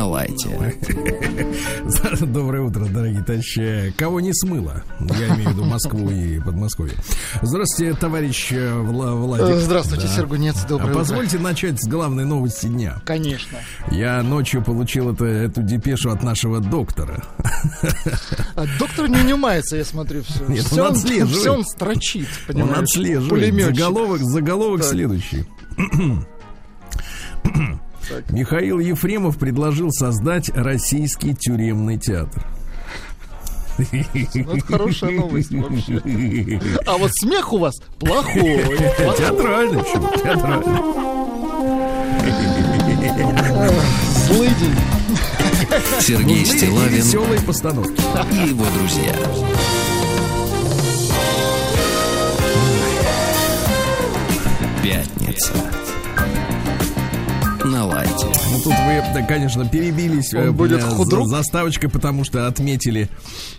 На 0.00 0.06
лайте. 0.08 0.48
Доброе 2.22 2.62
утро, 2.62 2.86
дорогие 2.86 3.22
товарищи. 3.22 3.92
Кого 3.98 4.20
не 4.20 4.32
смыло? 4.32 4.82
Я 4.98 5.34
имею 5.34 5.50
в 5.50 5.52
виду 5.52 5.64
Москву 5.66 6.08
и 6.10 6.40
Подмосковье. 6.40 6.94
Здравствуйте, 7.42 7.92
товарищ 7.92 8.50
э, 8.52 8.72
Вла 8.78 9.12
Владик. 9.14 9.56
Здравствуйте, 9.56 10.06
да. 10.06 10.16
Сергунец. 10.16 10.64
Доброе 10.64 10.92
а 10.92 10.94
Позвольте 10.94 11.36
утро. 11.36 11.48
начать 11.48 11.82
с 11.82 11.86
главной 11.86 12.24
новости 12.24 12.64
дня. 12.68 13.02
Конечно. 13.04 13.58
Я 13.90 14.22
ночью 14.22 14.64
получил 14.64 15.12
это, 15.12 15.26
эту 15.26 15.62
депешу 15.62 16.08
от 16.08 16.22
нашего 16.22 16.60
доктора. 16.60 17.22
А 18.54 18.64
доктор 18.78 19.06
не 19.06 19.18
унимается, 19.18 19.76
я 19.76 19.84
смотрю, 19.84 20.22
все. 20.22 20.46
Нет, 20.46 20.64
все 20.64 20.82
он 20.82 20.92
отслеживает. 20.92 21.36
Все 21.36 21.52
он 21.52 21.64
строчит, 21.66 22.28
понимаешь? 22.46 22.78
Он 22.78 22.84
отслеживает. 22.84 23.54
Заголовок, 23.76 24.20
заголовок 24.22 24.82
следующий. 24.82 25.44
Так. 28.10 28.28
Михаил 28.32 28.80
Ефремов 28.80 29.38
предложил 29.38 29.92
создать 29.92 30.50
российский 30.50 31.32
тюремный 31.32 31.96
театр. 31.96 32.44
Ну, 33.78 34.56
это 34.56 34.66
хорошая 34.66 35.12
новость 35.12 35.52
вообще. 35.52 36.60
А 36.86 36.98
вот 36.98 37.10
смех 37.14 37.52
у 37.52 37.58
вас 37.58 37.80
плохой. 38.00 38.64
Театральный, 39.16 39.78
почему? 39.78 40.10
Театральный. 40.16 41.10
Злый 44.26 44.48
день. 44.48 44.76
Сергей 46.00 46.44
Стилавин 46.44 46.96
веселые 46.96 47.40
постановки. 47.40 48.02
и 48.32 48.48
его 48.48 48.64
друзья. 48.76 49.14
Пятница 54.82 55.79
на 57.70 57.86
лайте. 57.86 58.26
Ну 58.26 58.60
тут 58.62 58.72
вы, 58.72 59.26
конечно, 59.26 59.66
перебились 59.66 60.34
Он 60.34 60.40
э, 60.40 60.50
будет 60.50 60.82
худрук. 60.82 61.28
заставочкой, 61.28 61.88
потому 61.88 62.24
что 62.24 62.46
отметили, 62.46 63.08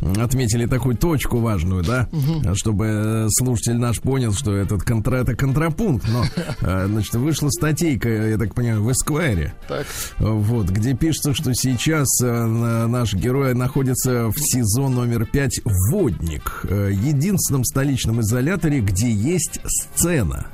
отметили 0.01 0.65
такую 0.65 0.97
точку 0.97 1.39
важную, 1.39 1.83
да, 1.83 2.09
угу. 2.11 2.55
чтобы 2.55 2.85
э, 2.87 3.27
слушатель 3.29 3.77
наш 3.77 4.01
понял, 4.01 4.33
что 4.33 4.53
этот 4.53 4.83
контра, 4.83 5.17
это 5.17 5.35
контрапункт. 5.35 6.05
Но, 6.07 6.25
э, 6.61 6.87
значит, 6.87 7.13
вышла 7.15 7.49
статейка, 7.49 8.09
я 8.09 8.37
так 8.37 8.53
понимаю, 8.53 8.83
в 8.83 8.91
Эсквайре, 8.91 9.53
так. 9.67 9.85
вот, 10.19 10.69
где 10.69 10.93
пишется, 10.93 11.33
что 11.33 11.53
сейчас 11.53 12.07
наш 12.19 13.13
герой 13.13 13.53
находится 13.53 14.27
в 14.27 14.35
СИЗО 14.37 14.89
номер 14.89 15.25
5 15.25 15.61
«Водник», 15.91 16.65
единственном 16.69 17.63
столичном 17.63 18.21
изоляторе, 18.21 18.81
где 18.81 19.11
есть 19.11 19.61
сцена. 19.65 20.47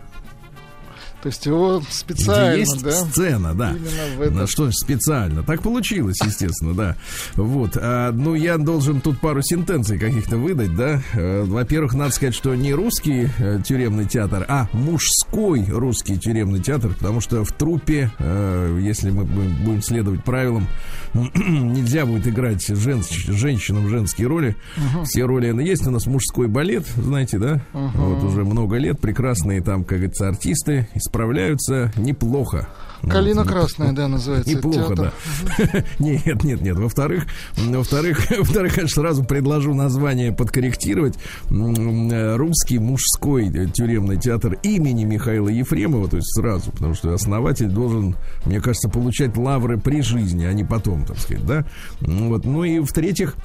То 1.22 1.30
есть 1.30 1.46
его 1.48 1.82
специально, 1.90 2.52
Где 2.52 2.60
есть 2.60 2.84
да? 2.84 2.92
сцена, 2.92 3.54
да. 3.56 3.72
Именно 3.72 4.46
в 4.46 4.50
Что 4.50 4.70
специально. 4.72 5.42
Так 5.44 5.64
получилось, 5.64 6.18
естественно, 6.24 6.74
да. 6.74 6.96
Вот. 7.36 7.72
А, 7.76 8.12
ну, 8.12 8.36
я 8.36 8.58
должен 8.58 9.02
тут 9.02 9.20
пару 9.20 9.42
сентенций 9.42 9.98
каких-то 9.98 10.38
выдать, 10.38 10.76
да. 10.76 11.02
Э, 11.14 11.44
во-первых, 11.44 11.96
надо 11.96 12.12
сказать, 12.12 12.36
что 12.36 12.54
не 12.54 12.74
русский 12.74 13.30
э, 13.40 13.60
тюремный 13.66 14.06
театр, 14.06 14.46
а 14.48 14.68
мужской 14.74 15.66
русский 15.68 16.20
тюремный 16.20 16.62
театр, 16.62 16.94
потому 16.94 17.20
что 17.20 17.44
в 17.44 17.52
трупе, 17.52 18.12
э, 18.20 18.80
если 18.82 19.10
мы 19.10 19.26
будем 19.26 19.82
следовать 19.82 20.24
правилам, 20.24 20.68
нельзя 21.14 22.06
будет 22.06 22.28
играть 22.28 22.66
женщ, 22.68 23.26
женщинам 23.26 23.90
женские 23.90 24.28
роли. 24.28 24.56
Uh-huh. 24.78 25.06
Все 25.06 25.24
роли 25.24 25.48
есть 25.64 25.88
у 25.88 25.92
нас 25.92 26.06
мужской 26.06 26.48
балет, 26.48 26.86
знаете, 26.98 27.40
да? 27.40 27.62
Uh-huh. 27.74 27.90
Вот 27.96 28.24
уже 28.24 28.44
много 28.44 28.78
лет 28.78 29.00
прекрасные 29.00 29.62
там, 29.62 29.84
как 29.84 29.98
говорится, 30.00 30.28
артисты 30.28 30.88
справляются 31.08 31.92
неплохо. 31.98 32.68
Калина 33.08 33.46
красная, 33.46 33.92
да, 33.94 34.08
называется. 34.08 34.56
Неплохо, 34.56 34.96
да. 34.96 35.14
Нет, 36.00 36.44
нет, 36.44 36.62
нет. 36.62 36.78
Во-вторых, 36.78 37.28
во-вторых, 37.56 38.30
во-вторых, 38.40 38.74
конечно, 38.74 39.02
сразу 39.02 39.24
предложу 39.24 39.74
название 39.74 40.32
подкорректировать. 40.32 41.16
Русский 41.50 42.80
мужской 42.80 43.50
тюремный 43.72 44.18
театр 44.18 44.58
имени 44.64 45.04
Михаила 45.04 45.50
Ефремова, 45.50 46.10
то 46.10 46.18
есть 46.18 46.34
сразу, 46.36 46.72
потому 46.72 46.96
что 46.96 47.14
основатель 47.14 47.68
должен, 47.68 48.16
мне 48.46 48.60
кажется, 48.60 48.90
получать 48.90 49.38
лавры 49.38 49.80
при 49.80 50.02
жизни, 50.02 50.46
а 50.46 50.54
не 50.54 50.64
потом, 50.64 51.06
так 51.06 51.18
сказать, 51.20 51.46
да. 51.46 51.66
Вот. 52.02 52.46
Ну 52.46 52.64
и 52.64 52.80
в-третьих, 52.80 53.36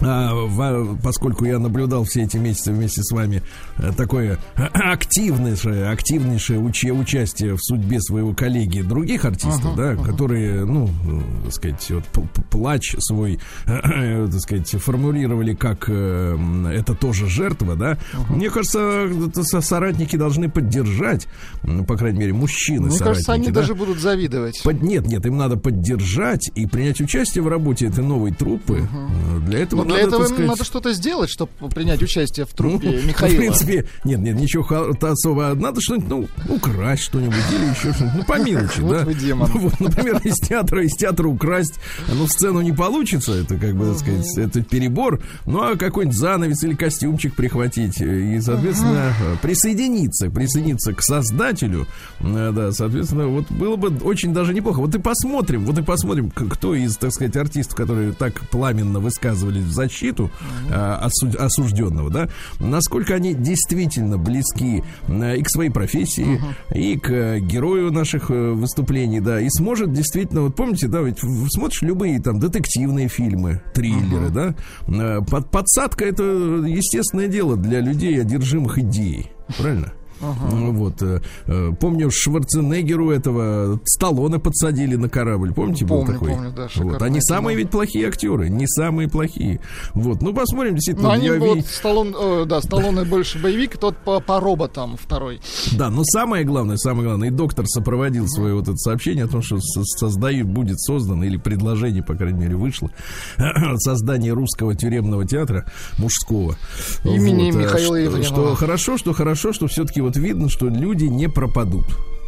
поскольку 0.00 1.44
я 1.44 1.58
наблюдал 1.58 2.04
все 2.04 2.22
эти 2.22 2.38
месяцы 2.38 2.72
вместе 2.72 3.02
с 3.02 3.12
вами 3.12 3.42
э, 3.76 3.92
такое 3.96 4.38
активнейшее, 4.56 5.90
активнейшее 5.90 6.58
уча 6.58 6.88
участие 6.88 7.54
в 7.54 7.60
судьбе 7.60 8.00
своего 8.00 8.34
коллеги 8.34 8.80
других 8.80 9.24
артистов, 9.24 9.72
uh-huh, 9.72 9.76
да, 9.76 9.92
uh-huh. 9.92 10.04
которые, 10.04 10.64
ну, 10.64 10.86
э, 10.86 11.44
так 11.44 11.52
сказать, 11.52 11.90
вот, 11.90 12.04
плач 12.50 12.96
свой, 12.98 13.38
так 13.66 14.40
сказать, 14.40 14.70
формулировали 14.70 15.54
как 15.54 15.84
э, 15.88 16.72
это 16.72 16.94
тоже 16.94 17.28
жертва, 17.28 17.76
да. 17.76 17.92
Uh-huh. 17.92 18.36
Мне 18.36 18.50
кажется, 18.50 19.08
соратники 19.60 20.16
должны 20.16 20.48
поддержать, 20.48 21.26
по 21.86 21.96
крайней 21.96 22.20
мере, 22.20 22.32
мужчины. 22.32 22.86
Мне 22.88 22.98
кажется, 22.98 23.32
они 23.32 23.48
да? 23.48 23.60
даже 23.60 23.74
будут 23.74 23.98
завидовать. 23.98 24.62
Под, 24.64 24.82
нет, 24.82 25.06
нет, 25.06 25.26
им 25.26 25.36
надо 25.36 25.56
поддержать 25.56 26.50
и 26.54 26.66
принять 26.66 27.00
участие 27.00 27.42
в 27.42 27.48
работе 27.48 27.86
этой 27.86 28.02
новой 28.02 28.32
труппы. 28.32 28.88
Uh-huh. 28.90 29.40
Для 29.46 29.58
этого 29.60 29.89
для 29.94 30.00
этого 30.00 30.24
сказать... 30.26 30.46
надо 30.46 30.64
что-то 30.64 30.92
сделать, 30.92 31.30
чтобы 31.30 31.52
принять 31.74 32.02
участие 32.02 32.46
в 32.46 32.52
трупе 32.54 32.90
ну, 32.90 33.08
Михаила. 33.08 33.34
В 33.34 33.38
принципе, 33.38 33.86
нет, 34.04 34.20
нет, 34.20 34.36
ничего 34.36 34.66
особо. 35.00 35.54
Надо 35.54 35.80
что-нибудь, 35.80 36.08
ну, 36.08 36.54
украсть 36.54 37.02
что-нибудь 37.02 37.36
или 37.52 37.70
еще 37.70 37.92
что-нибудь. 37.92 38.16
Ну, 38.16 38.24
по 38.24 38.38
мелочи, 38.38 38.80
да. 38.80 39.04
Вы 39.04 39.14
демон. 39.14 39.50
Ну, 39.52 39.60
вот, 39.60 39.80
например, 39.80 40.20
из 40.24 40.36
театра, 40.36 40.84
из 40.84 40.92
театра 40.96 41.28
украсть, 41.28 41.74
ну, 42.08 42.26
сцену 42.26 42.60
не 42.60 42.72
получится, 42.72 43.32
это, 43.32 43.56
как 43.56 43.74
бы, 43.74 43.86
так 43.86 43.98
сказать, 43.98 44.38
это 44.38 44.62
перебор. 44.62 45.20
Ну, 45.46 45.60
а 45.62 45.76
какой-нибудь 45.76 46.16
занавес 46.16 46.62
или 46.64 46.74
костюмчик 46.74 47.34
прихватить 47.34 48.00
и, 48.00 48.40
соответственно, 48.40 49.14
присоединиться, 49.42 50.30
присоединиться 50.30 50.92
к 50.94 51.02
создателю, 51.02 51.86
э, 52.20 52.52
да, 52.54 52.72
соответственно, 52.72 53.26
вот 53.28 53.50
было 53.50 53.76
бы 53.76 53.88
очень 54.04 54.32
даже 54.32 54.54
неплохо. 54.54 54.78
Вот 54.78 54.94
и 54.94 54.98
посмотрим, 54.98 55.64
вот 55.64 55.78
и 55.78 55.82
посмотрим, 55.82 56.30
кто 56.30 56.74
из, 56.74 56.96
так 56.96 57.12
сказать, 57.12 57.36
артистов, 57.36 57.76
которые 57.76 58.12
так 58.12 58.40
пламенно 58.50 59.00
высказывались 59.00 59.64
в 59.64 59.72
защиту 59.80 60.30
э, 60.68 60.74
осужденного, 61.38 62.10
да, 62.10 62.28
насколько 62.58 63.14
они 63.14 63.34
действительно 63.34 64.18
близки 64.18 64.82
э, 65.08 65.36
и 65.38 65.42
к 65.42 65.48
своей 65.48 65.70
профессии, 65.70 66.38
uh-huh. 66.38 66.78
и 66.78 66.98
к 66.98 67.10
э, 67.10 67.40
герою 67.40 67.90
наших 67.90 68.30
э, 68.30 68.50
выступлений, 68.52 69.20
да, 69.20 69.40
и 69.40 69.48
сможет 69.48 69.92
действительно, 69.92 70.42
вот 70.42 70.54
помните, 70.54 70.86
да, 70.88 71.00
ведь 71.00 71.20
смотришь 71.50 71.82
любые 71.82 72.20
там 72.20 72.38
детективные 72.38 73.08
фильмы, 73.08 73.62
триллеры, 73.74 74.26
uh-huh. 74.26 74.54
да, 74.86 75.20
под, 75.22 75.50
подсадка 75.50 76.04
это 76.04 76.22
естественное 76.22 77.28
дело 77.28 77.56
для 77.56 77.80
людей, 77.80 78.20
одержимых 78.20 78.78
идеей, 78.78 79.30
правильно? 79.58 79.92
Ага. 80.20 80.70
Вот. 80.70 81.02
Э, 81.02 81.20
э, 81.46 81.72
помню, 81.78 82.10
Шварценеггеру 82.10 83.10
этого 83.10 83.80
Сталлоне 83.84 84.38
подсадили 84.38 84.96
на 84.96 85.08
корабль. 85.08 85.52
Помните, 85.52 85.86
помню, 85.86 86.06
был 86.06 86.12
такой? 86.12 86.30
Помню, 86.30 86.52
да, 86.52 86.68
вот. 86.76 87.02
Они 87.02 87.20
самые 87.20 87.56
ведь 87.56 87.70
плохие 87.70 88.08
актеры. 88.08 88.48
Не 88.48 88.66
самые 88.66 89.08
плохие. 89.08 89.60
Вот. 89.94 90.22
Ну, 90.22 90.34
посмотрим, 90.34 90.74
действительно. 90.74 91.08
Но 91.08 91.14
они, 91.14 91.30
вот, 91.30 91.66
Сталлон, 91.66 92.14
э, 92.18 92.44
да, 92.46 92.60
Сталлоне 92.60 93.04
больше 93.04 93.38
боевик, 93.38 93.78
тот 93.78 93.96
по, 93.98 94.20
по 94.20 94.40
роботам 94.40 94.96
второй. 94.96 95.40
Да, 95.72 95.90
но 95.90 96.02
самое 96.04 96.44
главное, 96.44 96.76
самое 96.76 97.04
главное, 97.08 97.28
и 97.28 97.30
доктор 97.30 97.66
сопроводил 97.66 98.26
свое 98.28 98.54
вот 98.54 98.64
это 98.64 98.76
сообщение 98.76 99.24
о 99.24 99.28
том, 99.28 99.42
что 99.42 99.58
создают, 99.60 100.48
будет 100.48 100.80
создано, 100.80 101.24
или 101.24 101.36
предложение, 101.36 102.02
по 102.02 102.14
крайней 102.14 102.40
мере, 102.40 102.56
вышло, 102.56 102.90
создание 103.76 104.32
русского 104.32 104.74
тюремного 104.74 105.26
театра 105.26 105.66
мужского. 105.98 106.56
Имени 107.04 107.50
вот, 107.50 107.62
Михаила 107.62 107.96
Ефремова. 107.96 108.24
Что 108.24 108.54
хорошо, 108.54 108.98
что 108.98 109.12
хорошо, 109.12 109.52
что 109.52 109.66
все-таки 109.66 110.00
вот 110.10 110.16
видно, 110.16 110.48
что 110.48 110.68
люди 110.68 111.04
не 111.04 111.28
пропадут. 111.28 111.84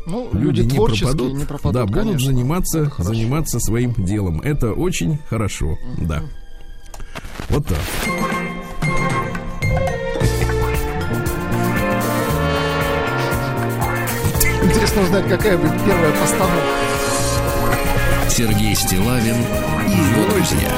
Ну, 0.06 0.29
люди, 0.32 0.61
люди 0.61 0.75
не, 0.75 0.79
пропадут, 0.79 1.34
не 1.34 1.44
пропадут, 1.44 1.73
да, 1.73 1.87
будут 1.87 2.05
конечно. 2.05 2.26
заниматься, 2.26 2.93
заниматься 2.99 3.58
своим 3.58 3.93
делом. 3.94 4.40
Это 4.40 4.73
очень 4.73 5.19
хорошо, 5.29 5.73
uh-huh. 5.73 6.06
да. 6.06 6.23
Вот 7.49 7.67
так. 7.67 7.79
Интересно 14.62 15.02
узнать, 15.02 15.29
какая 15.29 15.58
будет 15.58 15.84
первая 15.84 16.12
постановка. 16.20 16.67
Сергей 18.29 18.76
Стилавин 18.76 19.37
и 19.88 19.90
его 19.90 20.31
друзья. 20.31 20.70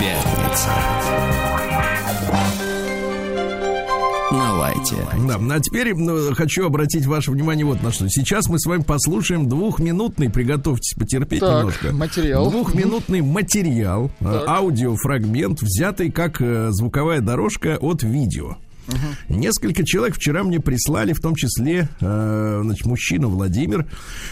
Пятница. 0.00 1.53
На 4.92 5.38
Да, 5.38 5.54
а 5.54 5.60
теперь 5.60 5.94
ну, 5.94 6.34
хочу 6.34 6.66
обратить 6.66 7.06
ваше 7.06 7.30
внимание 7.30 7.64
вот 7.64 7.82
на 7.82 7.92
что. 7.92 8.08
Сейчас 8.08 8.48
мы 8.48 8.58
с 8.58 8.66
вами 8.66 8.82
послушаем 8.82 9.48
двухминутный, 9.48 10.30
приготовьтесь 10.30 10.94
потерпеть 10.98 11.40
Так, 11.40 11.58
немножко. 11.58 11.92
материал. 11.92 12.50
Двухминутный 12.50 13.22
материал, 13.22 14.10
э, 14.20 14.24
Так. 14.24 14.48
аудиофрагмент, 14.48 15.62
взятый 15.62 16.10
как 16.10 16.40
э, 16.40 16.68
звуковая 16.70 17.20
дорожка 17.20 17.76
от 17.80 18.02
видео. 18.02 18.56
Несколько 19.28 19.84
человек 19.84 20.16
вчера 20.16 20.42
мне 20.42 20.60
прислали, 20.60 21.12
в 21.12 21.20
том 21.20 21.34
числе, 21.34 21.88
э, 22.00 22.60
значит, 22.62 22.86
мужчина 22.86 23.28
Владимир, 23.28 23.86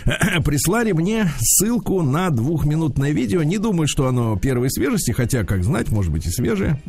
прислали 0.44 0.92
мне 0.92 1.30
ссылку 1.40 2.02
на 2.02 2.30
двухминутное 2.30 3.12
видео. 3.12 3.42
Не 3.42 3.58
думаю, 3.58 3.88
что 3.88 4.06
оно 4.08 4.36
первой 4.36 4.70
свежести, 4.70 5.12
хотя, 5.12 5.44
как 5.44 5.64
знать, 5.64 5.90
может 5.90 6.12
быть 6.12 6.26
и 6.26 6.30
свежее. 6.30 6.80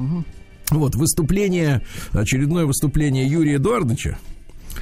Вот, 0.69 0.95
выступление, 0.95 1.81
очередное 2.11 2.65
выступление 2.65 3.27
Юрия 3.27 3.55
Эдуардовича. 3.57 4.17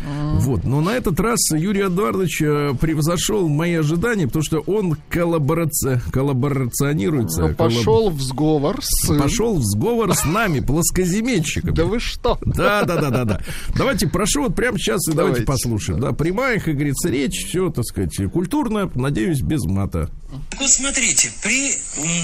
Вот, 0.03 0.63
но 0.63 0.81
на 0.81 0.91
этот 0.91 1.19
раз 1.19 1.51
Юрий 1.51 1.85
Эдуардович 1.85 2.41
э, 2.41 2.73
превзошел 2.79 3.47
мои 3.47 3.75
ожидания, 3.75 4.25
потому 4.25 4.43
что 4.43 4.59
он 4.61 4.97
коллабораци... 5.09 6.01
коллаборационируется. 6.11 7.47
Ну, 7.49 7.55
Пошел 7.55 8.09
в 8.09 8.19
сговор 8.21 8.79
с... 8.81 9.07
коллаб- 9.07 9.21
пошел 9.21 9.55
в 9.57 9.63
сговор 9.63 10.15
с 10.15 10.25
нами, 10.25 10.59
плоскоземельщиками. 10.61 11.71
Да 11.71 11.85
вы 11.85 11.99
что? 11.99 12.39
Да, 12.43 12.83
да, 12.83 12.97
да, 12.99 13.09
да, 13.11 13.25
да. 13.25 13.41
Давайте, 13.75 14.07
прошу, 14.07 14.43
вот 14.43 14.55
прямо 14.55 14.77
сейчас 14.79 15.01
и 15.07 15.11
давайте, 15.11 15.41
Давайте. 15.41 15.45
послушаем. 15.45 15.99
Да, 15.99 16.13
прямая, 16.13 16.59
как 16.59 16.73
говорится, 16.73 17.09
речь, 17.09 17.45
все, 17.47 17.69
так 17.69 17.85
сказать, 17.85 18.15
культурно, 18.33 18.89
надеюсь, 18.95 19.41
без 19.41 19.63
мата. 19.65 20.09
Так 20.49 20.61
Вот 20.61 20.69
смотрите, 20.69 21.29
при, 21.43 21.73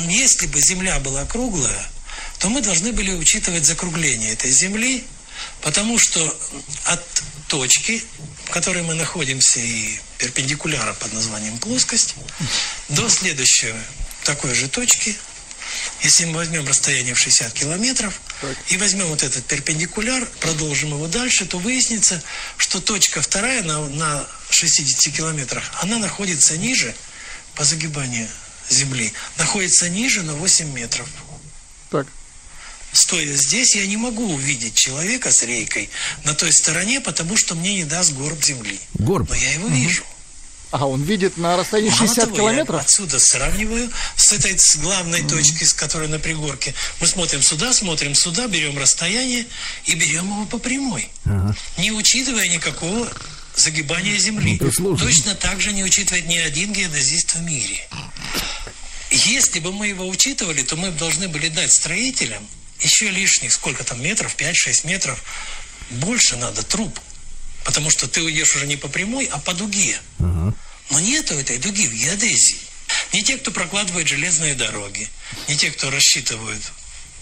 если 0.09 0.47
бы 0.47 0.57
Земля 0.59 0.97
была 1.05 1.25
круглая, 1.25 1.85
то 2.39 2.49
мы 2.49 2.61
должны 2.61 2.91
были 2.91 3.11
учитывать 3.11 3.65
закругление 3.65 4.33
этой 4.33 4.51
Земли, 4.51 5.03
потому 5.61 5.97
что 5.97 6.37
от 6.85 7.03
точки, 7.47 8.03
в 8.45 8.51
которой 8.51 8.83
мы 8.83 8.93
находимся, 8.93 9.59
и 9.59 9.99
перпендикуляра 10.17 10.93
под 10.93 11.13
названием 11.13 11.57
плоскость, 11.57 12.15
до 12.89 13.09
следующей 13.09 13.73
такой 14.23 14.53
же 14.53 14.67
точки, 14.67 15.15
если 16.01 16.25
мы 16.25 16.35
возьмем 16.35 16.67
расстояние 16.67 17.13
в 17.13 17.19
60 17.19 17.53
километров 17.53 18.21
и 18.69 18.77
возьмем 18.77 19.07
вот 19.07 19.23
этот 19.23 19.45
перпендикуляр, 19.45 20.25
продолжим 20.39 20.89
его 20.89 21.07
дальше, 21.07 21.45
то 21.45 21.57
выяснится, 21.57 22.21
что 22.57 22.79
точка 22.79 23.21
вторая 23.21 23.63
на, 23.63 23.81
на 23.87 24.27
60 24.49 25.13
километрах, 25.13 25.63
она 25.81 25.97
находится 25.97 26.57
ниже 26.57 26.95
по 27.55 27.63
загибанию 27.63 28.27
Земли, 28.69 29.13
находится 29.37 29.89
ниже 29.89 30.23
на 30.23 30.33
8 30.35 30.71
метров. 30.73 31.07
Стоя 32.91 33.33
здесь, 33.35 33.75
я 33.75 33.85
не 33.85 33.97
могу 33.97 34.33
увидеть 34.33 34.75
человека 34.75 35.31
с 35.31 35.43
рейкой 35.43 35.89
на 36.23 36.33
той 36.33 36.51
стороне, 36.51 37.01
потому 37.01 37.37
что 37.37 37.55
мне 37.55 37.75
не 37.75 37.83
даст 37.83 38.13
горб 38.13 38.43
Земли. 38.43 38.79
Горб. 38.95 39.29
Но 39.29 39.35
я 39.35 39.53
его 39.53 39.67
вижу. 39.67 40.03
А, 40.71 40.85
он 40.85 41.03
видит 41.03 41.37
на 41.37 41.55
расстоянии 41.55 41.89
Мало 41.91 41.99
60 42.07 42.25
того, 42.25 42.35
я 42.35 42.37
километров? 42.37 42.81
отсюда 42.81 43.19
сравниваю 43.19 43.89
с 44.17 44.31
этой 44.33 44.57
с 44.57 44.75
главной 44.77 45.23
точки, 45.23 45.63
с 45.63 45.73
которой 45.73 46.09
на 46.09 46.19
пригорке. 46.19 46.73
Мы 46.99 47.07
смотрим 47.07 47.41
сюда, 47.41 47.71
смотрим 47.71 48.13
сюда, 48.15 48.47
берем 48.47 48.77
расстояние 48.77 49.45
и 49.85 49.95
берем 49.95 50.25
его 50.25 50.45
по 50.45 50.57
прямой. 50.57 51.09
Не 51.77 51.91
учитывая 51.91 52.47
никакого 52.49 53.09
загибания 53.55 54.17
Земли. 54.17 54.57
Ну, 54.59 54.71
сложно. 54.71 55.07
Точно 55.07 55.35
так 55.35 55.61
же 55.61 55.71
не 55.71 55.83
учитывает 55.83 56.27
ни 56.27 56.37
один 56.37 56.73
геодезист 56.73 57.35
в 57.35 57.41
мире. 57.41 57.87
Если 59.09 59.59
бы 59.59 59.71
мы 59.71 59.87
его 59.87 60.05
учитывали, 60.07 60.63
то 60.63 60.75
мы 60.75 60.91
должны 60.91 61.29
были 61.29 61.47
дать 61.47 61.71
строителям 61.71 62.45
еще 62.81 63.09
лишних, 63.09 63.53
сколько 63.53 63.83
там 63.83 64.01
метров, 64.01 64.35
5-6 64.35 64.85
метров, 64.85 65.23
больше 65.89 66.35
надо 66.35 66.63
труб. 66.63 66.99
Потому 67.63 67.89
что 67.89 68.07
ты 68.07 68.21
уйдешь 68.21 68.55
уже 68.55 68.65
не 68.65 68.77
по 68.77 68.87
прямой, 68.87 69.25
а 69.25 69.39
по 69.39 69.53
дуге. 69.53 69.99
Но 70.89 70.99
нету 70.99 71.33
этой 71.35 71.57
дуги 71.57 71.87
в 71.87 71.93
геодезии. 71.93 72.57
Не 73.13 73.23
те, 73.23 73.37
кто 73.37 73.51
прокладывает 73.51 74.07
железные 74.07 74.55
дороги, 74.55 75.09
не 75.47 75.55
те, 75.55 75.71
кто 75.71 75.89
рассчитывают 75.89 76.61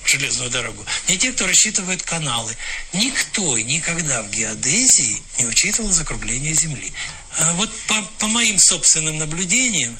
железную 0.05 0.51
дорогу, 0.51 0.85
не 1.07 1.17
те, 1.17 1.31
кто 1.31 1.47
рассчитывает 1.47 2.03
каналы. 2.03 2.55
Никто 2.93 3.57
никогда 3.57 4.21
в 4.21 4.29
геодезии 4.29 5.21
не 5.39 5.45
учитывал 5.45 5.91
закругление 5.91 6.53
Земли. 6.53 6.93
А 7.39 7.53
вот 7.53 7.75
по, 7.87 8.01
по 8.19 8.27
моим 8.27 8.59
собственным 8.59 9.17
наблюдениям, 9.17 9.97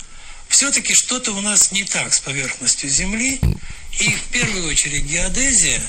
все-таки 0.48 0.94
что-то 0.94 1.32
у 1.32 1.42
нас 1.42 1.72
не 1.72 1.84
так 1.84 2.14
с 2.14 2.20
поверхностью 2.20 2.90
Земли. 2.90 3.40
И 4.00 4.10
в 4.10 4.24
первую 4.32 4.68
очередь 4.68 5.04
геодезия, 5.06 5.82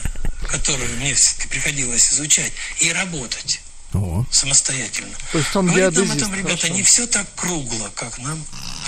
которую 0.49 0.89
мне 0.97 1.15
все-таки 1.15 1.49
приходилось 1.49 2.13
изучать 2.13 2.53
и 2.81 2.93
работать 2.93 3.61
О. 3.97 4.25
самостоятельно. 4.31 5.11
То 5.33 5.39
есть 5.39 5.57
он 5.57 5.67
Говорит 5.67 5.95
нам 5.97 6.11
о 6.11 6.21
том, 6.21 6.35
ребята, 6.35 6.57
хорошо. 6.57 6.75
не 6.75 6.83
все 6.83 7.07
так 7.07 7.27
кругло, 7.35 7.89
как 7.95 8.19
нам 8.19 8.39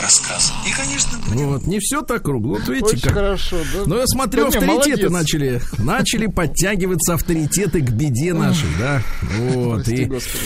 рассказывают. 0.00 0.66
И, 0.69 0.72
конечно, 0.72 1.19
будем 1.19 1.37
Ну 1.37 1.49
вот, 1.52 1.66
не 1.66 1.78
все 1.81 2.02
так 2.02 2.22
кругло. 2.22 2.58
Вот 2.58 2.69
видите, 2.69 2.87
Очень 2.87 3.00
как. 3.02 3.14
хорошо, 3.14 3.56
да? 3.75 3.82
Ну, 3.87 3.96
я 3.99 4.06
смотрю, 4.06 4.49
Да 4.50 4.58
не, 4.58 4.64
авторитеты 4.66 5.08
молодец. 5.08 5.10
начали, 5.10 5.62
начали 5.78 6.26
подтягиваться 6.26 7.14
авторитеты 7.14 7.81
к 7.81 7.90
беде 7.90 8.32
нашей, 8.34 8.69
да. 8.78 9.02
Вот. 9.38 9.75
Прости, 9.84 10.02
И, 10.02 10.05
Господи. 10.05 10.44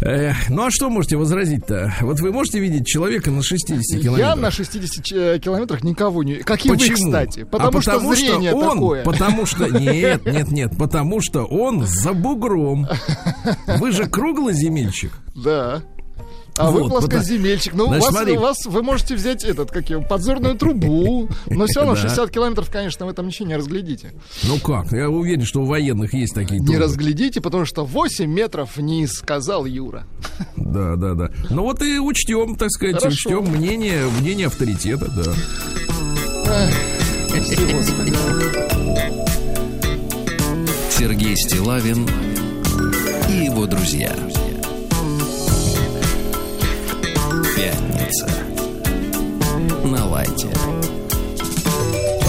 э, 0.00 0.32
ну, 0.48 0.64
а 0.66 0.70
что 0.70 0.88
можете 0.88 1.16
возразить-то? 1.16 1.94
Вот 2.00 2.20
вы 2.20 2.32
можете 2.32 2.58
видеть 2.58 2.86
человека 2.86 3.30
на 3.30 3.42
60 3.42 4.00
километрах? 4.00 4.18
Я 4.18 4.36
на 4.36 4.50
60 4.50 5.04
ч- 5.04 5.14
э, 5.16 5.38
километрах 5.40 5.82
никого 5.84 6.22
не... 6.22 6.36
Как 6.36 6.64
и 6.64 6.68
вы, 6.70 6.76
Почему? 6.76 6.96
кстати. 6.96 7.44
Потому, 7.44 7.78
а 7.78 7.82
что 7.82 7.92
потому 7.92 8.14
зрение 8.14 8.50
что 8.50 8.58
он, 8.58 8.70
такое. 8.78 9.04
Потому 9.04 9.46
что... 9.46 9.66
Нет, 9.68 10.24
нет, 10.24 10.50
нет. 10.50 10.72
Потому 10.78 11.20
что 11.20 11.44
он 11.44 11.86
за 11.86 12.12
бугром. 12.14 12.88
Вы 13.66 13.92
же 13.96 14.06
круглоземельщик. 14.08 15.12
Да. 15.34 15.82
А 16.58 16.70
вы 16.70 16.84
Вот, 16.84 16.88
плоскоземельщик. 16.88 17.74
Ну, 17.74 17.84
у 17.84 17.86
Значит, 17.88 18.04
вас, 18.04 18.14
смотри. 18.14 18.36
у 18.38 18.40
вас 18.40 18.56
вы 18.64 18.82
можете 18.82 19.14
взять 19.14 19.44
этот, 19.44 19.70
как 19.70 19.90
его, 19.90 20.00
подзорную 20.00 20.54
трубу. 20.56 21.28
Но 21.50 21.66
все 21.66 21.80
равно 21.80 21.94
Да. 21.96 22.00
60 22.00 22.30
километров, 22.30 22.70
конечно, 22.70 23.04
в 23.04 23.10
этом 23.10 23.26
ничего 23.26 23.46
не 23.48 23.56
разглядите. 23.56 24.14
Ну 24.44 24.58
как? 24.58 24.90
Я 24.92 25.10
уверен, 25.10 25.44
что 25.44 25.60
у 25.60 25.66
военных 25.66 26.14
есть 26.14 26.34
такие 26.34 26.60
Не 26.60 26.66
трубы. 26.66 26.80
разглядите, 26.80 27.42
потому 27.42 27.66
что 27.66 27.84
8 27.84 28.24
метров 28.30 28.76
вниз, 28.76 29.12
сказал 29.18 29.66
Юра. 29.66 30.06
Да, 30.56 30.96
да, 30.96 31.12
да. 31.12 31.30
Ну 31.50 31.62
вот 31.62 31.82
и 31.82 31.98
учтем, 31.98 32.56
так 32.56 32.70
сказать, 32.70 32.96
Хорошо. 33.02 33.14
учтем 33.40 33.44
мнение, 33.54 34.06
мнение 34.18 34.46
авторитета, 34.46 35.10
да. 35.14 35.34
Сергей 40.90 41.36
Стилавин 41.36 42.06
и 43.28 43.44
его 43.44 43.66
друзья. 43.66 44.14
Пятница. 47.56 48.28
На 49.84 50.06
лайте. 50.06 50.48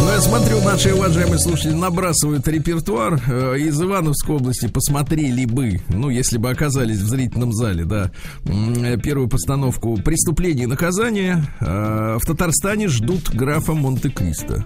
Ну, 0.07 0.13
я 0.13 0.21
смотрю, 0.21 0.61
наши 0.61 0.93
уважаемые 0.93 1.37
слушатели 1.37 1.73
набрасывают 1.73 2.47
репертуар. 2.47 3.21
Э, 3.27 3.57
Из 3.59 3.79
Ивановской 3.81 4.37
области 4.37 4.67
посмотрели 4.67 5.43
бы, 5.43 5.81
ну, 5.89 6.09
если 6.09 6.37
бы 6.37 6.49
оказались 6.49 6.99
в 6.99 7.07
зрительном 7.09 7.51
зале, 7.51 7.83
да, 7.83 8.09
э, 8.45 8.97
первую 9.03 9.27
постановку 9.27 9.97
«Преступление 9.97 10.63
и 10.63 10.67
наказание». 10.67 11.43
Э, 11.59 12.17
В 12.21 12.25
Татарстане 12.25 12.87
ждут 12.87 13.29
графа 13.35 13.73
Монте-Кристо. 13.73 14.63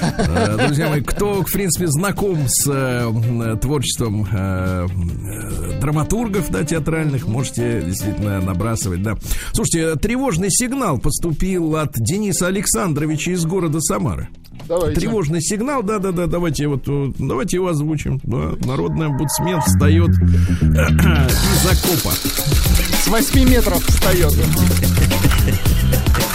Э, 0.00 0.58
Друзья 0.64 0.88
мои, 0.88 1.00
кто, 1.00 1.42
в 1.42 1.52
принципе, 1.52 1.88
знаком 1.88 2.44
с 2.46 2.64
э, 2.72 3.56
творчеством 3.60 4.28
э, 4.30 4.86
э, 4.86 5.80
драматургов, 5.80 6.50
да, 6.50 6.62
театральных, 6.62 7.26
можете 7.26 7.82
действительно 7.84 8.40
набрасывать, 8.40 9.02
да. 9.02 9.16
Слушайте, 9.52 9.96
тревожный 9.96 10.52
сигнал 10.52 10.98
поступил 10.98 11.74
от 11.74 11.90
Дениса 11.94 12.46
Александровича 12.46 13.32
из 13.32 13.44
города 13.44 13.80
Самары. 13.80 14.28
Давайте. 14.68 15.00
Тревожный 15.00 15.40
сигнал, 15.42 15.82
да-да-да, 15.82 16.26
давайте 16.26 16.66
вот, 16.68 16.82
э, 16.88 17.12
давайте 17.18 17.56
его 17.58 17.68
озвучим. 17.68 18.20
Да, 18.24 18.52
народный 18.66 19.06
омбудсмен 19.06 19.60
встает 19.60 20.08
из 20.62 21.66
окопа. 21.66 22.12
С 22.14 23.06
8 23.08 23.48
метров 23.48 23.84
встает. 23.84 24.32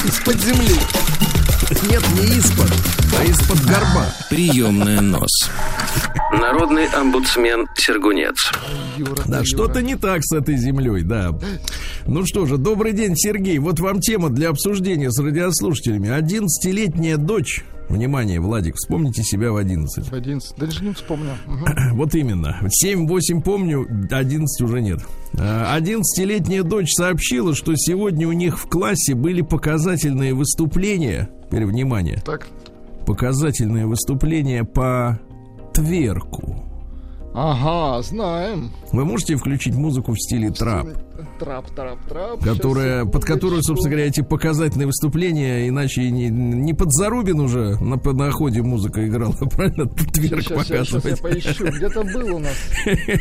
Из-под 0.05 0.35
земли. 0.41 0.75
Нет, 1.89 2.03
не 2.15 2.37
из-под, 2.37 2.71
а 3.19 3.23
из-под 3.25 3.59
горба. 3.65 4.05
Приемная 4.29 5.01
нос. 5.01 5.49
Народный 6.31 6.85
омбудсмен 6.87 7.67
Сергунец. 7.75 8.51
Юра, 8.97 9.21
Да, 9.25 9.37
Юра. 9.37 9.45
что-то 9.45 9.81
не 9.81 9.95
так 9.95 10.21
с 10.23 10.31
этой 10.35 10.57
землей, 10.57 11.03
да. 11.03 11.31
Ну 12.05 12.25
что 12.25 12.45
же, 12.45 12.57
добрый 12.57 12.93
день, 12.93 13.15
Сергей. 13.15 13.59
Вот 13.59 13.79
вам 13.79 13.99
тема 13.99 14.29
для 14.29 14.49
обсуждения 14.49 15.11
с 15.11 15.19
радиослушателями. 15.19 16.07
11-летняя 16.09 17.17
дочь. 17.17 17.63
Внимание, 17.89 18.39
Владик, 18.39 18.75
вспомните 18.75 19.23
себя 19.23 19.51
в 19.51 19.57
11. 19.57 20.13
11. 20.13 20.57
Даже 20.57 20.83
не 20.83 20.93
вспомню. 20.93 21.31
Вот 21.93 22.13
именно. 22.13 22.61
7-8 22.85 23.41
помню, 23.41 23.85
11 24.11 24.61
уже 24.61 24.81
нет. 24.81 24.99
А, 25.37 25.77
11-летняя 25.79 26.63
дочь 26.63 26.93
сообщила, 26.93 27.55
что 27.55 27.73
сегодня 27.75 28.27
у 28.27 28.31
них 28.31 28.59
в 28.59 28.69
классе 28.69 29.15
были 29.15 29.41
показательные 29.41 30.35
выступления. 30.35 31.29
Теперь 31.47 31.65
внимание. 31.65 32.21
Так. 32.23 32.47
Показательные 33.07 33.87
выступления 33.87 34.63
по 34.63 35.19
тверку. 35.73 36.68
Ага, 37.33 38.01
знаем. 38.01 38.71
Вы 38.91 39.05
можете 39.05 39.35
включить 39.35 39.75
музыку 39.75 40.13
в 40.13 40.19
стиле 40.19 40.49
трап? 40.49 40.87
Трап, 41.37 41.69
трап, 41.75 41.99
трап. 42.07 42.43
Которая, 42.43 43.05
под 43.05 43.23
которую, 43.23 43.61
собственно 43.61 43.91
говоря, 43.91 44.07
эти 44.07 44.21
показательные 44.21 44.87
выступления, 44.87 45.67
иначе 45.67 46.09
не, 46.09 46.29
не 46.29 46.73
под 46.73 46.91
Зарубин 46.91 47.39
уже 47.39 47.77
на 47.83 47.97
подноходе 47.97 48.61
музыка 48.63 49.07
играла, 49.07 49.33
правильно? 49.55 49.85
Тверк 49.87 50.41
Сейчас, 50.41 50.67
сейчас, 50.67 50.87
сейчас 50.87 51.05
я 51.05 51.15
показывать. 51.17 51.21
поищу. 51.21 51.65
Где-то 51.67 52.03
был 52.03 52.35
у 52.35 52.39
нас 52.39 52.55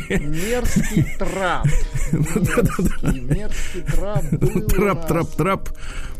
мерзкий 0.09 1.05
трап. 1.19 1.65
Мерзкий, 2.11 3.21
мерзкий 3.21 3.81
трап 3.81 4.23
Трап, 4.69 5.07
трап, 5.07 5.27
трап. 5.35 5.69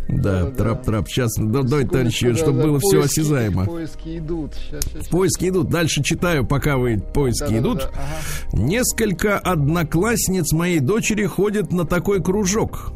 Да, 0.09 0.41
Да-да-да. 0.41 0.55
трап, 0.55 0.85
трап. 0.85 1.07
Сейчас, 1.07 1.31
да, 1.37 1.61
давай, 1.61 1.85
товарищи, 1.85 2.33
чтобы 2.33 2.63
было 2.63 2.79
все 2.79 3.03
осязаемо. 3.03 3.65
Поиски 3.65 4.17
идут. 4.17 4.55
Сейчас, 4.55 4.83
сейчас, 4.85 5.07
Поиски 5.07 5.49
идут. 5.49 5.69
Дальше 5.69 6.01
читаю, 6.03 6.45
пока 6.47 6.77
вы 6.77 6.97
поиски 6.97 7.59
идут. 7.59 7.89
ага. 7.93 8.57
Несколько 8.57 9.37
одноклассниц 9.37 10.51
моей 10.51 10.79
дочери 10.79 11.25
ходят 11.25 11.71
на 11.71 11.85
такой 11.85 12.23
кружок. 12.23 12.91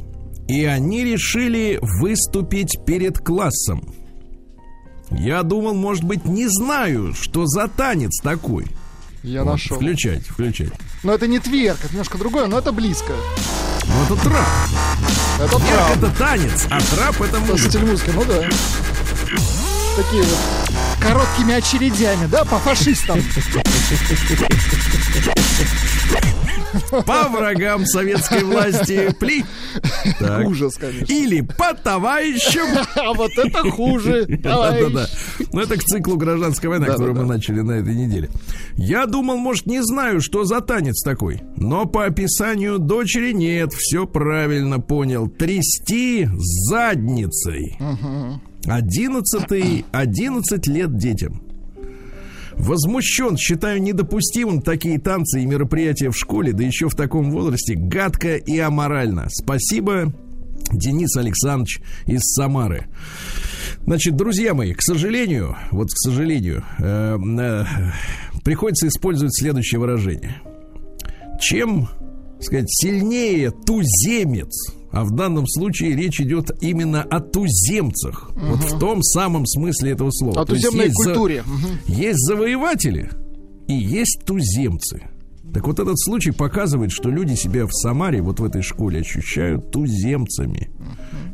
И 0.47 0.65
они 0.65 1.03
решили 1.03 1.77
выступить 1.81 2.79
перед 2.85 3.19
классом. 3.19 3.93
Я 5.11 5.43
думал, 5.43 5.75
может 5.75 6.03
быть, 6.03 6.25
не 6.25 6.47
знаю, 6.47 7.13
что 7.13 7.45
за 7.45 7.67
танец 7.67 8.19
такой. 8.23 8.65
Я 9.23 9.43
Вот, 9.43 9.53
нашел. 9.53 9.77
Включать, 9.77 10.27
включать. 10.27 10.69
Но 11.01 11.13
это 11.13 11.27
не 11.27 11.39
тверк, 11.39 11.79
это 11.81 11.91
немножко 11.93 12.17
другое, 12.17 12.47
но 12.47 12.59
это 12.59 12.71
близко. 12.73 13.13
Ну, 13.87 14.03
это 14.15 14.23
трап. 14.23 14.47
Это 15.39 15.57
трап. 15.59 15.97
это 15.97 16.09
танец, 16.17 16.67
а 16.69 16.79
трап 16.95 17.15
это 17.21 17.37
Это 17.37 17.39
музыка. 17.39 17.69
стиль 17.69 17.85
музыки, 17.85 18.11
ну 18.13 18.23
да. 18.25 18.41
Такие 19.95 20.23
вот 20.23 20.37
короткими 20.99 21.53
очередями, 21.53 22.25
да, 22.27 22.43
по 22.45 22.57
фашистам. 22.59 23.19
По 27.05 27.29
врагам 27.29 27.85
советской 27.85 28.43
власти 28.43 29.15
пли. 29.19 29.45
Так. 30.19 30.47
Ужас, 30.47 30.75
конечно. 30.75 31.05
Или 31.11 31.41
по 31.41 31.73
товарищам. 31.73 32.67
А 32.95 33.13
вот 33.13 33.31
это 33.37 33.69
хуже. 33.69 34.25
товарищ. 34.41 34.91
Да-да-да. 34.91 35.07
Ну, 35.51 35.61
это 35.61 35.77
к 35.77 35.83
циклу 35.83 36.17
гражданской 36.17 36.69
войны, 36.69 36.85
который 36.85 37.09
мы 37.09 37.15
Да-да-да. 37.15 37.33
начали 37.33 37.61
на 37.61 37.71
этой 37.73 37.95
неделе. 37.95 38.29
Я 38.75 39.05
думал, 39.05 39.37
может, 39.37 39.67
не 39.67 39.83
знаю, 39.83 40.21
что 40.21 40.45
за 40.45 40.61
танец 40.61 41.03
такой. 41.03 41.41
Но 41.57 41.85
по 41.85 42.05
описанию 42.05 42.79
дочери 42.79 43.33
нет, 43.33 43.71
все 43.73 44.07
правильно 44.07 44.79
понял. 44.79 45.27
Трясти 45.27 46.27
задницей. 46.69 47.77
Одиннадцатый, 48.65 49.85
одиннадцать 49.91 50.67
лет 50.67 50.97
детям. 50.97 51.41
Возмущен, 52.57 53.37
считаю 53.37 53.81
недопустимым 53.81 54.61
такие 54.61 54.99
танцы 54.99 55.41
и 55.41 55.45
мероприятия 55.45 56.09
в 56.09 56.17
школе, 56.17 56.53
да 56.53 56.63
еще 56.63 56.89
в 56.89 56.95
таком 56.95 57.31
возрасте, 57.31 57.75
гадко 57.75 58.35
и 58.35 58.57
аморально. 58.59 59.27
Спасибо, 59.29 60.13
Денис 60.71 61.15
Александрович 61.17 61.81
из 62.05 62.21
Самары. 62.21 62.87
Значит, 63.85 64.15
друзья 64.15 64.53
мои, 64.53 64.73
к 64.73 64.81
сожалению, 64.81 65.57
вот 65.71 65.89
к 65.89 65.97
сожалению, 65.97 66.63
э, 66.79 67.17
э, 67.17 67.65
приходится 68.43 68.87
использовать 68.87 69.37
следующее 69.37 69.79
выражение. 69.79 70.41
Чем, 71.41 71.89
сказать, 72.39 72.67
сильнее 72.69 73.51
туземец, 73.51 74.73
а 74.93 75.03
в 75.03 75.11
данном 75.11 75.47
случае 75.47 75.95
речь 75.95 76.21
идет 76.21 76.51
именно 76.61 77.01
о 77.01 77.19
туземцах, 77.19 78.29
вот 78.35 78.59
в 78.63 78.79
том 78.79 79.01
самом 79.03 79.45
смысле 79.45 79.91
этого 79.91 80.11
слова. 80.11 80.41
О 80.41 80.45
То 80.45 80.53
есть 80.53 80.65
туземной 80.65 80.85
есть 80.87 80.97
за- 81.03 81.09
культуре. 81.09 81.43
Мгм. 81.45 81.79
есть 81.87 82.19
завоеватели 82.27 83.09
и 83.67 83.73
есть 83.73 84.21
туземцы. 84.25 85.09
Так 85.53 85.67
вот 85.67 85.79
этот 85.79 85.99
случай 85.99 86.31
показывает, 86.31 86.91
что 86.91 87.09
люди 87.09 87.33
себя 87.35 87.65
в 87.67 87.71
Самаре, 87.73 88.21
вот 88.21 88.39
в 88.39 88.43
этой 88.43 88.61
школе, 88.61 89.01
ощущают 89.01 89.71
туземцами. 89.71 90.69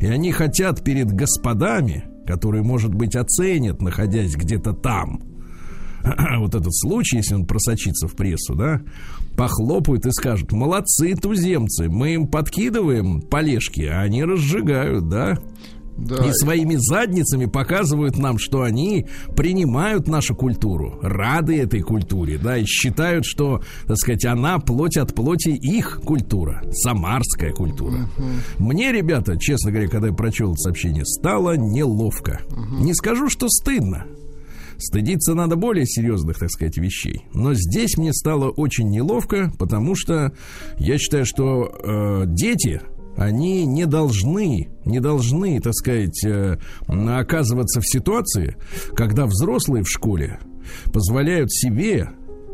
И 0.02 0.06
они 0.08 0.32
хотят 0.32 0.84
перед 0.84 1.12
господами, 1.12 2.06
которые, 2.26 2.64
может 2.64 2.94
быть, 2.94 3.16
оценят, 3.16 3.82
находясь 3.82 4.36
где-то 4.36 4.74
там, 4.74 5.22
вот 6.40 6.56
этот 6.56 6.74
случай, 6.76 7.18
если 7.18 7.36
он 7.36 7.46
просочится 7.46 8.08
в 8.08 8.16
прессу, 8.16 8.56
да, 8.56 8.82
похлопают 9.40 10.06
и 10.06 10.12
скажут, 10.12 10.52
молодцы 10.52 11.16
туземцы, 11.16 11.88
мы 11.90 12.14
им 12.16 12.28
подкидываем 12.28 13.22
полежки, 13.22 13.82
а 13.82 14.02
они 14.02 14.24
разжигают, 14.26 15.08
да, 15.08 15.38
Да. 15.98 16.26
и 16.26 16.32
своими 16.34 16.76
задницами 16.78 17.46
показывают 17.46 18.18
нам, 18.18 18.38
что 18.38 18.62
они 18.64 19.06
принимают 19.36 20.08
нашу 20.08 20.36
культуру, 20.36 21.00
рады 21.02 21.58
этой 21.60 21.82
культуре, 21.82 22.38
да, 22.38 22.58
и 22.58 22.66
считают, 22.66 23.26
что, 23.26 23.62
так 23.88 23.98
сказать, 23.98 24.26
она 24.26 24.60
плоть 24.60 24.98
от 24.98 25.14
плоти 25.16 25.50
их 25.50 26.02
культура, 26.04 26.62
самарская 26.72 27.52
культура. 27.52 28.10
Мне, 28.60 28.92
ребята, 28.92 29.38
честно 29.38 29.72
говоря, 29.72 29.88
когда 29.90 30.08
я 30.08 30.14
прочел 30.14 30.52
это 30.54 30.62
сообщение, 30.64 31.06
стало 31.06 31.56
неловко. 31.58 32.42
Не 32.80 32.94
скажу, 32.94 33.30
что 33.30 33.48
стыдно. 33.50 34.06
Стыдиться 34.80 35.34
надо 35.34 35.58
более 35.58 35.86
серьезных, 35.86 36.40
так 36.40 36.50
сказать, 36.50 36.78
вещей. 36.78 37.26
Но 37.34 37.54
здесь 37.54 37.98
мне 37.98 38.14
стало 38.14 38.50
очень 38.50 38.90
неловко, 38.90 39.52
потому 39.60 39.96
что 39.96 40.34
я 40.78 40.98
считаю, 40.98 41.26
что 41.26 41.66
э, 41.66 42.24
дети, 42.28 42.82
они 43.18 43.66
не 43.66 43.86
должны, 43.86 44.70
не 44.86 45.02
должны, 45.02 45.60
так 45.60 45.74
сказать, 45.74 46.24
э, 46.24 46.58
оказываться 46.88 47.82
в 47.82 47.88
ситуации, 47.88 48.56
когда 48.96 49.26
взрослые 49.26 49.84
в 49.84 49.90
школе 49.90 50.40
позволяют 50.94 51.52
себе 51.52 52.10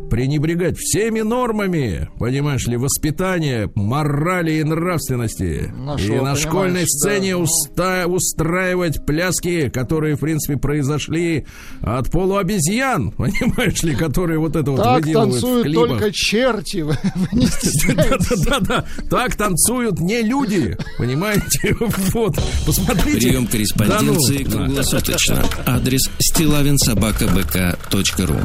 пренебрегать 0.10 0.78
всеми 0.78 1.22
нормами, 1.22 2.10
понимаешь 2.20 2.66
ли, 2.68 2.76
воспитания, 2.78 3.70
морали 3.76 4.54
и 4.54 4.64
нравственности. 4.64 5.72
Нашел, 5.76 6.16
и 6.16 6.20
на 6.20 6.36
школьной 6.36 6.82
да. 6.82 6.88
сцене 6.88 7.32
уста- 7.38 8.06
устраивать 8.06 9.04
пляски, 9.06 9.70
которые, 9.70 10.16
в 10.16 10.20
принципе, 10.20 10.58
произошли 10.58 11.46
от 11.82 12.10
полуобезьян, 12.12 13.12
понимаешь 13.12 13.82
ли, 13.84 13.96
которые 13.96 14.40
вот 14.40 14.56
это 14.56 14.72
вот 14.72 14.82
Так 14.84 15.06
выделывают 15.06 15.36
в 15.36 15.42
танцуют 15.42 15.66
клипах. 15.68 15.88
только 15.90 16.12
черти. 16.14 16.82
Вы 16.82 16.98
не. 17.34 17.46
Да-да-да, 17.96 18.86
так 19.10 19.36
танцуют 19.36 20.00
не 20.00 20.22
люди, 20.22 20.78
понимаете? 20.98 21.76
Вот, 22.14 22.38
посмотрите. 22.66 23.28
Прием 23.28 23.48
корреспонденции 23.48 24.44
Да 24.44 24.50
ну, 24.50 24.52
да. 24.52 24.58
круглосуточно. 24.66 25.44
Адрес 25.66 26.10
стилавинсобакабк.ру 26.20 28.36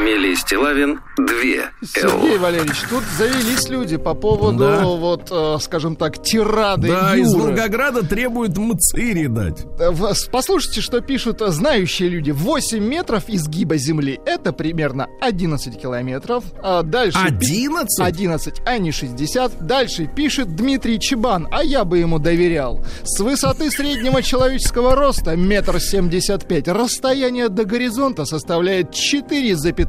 Фамилия 0.00 0.34
Стилавин 0.34 0.98
2 1.18 1.26
Сергей. 1.84 2.38
Валерьевич, 2.38 2.78
тут 2.88 3.02
завелись 3.18 3.68
люди 3.68 3.98
по 3.98 4.14
поводу, 4.14 4.58
Да. 4.64 4.82
вот, 4.86 5.28
э, 5.30 5.58
скажем 5.60 5.94
так, 5.94 6.22
тирады 6.22 6.88
Да, 6.88 7.14
из 7.14 7.30
Юры. 7.34 7.48
Волгограда 7.50 8.02
требуют 8.06 8.56
мцири 8.56 9.26
дать. 9.26 9.66
Э, 9.78 9.90
Послушайте, 10.32 10.80
что 10.80 11.02
пишут 11.02 11.42
э, 11.42 11.48
знающие 11.50 12.08
люди. 12.08 12.30
8 12.30 12.82
метров 12.82 13.24
изгиба 13.28 13.76
земли— 13.76 14.18
это 14.24 14.54
примерно 14.54 15.06
11 15.20 15.78
километров. 15.78 16.44
А 16.62 16.82
дальше... 16.82 17.18
пи- 17.38 17.66
11? 17.66 18.00
11, 18.00 18.62
а 18.64 18.78
не 18.78 18.92
60. 18.92 19.66
Дальше 19.66 20.06
пишет 20.06 20.56
Дмитрий 20.56 20.98
Чебан, 20.98 21.46
а 21.50 21.62
я 21.62 21.84
бы 21.84 21.98
ему 21.98 22.18
доверял. 22.18 22.82
С 23.04 23.20
высоты 23.20 23.70
среднего 23.70 24.22
человеческого 24.22 24.94
роста 24.96 25.36
метр 25.36 25.78
семьдесят 25.78 26.48
пять. 26.48 26.68
Расстояние 26.68 27.50
до 27.50 27.66
горизонта 27.66 28.24
составляет 28.24 28.94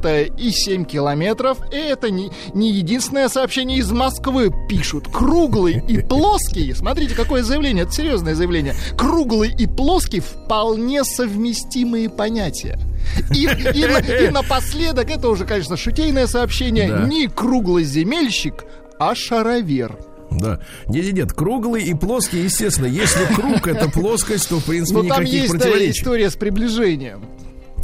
4,7 0.02 0.84
километров. 0.84 1.58
И 1.72 1.76
это 1.76 2.10
не, 2.10 2.30
не 2.54 2.72
единственное 2.72 3.28
сообщение 3.28 3.78
из 3.78 3.90
Москвы. 3.90 4.50
Пишут 4.68 5.08
круглый 5.08 5.82
и 5.88 5.98
плоский. 5.98 6.72
Смотрите, 6.74 7.14
какое 7.14 7.42
заявление. 7.42 7.84
Это 7.84 7.92
серьезное 7.92 8.34
заявление. 8.34 8.74
Круглый 8.96 9.54
и 9.56 9.66
плоский 9.66 10.20
вполне 10.20 11.04
совместимые 11.04 12.08
понятия. 12.10 12.78
И, 13.34 13.44
и 13.46 14.26
и 14.26 14.30
напоследок, 14.30 15.10
это 15.10 15.28
уже, 15.28 15.44
конечно, 15.44 15.76
шутейное 15.76 16.26
сообщение, 16.26 16.88
Да. 16.88 17.04
не 17.06 17.26
круглый 17.26 17.84
земельщик, 17.84 18.64
а 18.98 19.14
шаровер. 19.14 19.98
Да. 20.30 20.60
Нет, 20.86 21.12
нет, 21.12 21.32
круглый 21.32 21.82
и 21.82 21.94
плоский, 21.94 22.42
естественно. 22.42 22.86
Если 22.86 23.24
круг 23.34 23.66
это 23.66 23.90
плоскость, 23.90 24.48
то, 24.48 24.60
в 24.60 24.64
принципе, 24.64 24.98
Но 24.98 25.02
Ну, 25.02 25.08
там 25.10 25.20
никаких 25.24 25.40
есть 25.42 25.52
да, 25.54 25.58
противоречий. 25.58 26.00
история 26.00 26.30
с 26.30 26.36
приближением. 26.36 27.24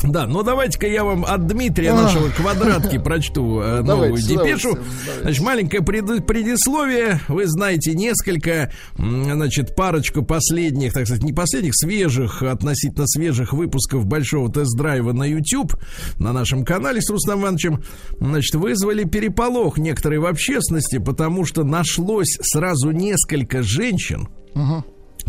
Да, 0.05 0.27
ну 0.27 0.43
давайте-ка 0.45 0.87
я 0.87 1.03
вам 1.05 1.25
от 1.25 1.47
Дмитрия 1.47 1.93
нашего 1.93 2.29
квадратки 2.29 2.99
прочту 2.99 3.61
э, 3.61 3.83
новую 3.83 4.11
Давайте, 4.11 4.29
депешу. 4.29 4.75
давайте, 4.75 4.91
давайте. 5.07 5.23
Значит, 5.23 5.43
маленькое 5.43 5.83
пред- 5.83 6.27
предисловие. 6.27 7.21
Вы 7.29 7.47
знаете 7.49 7.95
несколько, 7.95 8.71
значит, 8.97 9.75
парочку 9.75 10.23
последних, 10.25 10.93
так 10.93 11.07
сказать, 11.07 11.25
не 11.25 11.33
последних, 11.33 11.73
свежих, 11.75 12.43
относительно 12.43 13.07
свежих 13.09 13.53
выпусков 13.53 14.07
большого 14.07 14.51
тест-драйва 14.53 15.13
на 15.13 15.25
YouTube 15.25 15.75
на 16.19 16.33
нашем 16.33 16.65
канале 16.65 17.03
с 17.03 17.11
Рустам 17.11 17.41
Ивановичем, 17.43 17.83
значит, 18.21 18.55
вызвали 18.55 19.03
переполох 19.05 19.79
некоторые 19.79 20.21
в 20.21 20.27
общественности, 20.27 20.99
потому 20.99 21.45
что 21.45 21.65
нашлось 21.65 22.39
сразу 22.43 22.93
несколько 22.93 23.63
женщин, 23.65 24.29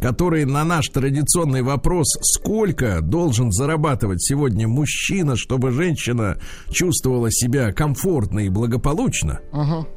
который 0.01 0.45
на 0.45 0.63
наш 0.63 0.87
традиционный 0.89 1.61
вопрос, 1.61 2.07
сколько 2.21 3.01
должен 3.01 3.51
зарабатывать 3.51 4.21
сегодня 4.21 4.67
мужчина, 4.67 5.35
чтобы 5.35 5.71
женщина 5.71 6.39
чувствовала 6.71 7.31
себя 7.31 7.71
комфортно 7.71 8.39
и 8.39 8.49
благополучно, 8.49 9.39
Ага. 9.51 9.87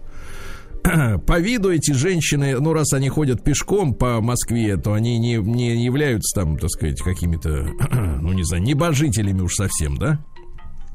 по 1.27 1.39
виду 1.39 1.71
эти 1.71 1.93
женщины, 1.93 2.59
ну, 2.59 2.73
раз 2.73 2.93
они 2.93 3.09
ходят 3.09 3.45
пешком 3.45 3.95
по 3.95 4.21
Москве, 4.21 4.77
то 4.77 4.95
они 4.95 5.19
не, 5.19 5.37
не 5.37 5.85
являются 5.85 6.41
там, 6.41 6.59
так 6.59 6.71
сказать, 6.71 7.01
какими-то, 7.01 7.69
ну, 8.21 8.33
не 8.33 8.43
знаю, 8.45 8.63
небожителями 8.63 9.41
уж 9.41 9.55
совсем, 9.55 9.97
да? 9.97 10.25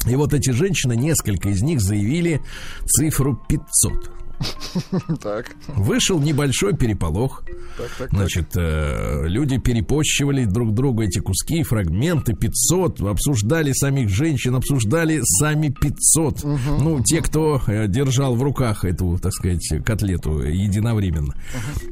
И 0.06 0.16
вот 0.16 0.34
эти 0.34 0.52
женщины, 0.52 0.96
несколько 0.96 1.50
из 1.50 1.62
них 1.62 1.82
заявили 1.82 2.42
цифру 2.86 3.40
500. 3.48 4.17
Так, 5.22 5.56
Вышел 5.68 6.20
небольшой 6.20 6.76
переполох. 6.76 7.44
так, 7.78 7.90
так. 7.98 8.10
Значит, 8.12 8.50
э, 8.56 9.24
люди 9.28 9.58
перепощивали 9.58 10.46
друг 10.46 10.74
другу 10.74 11.04
эти 11.04 11.20
куски, 11.20 11.64
фрагменты 11.64 12.34
500, 12.34 13.02
обсуждали 13.02 13.72
самих 13.74 14.10
женщин, 14.10 14.56
обсуждали 14.56 15.22
сами 15.24 15.70
500. 15.70 16.44
Ну, 16.44 17.02
те, 17.04 17.22
кто 17.22 17.62
э, 17.68 17.88
держал 17.88 18.36
в 18.36 18.44
руках 18.44 18.86
эту, 18.86 19.18
так 19.18 19.34
сказать, 19.34 19.84
котлету 19.86 20.40
единовременно. 20.42 21.34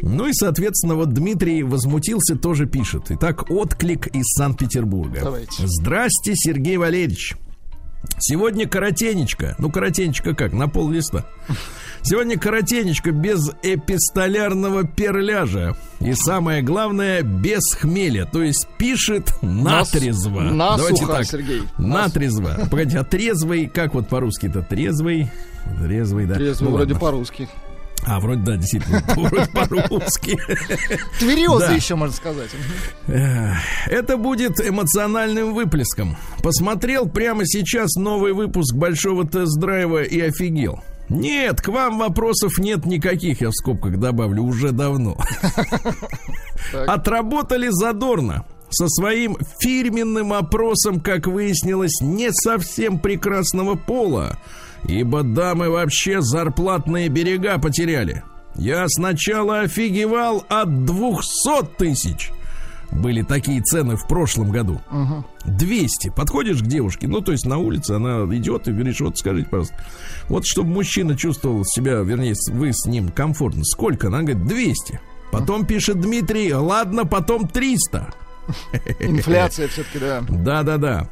Ну 0.02 0.28
и, 0.28 0.34
соответственно, 0.34 0.96
вот 0.96 1.14
Дмитрий 1.14 1.64
возмутился, 1.64 2.36
тоже 2.36 2.66
пишет. 2.68 3.06
Итак, 3.10 3.50
отклик 3.50 4.08
из 4.08 4.26
Санкт-Петербурга. 4.38 5.20
Давайте. 5.24 5.64
Здрасте, 5.66 6.34
Сергей 6.36 6.78
Валерьевич. 6.78 7.36
Сегодня 8.20 8.68
коротенечко. 8.68 9.56
Ну, 9.60 9.72
коротенечко 9.72 10.34
как? 10.34 10.54
На 10.54 10.68
пол 10.68 10.90
листа. 10.90 11.26
Сегодня 12.08 12.38
коротенечко 12.38 13.12
без 13.12 13.50
эпистолярного 13.64 14.84
перляжа. 14.86 15.76
И 16.00 16.14
самое 16.14 16.62
главное, 16.62 17.24
без 17.24 17.64
хмеля. 17.80 18.26
То 18.26 18.44
есть 18.44 18.68
пишет 18.78 19.34
натрезво. 19.42 20.42
насухо, 20.42 20.78
Давайте 20.78 21.06
так. 21.08 21.26
Сергей. 21.26 21.64
Натрезво. 21.80 22.68
Погодите, 22.70 23.00
а 23.00 23.04
трезвый, 23.04 23.66
как 23.68 23.96
вот 23.96 24.08
по-русски-то? 24.08 24.62
Трезвый? 24.62 25.32
Трезвый, 25.82 26.28
да. 26.28 26.36
Трезвый 26.36 26.70
Ну, 26.70 26.76
вроде 26.76 26.94
ладно. 26.94 27.08
по-русски. 27.08 27.50
А, 28.06 28.20
вроде, 28.20 28.42
да, 28.44 28.56
действительно, 28.58 29.02
вроде 29.16 29.50
по-русски. 29.52 30.38
Тверезый 31.18 31.68
Да. 31.70 31.74
еще, 31.74 31.96
можно 31.96 32.16
сказать. 32.16 32.52
Это 33.08 34.18
будет 34.18 34.60
эмоциональным 34.60 35.56
выплеском. 35.56 36.16
Посмотрел 36.44 37.10
прямо 37.10 37.48
сейчас 37.48 37.96
новый 37.96 38.34
выпуск 38.34 38.76
большого 38.76 39.26
тест-драйва 39.28 40.04
и 40.04 40.20
офигел. 40.20 40.84
Нет, 41.10 41.62
к 41.62 41.68
вам 41.68 42.00
вопросов 42.00 42.58
нет 42.58 42.86
никаких, 42.86 43.42
я 43.42 43.50
в 43.50 43.54
скобках 43.54 43.98
добавлю, 43.98 44.44
уже 44.44 44.72
давно. 44.72 45.18
Отработали 46.88 47.68
задорно. 47.70 48.46
Со 48.70 48.88
своим 48.90 49.38
фирменным 49.60 50.34
опросом, 50.34 51.00
как 51.00 51.28
выяснилось, 51.28 52.02
не 52.02 52.32
совсем 52.32 53.00
прекрасного 53.00 53.76
пола. 53.76 54.40
Ибо 54.88 55.24
дамы 55.24 55.70
вообще 55.70 56.22
зарплатные 56.22 57.08
берега 57.08 57.60
потеряли. 57.60 58.24
Я 58.56 58.86
сначала 58.88 59.62
офигевал 59.62 60.46
от 60.50 60.86
200 60.86 61.66
тысяч. 61.78 62.32
Были 62.92 63.22
такие 63.24 63.62
цены 63.62 63.96
в 63.96 64.08
прошлом 64.08 64.52
году. 64.52 64.82
200. 65.46 66.10
Подходишь 66.16 66.62
к 66.62 66.66
девушке, 66.66 67.08
ну, 67.08 67.22
то 67.22 67.32
есть 67.32 67.46
на 67.46 67.58
улице 67.58 67.92
она 67.92 68.24
идет 68.36 68.68
и 68.68 68.72
говоришь, 68.72 69.02
вот 69.02 69.18
скажите, 69.18 69.48
пожалуйста, 69.50 69.76
вот 70.30 70.46
чтобы 70.46 70.70
мужчина 70.70 71.18
чувствовал 71.18 71.66
себя, 71.66 71.96
вернее, 72.02 72.36
вы 72.52 72.72
с 72.72 72.86
ним 72.86 73.10
комфортно, 73.10 73.64
сколько? 73.64 74.08
Она 74.08 74.22
говорит, 74.22 74.46
200. 74.46 75.00
Потом 75.32 75.66
пишет 75.66 76.00
Дмитрий, 76.00 76.54
ладно, 76.54 77.06
потом 77.06 77.48
300. 77.48 78.14
Инфляция 79.00 79.68
все-таки, 79.68 80.00
да. 80.00 80.24
Да-да-да. 80.30 81.10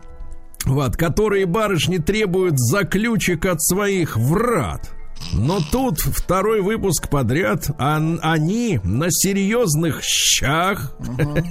Вот, 0.65 0.95
которые 0.95 1.45
барышни 1.45 1.98
требуют 1.98 2.58
заключек 2.58 3.45
от 3.45 3.62
своих 3.62 4.15
врат. 4.15 4.91
Но 5.32 5.60
тут 5.72 6.00
второй 6.00 6.62
выпуск 6.62 7.10
подряд, 7.10 7.70
а 7.78 7.98
они 8.22 8.80
на 8.84 9.08
серьезных 9.10 10.02
щах 10.04 10.96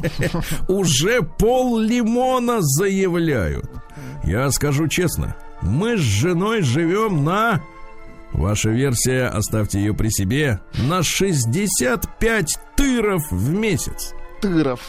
уже 0.69 1.23
пол 1.23 1.79
лимона 1.79 2.59
заявляют. 2.61 3.71
Я 4.25 4.51
скажу 4.51 4.89
честно, 4.89 5.37
мы 5.63 5.97
с 5.97 6.01
женой 6.01 6.63
живем 6.63 7.25
на... 7.25 7.63
Ваша 8.33 8.71
версия, 8.71 9.27
оставьте 9.27 9.79
ее 9.79 9.93
при 9.93 10.09
себе, 10.09 10.61
на 10.89 11.03
65 11.03 12.59
тыров 12.77 13.31
в 13.31 13.51
месяц. 13.51 14.15
Тыров. 14.41 14.81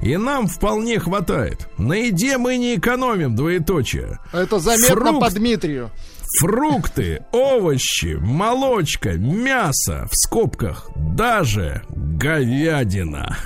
И 0.00 0.16
нам 0.16 0.46
вполне 0.46 0.98
хватает. 0.98 1.68
На 1.76 1.92
еде 1.92 2.38
мы 2.38 2.56
не 2.56 2.76
экономим, 2.76 3.36
двоеточие. 3.36 4.18
Это 4.32 4.58
заметно 4.58 4.96
Фрукт. 4.96 5.20
по 5.20 5.30
Дмитрию. 5.30 5.90
Фрукты, 6.38 7.24
овощи, 7.32 8.16
молочка, 8.20 9.14
мясо, 9.14 10.06
в 10.10 10.16
скобках, 10.16 10.90
даже 10.96 11.82
говядина. 11.90 13.36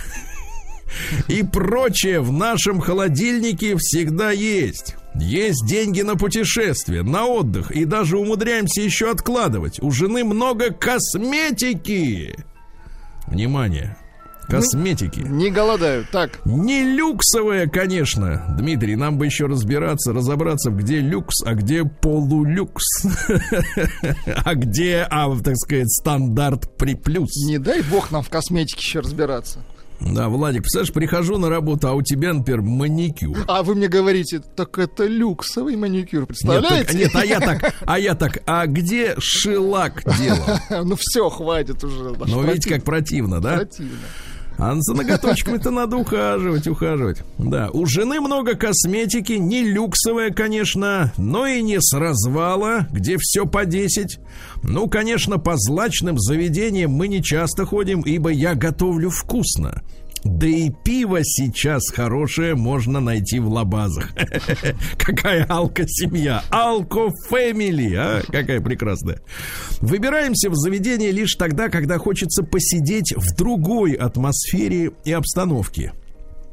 И 1.29 1.43
прочее 1.43 2.21
в 2.21 2.31
нашем 2.31 2.81
холодильнике 2.81 3.77
всегда 3.79 4.31
есть. 4.31 4.97
Есть 5.17 5.67
деньги 5.67 6.03
на 6.03 6.17
путешествия, 6.17 7.03
на 7.03 7.27
отдых 7.27 7.71
и 7.71 7.85
даже 7.85 8.19
умудряемся 8.19 8.83
еще 8.83 9.11
откладывать. 9.11 9.81
У 9.81 9.91
жены 9.91 10.25
много 10.25 10.73
косметики. 10.73 12.37
Внимание. 13.27 13.97
Косметики. 14.49 15.21
Не 15.21 15.51
голодают. 15.51 16.11
Так, 16.11 16.45
Не 16.45 16.83
люксовая, 16.97 17.67
конечно. 17.67 18.55
Дмитрий, 18.59 18.97
нам 18.97 19.19
бы 19.19 19.27
еще 19.27 19.47
разбираться, 19.47 20.13
разобраться, 20.13 20.71
где 20.71 21.01
люкс, 21.01 21.43
а 21.45 21.55
где 21.55 21.85
полулюкс. 21.85 22.85
А 24.45 24.55
где, 24.55 25.07
а, 25.11 25.35
так 25.41 25.57
сказать, 25.57 25.91
стандарт 25.91 26.77
при 26.77 26.95
плюс. 26.95 27.31
не 27.47 27.59
дай 27.59 27.83
бог 27.83 28.11
нам 28.11 28.23
в 28.23 28.29
косметике 28.31 28.79
еще 28.81 29.01
разбираться. 29.01 29.61
Да, 30.01 30.29
Владик, 30.29 30.63
представляешь, 30.63 30.93
прихожу 30.93 31.39
на 31.39 31.49
работу, 31.49 31.89
а 31.89 31.93
у 31.95 32.03
тебя, 32.03 32.33
например, 32.33 32.63
маникюр. 32.63 33.45
А 33.47 33.63
вы 33.63 33.75
мне 33.75 33.89
говорите, 33.89 34.41
так 34.41 34.79
это 34.79 35.07
люксовый 35.07 35.77
маникюр, 35.77 36.21
Нет, 36.21 36.29
представляете? 36.29 36.85
так- 36.85 36.95
нет, 36.95 37.11
а 37.15 37.25
я 37.25 37.41
так, 37.41 37.75
а 37.87 37.99
я 37.99 38.15
так, 38.15 38.39
а 38.47 38.67
где 38.67 39.15
шелак 39.19 40.03
делал? 40.19 40.41
Ну 40.85 40.97
все, 40.99 41.31
хватит 41.31 41.83
уже. 41.85 42.13
Ну, 42.27 42.43
видите, 42.43 42.71
как 42.71 42.85
противно, 42.85 43.41
да? 43.41 43.57
Противно. 43.57 43.99
А 44.57 44.75
за 44.79 44.95
ноготочками-то 44.95 45.71
надо 45.71 45.97
ухаживать, 45.97 46.67
ухаживать. 46.69 47.23
Да, 47.39 47.71
у 47.73 47.87
жены 47.87 48.21
много 48.21 48.55
косметики, 48.55 49.33
не 49.33 49.65
люксовая, 49.65 50.31
конечно, 50.31 51.13
но 51.17 51.47
и 51.47 51.61
не 51.63 51.81
с 51.81 51.93
развала, 51.93 52.87
где 52.93 53.17
все 53.19 53.47
по 53.47 53.65
10. 53.65 54.19
Ну, 54.63 54.89
конечно, 54.89 55.39
по 55.39 55.55
злачным 55.57 56.19
заведениям 56.19 56.93
мы 56.93 57.09
не 57.09 57.23
часто 57.23 57.65
ходим, 57.67 58.03
ибо 58.03 58.31
я 58.31 58.55
готовлю 58.55 59.11
вкусно. 59.11 59.83
Да 60.25 60.47
и 60.47 60.71
пиво 60.71 61.21
сейчас 61.23 61.91
хорошее 61.91 62.55
можно 62.55 63.01
найти 63.01 63.39
в 63.39 63.49
лабазах. 63.49 64.11
Какая 64.99 65.47
алко-семья. 65.49 66.43
Алко-фэмили, 66.51 67.95
а? 67.95 68.23
Какая 68.27 68.61
прекрасная. 68.61 69.21
Выбираемся 69.81 70.49
в 70.49 70.55
заведение 70.57 71.11
лишь 71.13 71.35
тогда, 71.35 71.69
когда 71.69 71.99
хочется 71.99 72.43
посидеть 72.43 73.13
в 73.15 73.37
другой 73.37 73.93
атмосфере 73.93 74.93
и 75.05 75.13
обстановке. 75.13 75.93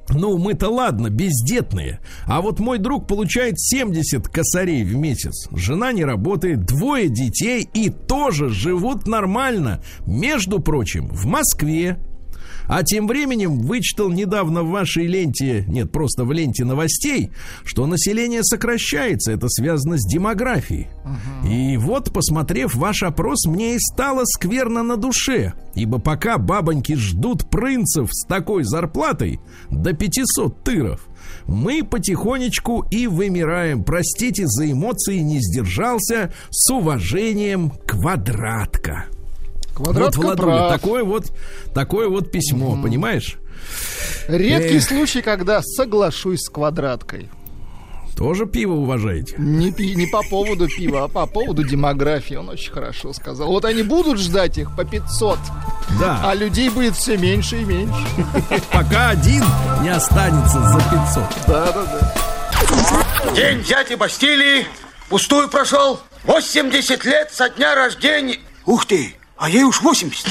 Ну, 0.09 0.37
мы-то 0.37 0.69
ладно, 0.69 1.09
бездетные. 1.09 1.99
А 2.25 2.41
вот 2.41 2.59
мой 2.59 2.77
друг 2.77 3.07
получает 3.07 3.59
70 3.59 4.27
косарей 4.27 4.83
в 4.83 4.95
месяц. 4.95 5.47
Жена 5.51 5.93
не 5.93 6.03
работает, 6.03 6.65
двое 6.65 7.07
детей 7.07 7.67
и 7.73 7.89
тоже 7.89 8.49
живут 8.49 9.07
нормально. 9.07 9.81
Между 10.05 10.59
прочим, 10.59 11.07
в 11.07 11.25
Москве. 11.25 11.97
А 12.71 12.83
тем 12.83 13.05
временем 13.05 13.59
вычитал 13.59 14.09
недавно 14.09 14.63
в 14.63 14.69
вашей 14.69 15.05
ленте, 15.05 15.65
нет, 15.67 15.91
просто 15.91 16.23
в 16.23 16.31
ленте 16.31 16.63
новостей, 16.63 17.31
что 17.65 17.85
население 17.85 18.45
сокращается, 18.45 19.33
это 19.33 19.49
связано 19.49 19.97
с 19.97 20.07
демографией. 20.07 20.87
И 21.45 21.75
вот, 21.75 22.13
посмотрев 22.13 22.73
ваш 22.75 23.03
опрос, 23.03 23.45
мне 23.45 23.75
и 23.75 23.77
стало 23.77 24.21
скверно 24.23 24.83
на 24.83 24.95
душе, 24.95 25.51
ибо 25.75 25.99
пока 25.99 26.37
бабоньки 26.37 26.95
ждут 26.95 27.49
принцев 27.49 28.07
с 28.09 28.25
такой 28.25 28.63
зарплатой 28.63 29.41
до 29.69 29.91
500 29.91 30.63
тыров, 30.63 31.09
мы 31.47 31.83
потихонечку 31.83 32.85
и 32.89 33.05
вымираем. 33.05 33.83
Простите 33.83 34.47
за 34.47 34.71
эмоции, 34.71 35.17
не 35.17 35.39
сдержался. 35.41 36.31
С 36.49 36.71
уважением, 36.71 37.71
квадратка. 37.85 39.07
Квадратка 39.75 40.17
вот, 40.17 40.25
Владуля, 40.25 40.57
прав. 40.57 40.71
такое 40.71 41.03
вот, 41.03 41.31
такое 41.73 42.09
вот 42.09 42.31
письмо, 42.31 42.77
понимаешь? 42.81 43.37
Редкий 44.27 44.77
Эх. 44.77 44.83
случай, 44.83 45.21
когда 45.21 45.61
соглашусь 45.61 46.41
с 46.41 46.49
квадраткой. 46.49 47.29
Тоже 48.17 48.45
пиво 48.45 48.73
уважаете? 48.73 49.35
Не, 49.39 49.71
пи, 49.71 49.95
не 49.95 50.05
по 50.05 50.21
поводу 50.21 50.67
пива, 50.67 51.05
а 51.05 51.07
по 51.07 51.25
поводу 51.25 51.63
демографии. 51.63 52.35
Он 52.35 52.49
очень 52.49 52.71
хорошо 52.71 53.13
сказал. 53.13 53.47
Вот 53.47 53.65
они 53.65 53.81
будут 53.83 54.19
ждать 54.19 54.57
их 54.59 54.75
по 54.75 54.83
500, 54.83 55.39
Да. 55.99 56.21
а 56.23 56.35
людей 56.35 56.69
будет 56.69 56.95
все 56.95 57.17
меньше 57.17 57.61
и 57.61 57.65
меньше. 57.65 58.05
Пока 58.71 59.09
один 59.09 59.43
не 59.81 59.89
останется 59.89 60.59
за 60.61 60.77
500. 60.77 61.23
Да-да-да. 61.47 63.33
День 63.35 63.63
дяди 63.63 63.95
Бастилии 63.95 64.65
пустую 65.09 65.47
прошел. 65.49 65.99
80 66.25 67.03
лет 67.05 67.31
со 67.33 67.49
дня 67.49 67.73
рождения. 67.75 68.37
Ух 68.65 68.85
ты, 68.85 69.15
а 69.41 69.49
ей 69.49 69.63
уж 69.63 69.81
80. 69.81 70.27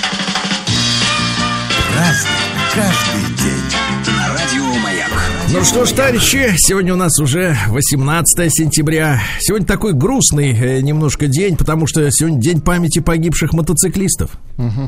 Разный, 1.97 2.31
каждый 2.73 3.37
день. 3.43 4.17
На 4.17 4.29
радио 4.29 4.65
Маяк. 4.79 5.11
Ну 5.53 5.65
что 5.65 5.85
ж, 5.85 5.91
товарищи, 5.91 6.55
сегодня 6.59 6.95
у 6.95 6.97
нас 6.97 7.19
уже 7.19 7.57
18 7.67 8.55
сентября. 8.55 9.21
Сегодня 9.41 9.67
такой 9.67 9.95
грустный 9.95 10.53
э, 10.53 10.81
немножко 10.81 11.27
день, 11.27 11.57
потому 11.57 11.89
что 11.89 12.09
сегодня 12.13 12.41
день 12.41 12.61
памяти 12.61 13.01
погибших 13.01 13.53
мотоциклистов. 13.53 14.31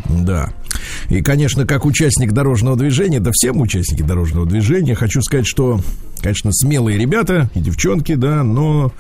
Да. 0.09 0.53
И, 1.09 1.21
конечно, 1.21 1.67
как 1.67 1.85
участник 1.85 2.31
дорожного 2.31 2.77
движения, 2.77 3.19
да 3.19 3.33
всем 3.33 3.61
участники 3.61 4.03
дорожного 4.03 4.47
движения, 4.47 4.95
хочу 4.95 5.21
сказать, 5.23 5.49
что, 5.49 5.81
конечно, 6.23 6.53
смелые 6.53 6.99
ребята 6.99 7.51
и 7.55 7.61
девчонки, 7.61 8.15
да, 8.15 8.43
но, 8.43 8.93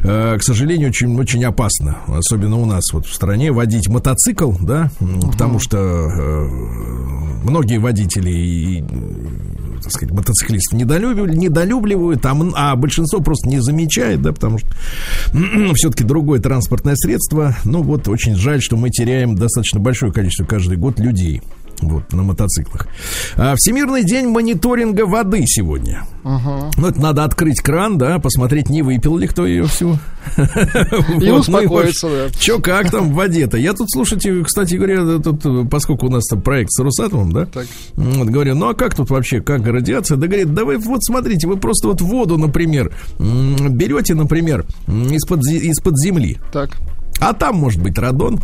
э, 0.00 0.36
к 0.38 0.42
сожалению, 0.42 0.88
очень, 0.88 1.18
очень 1.18 1.44
опасно, 1.44 1.98
особенно 2.08 2.56
у 2.56 2.66
нас 2.66 2.92
вот 2.92 3.06
в 3.06 3.14
стране, 3.14 3.52
водить 3.52 3.88
мотоцикл, 3.88 4.52
да, 4.60 4.90
м, 5.00 5.20
потому 5.30 5.58
что 5.58 5.78
э, 5.78 6.48
многие 7.44 7.78
водители 7.78 8.30
и, 8.30 8.84
так 9.82 9.92
сказать, 9.92 10.14
мотоциклистов 10.14 10.78
недолюбливают, 10.78 11.34
недолюбливают 11.36 12.24
а, 12.26 12.34
а 12.54 12.76
большинство 12.76 13.20
просто 13.20 13.48
не 13.48 13.60
замечает, 13.60 14.22
да, 14.22 14.32
потому 14.32 14.58
что 14.58 14.68
все-таки 15.74 16.04
другое 16.04 16.40
транспортное 16.40 16.96
средство. 16.96 17.56
Ну 17.64 17.82
вот, 17.82 18.08
очень 18.08 18.34
жаль, 18.34 18.60
что 18.60 18.76
мы 18.76 18.90
теряем 18.90 19.34
достаточно 19.34 19.80
большое 19.80 20.12
количество 20.12 20.44
каждый 20.44 20.76
год 20.76 20.98
людей. 20.98 21.42
Вот, 21.82 22.12
на 22.12 22.22
мотоциклах. 22.22 22.86
А, 23.36 23.54
Всемирный 23.56 24.04
день 24.04 24.28
мониторинга 24.28 25.06
воды 25.06 25.44
сегодня. 25.46 26.04
Ну, 26.22 26.86
это 26.86 27.00
надо 27.00 27.24
открыть 27.24 27.60
кран, 27.60 27.96
да, 27.96 28.18
посмотреть, 28.18 28.68
не 28.68 28.82
выпил 28.82 29.16
ли 29.16 29.26
кто 29.26 29.46
ее 29.46 29.64
всю. 29.64 29.98
И 31.20 31.30
успокоиться, 31.30 32.08
да. 32.08 32.38
Че, 32.38 32.60
как 32.60 32.90
там 32.90 33.10
в 33.10 33.14
воде-то? 33.14 33.56
Я 33.56 33.72
тут, 33.72 33.90
слушайте, 33.90 34.42
кстати 34.44 34.74
говоря, 34.74 35.18
тут, 35.18 35.46
э, 35.46 35.64
поскольку 35.70 36.06
у 36.06 36.10
нас 36.10 36.26
там 36.26 36.42
проект 36.42 36.70
с 36.72 36.82
Русатомом, 36.82 37.32
да? 37.32 37.48
Вот, 37.94 38.28
говорю, 38.28 38.54
ну 38.54 38.68
а 38.68 38.74
как 38.74 38.94
тут 38.94 39.08
вообще, 39.10 39.40
как 39.40 39.66
радиация? 39.66 40.16
Да 40.18 40.26
говорит, 40.26 40.52
да 40.52 40.64
вы 40.64 40.76
вот 40.76 41.02
смотрите, 41.02 41.46
вы 41.48 41.56
просто 41.56 41.88
вот 41.88 42.00
воду, 42.02 42.36
например, 42.36 42.92
берете, 43.18 44.14
например, 44.14 44.66
из-под, 44.86 45.40
из-под 45.46 45.98
земли, 45.98 46.38
Так. 46.52 46.70
а 47.20 47.32
там 47.32 47.56
может 47.56 47.82
быть 47.82 47.96
радон. 47.98 48.40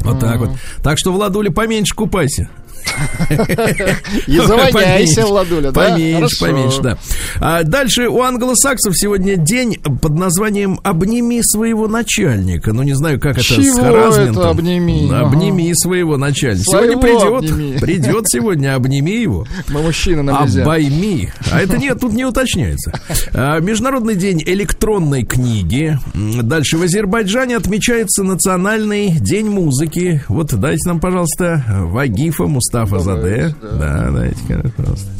Вот 0.00 0.20
так 0.20 0.38
вот. 0.38 0.50
Так 0.82 0.98
что, 0.98 1.12
Владуля, 1.12 1.50
поменьше 1.50 1.94
купайся. 1.94 2.48
И 4.26 4.38
завоняйся, 4.38 5.26
Владуля, 5.26 5.70
да? 5.70 5.90
Поменьше, 5.90 6.40
поменьше, 6.40 6.82
да. 6.82 6.98
А 7.40 7.62
дальше 7.62 8.08
у 8.08 8.22
англосаксов 8.22 8.96
сегодня 8.96 9.36
день 9.36 9.78
под 9.82 10.12
названием 10.12 10.80
«Обними 10.82 11.42
своего 11.42 11.88
начальника». 11.88 12.72
Ну, 12.72 12.82
не 12.82 12.94
знаю, 12.94 13.20
как 13.20 13.38
это 13.38 13.42
с 13.42 13.46
Чего 13.46 13.80
харассментом. 13.80 14.38
это 14.38 14.50
«обними»? 14.50 15.10
Обними 15.12 15.74
своего 15.74 16.16
начальника. 16.16 16.64
Сегодня 16.64 16.98
придет, 16.98 17.50
обними. 17.50 17.78
придет 17.78 18.24
сегодня, 18.28 18.74
обними 18.74 19.20
его. 19.20 19.46
Мы 19.68 19.82
мужчины, 19.82 20.22
нам 20.22 20.44
нельзя. 20.44 20.62
Обойми. 20.62 21.30
А 21.50 21.60
это 21.60 21.78
нет, 21.78 22.00
тут 22.00 22.12
не 22.12 22.24
уточняется. 22.24 22.92
А, 23.32 23.60
Международный 23.60 24.14
день 24.14 24.42
электронной 24.44 25.24
книги. 25.24 25.98
Дальше 26.14 26.78
в 26.78 26.82
Азербайджане 26.82 27.56
отмечается 27.56 28.22
Национальный 28.22 29.10
день 29.10 29.48
музыки. 29.48 30.22
Вот 30.28 30.54
дайте 30.54 30.88
нам, 30.88 31.00
пожалуйста, 31.00 31.64
Вагифа 31.68 32.44
Мустафа 32.44 32.75
Заде. 32.84 33.54
Да, 33.78 34.10
дайте, 34.10 34.36
пожалуйста. 34.76 35.10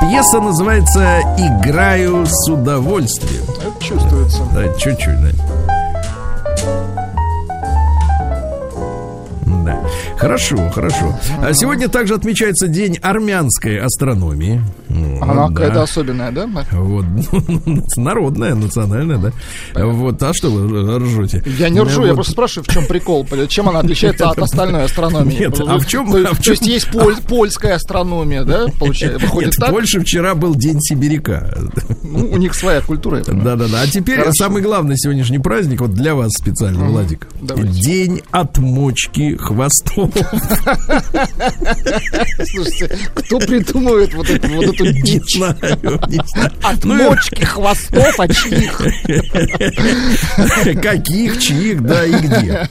Пьеса 0.00 0.40
называется 0.40 1.20
«Играю 1.38 2.26
с 2.26 2.48
удовольствием». 2.48 3.42
Это 3.60 3.84
чувствуется. 3.84 4.42
Да, 4.54 4.68
чуть-чуть, 4.74 5.20
да. 5.20 5.79
Хорошо, 10.20 10.68
хорошо. 10.74 11.18
А 11.42 11.52
сегодня 11.54 11.88
также 11.88 12.14
отмечается 12.14 12.68
День 12.68 12.98
армянской 13.00 13.78
астрономии. 13.78 14.62
Она 15.22 15.48
да. 15.48 15.54
какая-то 15.54 15.82
особенная, 15.82 16.30
да? 16.30 16.46
Вот, 16.72 17.06
народная, 17.96 18.54
национальная, 18.54 19.16
да. 19.18 19.32
Вот, 19.86 20.22
а 20.22 20.32
что 20.34 20.50
вы 20.50 20.98
ржете? 20.98 21.42
Я 21.58 21.70
не 21.70 21.80
ржу, 21.80 22.02
я 22.02 22.08
Вот. 22.08 22.16
просто 22.16 22.32
спрашиваю, 22.32 22.64
в 22.64 22.68
чем 22.72 22.86
прикол, 22.86 23.26
чем 23.48 23.68
она 23.70 23.80
отличается 23.80 24.28
от 24.28 24.38
остальной 24.38 24.84
астрономии. 24.84 25.38
Нет, 25.38 25.58
а 25.66 25.78
в 25.78 25.86
чем- 25.86 26.10
То 26.10 26.18
есть, 26.18 26.30
а 26.30 26.34
в 26.34 26.42
то 26.42 26.50
есть 26.50 26.62
чем- 26.64 26.72
есть 26.72 26.88
поль- 26.90 27.22
польская 27.26 27.74
астрономия, 27.74 28.44
да, 28.44 28.66
получается? 28.78 29.18
Выходит 29.20 29.48
Нет, 29.48 29.54
в 29.56 29.60
так? 29.60 29.70
Польше 29.70 30.00
вчера 30.00 30.34
был 30.34 30.54
День 30.54 30.80
сибиряка. 30.80 31.56
Ну, 32.02 32.30
у 32.32 32.36
них 32.36 32.54
своя 32.54 32.80
культура. 32.82 33.18
я. 33.18 33.24
Да-да-да. 33.24 33.80
А 33.82 33.86
теперь 33.86 34.16
Хорошо. 34.18 34.32
самый 34.34 34.60
главный 34.62 34.96
сегодняшний 34.98 35.38
праздник, 35.38 35.80
вот 35.80 35.94
для 35.94 36.14
вас 36.14 36.30
специально, 36.32 36.84
Владик. 36.86 37.26
давайте. 37.40 37.72
День 37.80 38.20
отмочки 38.30 39.36
хвостов. 39.36 40.09
Слушайте, 42.50 42.98
кто 43.14 43.38
придумывает 43.38 44.14
вот 44.14 44.28
эту, 44.30 44.48
вот 44.48 44.64
эту 44.64 44.84
Не 44.86 45.02
дичь? 45.02 45.36
знаю, 45.36 45.56
не 46.08 46.20
знаю. 46.26 46.52
От 46.62 46.84
Ну, 46.84 46.94
мочки, 46.94 47.44
хвостов, 47.44 48.18
от 48.20 48.34
чьих? 48.36 48.80
Каких, 50.82 51.38
чьих, 51.40 51.82
да 51.82 52.04
и 52.06 52.12
где. 52.12 52.68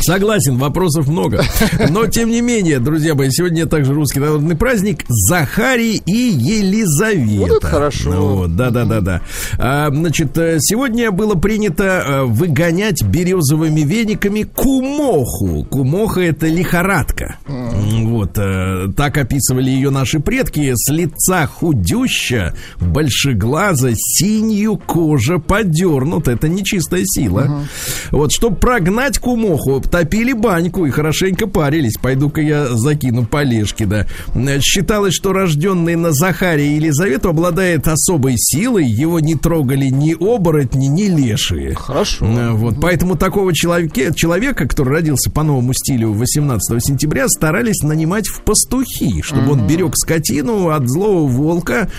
Согласен, 0.00 0.56
вопросов 0.56 1.08
много. 1.08 1.42
Но, 1.90 2.06
тем 2.06 2.30
не 2.30 2.40
менее, 2.40 2.78
друзья 2.78 3.14
мои, 3.14 3.30
сегодня 3.30 3.66
также 3.66 3.92
русский 3.92 4.20
народный 4.20 4.56
праздник 4.56 5.04
Захарий 5.08 6.00
и 6.06 6.12
Елизавета. 6.12 7.40
Вот 7.40 7.50
это 7.58 7.66
хорошо. 7.66 8.10
Ну 8.12 8.36
Вот, 8.36 8.56
да-да-да-да. 8.56 9.20
А, 9.58 9.90
значит, 9.90 10.36
э, 10.38 10.58
сегодня 10.60 11.10
было 11.10 11.34
принято 11.34 11.84
э, 11.84 12.22
выгонять 12.24 13.02
березовыми 13.02 13.80
вениками 13.80 14.42
кумоху. 14.42 15.64
Кумоха– 15.64 16.20
это 16.22 16.46
лихорадка. 16.46 17.36
Вот, 17.46 18.38
э, 18.38 18.88
так 18.96 19.18
описывали 19.18 19.70
ее 19.70 19.90
наши 19.90 20.20
предки. 20.20 20.72
С 20.74 20.90
лица 20.90 21.46
худюща, 21.46 22.54
большеглаза, 22.80 23.90
синью 23.94 24.76
кожа 24.78 25.38
подернута. 25.38 26.32
Это 26.32 26.48
нечистая 26.48 27.02
сила. 27.04 27.64
Вот, 28.10 28.32
чтобы 28.32 28.56
прогнать 28.56 29.18
кумоху, 29.18 29.80
топили 30.00 30.32
баньку 30.32 30.86
и 30.86 30.90
хорошенько 30.90 31.46
парились. 31.46 31.98
Пойду-ка 32.00 32.40
я 32.40 32.68
закину 32.74 33.26
полежки, 33.26 33.84
да. 33.84 34.06
Э, 34.34 34.58
Считалось, 34.60 35.12
что 35.12 35.34
рожденный 35.34 35.94
на 35.94 36.12
Захария 36.12 36.72
и 36.72 36.76
Елизавету 36.76 37.28
обладает 37.28 37.86
особой 37.86 38.34
силой. 38.38 38.86
Его 38.86 39.20
не 39.20 39.34
трогали 39.34 39.86
ни 39.86 40.14
оборотни, 40.14 40.86
ни 40.86 41.04
лешие. 41.04 41.74
Хорошо. 41.74 42.24
Э, 42.24 42.52
Вот, 42.52 42.76
поэтому 42.80 43.16
такого 43.16 43.52
человека, 43.54 44.14
человека, 44.14 44.66
который 44.66 44.94
родился 44.94 45.30
по 45.30 45.42
новому 45.42 45.74
стилю 45.74 46.12
18 46.12 46.82
сентября, 46.82 47.28
старались 47.28 47.82
нанимать 47.82 48.26
в 48.26 48.40
пастухи, 48.42 49.20
чтобы 49.20 49.52
он 49.52 49.66
берег 49.66 49.92
скотину 49.96 50.70
от 50.70 50.88
злого 50.88 51.26
волка. 51.28 51.90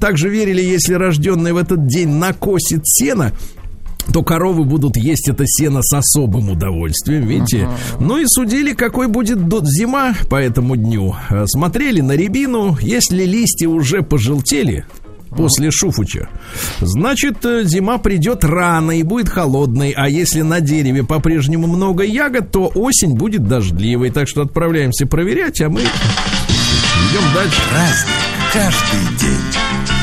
Также 0.00 0.28
верили, 0.28 0.62
если 0.62 0.94
рожденный 0.94 1.52
в 1.52 1.56
этот 1.56 1.86
день 1.86 2.08
накосит 2.08 2.82
сено, 2.84 3.32
то 4.12 4.22
коровы 4.22 4.64
будут 4.64 4.96
есть 4.96 5.28
это 5.28 5.44
сено 5.46 5.82
с 5.82 5.92
особым 5.94 6.50
удовольствием, 6.50 7.26
видите? 7.26 7.68
Ну 8.00 8.18
и 8.18 8.24
судили, 8.26 8.72
какой 8.72 9.08
будет 9.08 9.38
зима 9.64 10.14
по 10.28 10.36
этому 10.36 10.76
дню. 10.76 11.14
Э, 11.30 11.44
Смотрели 11.46 12.00
на 12.00 12.12
рябину, 12.12 12.76
если 12.80 13.24
листья 13.24 13.68
уже 13.68 14.02
пожелтели, 14.02 14.84
После 15.36 15.70
Шуфуча. 15.70 16.28
Значит, 16.80 17.44
э, 17.46 17.64
зима 17.64 17.96
придет 17.98 18.44
рано 18.44 18.90
и 18.90 19.02
будет 19.02 19.30
холодной, 19.30 19.92
а 19.96 20.08
если 20.08 20.42
на 20.42 20.60
дереве 20.60 21.04
по-прежнему 21.04 21.66
много 21.66 22.04
ягод, 22.04 22.50
то 22.50 22.70
осень 22.74 23.14
будет 23.14 23.48
дождливой. 23.48 24.10
Так 24.10 24.28
что 24.28 24.42
отправляемся 24.42 25.06
проверять, 25.06 25.60
а 25.62 25.70
мы 25.70 25.80
идем 25.80 27.34
дальше. 27.34 27.60
Разный, 27.72 28.12
каждый 28.52 29.18
день. 29.18 30.01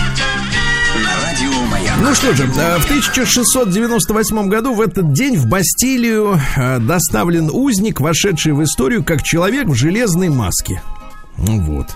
Ну 2.01 2.15
что 2.15 2.33
же, 2.33 2.43
э, 2.45 2.79
в 2.79 2.85
1698 2.85 4.47
году 4.47 4.73
в 4.73 4.79
этот 4.79 5.11
день 5.11 5.37
в 5.37 5.47
Бастилию 5.47 6.39
э, 6.55 6.79
доставлен 6.79 7.49
узник, 7.51 7.99
вошедший 7.99 8.53
в 8.53 8.63
историю 8.63 9.03
как 9.03 9.21
человек 9.21 9.67
в 9.67 9.73
железной 9.73 10.29
маске. 10.29 10.81
Вот. 11.39 11.87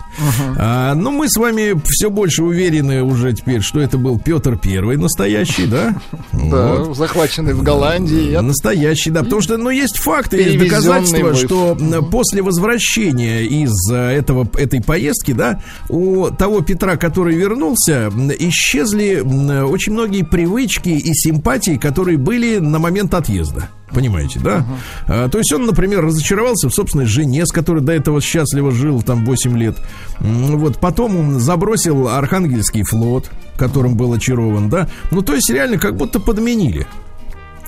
А, 0.57 0.95
ну, 0.95 1.11
мы 1.11 1.27
с 1.27 1.37
вами 1.37 1.79
все 1.85 2.09
больше 2.09 2.43
уверены 2.43 3.03
уже 3.03 3.33
теперь, 3.33 3.61
что 3.61 3.79
это 3.79 3.97
был 3.97 4.19
Петр 4.19 4.57
Первый 4.57 4.97
настоящий, 4.97 5.65
да? 5.67 5.95
Да, 6.33 6.93
захваченный 6.93 7.53
в 7.53 7.63
Голландии. 7.63 8.35
Настоящий, 8.37 9.09
да. 9.09 9.23
Потому 9.23 9.41
что, 9.41 9.57
ну, 9.57 9.69
есть 9.69 9.97
факты, 9.97 10.37
есть 10.37 10.57
доказательства, 10.57 11.35
что 11.35 11.77
после 12.11 12.41
возвращения 12.41 13.43
из 13.43 13.71
э, 13.91 13.95
этого, 13.95 14.47
этой 14.57 14.81
поездки, 14.81 15.31
да, 15.31 15.61
у 15.89 16.29
того 16.29 16.61
Петра, 16.61 16.95
который 16.97 17.35
вернулся, 17.35 18.11
исчезли 18.39 19.19
очень 19.63 19.93
многие 19.93 20.23
привычки 20.23 20.89
и 20.89 21.13
симпатии, 21.13 21.77
которые 21.77 22.17
были 22.17 22.57
на 22.57 22.79
момент 22.79 23.13
отъезда. 23.13 23.69
Понимаете, 23.93 24.39
да? 24.39 24.65
А, 25.07 25.29
то 25.29 25.37
есть 25.37 25.53
он, 25.53 25.65
например, 25.65 26.03
разочаровался 26.03 26.69
в 26.69 26.73
собственной 26.73 27.05
жене, 27.05 27.45
с 27.45 27.51
которой 27.51 27.81
до 27.81 27.91
этого 27.93 28.21
счастливо 28.21 28.71
жил 28.71 29.01
там 29.01 29.25
8 29.25 29.57
лет. 29.57 29.77
Вот 30.19 30.79
потом 30.79 31.15
он 31.17 31.39
забросил 31.39 32.07
Архангельский 32.07 32.83
флот, 32.83 33.29
которым 33.57 33.95
был 33.95 34.13
очарован, 34.13 34.69
да. 34.69 34.89
Ну, 35.11 35.21
то 35.21 35.33
есть 35.33 35.49
реально 35.49 35.77
как 35.77 35.95
будто 35.95 36.19
подменили. 36.19 36.87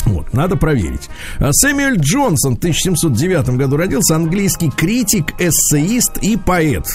Вот, 0.05 0.33
надо 0.33 0.55
проверить. 0.55 1.09
А, 1.39 1.51
Сэмюэль 1.51 1.97
Джонсон 1.97 2.55
в 2.55 2.57
1709 2.59 3.49
году 3.57 3.77
родился, 3.77 4.15
английский 4.15 4.69
критик, 4.69 5.33
эссеист 5.39 6.17
и 6.21 6.37
поэт. 6.37 6.85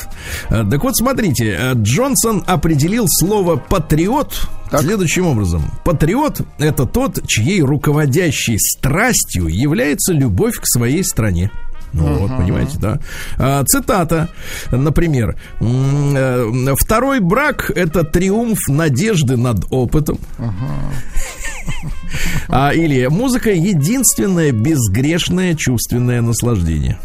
А, 0.49 0.65
Так 0.65 0.83
вот, 0.83 0.97
смотрите, 0.97 1.57
а, 1.59 1.73
Джонсон 1.75 2.45
определил 2.47 3.07
слово 3.09 3.57
«патриот» 3.57 4.49
следующим 4.79 5.27
образом. 5.27 5.65
Патриот– 5.85 6.43
это 6.59 6.87
тот, 6.87 7.27
чьей 7.27 7.61
руководящей 7.63 8.57
страстью 8.59 9.49
является 9.49 10.13
любовь 10.13 10.55
к 10.57 10.67
своей 10.67 11.03
стране. 11.03 11.51
Ну, 11.93 12.19
вот, 12.19 12.37
понимаете, 12.37 12.79
да. 12.79 12.99
А, 13.39 13.65
цитата, 13.65 14.29
например. 14.71 15.37
э, 15.61 16.75
Второй 16.79 17.21
брак– 17.21 17.71
это 17.75 18.05
триумф 18.05 18.59
надежды 18.69 19.37
над 19.37 19.65
опытом. 19.71 20.19
А, 22.49 22.71
или 22.73 23.07
музыка 23.07 23.51
единственное 23.51 24.53
безгрешное 24.53 25.55
чувственное 25.55 26.21
наслаждение. 26.21 26.99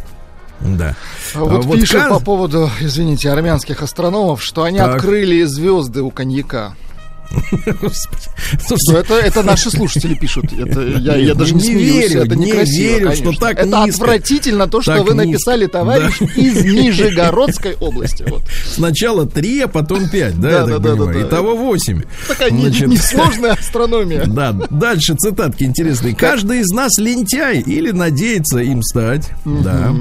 Да. 0.62 0.96
А 1.36 1.40
Вот, 1.40 1.66
А 1.66 1.70
пишут 1.72 2.00
Каз- 2.02 2.10
по 2.10 2.20
поводу, 2.20 2.70
извините, 2.80 3.30
армянских 3.30 3.82
астрономов, 3.84 4.42
что 4.42 4.64
они 4.64 4.80
Так. 4.80 4.96
открыли 4.96 5.44
звезды 5.44 6.02
у 6.02 6.10
коньяка. 6.12 6.74
Господи. 7.82 8.24
Ну, 8.70 8.78
Слушайте, 8.78 9.00
это, 9.14 9.14
это 9.16 9.44
наши 9.44 9.72
слушатели 9.72 10.14
пишут. 10.16 10.46
Это, 10.54 10.82
я, 10.82 11.16
я 11.16 11.34
даже 11.36 11.54
не 11.56 11.62
не 11.62 11.68
смеюсь, 11.68 12.10
верю, 12.12 12.22
это 12.26 12.36
не 12.36 12.52
верю, 12.52 13.12
что 13.14 13.24
конечно. 13.24 13.34
так 13.48 13.60
Это 13.60 13.68
низко. 13.86 14.04
отвратительно 14.04 14.68
то, 14.68 14.82
что 14.82 14.94
Так 14.96 15.02
вы 15.06 15.14
низко. 15.14 15.26
написали, 15.26 15.66
товарищ, 15.68 16.22
из 16.36 16.64
Нижегородской 16.66 17.76
области. 17.80 18.24
Вот. 18.28 18.42
сначала 18.68 19.26
три, 19.28 19.62
а 19.62 19.68
потом 19.68 20.10
пять, 20.10 20.40
да, 20.40 20.50
Да, 20.50 20.58
я 20.58 20.66
да, 20.66 20.74
так 20.74 20.82
да, 20.82 20.90
понимаю? 20.92 21.14
да, 21.14 21.20
да. 21.22 21.28
Итого 21.28 21.56
восемь. 21.56 22.02
Такая 22.28 22.52
не- 22.52 22.62
Значит, 22.62 22.88
несложная 22.88 23.54
астрономия. 23.54 24.24
Да, 24.36 24.52
дальше 24.52 25.16
цитатки 25.16 25.64
интересные. 25.64 26.14
Каждый 26.16 26.60
из 26.60 26.68
нас 26.72 26.98
лентяй 26.98 27.60
или 27.62 27.92
надеется 27.92 28.60
им 28.60 28.82
стать. 28.84 29.30
Да. 29.46 29.94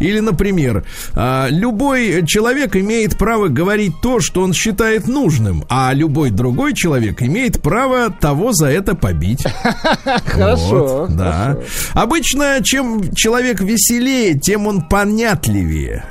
Или, 0.00 0.18
например, 0.20 0.84
а, 1.14 1.46
любой 1.50 2.26
человек 2.26 2.74
имеет 2.76 3.16
право 3.16 3.48
говорить 3.48 3.92
то, 4.02 4.20
что 4.20 4.42
он 4.42 4.52
считает 4.52 5.06
нужным, 5.06 5.64
а 5.68 5.92
любой 5.94 6.30
другой 6.30 6.65
человек 6.74 7.22
имеет 7.22 7.62
право 7.62 8.10
того 8.10 8.52
за 8.52 8.66
это 8.66 8.94
побить. 8.94 9.44
Хорошо. 10.26 11.06
Да. 11.10 11.58
Обычно, 11.92 12.62
чем 12.62 13.14
человек 13.14 13.60
веселее, 13.60 14.38
тем 14.38 14.66
он 14.66 14.82
понятливее. 14.82 16.04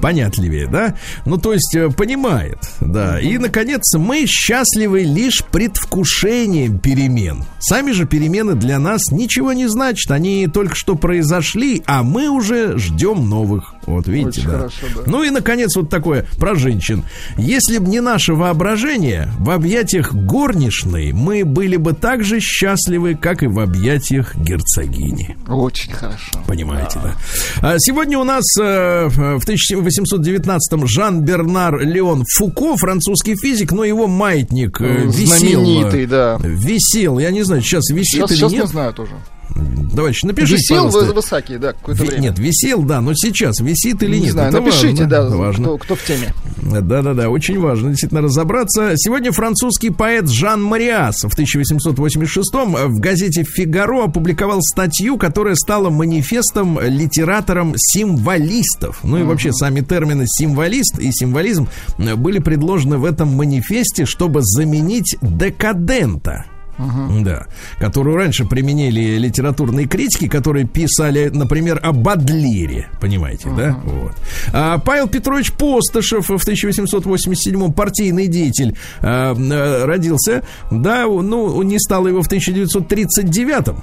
Понятливее, 0.00 0.68
да? 0.68 0.96
Ну, 1.24 1.38
то 1.38 1.52
есть, 1.52 1.74
э, 1.74 1.88
понимает, 1.90 2.58
да. 2.80 3.20
И, 3.20 3.38
наконец, 3.38 3.82
мы 3.94 4.26
счастливы 4.26 5.02
лишь 5.02 5.44
предвкушением 5.44 6.78
перемен. 6.78 7.44
Сами 7.58 7.92
же 7.92 8.06
перемены 8.06 8.54
для 8.54 8.78
нас 8.78 9.10
ничего 9.10 9.52
не 9.52 9.66
значат. 9.66 10.10
Они 10.10 10.46
только 10.46 10.74
что 10.74 10.94
произошли, 10.94 11.82
а 11.86 12.02
мы 12.02 12.28
уже 12.28 12.78
ждем 12.78 13.28
новых. 13.28 13.74
Вот 13.88 14.06
видите, 14.06 14.40
Очень 14.40 14.50
да. 14.50 14.56
хорошо, 14.58 14.86
да. 14.96 15.02
Ну 15.06 15.22
и, 15.22 15.30
наконец, 15.30 15.74
вот 15.76 15.88
такое 15.90 16.26
про 16.38 16.54
женщин. 16.54 17.04
Если 17.36 17.78
бы 17.78 17.88
не 17.88 18.00
наше 18.00 18.34
воображение, 18.34 19.28
в 19.38 19.50
объятиях 19.50 20.12
горничной 20.14 21.12
мы 21.12 21.44
были 21.44 21.76
бы 21.76 21.92
так 21.94 22.24
же 22.24 22.40
счастливы, 22.40 23.14
как 23.14 23.42
и 23.42 23.46
в 23.46 23.58
объятиях 23.60 24.36
герцогини. 24.36 25.36
Очень 25.48 25.92
хорошо. 25.92 26.42
Понимаете, 26.46 27.00
да. 27.02 27.14
А 27.62 27.74
Сегодня 27.78 28.18
у 28.18 28.24
нас 28.24 28.44
э, 28.60 29.08
в 29.08 29.42
1819-м 29.48 30.86
Жан-Бернар 30.86 31.80
Леон 31.80 32.24
Фуко, 32.36 32.76
французский 32.76 33.34
физик, 33.36 33.72
но 33.72 33.84
его 33.84 34.06
маятник 34.06 34.80
э, 34.80 35.04
висел. 35.06 35.26
Знаменитый, 35.62 36.06
да. 36.06 36.38
Висел, 36.42 37.18
я 37.18 37.30
не 37.30 37.42
знаю, 37.42 37.62
сейчас 37.62 37.88
висит 37.90 38.08
Сейчас, 38.18 38.30
или 38.30 38.36
сейчас 38.38 38.52
не 38.52 38.58
нет. 38.58 38.68
знаю 38.68 38.92
тоже. 38.92 39.12
Давайте, 39.54 40.26
напишите, 40.26 40.54
Висел 40.56 40.84
пожалуйста. 40.84 41.06
вы- 41.08 41.14
высокий, 41.14 41.56
да, 41.58 41.72
какое-то 41.72 42.02
время. 42.04 42.20
Нет, 42.20 42.38
висел, 42.38 42.82
да, 42.82 43.00
но 43.00 43.14
сейчас 43.14 43.58
висит 43.60 44.02
или 44.02 44.16
не 44.16 44.22
нет. 44.24 44.32
знаю, 44.32 44.48
это 44.50 44.60
напишите, 44.60 45.04
важно, 45.04 45.06
да, 45.06 45.28
важно. 45.28 45.64
Кто, 45.64 45.78
кто 45.78 45.94
в 45.96 46.04
теме. 46.04 46.34
Да-да-да, 46.62 47.28
очень 47.30 47.58
важно 47.58 47.90
действительно 47.90 48.20
разобраться. 48.20 48.92
Сегодня 48.96 49.32
французский 49.32 49.90
поэт 49.90 50.28
Жан 50.28 50.62
Мариас 50.62 51.22
в 51.22 51.32
1886 51.32 52.52
в 52.86 53.00
газете 53.00 53.42
«Фигаро» 53.44 54.04
опубликовал 54.04 54.60
статью, 54.62 55.16
которая 55.16 55.54
стала 55.54 55.90
манифестом 55.90 56.78
литератором 56.80 57.74
символистов. 57.76 59.00
Ну 59.02 59.16
и 59.18 59.22
вообще 59.22 59.52
сами 59.52 59.80
термины 59.80 60.24
«символист» 60.26 60.98
и 60.98 61.10
«символизм» 61.12 61.68
были 61.98 62.38
предложены 62.38 62.98
в 62.98 63.04
этом 63.04 63.34
манифесте, 63.34 64.04
чтобы 64.04 64.40
заменить 64.42 65.16
«декадента». 65.22 66.44
Да, 66.78 67.46
которую 67.78 68.16
раньше 68.16 68.44
применили 68.44 69.18
литературные 69.18 69.86
критики, 69.86 70.28
которые 70.28 70.66
писали, 70.66 71.28
например, 71.28 71.80
о 71.82 71.92
Бадлере, 71.92 72.88
понимаете, 73.00 73.50
да? 73.56 73.80
Вот. 73.84 74.12
А 74.52 74.78
Павел 74.78 75.08
Петрович 75.08 75.52
Постышев 75.52 76.28
в 76.28 76.42
1887 76.42 77.72
партийный 77.72 78.28
деятель 78.28 78.76
а, 79.00 79.34
э, 79.34 79.84
родился, 79.84 80.42
да, 80.70 81.06
ну, 81.06 81.62
не 81.62 81.78
стало 81.78 82.08
его 82.08 82.22
в 82.22 82.26
1939 82.26 83.76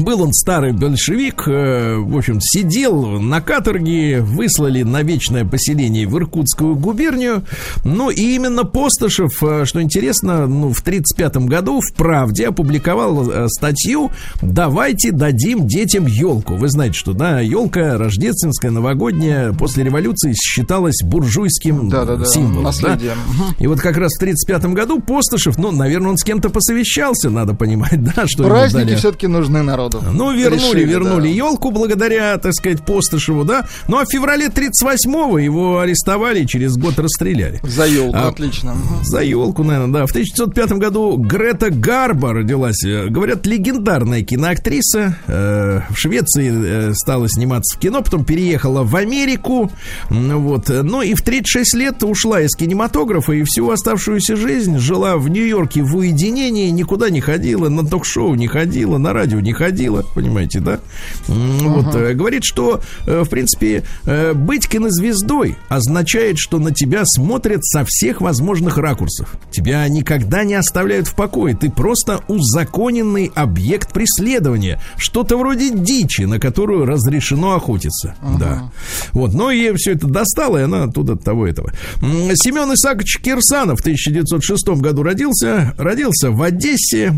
был 0.00 0.22
он 0.22 0.32
старый 0.32 0.72
большевик, 0.72 1.44
э, 1.46 1.96
в 1.96 2.16
общем, 2.16 2.40
сидел 2.40 3.20
на 3.20 3.40
каторге, 3.40 4.20
выслали 4.20 4.82
на 4.82 5.02
вечное 5.02 5.44
поселение 5.44 6.06
в 6.06 6.16
Иркутскую 6.16 6.76
губернию. 6.76 7.44
Ну, 7.84 8.10
и 8.10 8.34
именно 8.34 8.64
Постышев, 8.64 9.42
э, 9.42 9.64
что 9.64 9.82
интересно, 9.82 10.46
ну, 10.46 10.72
в 10.72 10.80
1935 10.80 11.48
году 11.48 11.80
в 11.80 11.94
«Правде» 11.94 12.48
опубликовал 12.48 13.30
э, 13.30 13.48
статью 13.48 14.10
«Давайте 14.42 15.12
дадим 15.12 15.66
детям 15.66 16.06
елку». 16.06 16.56
Вы 16.56 16.68
знаете, 16.68 16.98
что, 16.98 17.12
да, 17.12 17.40
елка 17.40 17.96
рождественская, 17.98 18.70
новогодняя, 18.70 19.52
после 19.52 19.84
революции 19.84 20.34
считалась 20.34 21.00
буржуйским 21.02 21.88
Да-да-да, 21.88 22.24
символом. 22.26 22.56
да? 22.56 22.62
наследием. 22.62 23.16
Мгм. 23.28 23.54
И 23.58 23.66
вот 23.66 23.80
как 23.80 23.96
раз 23.96 24.12
в 24.12 24.20
1935 24.20 24.74
году 24.74 25.00
Постышев, 25.00 25.58
ну, 25.58 25.70
наверное, 25.70 26.10
он 26.10 26.18
с 26.18 26.24
кем-то 26.24 26.50
посовещался, 26.50 27.30
надо 27.30 27.54
понимать, 27.54 28.02
да, 28.14 28.26
что 28.26 28.44
Праздники 28.44 28.94
все-таки 28.96 29.26
нужны 29.26 29.62
народу. 29.62 29.87
Ну, 30.12 30.32
вернули, 30.34 30.58
Решили, 30.58 30.84
вернули 30.84 31.22
да. 31.28 31.34
елку 31.34 31.70
благодаря, 31.70 32.36
так 32.38 32.52
сказать, 32.54 32.82
Постышеву, 32.84 33.44
да. 33.44 33.66
Ну, 33.88 33.98
а 33.98 34.04
в 34.04 34.08
феврале 34.10 34.46
38-го 34.48 35.38
его 35.38 35.80
арестовали 35.80 36.44
через 36.44 36.76
год 36.76 36.98
расстреляли. 36.98 37.60
За 37.62 37.86
елку, 37.86 38.16
А, 38.16 38.28
отлично. 38.28 38.74
За 39.02 39.20
елку, 39.22 39.64
наверное, 39.64 40.00
да. 40.00 40.06
В 40.06 40.10
1905 40.10 40.72
году 40.72 41.16
Грета 41.16 41.70
Гарбо 41.70 42.32
родилась. 42.32 42.82
Э, 42.84 43.08
Говорят, 43.08 43.46
легендарная 43.46 44.22
киноактриса. 44.22 45.18
Э, 45.26 45.80
В 45.90 45.96
Швеции 45.98 46.50
э, 46.90 46.92
стала 46.94 47.28
сниматься 47.28 47.76
в 47.76 47.80
кино, 47.80 48.02
потом 48.02 48.24
переехала 48.24 48.82
в 48.84 48.94
Америку. 48.96 49.70
Вот. 50.10 50.68
Ну 50.68 51.02
и 51.02 51.14
в 51.14 51.22
36 51.22 51.74
лет 51.74 52.02
ушла 52.02 52.40
из 52.40 52.54
кинематографа 52.56 53.32
и 53.32 53.42
всю 53.44 53.70
оставшуюся 53.70 54.36
жизнь 54.36 54.78
жила 54.78 55.16
в 55.16 55.28
Нью-Йорке 55.28 55.82
в 55.82 55.96
уединении, 55.96 56.68
никуда 56.70 57.10
не 57.10 57.20
ходила, 57.20 57.68
на 57.68 57.86
ток-шоу 57.86 58.34
не 58.34 58.46
ходила, 58.46 58.98
на 58.98 59.12
радио 59.12 59.40
не 59.40 59.52
ходила, 59.52 59.67
понимаете, 60.14 60.60
да? 60.60 60.80
Вот. 61.26 61.94
э, 61.94 62.14
Говорит, 62.14 62.42
что, 62.44 62.80
э, 63.06 63.22
в 63.22 63.28
принципе, 63.28 63.84
э, 64.04 64.32
быть 64.34 64.68
кинозвездой 64.68 65.56
означает, 65.68 66.38
что 66.38 66.58
на 66.58 66.72
тебя 66.72 67.02
смотрят 67.04 67.64
со 67.64 67.84
всех 67.86 68.20
возможных 68.20 68.78
ракурсов. 68.78 69.36
Тебя 69.50 69.86
никогда 69.88 70.44
не 70.44 70.54
оставляют 70.54 71.08
в 71.08 71.14
покое. 71.14 71.56
Ты 71.56 71.70
просто 71.70 72.20
узаконенный 72.28 73.30
объект 73.34 73.92
преследования. 73.92 74.80
Что-то 74.96 75.36
вроде 75.36 75.70
дичи, 75.70 76.22
на 76.22 76.38
которую 76.38 76.86
разрешено 76.86 77.54
охотиться. 77.54 78.14
Да. 78.38 78.70
Вот. 79.12 79.34
Но 79.34 79.50
ей 79.50 79.72
все 79.74 79.92
это 79.92 80.06
достало, 80.06 80.58
и 80.58 80.62
она 80.62 80.84
оттуда 80.84 81.14
от 81.14 81.24
того 81.24 81.46
этого. 81.46 81.72
Семен 82.00 82.72
Исаакович 82.74 83.18
Кирсанов 83.22 83.78
в 83.78 83.82
1906 83.82 84.68
году 84.80 85.02
родился. 85.02 85.74
Родился 85.78 86.30
в 86.30 86.42
Одессе. 86.42 87.14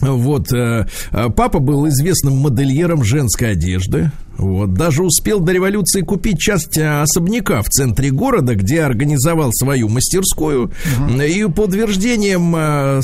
Вот, 0.00 0.52
э, 0.52 0.86
э, 1.10 1.28
папа 1.30 1.58
был 1.58 1.88
известным 1.88 2.36
модельером 2.38 3.04
женской 3.04 3.52
одежды. 3.52 4.10
Вот, 4.36 4.72
даже 4.72 5.02
успел 5.02 5.40
до 5.40 5.52
революции 5.52 6.00
купить 6.00 6.38
часть 6.38 6.78
э, 6.78 7.02
особняка 7.02 7.60
в 7.60 7.68
центре 7.68 8.10
города, 8.10 8.54
где 8.54 8.82
организовал 8.82 9.50
свою 9.52 9.88
мастерскую. 9.88 10.72
И 11.22 11.44
по 11.54 11.62
утверждениям, 11.62 12.52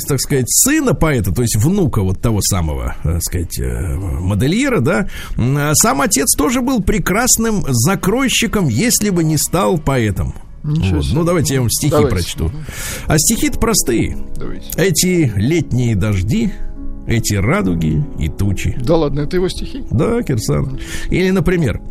так 0.07 0.19
сказать, 0.19 0.49
сына 0.49 0.93
поэта, 0.95 1.31
то 1.31 1.43
есть 1.43 1.55
внука 1.57 2.01
вот 2.01 2.19
того 2.21 2.41
самого, 2.41 2.95
так 3.03 3.21
сказать, 3.21 3.59
модельера, 3.59 4.79
да, 4.79 5.07
сам 5.75 6.01
отец 6.01 6.35
тоже 6.35 6.61
был 6.61 6.81
прекрасным 6.81 7.63
закройщиком, 7.67 8.67
если 8.67 9.11
бы 9.11 9.23
не 9.23 9.37
стал 9.37 9.77
поэтом. 9.77 10.33
Ничего 10.63 10.95
Вот. 10.97 11.05
себе. 11.05 11.15
Ну, 11.15 11.23
давайте 11.23 11.53
я 11.53 11.61
вам 11.61 11.69
стихи 11.69 11.91
Давайте. 11.91 12.15
прочту. 12.15 12.51
А 13.05 13.17
стихи-то 13.17 13.59
простые. 13.59 14.17
Давайте. 14.35 14.65
Эти 14.75 15.31
летние 15.35 15.95
дожди, 15.95 16.51
эти 17.07 17.35
радуги 17.35 18.03
и 18.19 18.27
тучи. 18.27 18.77
Да 18.83 18.97
ладно, 18.97 19.21
это 19.21 19.37
его 19.37 19.49
стихи? 19.49 19.83
Да, 19.89 20.21
Кирсан. 20.21 20.79
Или, 21.09 21.31
например, 21.31 21.81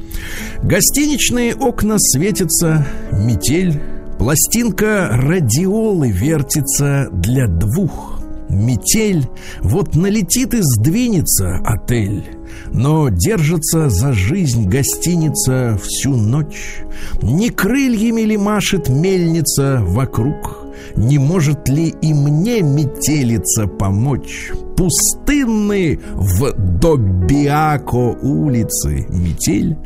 гостиничные 0.62 1.54
окна 1.54 1.96
светятся, 1.98 2.86
метель, 3.12 3.80
пластинка 4.18 5.08
радиолы 5.12 6.10
вертится 6.10 7.08
для 7.10 7.48
двух. 7.48 8.20
Метель, 8.48 9.26
вот 9.60 9.96
налетит 9.96 10.54
и 10.54 10.60
сдвинется 10.60 11.56
отель, 11.64 12.24
но 12.72 13.08
держится 13.08 13.88
за 13.88 14.12
жизнь 14.12 14.68
гостиница 14.68 15.76
всю 15.82 16.14
ночь. 16.14 16.76
Не 17.22 17.50
крыльями 17.50 18.20
ли 18.20 18.36
машет 18.36 18.88
мельница 18.88 19.82
вокруг? 19.82 20.65
Не 20.96 21.18
может 21.18 21.68
ли 21.68 21.88
и 21.88 22.14
мне 22.14 22.62
метелица 22.62 23.66
помочь? 23.66 24.50
Пустынны 24.76 26.00
в 26.12 26.52
Добиако 26.52 27.96
улицы 28.22 29.06
метель, 29.08 29.76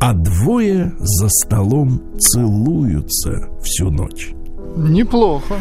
а 0.00 0.12
двое 0.14 0.92
за 0.98 1.28
столом 1.28 2.02
целуются 2.18 3.48
всю 3.62 3.90
ночь. 3.90 4.30
Неплохо, 4.76 5.56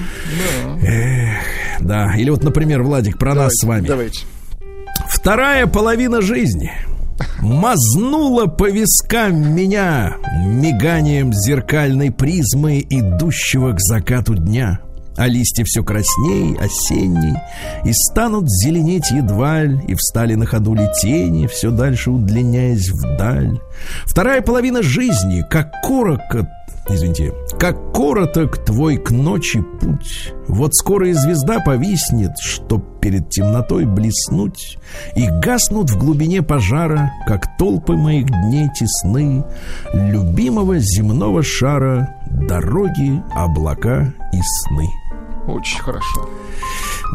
да. 0.79 1.37
Да, 1.79 2.15
или 2.17 2.29
вот, 2.29 2.43
например, 2.43 2.83
Владик, 2.83 3.17
про 3.17 3.33
нас 3.33 3.53
с 3.53 3.65
вами. 3.65 3.87
Давайте. 3.87 4.25
Вторая 5.07 5.67
половина 5.67 6.21
жизни 6.21 6.71
мазнула 7.41 8.45
по 8.45 8.69
вискам 8.69 9.55
меня 9.55 10.17
миганием 10.45 11.33
зеркальной 11.33 12.11
призмы, 12.11 12.85
идущего 12.89 13.71
к 13.73 13.79
закату 13.79 14.35
дня. 14.35 14.79
А 15.17 15.27
листья 15.27 15.63
все 15.65 15.83
красней, 15.83 16.55
осенней, 16.57 17.35
и 17.83 17.91
станут 17.91 18.47
зеленеть 18.49 19.09
едва 19.09 19.63
ль, 19.63 19.83
и 19.87 19.95
встали 19.95 20.35
на 20.35 20.45
ходу 20.45 20.75
ли 20.75 20.87
тени, 21.01 21.47
все 21.47 21.71
дальше 21.71 22.11
удлиняясь 22.11 22.89
вдаль. 22.89 23.59
Вторая 24.05 24.41
половина 24.41 24.83
жизни, 24.83 25.43
как 25.49 25.71
коротко, 25.81 26.47
извините, 26.87 27.33
как 27.59 27.93
короток 27.93 28.63
твой 28.63 28.97
к 28.97 29.09
ночи 29.09 29.63
путь. 29.81 30.33
Вот 30.47 30.75
скоро 30.75 31.09
и 31.09 31.13
звезда 31.13 31.59
повиснет, 31.59 32.37
чтоб 32.39 32.99
перед 32.99 33.29
темнотой 33.29 33.85
блеснуть, 33.85 34.77
и 35.15 35.27
гаснут 35.27 35.89
в 35.89 35.97
глубине 35.97 36.43
пожара, 36.43 37.11
как 37.25 37.57
толпы 37.57 37.95
моих 37.95 38.27
дней 38.27 38.69
тесны, 38.77 39.43
любимого 39.93 40.77
земного 40.77 41.41
шара, 41.41 42.15
дороги, 42.29 43.21
облака 43.33 44.13
и 44.31 44.41
сны. 44.41 44.87
Очень 45.47 45.81
хорошо. 45.81 46.29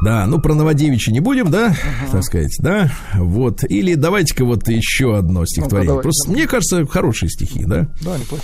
Да, 0.02 0.26
ну 0.26 0.40
про 0.40 0.54
Новодевичья 0.54 1.12
не 1.12 1.20
будем, 1.20 1.50
да, 1.50 1.76
так 2.10 2.24
сказать, 2.24 2.56
да, 2.60 2.90
вот. 3.14 3.62
Или 3.64 3.94
давайте-ка 3.94 4.44
вот 4.44 4.66
еще 4.68 5.16
одно 5.16 5.44
стихотворение. 5.44 5.88
давайте. 5.88 6.02
Просто 6.02 6.30
мне 6.30 6.46
кажется, 6.46 6.86
хорошие 6.86 7.28
стихи, 7.28 7.64
да. 7.64 7.88
Да, 8.00 8.18
неплохо. 8.18 8.42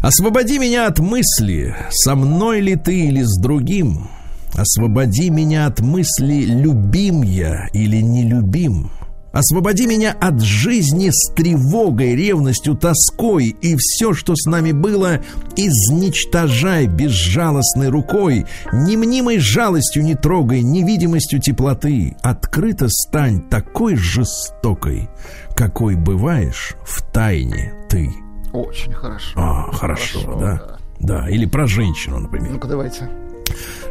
Освободи 0.00 0.58
меня 0.58 0.86
от 0.86 0.98
мысли, 0.98 1.74
со 1.90 2.14
мной 2.14 2.60
ли 2.60 2.76
ты 2.76 3.06
или 3.06 3.22
с 3.22 3.40
другим. 3.40 4.08
Освободи 4.54 5.30
меня 5.30 5.66
от 5.66 5.80
мысли, 5.80 6.44
любим 6.44 7.22
я 7.22 7.68
или 7.72 7.98
не 7.98 8.24
любим. 8.24 8.90
Освободи 9.32 9.86
меня 9.86 10.16
от 10.18 10.40
жизни 10.40 11.10
с 11.10 11.32
тревогой, 11.34 12.16
ревностью, 12.16 12.74
тоской 12.74 13.56
И 13.60 13.76
все, 13.76 14.14
что 14.14 14.34
с 14.34 14.46
нами 14.46 14.72
было, 14.72 15.20
изничтожай 15.56 16.86
безжалостной 16.86 17.88
рукой 17.88 18.46
Ни 18.72 18.96
мнимой 18.96 19.38
жалостью 19.38 20.02
не 20.02 20.14
трогай, 20.14 20.62
невидимостью 20.62 21.40
теплоты 21.40 22.16
Открыто 22.22 22.88
стань 22.88 23.40
такой 23.48 23.96
жестокой, 23.96 25.08
какой 25.54 25.94
бываешь 25.94 26.74
в 26.84 27.02
тайне 27.12 27.74
ты 27.88 28.10
Очень 28.52 28.92
хорошо. 28.92 29.32
а, 29.36 29.72
хорошо, 29.72 30.36
да. 30.40 30.78
Да, 31.00 31.28
или 31.28 31.46
про 31.46 31.66
женщину, 31.66 32.18
например. 32.18 32.50
Ну-ка, 32.52 32.66
давайте. 32.66 33.08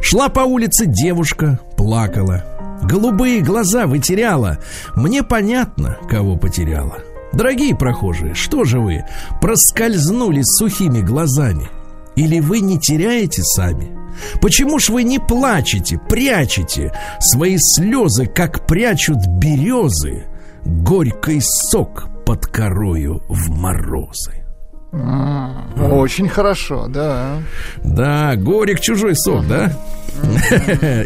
Шла 0.02 0.28
по 0.28 0.40
улице 0.40 0.84
девушка, 0.86 1.58
плакала. 1.76 2.44
Голубые 2.82 3.40
глаза 3.40 3.86
вытеряла. 3.86 4.58
Мне 4.94 5.22
понятно, 5.22 5.96
кого 6.08 6.36
потеряла. 6.36 6.98
Дорогие 7.32 7.76
прохожие, 7.76 8.34
что 8.34 8.64
же 8.64 8.80
вы 8.80 9.04
проскользнули 9.40 10.42
с 10.42 10.58
сухими 10.58 11.00
глазами? 11.00 11.68
Или 12.16 12.40
вы 12.40 12.60
не 12.60 12.78
теряете 12.78 13.42
сами? 13.42 13.96
Почему 14.40 14.78
ж 14.78 14.88
вы 14.88 15.02
не 15.04 15.18
плачете, 15.18 16.00
прячете 16.08 16.92
свои 17.20 17.56
слезы, 17.58 18.26
как 18.26 18.66
прячут 18.66 19.26
березы, 19.26 20.24
горький 20.64 21.40
сок 21.40 22.08
под 22.24 22.46
корою 22.46 23.22
в 23.28 23.50
морозы? 23.50 24.47
Очень 24.90 26.28
хорошо, 26.28 26.86
да. 26.88 27.42
Да, 27.84 28.36
горек 28.36 28.80
чужой 28.80 29.14
сок, 29.14 29.46
да? 29.46 29.76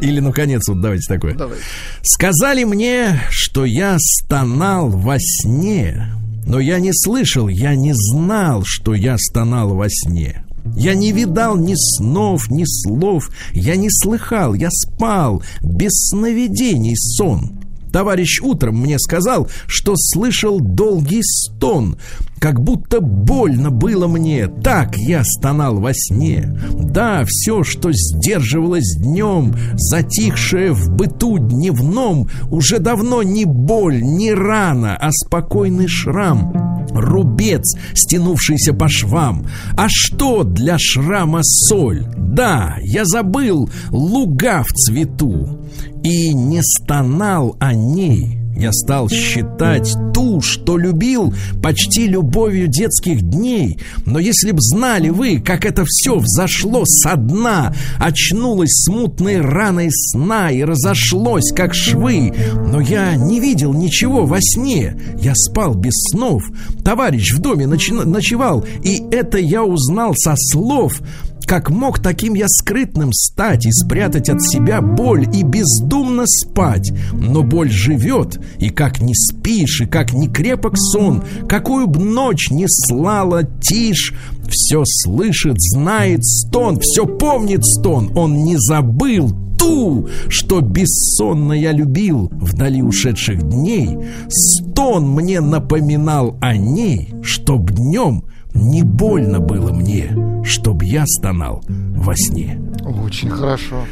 Или, 0.00 0.20
наконец, 0.20 0.68
вот 0.68 0.80
давайте 0.80 1.12
такое. 1.12 1.34
Давай. 1.34 1.58
Сказали 2.02 2.64
мне, 2.64 3.20
что 3.30 3.64
я 3.64 3.96
стонал 3.98 4.88
во 4.88 5.16
сне, 5.18 6.12
но 6.46 6.60
я 6.60 6.78
не 6.78 6.92
слышал, 6.92 7.48
я 7.48 7.74
не 7.74 7.92
знал, 7.94 8.62
что 8.64 8.94
я 8.94 9.16
стонал 9.18 9.74
во 9.74 9.86
сне. 9.88 10.44
Я 10.76 10.94
не 10.94 11.12
видал 11.12 11.56
ни 11.56 11.74
снов, 11.76 12.48
ни 12.48 12.64
слов, 12.64 13.30
я 13.52 13.74
не 13.74 13.88
слыхал, 13.90 14.54
я 14.54 14.68
спал, 14.70 15.42
без 15.60 15.90
сновидений 16.10 16.96
сон. 16.96 17.58
Товарищ 17.92 18.40
утром 18.40 18.78
мне 18.78 18.98
сказал, 18.98 19.48
что 19.66 19.94
слышал 19.96 20.60
долгий 20.60 21.22
стон, 21.22 21.98
как 22.42 22.60
будто 22.60 23.00
больно 23.00 23.70
было 23.70 24.08
мне. 24.08 24.48
Так 24.48 24.96
я 24.96 25.22
стонал 25.22 25.78
во 25.78 25.92
сне. 25.94 26.52
Да, 26.72 27.22
все, 27.24 27.62
что 27.62 27.90
сдерживалось 27.92 28.96
днем, 28.98 29.54
затихшее 29.76 30.72
в 30.72 30.90
быту 30.90 31.38
дневном, 31.38 32.28
уже 32.50 32.80
давно 32.80 33.22
не 33.22 33.44
боль, 33.44 34.02
не 34.02 34.34
рана, 34.34 34.96
а 34.96 35.12
спокойный 35.12 35.86
шрам. 35.86 36.52
Рубец, 36.90 37.76
стянувшийся 37.94 38.74
по 38.74 38.88
швам. 38.88 39.46
А 39.76 39.86
что 39.88 40.42
для 40.42 40.78
шрама 40.80 41.42
соль? 41.44 42.08
Да, 42.18 42.76
я 42.82 43.04
забыл 43.04 43.70
луга 43.90 44.64
в 44.64 44.72
цвету. 44.72 45.60
И 46.04 46.34
не 46.34 46.60
стонал 46.62 47.56
о 47.60 47.74
ней. 47.74 48.42
Я 48.56 48.70
стал 48.72 49.08
считать 49.08 49.92
ту, 50.12 50.40
что 50.40 50.76
любил 50.76 51.34
почти 51.62 52.06
любовью 52.06 52.68
детских 52.68 53.22
дней. 53.22 53.78
Но 54.04 54.18
если 54.18 54.52
б 54.52 54.58
знали 54.60 55.08
вы, 55.08 55.40
как 55.40 55.64
это 55.64 55.84
все 55.86 56.18
взошло 56.18 56.84
со 56.84 57.16
дна, 57.16 57.74
очнулось 57.98 58.84
смутной 58.84 59.40
раной 59.40 59.88
сна 59.90 60.50
и 60.50 60.62
разошлось, 60.62 61.50
как 61.54 61.74
швы. 61.74 62.32
Но 62.68 62.80
я 62.80 63.16
не 63.16 63.40
видел 63.40 63.72
ничего 63.72 64.26
во 64.26 64.38
сне. 64.40 64.96
Я 65.20 65.34
спал 65.34 65.74
без 65.74 65.94
снов. 66.10 66.44
Товарищ 66.84 67.32
в 67.32 67.40
доме 67.40 67.66
ночевал, 67.66 68.64
и 68.84 69.02
это 69.10 69.38
я 69.38 69.64
узнал 69.64 70.14
со 70.14 70.34
слов. 70.36 71.00
Как 71.46 71.70
мог 71.70 71.98
таким 71.98 72.34
я 72.34 72.46
скрытным 72.48 73.12
стать 73.12 73.66
и 73.66 73.72
спрятать 73.72 74.28
от 74.28 74.42
себя 74.42 74.80
боль 74.80 75.26
и 75.34 75.42
бездумно 75.42 76.24
спать? 76.26 76.92
Но 77.12 77.42
боль 77.42 77.70
живет, 77.70 78.40
и 78.58 78.70
как 78.70 79.00
не 79.00 79.14
спишь, 79.14 79.82
и 79.82 79.86
как 79.86 80.12
не 80.12 80.28
крепок 80.28 80.78
сон, 80.78 81.22
какую 81.48 81.86
б 81.86 82.00
ночь 82.00 82.50
не 82.50 82.66
слала 82.68 83.44
тишь, 83.44 84.14
все 84.48 84.82
слышит, 84.84 85.56
знает 85.58 86.24
стон, 86.24 86.78
все 86.80 87.06
помнит 87.06 87.64
стон, 87.64 88.12
он 88.16 88.44
не 88.44 88.56
забыл 88.56 89.32
ту, 89.58 90.08
что 90.28 90.60
бессонно 90.60 91.52
я 91.52 91.72
любил 91.72 92.28
вдали 92.32 92.82
ушедших 92.82 93.48
дней. 93.48 93.96
Стон 94.28 95.10
мне 95.10 95.40
напоминал 95.40 96.36
о 96.40 96.56
ней, 96.56 97.14
чтоб 97.22 97.70
днем 97.70 98.24
не 98.54 98.82
больно 98.82 99.40
было 99.40 99.72
мне, 99.72 100.16
чтоб 100.44 100.82
я 100.82 101.04
стонал 101.06 101.62
во 101.68 102.14
сне. 102.16 102.60
Очень 103.04 103.30
хорошо. 103.30 103.86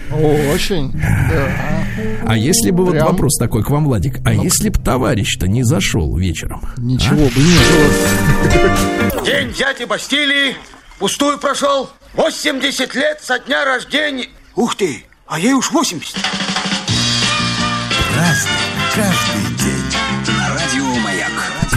Очень. 0.52 0.92
Да. 0.92 1.48
А 2.26 2.36
если 2.36 2.70
бы 2.70 2.84
вот 2.84 2.92
Прям. 2.92 3.06
вопрос 3.08 3.36
такой 3.38 3.62
к 3.62 3.70
вам, 3.70 3.84
Владик, 3.84 4.20
а 4.24 4.32
если 4.32 4.68
бы 4.68 4.78
товарищ-то 4.80 5.46
не 5.48 5.62
зашел 5.62 6.16
вечером? 6.16 6.62
Ничего 6.76 7.16
бы 7.28 7.40
не 7.40 7.58
было. 9.14 9.24
День 9.24 9.52
дяди 9.52 9.84
Бастилии 9.84 10.56
пустую 10.98 11.38
прошел. 11.38 11.88
80 12.14 12.94
лет 12.94 13.20
со 13.22 13.38
дня 13.38 13.64
рождения. 13.64 14.28
Ух 14.56 14.74
ты, 14.74 15.04
а 15.26 15.38
ей 15.38 15.52
уж 15.52 15.70
80. 15.70 16.16
Разный, 18.16 18.50
каждый 18.94 19.49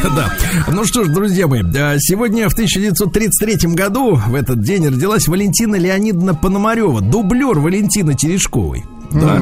Да. 0.15 0.31
Ну 0.67 0.83
что 0.85 1.03
ж, 1.03 1.07
друзья 1.07 1.47
мои, 1.47 1.63
а, 1.77 1.95
сегодня 1.97 2.49
в 2.49 2.53
1933 2.53 3.73
году 3.73 4.15
в 4.15 4.35
этот 4.35 4.61
день 4.61 4.87
родилась 4.87 5.27
Валентина 5.27 5.75
Леонидовна 5.75 6.35
Пономарева, 6.35 7.01
дублер 7.01 7.59
Валентины 7.59 8.13
Терешковой. 8.13 8.83
Да. 9.13 9.41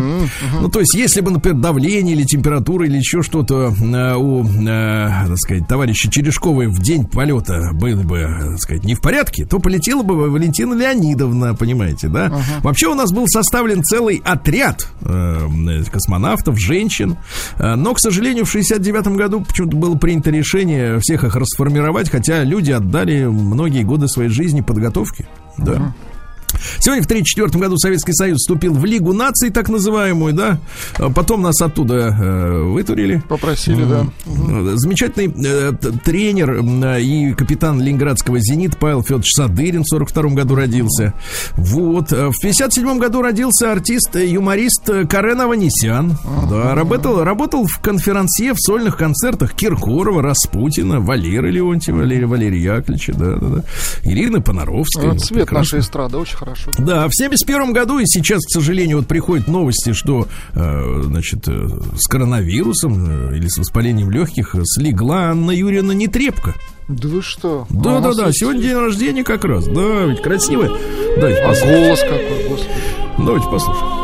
Ну, 0.59 0.69
то 0.69 0.79
есть, 0.79 0.93
если 0.95 1.21
бы, 1.21 1.31
например, 1.31 1.59
давление 1.59 2.15
или 2.15 2.23
температура 2.23 2.85
или 2.85 2.97
еще 2.97 3.21
что-то 3.21 3.73
э, 3.79 4.15
у, 4.15 4.43
э, 4.43 5.09
так 5.27 5.37
сказать, 5.37 5.67
товарища 5.67 6.09
Черешковой 6.09 6.67
в 6.67 6.79
день 6.79 7.05
полета 7.05 7.71
было 7.73 8.01
бы, 8.01 8.27
так 8.51 8.59
сказать, 8.59 8.83
не 8.83 8.95
в 8.95 9.01
порядке, 9.01 9.45
то 9.45 9.59
полетела 9.59 10.03
бы 10.03 10.29
Валентина 10.29 10.73
Леонидовна, 10.73 11.55
понимаете, 11.55 12.07
да? 12.07 12.31
Вообще 12.61 12.87
у 12.87 12.95
нас 12.95 13.11
был 13.11 13.25
составлен 13.27 13.83
целый 13.83 14.21
отряд 14.23 14.87
э, 15.01 15.83
космонавтов, 15.91 16.59
женщин, 16.59 17.17
Э, 17.57 17.75
но, 17.75 17.93
к 17.93 17.99
сожалению, 17.99 18.45
в 18.45 18.51
69 18.51 19.07
году 19.09 19.41
почему-то 19.41 19.77
было 19.77 19.95
принято 19.95 20.29
решение 20.29 20.99
всех 20.99 21.23
их 21.23 21.35
расформировать, 21.35 22.09
хотя 22.09 22.43
люди 22.43 22.71
отдали 22.71 23.25
многие 23.25 23.83
годы 23.83 24.07
своей 24.07 24.29
жизни 24.29 24.61
подготовке. 24.61 25.27
Да. 25.57 25.93
Сегодня 26.79 27.03
в 27.03 27.05
1934 27.05 27.61
году 27.61 27.77
Советский 27.77 28.13
Союз 28.13 28.37
вступил 28.39 28.73
в 28.73 28.85
Лигу 28.85 29.13
наций, 29.13 29.49
так 29.49 29.69
называемую, 29.69 30.33
да. 30.33 30.59
А 30.97 31.09
Потом 31.09 31.41
нас 31.41 31.61
оттуда 31.61 32.15
э, 32.19 32.61
вытурили. 32.63 33.21
Попросили, 33.27 33.83
да. 33.85 34.05
Замечательный 34.75 35.33
э, 35.45 35.71
тренер 36.03 36.51
э, 36.61 37.01
и 37.01 37.33
капитан 37.33 37.81
ленинградского 37.81 38.39
«Зенит» 38.39 38.77
Павел 38.77 39.03
Федорович 39.03 39.31
Садырин 39.35 39.83
в 39.83 39.87
42 39.87 40.29
году 40.31 40.55
родился. 40.55 41.13
Вот. 41.55 42.11
Э, 42.11 42.29
В 42.29 42.39
57 42.41 42.97
году 42.99 43.21
родился 43.21 43.71
артист, 43.71 44.15
э, 44.15 44.27
юморист 44.27 44.89
э, 44.89 45.05
Карен 45.05 45.41
Аванесян. 45.41 46.17
Да, 46.49 46.73
работал, 46.75 47.23
работал 47.23 47.65
в 47.67 47.79
конферансье 47.81 48.53
в 48.53 48.57
сольных 48.59 48.97
концертах 48.97 49.53
Киркорова, 49.53 50.21
Распутина, 50.21 50.99
Валеры 50.99 51.51
Леонтьева, 51.51 51.97
Валерия, 51.97 52.25
Валерия 52.25 52.61
Яковлевича, 52.63 53.13
да, 53.13 53.35
да, 53.35 53.47
да. 53.47 53.63
Ирины 54.03 54.41
Понаровской. 54.41 55.09
Вот 55.09 55.21
цвет 55.21 55.45
Прекрасно. 55.45 55.57
нашей 55.59 55.79
эстрады 55.79 56.17
очень 56.17 56.37
хорошо. 56.41 56.71
Да, 56.79 57.07
в 57.07 57.11
71 57.13 57.71
году, 57.71 57.99
и 57.99 58.05
сейчас, 58.05 58.39
к 58.45 58.49
сожалению, 58.49 58.97
вот 58.97 59.07
приходят 59.07 59.47
новости, 59.47 59.93
что, 59.93 60.27
э, 60.55 61.01
значит, 61.03 61.47
э, 61.47 61.67
с 61.97 62.07
коронавирусом 62.07 63.29
э, 63.31 63.37
или 63.37 63.47
с 63.47 63.57
воспалением 63.59 64.09
легких 64.09 64.55
слегла 64.63 65.29
Анна 65.31 65.51
Юрьевна 65.51 65.93
Нетребко. 65.93 66.55
Да 66.87 67.07
вы 67.07 67.21
что? 67.21 67.67
Да, 67.69 67.97
А 67.97 68.01
да, 68.01 68.13
да, 68.13 68.31
сегодня 68.31 68.63
день 68.63 68.75
рождения 68.75 69.23
как 69.23 69.45
раз. 69.45 69.65
Да, 69.67 70.05
ведь 70.05 70.21
красивая. 70.21 70.71
Давайте 71.17 71.41
А 71.41 71.47
послушаем. 71.49 71.83
голос 71.83 71.99
какой, 72.01 72.49
господи. 72.49 72.69
Давайте 73.19 73.47
послушаем. 73.49 74.00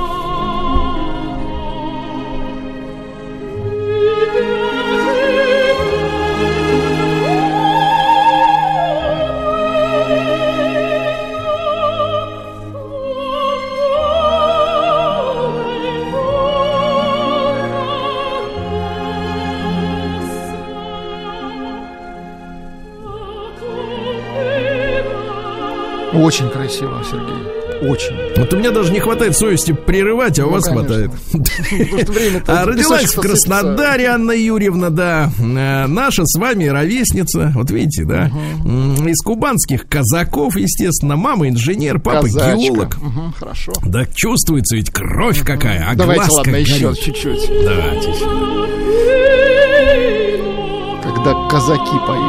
Очень 26.18 26.49
красиво, 26.49 27.01
Сергей. 27.09 27.57
Очень. 27.80 28.15
Вот 28.38 28.51
у 28.53 28.57
меня 28.57 28.72
даже 28.72 28.91
не 28.91 28.99
хватает 28.99 29.38
совести 29.38 29.72
прерывать, 29.72 30.39
а 30.39 30.45
у 30.45 30.47
Ну, 30.47 30.53
вас 30.53 30.63
конечно. 30.65 30.88
хватает. 30.88 31.11
А 32.47 32.65
родилась 32.65 33.13
в 33.15 33.22
Краснодаре 33.22 34.07
Анна 34.07 34.32
Юрьевна, 34.32 34.89
да. 34.89 35.30
Э, 35.39 35.86
Наша 35.86 36.24
с 36.26 36.39
вами 36.39 36.65
ровесница, 36.65 37.51
вот 37.53 37.70
видите, 37.70 38.03
да. 38.05 38.32
Из 39.05 39.22
кубанских 39.24 39.88
казаков, 39.88 40.55
естественно. 40.55 41.18
Мама 41.18 41.49
инженер, 41.49 41.99
папа 41.99 42.28
геолог. 42.28 42.97
Хорошо. 43.38 43.74
Да 43.86 44.05
чувствуется 44.11 44.76
ведь 44.76 44.89
кровь 44.89 45.43
какая, 45.43 45.86
а 45.88 45.93
Давайте, 45.93 46.32
ладно, 46.32 46.55
еще 46.55 46.95
чуть-чуть. 46.95 47.47
Давайте. 47.63 48.13
Когда 51.03 51.47
казаки 51.47 51.97
поют. 52.07 52.27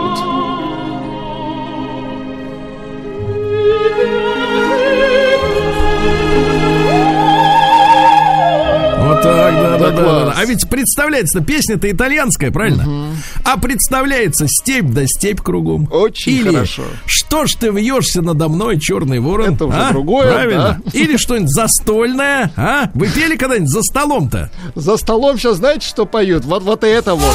Да, 9.53 9.79
да, 9.79 9.91
Да 9.91 10.25
да. 10.27 10.35
А 10.37 10.45
ведь 10.45 10.69
представляется, 10.69 11.41
песня-то 11.41 11.91
итальянская, 11.91 12.51
правильно? 12.51 12.87
А 13.45 13.57
представляется 13.59 14.47
степь 14.49 14.87
да 14.91 15.03
степь 15.07 15.41
кругом. 15.41 15.89
Очень 15.91 16.33
Или 16.33 16.55
хорошо. 16.55 16.83
что 17.07 17.47
ж 17.47 17.55
ты 17.55 17.69
вьешься 17.71 18.23
надо 18.23 18.49
мной, 18.49 18.79
черный 18.79 19.21
ворон? 19.21 19.55
Это 19.55 19.67
уже 19.67 19.77
а? 19.79 19.91
другое, 19.93 20.33
Правильно. 20.33 20.81
да. 20.85 20.99
Или 20.99 21.17
что-нибудь 21.17 21.51
застольное, 21.51 22.53
а? 22.57 22.91
Вы 22.95 23.09
пели 23.09 23.37
когда-нибудь 23.37 23.71
за 23.71 23.83
столом-то? 23.83 24.51
За 24.75 24.97
столом 24.97 25.39
сейчас 25.39 25.57
знаете, 25.57 25.87
что 25.87 26.05
поют? 26.07 26.45
Вот, 26.45 26.63
вот 26.63 26.85
это 26.85 27.15
вот. 27.15 27.35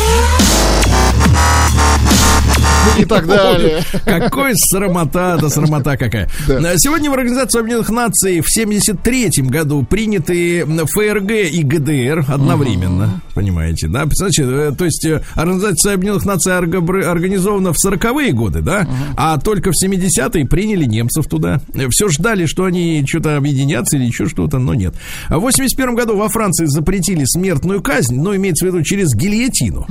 И 3.00 3.06
так 3.06 3.26
далее. 3.28 3.82
Какой 4.06 4.52
срамота, 4.56 5.38
да 5.42 5.50
срамота 5.50 5.98
какая. 5.98 6.30
Да. 6.48 6.74
Сегодня 6.78 7.10
в 7.10 7.14
Организацию 7.14 7.62
Объединенных 7.62 7.90
Наций 7.90 8.42
в 8.42 8.46
73 8.48 9.30
году 9.44 9.84
приняты 9.84 10.66
ФРГ 10.66 11.32
и 11.52 11.64
ГДР 11.64 12.26
одновременно. 12.28 13.22
Понимаете, 13.34 13.88
да? 13.88 14.04
Значит, 14.12 14.46
э, 14.48 14.72
то 14.78 14.86
есть 14.86 15.04
э, 15.06 15.22
Организация 15.34 15.94
Объединенных 15.94 16.26
Наций 16.26 16.54
орга- 16.54 17.04
организована 17.10 17.74
в 17.74 17.78
40-е 17.84 18.32
годы, 18.32 18.62
да? 18.62 18.88
А 19.18 19.40
только 19.40 19.72
в 19.72 19.76
70-е 19.84 20.46
приняли 20.46 20.86
немцев 20.86 21.28
туда. 21.28 21.62
Все 21.90 22.10
ждали, 22.10 22.46
что 22.46 22.66
они 22.66 23.04
что-то 23.08 23.38
объединятся 23.38 23.98
или 23.98 24.06
еще 24.06 24.28
что-то, 24.28 24.60
но 24.60 24.74
нет. 24.74 24.94
А 25.30 25.40
в 25.40 25.42
81 25.42 25.96
году 25.96 26.16
во 26.16 26.30
Франции 26.30 26.66
запретили 26.66 27.24
смертную 27.26 27.82
казнь, 27.82 28.16
но 28.16 28.36
имеется 28.36 28.66
в 28.66 28.68
виду 28.68 28.84
через 28.84 29.14
гильотину. 29.16 29.88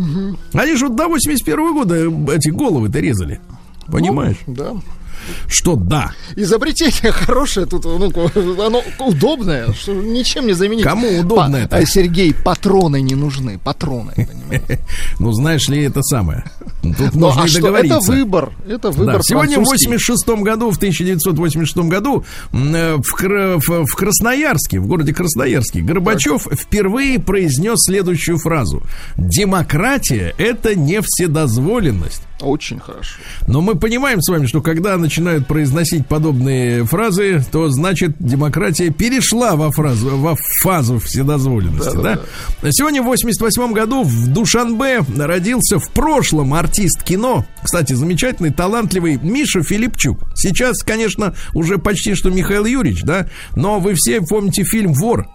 Они 0.53 0.76
же 0.76 0.86
вот 0.86 0.97
до 0.97 1.09
81 1.09 1.72
года 1.74 1.95
э, 1.97 2.36
эти 2.36 2.51
головы-то 2.83 3.01
резали. 3.01 3.41
Понимаешь? 3.87 4.37
Да. 4.47 4.72
Что 5.47 5.76
да. 5.76 6.11
Изобретение 6.35 7.12
хорошее 7.12 7.66
тут, 7.66 7.85
ну, 7.85 8.11
оно 8.66 8.83
удобное, 8.99 9.72
что 9.72 9.93
ничем 9.95 10.47
не 10.49 10.53
заменить. 10.53 10.83
Кому 10.83 11.20
удобно 11.20 11.59
Па- 11.59 11.59
это? 11.59 11.76
а, 11.76 11.87
Сергей, 11.87 12.35
патроны 12.35 13.01
не 13.01 13.14
нужны, 13.14 13.59
патроны? 13.59 14.28
Ну, 15.20 15.33
знаешь 15.33 15.68
ли, 15.68 15.85
это 15.85 16.03
самое. 16.03 16.45
Тут 16.83 17.14
Ну, 17.14 17.26
можно 17.28 17.43
а 17.45 17.47
и 17.47 17.53
договориться. 17.53 17.97
это 17.99 18.07
выбор, 18.07 18.53
это 18.68 18.91
выбор 18.91 19.16
Да, 19.18 19.20
сегодня 19.22 19.61
в 19.61 19.64
французский. 19.64 19.89
86 19.89 20.28
году, 20.43 20.70
в 20.72 20.76
1986 20.76 21.76
году 21.89 22.24
э, 22.53 22.97
в, 22.97 23.14
Кра- 23.14 23.57
в- 23.59 23.87
в 23.87 23.95
Красноярске, 23.95 24.80
в 24.80 24.87
городе 24.89 25.14
Красноярске, 25.14 25.80
Горбачев 25.83 26.49
впервые 26.53 27.20
произнес 27.20 27.76
следующую 27.78 28.39
фразу. 28.39 28.83
Демократия– 29.16 30.35
это 30.39 30.74
не 30.74 31.01
вседозволенность. 31.01 32.22
Очень 32.43 32.80
хорошо. 32.80 33.18
Но 33.47 33.61
мы 33.61 33.76
понимаем 33.76 34.20
с 34.20 34.28
вами, 34.28 34.47
что 34.47 34.61
когда 34.61 34.97
начинают 34.97 35.47
произносить 35.47 36.07
подобные 36.07 36.84
фразы, 36.84 37.45
то 37.53 37.68
значит 37.68 38.16
демократия 38.18 38.90
перешла 38.90 39.55
во, 39.55 39.70
фразу, 39.70 40.16
во 40.16 40.36
фазу 40.62 40.99
вседозволенности. 40.99 41.97
Да, 41.97 42.20
Сегодня 42.70 43.03
в 43.03 43.07
88 43.07 43.72
году 43.72 44.03
в 44.03 44.28
Душанбе 44.28 45.01
родился 45.16 45.78
в 45.78 45.90
прошлом 45.90 46.55
артист 46.55 47.03
кино. 47.05 47.45
Кстати, 47.62 47.93
замечательный, 47.93 48.51
талантливый 48.51 49.18
Миша 49.22 49.62
Филипчук. 49.62 50.18
Сейчас, 50.34 50.82
конечно, 50.82 51.34
уже 51.55 51.78
почти 51.78 52.14
что 52.14 52.30
Михаил 52.30 52.64
Юрьевич, 52.64 53.03
да? 53.03 53.28
Но 53.55 53.78
вы 53.78 53.95
все 53.95 54.20
помните 54.20 54.64
фильм 54.64 54.93
«Вор». 54.95 55.28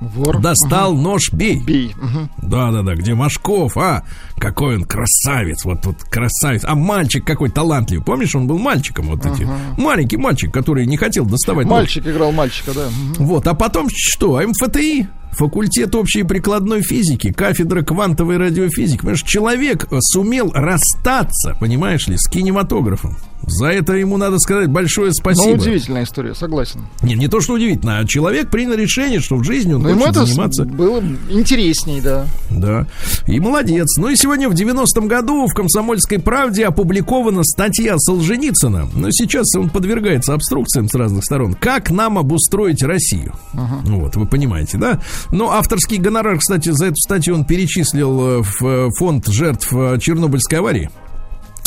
Вор. 0.00 0.40
Достал 0.40 0.94
нож, 0.94 1.32
бей. 1.32 1.58
Бей. 1.58 1.94
Мгм. 1.96 2.30
Да, 2.42 2.70
да, 2.70 2.82
да, 2.82 2.94
где 2.94 3.14
Машков, 3.14 3.76
а? 3.76 4.04
Какой 4.38 4.76
он 4.76 4.84
красавец, 4.84 5.64
вот 5.64 5.86
вот 5.86 6.02
красавец. 6.04 6.62
А 6.64 6.74
мальчик 6.74 7.24
какой 7.24 7.50
талантливый. 7.50 8.04
Помнишь, 8.04 8.34
он 8.34 8.46
был 8.46 8.58
мальчиком 8.58 9.06
вот 9.06 9.24
эти. 9.24 9.48
Маленький 9.78 10.18
мальчик, 10.18 10.52
который 10.52 10.86
не 10.86 10.96
хотел 10.96 11.24
доставать 11.24 11.66
нож. 11.66 11.80
Мальчик 11.80 12.06
играл 12.06 12.32
мальчика, 12.32 12.72
да. 12.74 12.88
Мгм. 12.88 13.26
Вот, 13.26 13.46
а 13.46 13.54
потом 13.54 13.88
что? 13.90 14.40
МФТИ, 14.40 15.08
факультет 15.32 15.94
общей 15.94 16.22
прикладной 16.24 16.82
физики, 16.82 17.32
кафедра 17.32 17.82
квантовой 17.82 18.36
радиофизики. 18.36 18.98
Понимаешь, 18.98 19.22
человек 19.22 19.86
э, 19.90 19.98
сумел 20.00 20.50
расстаться, 20.52 21.56
понимаешь 21.58 22.06
ли, 22.08 22.16
с 22.16 22.28
кинематографом. 22.28 23.16
За 23.46 23.66
это 23.66 23.92
ему 23.94 24.16
надо 24.16 24.38
сказать 24.38 24.68
большое 24.68 25.08
Ну, 25.08 25.12
спасибо. 25.14 25.54
удивительная 25.60 26.02
история, 26.04 26.34
согласен. 26.34 26.86
Не, 27.02 27.14
не 27.14 27.28
то, 27.28 27.40
что 27.40 27.54
удивительно, 27.54 27.98
а 28.00 28.04
человек 28.06 28.50
принял 28.50 28.74
решение, 28.74 29.20
что 29.20 29.36
в 29.36 29.44
жизни 29.44 29.72
он 29.72 29.82
Но 29.82 29.90
ему 29.90 30.00
хочет 30.00 30.16
это 30.16 30.26
заниматься. 30.26 30.64
было 30.64 31.02
интересней, 31.30 32.00
да. 32.00 32.26
Да. 32.50 32.86
И 33.26 33.38
молодец. 33.38 33.96
Ну 33.98 34.08
и 34.08 34.16
сегодня 34.16 34.48
в 34.48 34.52
90-м 34.54 35.06
году 35.06 35.46
в 35.46 35.54
«Комсомольской 35.54 36.18
правде» 36.18 36.66
опубликована 36.66 37.44
статья 37.44 37.96
Солженицына. 37.98 38.88
Но 38.94 39.08
сейчас 39.10 39.54
он 39.56 39.70
подвергается 39.70 40.34
обструкциям 40.34 40.88
с 40.88 40.94
разных 40.94 41.24
сторон. 41.24 41.54
Как 41.54 41.90
нам 41.90 42.18
обустроить 42.18 42.82
Россию? 42.82 43.32
Вот, 43.52 44.16
вы 44.16 44.26
понимаете, 44.26 44.76
да? 44.78 45.00
Но 45.30 45.50
авторский 45.52 45.98
гонорар, 45.98 46.38
кстати, 46.38 46.70
за 46.70 46.86
эту 46.86 46.96
статью 46.96 47.34
он 47.34 47.44
перечислил 47.44 48.20
э, 48.20 48.42
в 48.42 48.66
э, 48.66 48.90
фонд 48.98 49.26
жертв 49.28 49.72
э, 49.72 49.98
Чернобыльской 50.00 50.58
аварии. 50.58 50.90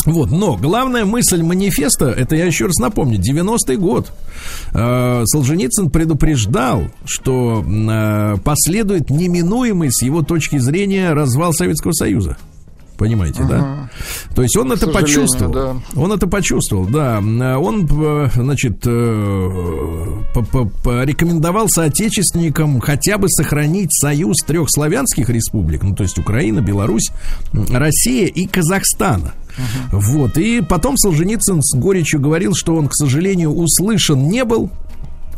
Вот, 0.06 0.30
но 0.30 0.56
главная 0.56 1.04
мысль 1.04 1.42
манифеста, 1.42 2.06
это 2.06 2.34
я 2.34 2.46
еще 2.46 2.66
раз 2.66 2.76
напомню, 2.76 3.18
90-й 3.18 3.76
год. 3.76 4.12
Э, 4.72 5.22
Солженицын 5.26 5.90
предупреждал, 5.90 6.84
что 7.04 7.62
э, 7.62 8.36
последует 8.42 9.10
неминуемый 9.10 9.90
с 9.92 10.02
его 10.02 10.22
точки 10.22 10.58
зрения 10.58 11.12
развал 11.12 11.52
Советского 11.52 11.92
Союза. 11.92 12.38
Понимаете, 13.00 13.44
да? 13.48 13.88
То 14.34 14.42
есть 14.42 14.54
он 14.58 14.72
это 14.72 14.84
сожалению, 14.84 15.06
почувствовал. 15.06 15.52
да. 15.54 15.76
Он 15.96 16.12
это 16.12 16.26
почувствовал, 16.26 16.84
да. 16.84 17.18
Он, 17.18 17.88
э, 17.90 18.28
значит, 18.34 18.82
э, 18.84 20.06
порекомендовал 20.84 21.70
соотечественникам 21.70 22.78
хотя 22.80 23.16
бы 23.16 23.30
сохранить 23.30 23.90
союз 23.90 24.36
трех 24.46 24.66
славянских 24.68 25.30
республик, 25.30 25.82
ну, 25.82 25.94
то 25.94 26.02
есть 26.02 26.18
Украина, 26.18 26.60
Беларусь, 26.60 27.10
Россия 27.54 28.26
и 28.26 28.46
Казахстана. 28.46 29.32
Вот. 29.90 30.36
И 30.36 30.60
потом 30.60 30.98
Солженицын 30.98 31.62
с 31.62 31.74
горечью 31.78 32.20
говорил, 32.20 32.52
что 32.54 32.76
он, 32.76 32.88
к 32.88 32.94
сожалению, 32.94 33.54
услышан 33.54 34.28
не 34.28 34.44
был, 34.44 34.68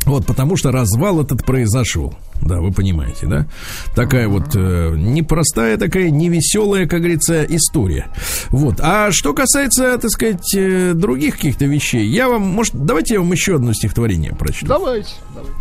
вот, 0.04 0.26
потому 0.26 0.56
что 0.56 0.72
развал 0.72 1.20
этот 1.20 1.46
произошел. 1.46 2.12
Да, 2.42 2.60
вы 2.60 2.72
понимаете, 2.72 3.26
да? 3.26 3.46
Такая 3.94 4.28
вот 4.28 4.54
э, 4.54 4.94
непростая, 4.96 5.76
такая 5.76 6.10
невеселая, 6.10 6.86
как 6.86 7.00
говорится, 7.00 7.44
история. 7.44 8.06
Вот. 8.50 8.76
А 8.80 9.12
что 9.12 9.32
касается, 9.32 9.96
так 9.98 10.10
сказать, 10.10 10.54
э, 10.54 10.92
других 10.94 11.36
каких-то 11.36 11.66
вещей, 11.66 12.06
я 12.06 12.28
вам, 12.28 12.42
может, 12.42 12.74
давайте 12.74 13.14
я 13.14 13.20
вам 13.20 13.32
еще 13.32 13.56
одно 13.56 13.72
стихотворение 13.72 14.34
прочту. 14.34 14.66
Давайте. 14.66 15.10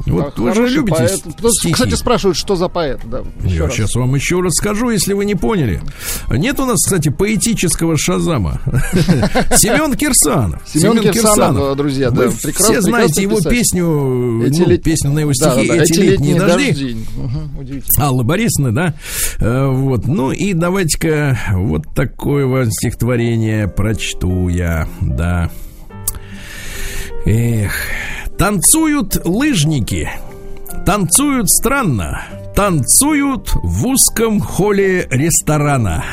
Давайте. 0.06 0.12
Вот 0.12 0.40
вы 0.40 0.54
же 0.56 0.68
любите 0.68 0.98
поэт. 0.98 1.22
стихи. 1.52 1.74
Кстати, 1.74 1.96
спрашивают, 1.96 2.38
что 2.38 2.56
за 2.56 2.68
поэт. 2.68 3.02
Да, 3.06 3.24
Я 3.44 3.66
раз. 3.66 3.74
сейчас 3.74 3.96
вам 3.96 4.14
еще 4.16 4.40
расскажу, 4.42 4.90
если 4.90 5.14
вы 5.14 5.26
не 5.26 5.36
поняли. 5.36 5.82
Нет 6.30 6.60
у 6.60 6.66
нас, 6.66 6.78
кстати, 6.84 7.10
поэтического 7.10 7.98
шазама. 7.98 8.62
Семен 9.56 9.96
Кирсанов. 9.96 10.62
Семен 10.68 11.00
Кирсанов, 11.12 11.76
друзья, 11.78 12.12
да, 12.12 12.30
все 12.30 12.82
знаете 12.82 13.24
его 13.24 13.40
песню, 13.42 13.86
ну, 13.86 14.78
песню 14.78 15.12
на 15.12 15.20
его 15.20 15.34
стихи 15.34 15.68
«Эти 15.72 16.00
летние 16.00 16.40
дожди». 16.40 16.98
Аллы 17.98 18.24
Борисовны, 18.24 18.72
да? 18.72 18.94
Э, 19.40 19.68
Вот. 19.68 20.08
Ну 20.08 20.32
и 20.32 20.54
давайте-ка 20.54 21.38
вот 21.54 21.94
такое 21.94 22.46
вот 22.46 22.68
стихотворение 22.72 23.68
прочту 23.68 24.50
я, 24.50 24.88
да. 25.02 25.50
Эх, 27.26 27.72
танцуют 28.42 29.24
лыжники, 29.24 30.10
танцуют 30.84 31.48
странно, 31.48 32.26
танцуют 32.62 33.56
в 33.64 33.88
узком 33.88 34.40
холле 34.40 35.08
ресторана. 35.10 36.06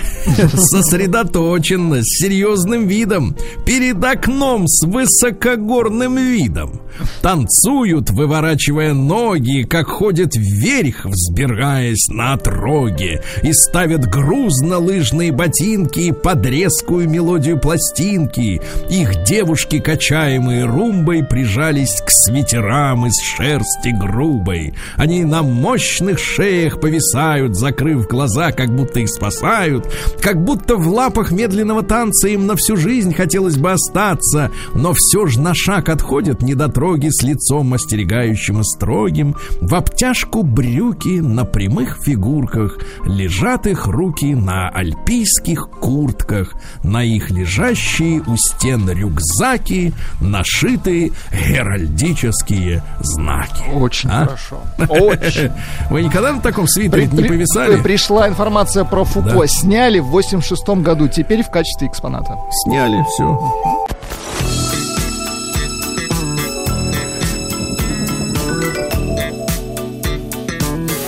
Сосредоточенно, 0.55 2.01
с 2.01 2.07
серьезным 2.07 2.87
видом, 2.87 3.37
перед 3.67 4.03
окном 4.03 4.67
с 4.67 4.87
высокогорным 4.87 6.17
видом. 6.17 6.81
Танцуют, 7.23 8.11
выворачивая 8.11 8.93
ноги, 8.93 9.63
как 9.63 9.89
ходят 9.89 10.35
вверх, 10.35 11.05
взбираясь 11.05 12.09
на 12.09 12.33
отроги, 12.33 13.21
и 13.43 13.53
ставят 13.53 14.07
грузно 14.07 14.79
лыжные 14.79 15.33
ботинки 15.33 16.13
под 16.13 16.45
резкую 16.47 17.09
мелодию 17.09 17.59
пластинки. 17.59 18.61
Их 18.91 19.23
девушки, 19.25 19.79
качаемые 19.79 20.65
румбой, 20.65 21.25
прижались 21.25 22.01
к 22.01 22.11
свитерам 22.11 23.07
из 23.07 23.21
шерсти 23.21 23.89
грубой. 23.89 24.75
Они 24.97 25.25
на 25.25 25.43
мощных 25.43 26.19
шеях 26.39 26.79
повисают, 26.79 27.57
закрыв 27.57 28.07
глаза, 28.07 28.53
как 28.53 28.73
будто 28.73 29.01
их 29.01 29.09
спасают, 29.09 29.93
как 30.21 30.41
будто 30.45 30.77
в 30.77 30.87
лапах 30.87 31.33
медленного 31.33 31.83
танца 31.83 32.29
им 32.29 32.47
на 32.47 32.55
всю 32.55 32.77
жизнь 32.77 33.13
хотелось 33.13 33.57
бы 33.57 33.73
остаться, 33.73 34.53
но 34.73 34.93
все 34.95 35.27
же 35.27 35.41
на 35.41 35.53
шаг 35.53 35.89
отходят 35.89 36.41
недотроги 36.41 37.09
с 37.11 37.25
лицом 37.25 37.75
остерегающим 37.75 38.61
и 38.61 38.63
строгим, 38.63 39.35
в 39.61 39.75
обтяжку 39.75 40.45
брюки 40.45 41.19
на 41.19 41.45
прямых 41.45 41.99
фигурках, 42.05 42.79
лежат 43.05 43.67
их 43.67 43.87
руки 43.89 44.33
на 44.37 44.69
альпийских 44.69 45.69
куртках, 45.81 46.53
на 46.85 47.03
их 47.03 47.31
лежащие 47.31 48.23
у 48.29 48.37
стен 48.37 48.89
рюкзаки 48.89 49.93
нашиты 50.21 51.11
геральдические 51.33 52.85
знаки. 53.01 53.65
Очень 53.75 54.11
А? 54.11 54.25
хорошо. 54.27 54.61
Очень. 54.89 55.51
Вы 55.91 56.05
никогда 56.19 56.33
на 56.37 56.41
таком 56.43 56.67
свитере 56.69 57.07
При- 57.09 57.17
не 57.17 57.23
при- 57.23 57.29
повисали? 57.29 57.81
Пришла 57.81 58.29
информация 58.29 58.85
про 58.85 59.05
Фуко. 59.05 59.31
Да. 59.31 59.47
Сняли 59.47 59.99
в 60.01 60.07
86 60.07 60.83
году, 60.83 61.09
теперь 61.09 61.43
в 61.43 61.51
качестве 61.51 61.89
экспоната. 61.89 62.37
Сняли, 62.65 63.05
все. 63.15 63.39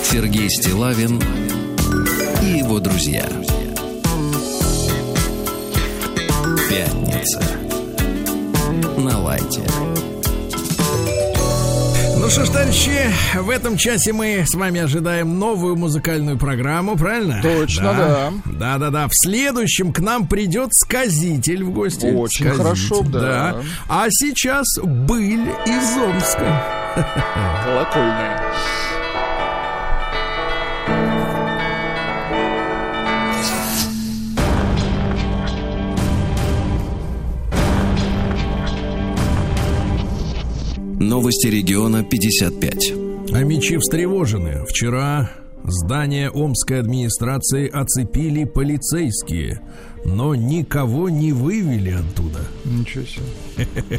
Сергей 0.03 0.49
Стилавин 0.51 1.21
и 2.43 2.59
его 2.59 2.79
друзья. 2.81 3.25
Пятница. 6.69 7.41
На 8.99 9.19
лайте. 9.19 9.63
Что 12.31 12.45
ж, 12.45 12.51
товарищи, 12.51 13.13
в 13.35 13.51
этом 13.51 13.77
часе 13.77 14.13
мы 14.13 14.45
с 14.47 14.55
вами 14.55 14.81
ожидаем 14.81 15.37
новую 15.41 15.75
музыкальную 15.75 16.39
программу, 16.39 16.97
правильно? 16.97 17.43
Точно, 17.43 17.93
да. 17.93 18.33
Да-да-да. 18.45 19.09
В 19.09 19.13
следующем 19.13 19.93
к 19.93 19.99
нам 19.99 20.29
придет 20.29 20.73
сказитель 20.73 21.65
в 21.65 21.73
гости. 21.73 22.07
Очень 22.07 22.47
Сказитель, 22.47 22.57
хорошо, 22.57 23.03
да. 23.03 23.57
А 23.89 24.07
сейчас 24.11 24.67
быль 24.81 25.49
из 25.67 25.97
Омска. 25.97 26.65
Колокольная. 27.65 28.41
Новости 41.01 41.47
региона 41.47 42.05
55. 42.05 42.93
А 43.33 43.43
мечи 43.43 43.79
встревожены. 43.79 44.67
Вчера 44.69 45.31
здание 45.65 46.29
Омской 46.29 46.79
администрации 46.79 47.71
оцепили 47.71 48.45
полицейские, 48.45 49.63
но 50.05 50.35
никого 50.35 51.09
не 51.09 51.33
вывели 51.33 51.93
оттуда. 51.93 52.41
Ничего 52.67 53.05
себе. 53.07 53.25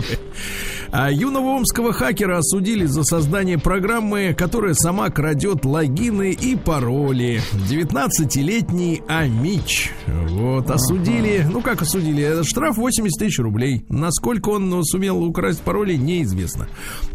А 0.94 1.10
юного 1.10 1.52
омского 1.56 1.94
хакера 1.94 2.39
осудили 2.39 2.86
за 2.86 3.04
создание 3.04 3.58
программы, 3.58 4.36
которая 4.38 4.74
сама 4.74 5.10
крадет 5.10 5.64
логины 5.64 6.32
и 6.32 6.58
пароли. 6.58 7.42
19-летний 7.70 9.02
Амич. 9.08 9.94
Вот, 10.06 10.70
осудили. 10.70 11.48
Ну, 11.50 11.62
как 11.62 11.82
осудили? 11.82 12.22
Это 12.24 12.44
штраф 12.44 12.76
80 12.76 13.18
тысяч 13.18 13.39
рублей. 13.39 13.86
Насколько 13.88 14.50
он 14.50 14.84
сумел 14.84 15.24
украсть 15.24 15.62
пароли, 15.62 15.96
неизвестно. 15.96 16.68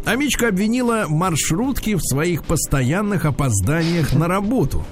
Амичка 0.05 0.47
обвинила 0.47 1.05
маршрутки 1.07 1.93
в 1.93 2.01
своих 2.01 2.45
постоянных 2.45 3.25
опозданиях 3.25 4.13
на 4.13 4.27
работу. 4.27 4.83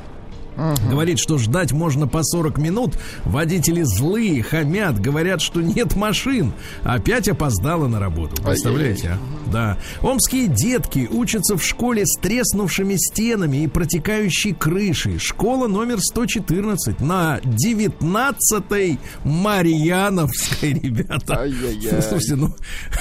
Говорит, 0.90 1.20
что 1.20 1.38
ждать 1.38 1.72
можно 1.72 2.08
по 2.08 2.24
40 2.24 2.58
минут. 2.58 2.98
Водители 3.26 3.84
злые, 3.84 4.44
хамят, 4.44 5.00
говорят, 5.00 5.42
что 5.42 5.62
нет 5.62 5.96
машин. 5.96 6.54
Опять 6.84 7.28
опоздала 7.28 7.88
на 7.88 8.00
работу. 8.00 8.42
Представляете, 8.42 9.12
а? 9.12 9.52
Да. 9.52 9.78
Омские 10.02 10.48
детки 10.48 11.08
учатся 11.12 11.58
в 11.58 11.64
школе 11.64 12.06
с 12.06 12.20
треснувшими 12.20 12.96
стенами 12.96 13.64
и 13.64 13.68
протекающей 13.68 14.54
крышей. 14.54 15.20
Школа 15.20 15.68
номер 15.68 16.00
114 16.00 17.00
на 17.02 17.40
19-й 17.40 19.00
Марьяновской, 19.24 20.74
ребята. 20.74 21.40
Ай-яй-яй. 21.40 22.02
Слушайте, 22.02 22.36
ну, 22.36 22.56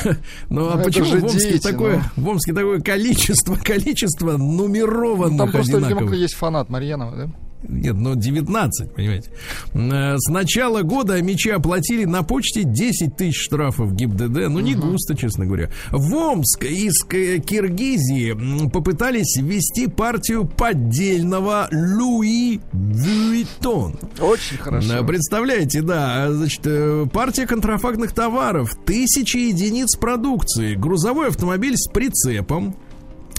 ну 0.51 0.69
а 0.71 0.77
Ну, 0.77 0.85
почему 0.85 1.07
в 1.07 1.25
Омске 1.25 1.53
дети, 1.53 1.63
такое, 1.63 2.05
ну. 2.17 2.25
в 2.25 2.29
Омске 2.29 2.53
такое 2.53 2.81
количество, 2.81 3.55
количество 3.63 4.37
нумерованных 4.37 5.39
Там 5.39 5.51
просто, 5.51 5.73
видимо, 5.73 5.87
одинаковых? 5.87 6.15
есть 6.15 6.35
фанат 6.35 6.69
Марьянова, 6.69 7.17
да? 7.17 7.44
Нет, 7.69 7.95
ну 7.97 8.15
19, 8.15 8.95
понимаете. 8.95 9.31
Э, 9.75 10.17
С 10.19 10.31
начала 10.31 10.83
года 10.83 11.21
мечи 11.23 11.51
оплатили 11.51 12.05
на 12.05 12.23
почте 12.23 12.65
10 12.65 13.17
тысяч 13.17 13.43
штрафов 13.43 13.95
ГИБДД. 13.95 14.49
Ну, 14.49 14.61
не 14.61 14.75
густо, 14.75 15.17
честно 15.17 15.47
говоря. 15.47 15.71
В 15.91 16.15
Омск 16.15 16.65
из 16.65 17.03
Киргизии 17.05 18.69
попытались 18.69 19.37
ввести 19.37 19.87
партию 19.87 20.45
поддельного 20.47 21.69
Луи 21.73 22.61
Вуитон. 22.73 23.97
Очень 24.21 24.59
хорошо. 24.59 25.05
Представляете, 25.05 25.83
да, 25.83 26.33
значит, 26.33 26.61
э, 26.65 27.07
партия 27.13 27.47
контрафактных 27.47 28.13
товаров, 28.13 28.75
тысячи 28.85 29.37
единиц 29.37 29.97
продукции, 29.97 30.75
грузовой 30.75 31.29
автомобиль 31.29 31.77
с 31.77 31.89
прицепом, 31.89 32.77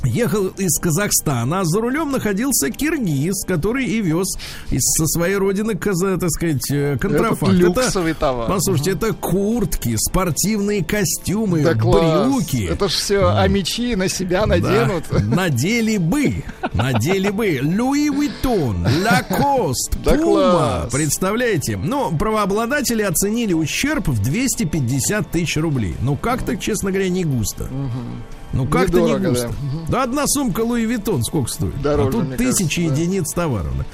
Ехал 0.06 0.47
из 0.58 0.80
Казахстана, 0.80 1.62
а 1.62 1.66
за 1.66 1.82
рулем 1.82 2.12
находился 2.12 2.70
киргиз, 2.70 3.43
который 3.45 3.86
и 3.86 4.01
вез 4.01 4.28
из, 4.72 4.82
со 4.97 5.06
своей 5.08 5.36
родины, 5.36 5.76
так 5.76 6.30
сказать, 6.30 6.72
э, 6.72 6.97
контрафакт. 6.99 7.53
Это 7.53 7.62
люксовый 7.62 8.14
товар. 8.14 8.47
Послушайте, 8.47 8.91
это 8.91 9.14
куртки, 9.14 9.95
спортивные 9.97 10.84
костюмы, 10.84 11.64
Да 11.64 11.74
класс. 11.76 12.28
брюки. 12.28 12.68
Это 12.70 12.88
ж 12.88 12.91
все, 12.93 13.28
а 13.30 13.47
мечи 13.47 13.95
на 13.95 14.08
себя 14.10 14.45
наденут. 14.45 15.03
Да, 15.12 15.20
надели 15.36 15.97
бы, 15.97 16.43
надели 16.74 17.30
бы 17.30 17.60
Louis 17.63 18.09
Vuitton, 18.09 18.86
Lacoste, 19.03 19.97
Puma. 20.03 20.88
Представляете? 20.91 21.78
Ну, 21.78 22.16
правообладатели 22.18 23.01
оценили 23.01 23.53
ущерб 23.53 24.08
в 24.08 24.22
250 24.22 25.32
тысяч 25.32 25.58
рублей. 25.58 25.95
Ну, 26.01 26.16
как-то, 26.16 26.56
честно 26.58 26.91
говоря, 26.91 27.10
не 27.10 27.24
густо. 27.24 27.68
Ну, 28.54 28.66
как-то 28.68 29.02
не 29.02 29.18
густо. 29.18 29.52
Да. 29.89 30.04
одна 30.04 30.26
сумка 30.28 30.62
Луи 30.62 30.86
Виттон 30.86 31.24
сколько 31.24 31.50
стоит? 31.50 31.82
Дороже, 31.82 32.10
а 32.10 32.12
тут 32.12 32.38
тысячи 32.38 32.82
кажется, 32.82 32.96
да. 32.96 33.02
единиц 33.02 33.34
товаров. 33.34 33.74
да. 33.78 33.86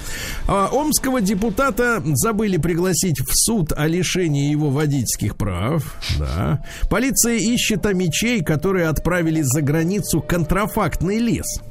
А, 0.47 0.69
омского 0.71 1.21
депутата 1.21 2.01
забыли 2.05 2.57
пригласить 2.57 3.19
в 3.19 3.31
суд 3.33 3.73
о 3.75 3.87
лишении 3.87 4.51
его 4.51 4.69
водительских 4.69 5.35
прав. 5.35 5.95
Да. 6.19 6.63
Полиция 6.89 7.35
ищет 7.35 7.85
о 7.85 7.93
мечей, 7.93 8.43
которые 8.43 8.87
отправили 8.87 9.41
за 9.41 9.61
границу 9.61 10.21
контрафактный 10.21 11.17
лес. 11.17 11.61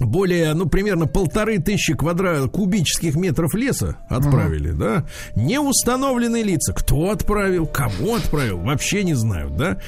Более, 0.00 0.54
ну, 0.54 0.66
примерно 0.66 1.06
полторы 1.06 1.58
тысячи 1.58 1.94
квадрат 1.94 2.50
кубических 2.50 3.14
метров 3.16 3.54
леса 3.54 3.98
отправили, 4.08 4.70
да. 4.70 5.06
Неустановленные 5.36 6.42
лица. 6.42 6.72
Кто 6.72 7.10
отправил, 7.10 7.66
кому 7.66 8.16
отправил, 8.16 8.58
вообще 8.58 9.04
не 9.04 9.14
знают, 9.14 9.56
да. 9.56 9.78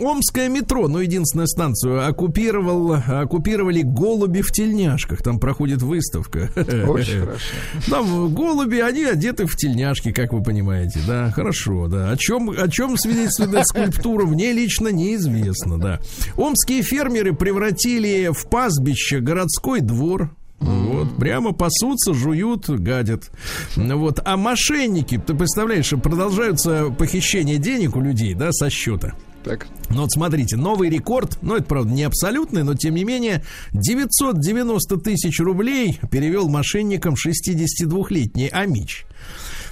Омское 0.00 0.48
метро, 0.48 0.88
ну, 0.88 0.98
единственную 0.98 1.48
станцию, 1.48 2.06
оккупировал, 2.06 2.94
оккупировали 2.94 3.82
голуби 3.82 4.40
в 4.40 4.50
тельняшках. 4.50 5.22
Там 5.22 5.38
проходит 5.38 5.82
выставка. 5.82 6.50
Очень 6.88 7.20
хорошо. 7.20 7.44
Там 7.90 8.34
голуби, 8.34 8.78
они 8.78 9.04
одеты 9.04 9.46
в 9.46 9.56
тельняшки, 9.56 10.12
как 10.12 10.32
вы 10.32 10.42
понимаете, 10.42 11.00
да, 11.06 11.30
хорошо, 11.30 11.88
да. 11.88 12.10
О 12.10 12.16
чем, 12.16 12.50
о 12.50 12.68
чем 12.68 12.96
свидетельствует 12.96 13.66
скульптура, 13.66 14.26
мне 14.26 14.52
лично 14.52 14.88
неизвестно, 14.88 15.78
да. 15.78 16.00
Омские 16.36 16.82
фермеры 16.82 17.34
превратили 17.34 18.30
в 18.32 18.48
пастбище 18.48 19.20
городской 19.42 19.80
двор. 19.80 20.30
Вот, 20.60 21.16
прямо 21.16 21.52
пасутся, 21.52 22.14
жуют, 22.14 22.70
гадят. 22.70 23.32
Вот. 23.74 24.20
А 24.24 24.36
мошенники, 24.36 25.18
ты 25.18 25.34
представляешь, 25.34 25.90
продолжаются 25.90 26.90
похищения 26.96 27.58
денег 27.58 27.96
у 27.96 28.00
людей, 28.00 28.34
да, 28.34 28.52
со 28.52 28.70
счета. 28.70 29.14
Так. 29.42 29.66
Ну 29.90 30.02
вот 30.02 30.12
смотрите, 30.12 30.56
новый 30.56 30.88
рекорд, 30.88 31.38
ну 31.42 31.56
это 31.56 31.64
правда 31.64 31.92
не 31.92 32.04
абсолютный, 32.04 32.62
но 32.62 32.74
тем 32.74 32.94
не 32.94 33.02
менее 33.02 33.42
990 33.72 34.98
тысяч 34.98 35.40
рублей 35.40 35.98
перевел 36.12 36.48
мошенникам 36.48 37.14
62-летний 37.14 38.46
Амич. 38.46 39.04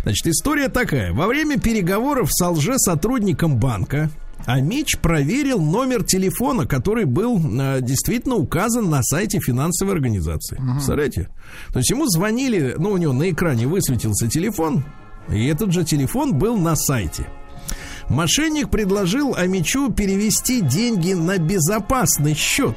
Значит, 0.02 0.26
история 0.26 0.68
такая. 0.68 1.12
Во 1.12 1.28
время 1.28 1.60
переговоров 1.60 2.30
с 2.32 2.44
лже-сотрудником 2.44 3.58
банка 3.58 4.10
Амич 4.46 4.98
проверил 4.98 5.60
номер 5.60 6.02
телефона, 6.02 6.66
который 6.66 7.04
был 7.04 7.38
э, 7.38 7.80
действительно 7.80 8.36
указан 8.36 8.90
на 8.90 9.02
сайте 9.02 9.38
финансовой 9.40 9.94
организации. 9.94 10.56
Представляете? 10.56 11.28
То 11.72 11.78
есть 11.78 11.90
ему 11.90 12.06
звонили, 12.06 12.74
ну 12.78 12.90
у 12.90 12.96
него 12.96 13.12
на 13.12 13.30
экране 13.30 13.66
высветился 13.66 14.28
телефон, 14.28 14.84
и 15.28 15.46
этот 15.46 15.72
же 15.72 15.84
телефон 15.84 16.38
был 16.38 16.56
на 16.56 16.74
сайте. 16.76 17.26
Мошенник 18.08 18.70
предложил 18.70 19.34
Амичу 19.36 19.92
перевести 19.92 20.60
деньги 20.60 21.12
на 21.12 21.38
безопасный 21.38 22.34
счет. 22.34 22.76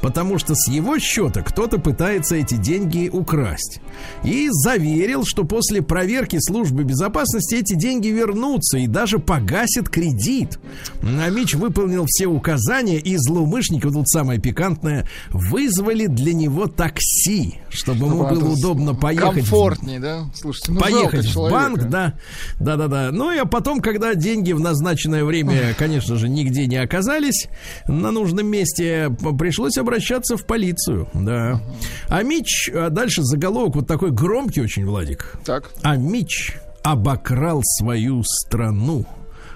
Потому 0.00 0.38
что 0.38 0.54
с 0.54 0.68
его 0.68 0.98
счета 0.98 1.42
кто-то 1.42 1.78
пытается 1.78 2.36
эти 2.36 2.54
деньги 2.54 3.08
украсть. 3.12 3.80
И 4.22 4.48
заверил, 4.50 5.24
что 5.24 5.44
после 5.44 5.82
проверки 5.82 6.38
службы 6.40 6.84
безопасности 6.84 7.56
эти 7.56 7.74
деньги 7.74 8.08
вернутся 8.08 8.78
и 8.78 8.86
даже 8.86 9.18
погасит 9.18 9.88
кредит. 9.88 10.58
Амич 11.02 11.54
выполнил 11.54 12.04
все 12.06 12.26
указания, 12.26 12.98
и 12.98 13.16
злоумышленники, 13.16 13.86
вот 13.86 13.94
тут 13.94 14.08
самое 14.08 14.40
пикантное, 14.40 15.08
вызвали 15.30 16.06
для 16.06 16.32
него 16.32 16.66
такси, 16.66 17.54
чтобы 17.68 18.06
ему 18.06 18.18
Ладно, 18.18 18.40
было 18.40 18.52
удобно 18.52 18.94
поехать. 18.94 19.34
Комфортней, 19.34 19.98
да? 19.98 20.26
Слушайте, 20.34 20.72
ну 20.72 20.80
поехать 20.80 21.26
в 21.26 21.32
человека. 21.32 21.60
банк, 21.60 21.90
да, 21.90 22.14
да, 22.60 22.76
да, 22.76 22.86
да. 22.86 23.10
Ну 23.10 23.32
и 23.32 23.38
а 23.38 23.44
потом, 23.44 23.80
когда 23.80 24.14
деньги 24.14 24.52
в 24.52 24.60
назначенное 24.60 25.24
время, 25.24 25.74
конечно 25.76 26.16
же, 26.16 26.28
нигде 26.28 26.66
не 26.66 26.76
оказались 26.76 27.48
на 27.86 28.10
нужном 28.10 28.46
месте, 28.46 29.10
пришлось 29.38 29.76
обращаться 29.88 30.36
в 30.36 30.44
полицию, 30.44 31.08
да. 31.14 31.60
А 32.08 32.22
Мич, 32.22 32.70
а 32.74 32.90
дальше 32.90 33.22
заголовок 33.22 33.76
вот 33.76 33.86
такой 33.86 34.10
громкий 34.10 34.60
очень, 34.60 34.84
Владик. 34.86 35.34
Так. 35.44 35.70
А 35.82 35.96
Мич 35.96 36.56
обокрал 36.84 37.62
свою 37.64 38.22
страну 38.24 39.06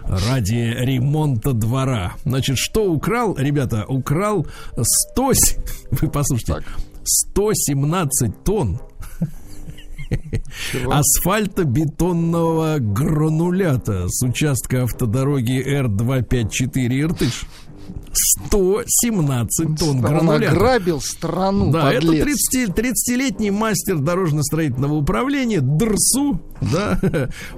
ради 0.04 0.74
ремонта 0.78 1.52
двора. 1.52 2.14
Значит, 2.24 2.56
что 2.58 2.90
украл, 2.90 3.36
ребята, 3.36 3.84
украл 3.86 4.46
100, 5.12 5.30
с- 5.34 5.56
вы 5.90 6.08
послушайте, 6.10 6.54
Так. 6.54 6.64
117 7.04 8.44
тонн 8.44 8.80
асфальтобетонного 10.90 12.76
гранулята 12.78 14.06
с 14.08 14.22
участка 14.24 14.82
автодороги 14.84 15.58
Р-254 15.62 17.00
Иртыш. 17.00 17.44
117 18.14 19.78
тонн 19.78 19.88
Он 19.96 20.00
гранулята. 20.00 20.50
ограбил 20.52 21.00
страну, 21.00 21.70
Да, 21.72 21.92
это 21.92 22.06
подлец. 22.06 22.48
30, 22.50 22.70
30-летний 22.70 23.50
мастер 23.50 23.98
дорожно-строительного 23.98 24.94
управления 24.94 25.60
ДРСУ, 25.60 26.40
да, 26.60 26.98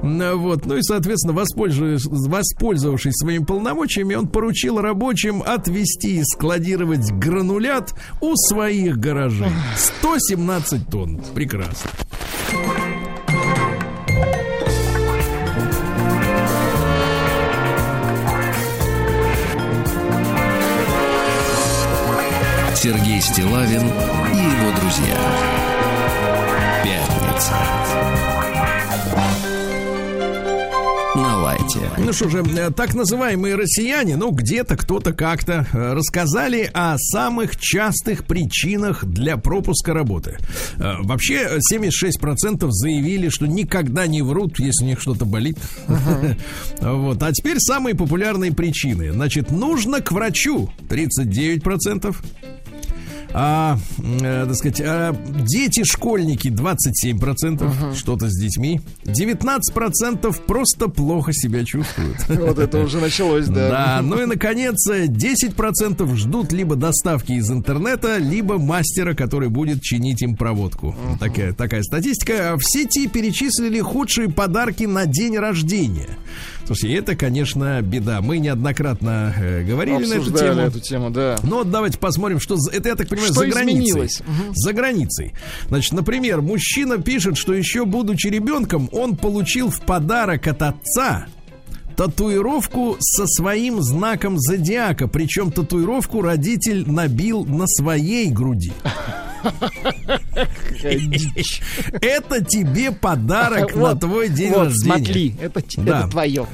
Ну 0.02 0.38
вот, 0.38 0.66
ну 0.66 0.76
и, 0.76 0.82
соответственно, 0.82 1.34
воспользовавшись, 1.34 2.06
воспользовавшись 2.06 3.14
своими 3.14 3.44
полномочиями, 3.44 4.14
он 4.14 4.28
поручил 4.28 4.80
рабочим 4.80 5.42
отвезти 5.44 6.18
и 6.20 6.24
складировать 6.24 7.10
гранулят 7.12 7.94
у 8.20 8.34
своих 8.36 8.98
гаражей. 8.98 9.48
117 9.76 10.88
тонн, 10.88 11.20
прекрасно. 11.34 11.90
Сергей 22.84 23.18
Стилавин 23.18 23.80
и 23.80 24.36
его 24.36 24.78
друзья. 24.78 25.18
Пятница. 26.84 27.54
На 31.14 31.38
лайте. 31.38 31.80
Ну 31.96 32.12
что 32.12 32.28
же, 32.28 32.42
э, 32.42 32.70
так 32.72 32.94
называемые 32.94 33.54
россияне, 33.54 34.16
ну 34.16 34.32
где-то 34.32 34.76
кто-то 34.76 35.14
как-то 35.14 35.66
э, 35.72 35.94
рассказали 35.94 36.68
о 36.74 36.98
самых 36.98 37.56
частых 37.56 38.26
причинах 38.26 39.06
для 39.06 39.38
пропуска 39.38 39.94
работы. 39.94 40.36
Э, 40.76 40.96
Вообще 41.04 41.36
э, 41.36 41.58
76% 41.72 42.66
заявили, 42.68 43.30
что 43.30 43.46
никогда 43.46 44.06
не 44.06 44.20
врут, 44.20 44.58
если 44.58 44.84
у 44.84 44.88
них 44.88 45.00
что-то 45.00 45.24
болит. 45.24 45.56
Вот. 46.82 47.22
А 47.22 47.32
теперь 47.32 47.56
самые 47.60 47.94
популярные 47.94 48.52
причины. 48.52 49.10
Значит, 49.10 49.50
нужно 49.50 50.02
к 50.02 50.12
врачу 50.12 50.70
39%. 50.90 52.14
А, 53.36 53.78
э, 53.98 54.46
так 54.46 54.54
сказать, 54.54 54.80
а, 54.80 55.12
дети, 55.44 55.82
школьники 55.82 56.48
27%, 56.48 57.96
что-то 57.96 58.30
с 58.30 58.38
детьми. 58.38 58.80
19% 59.04 60.40
просто 60.46 60.88
плохо 60.88 61.32
себя 61.32 61.64
чувствуют. 61.64 62.18
Вот 62.44 62.58
это 62.58 62.78
уже 62.78 62.98
началось, 63.00 63.46
да. 63.46 63.68
Да, 63.68 64.00
ну 64.02 64.22
и 64.22 64.26
наконец, 64.26 64.88
э, 64.88 65.06
10% 65.06 66.14
ждут 66.14 66.52
либо 66.52 66.76
доставки 66.76 67.32
из 67.32 67.50
интернета, 67.50 68.18
либо 68.18 68.58
мастера, 68.58 69.14
который 69.14 69.48
будет 69.48 69.82
чинить 69.82 70.22
им 70.22 70.36
проводку. 70.36 70.94
Такая, 71.18 71.52
такая 71.52 71.82
статистика. 71.82 72.56
В 72.56 72.62
сети 72.62 73.08
перечислили 73.08 73.80
худшие 73.80 74.28
подарки 74.30 74.84
на 74.84 75.06
день 75.06 75.38
рождения. 75.38 76.10
Слушайте, 76.66 76.94
это, 76.96 77.14
конечно, 77.14 77.80
беда. 77.82 78.20
Мы 78.22 78.38
неоднократно 78.38 79.34
э, 79.36 79.62
говорили 79.64 80.06
на 80.06 80.14
эту 80.14 80.32
тему. 80.32 80.60
эту 80.60 80.80
тему, 80.80 81.10
да. 81.10 81.36
Ну 81.42 81.56
вот 81.56 81.70
давайте 81.70 81.98
посмотрим, 81.98 82.40
что 82.40 82.56
это, 82.72 82.88
я 82.88 82.94
так 82.94 83.08
понимаю, 83.08 83.32
Что 83.32 83.40
за 83.40 83.46
границей. 83.48 83.84
изменилось? 83.84 84.20
Мгм. 84.20 84.54
За 84.54 84.72
границей. 84.72 85.34
Значит, 85.68 85.92
например, 85.92 86.40
мужчина 86.40 86.98
пишет, 86.98 87.36
что 87.36 87.52
еще 87.52 87.84
будучи 87.84 88.28
ребенком, 88.28 88.88
он 88.92 89.16
получил 89.16 89.68
в 89.70 89.80
подарок 89.82 90.46
от 90.46 90.62
отца 90.62 91.26
татуировку 91.96 92.96
со 92.98 93.26
своим 93.26 93.82
знаком 93.82 94.38
зодиака. 94.38 95.06
Причем 95.06 95.52
татуировку 95.52 96.22
родитель 96.22 96.90
набил 96.90 97.44
на 97.44 97.66
своей 97.66 98.30
груди. 98.30 98.72
Это 102.00 102.44
тебе 102.44 102.92
подарок 102.92 103.74
на 103.74 103.94
твой 103.96 104.28
день 104.28 104.52
рождения. 104.52 104.96
смотри, 104.96 105.34
это, 105.40 105.62
твое. 106.10 106.46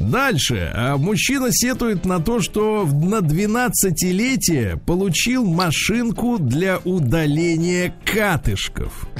Дальше. 0.00 0.72
А, 0.74 0.96
Мужчина 0.96 1.48
сетует 1.50 2.04
на 2.04 2.20
то, 2.20 2.40
что 2.40 2.84
на 2.86 3.20
12-летие 3.20 4.78
получил 4.78 5.44
машинку 5.44 6.38
для 6.38 6.78
удаления 6.78 7.94
катышков. 8.04 9.06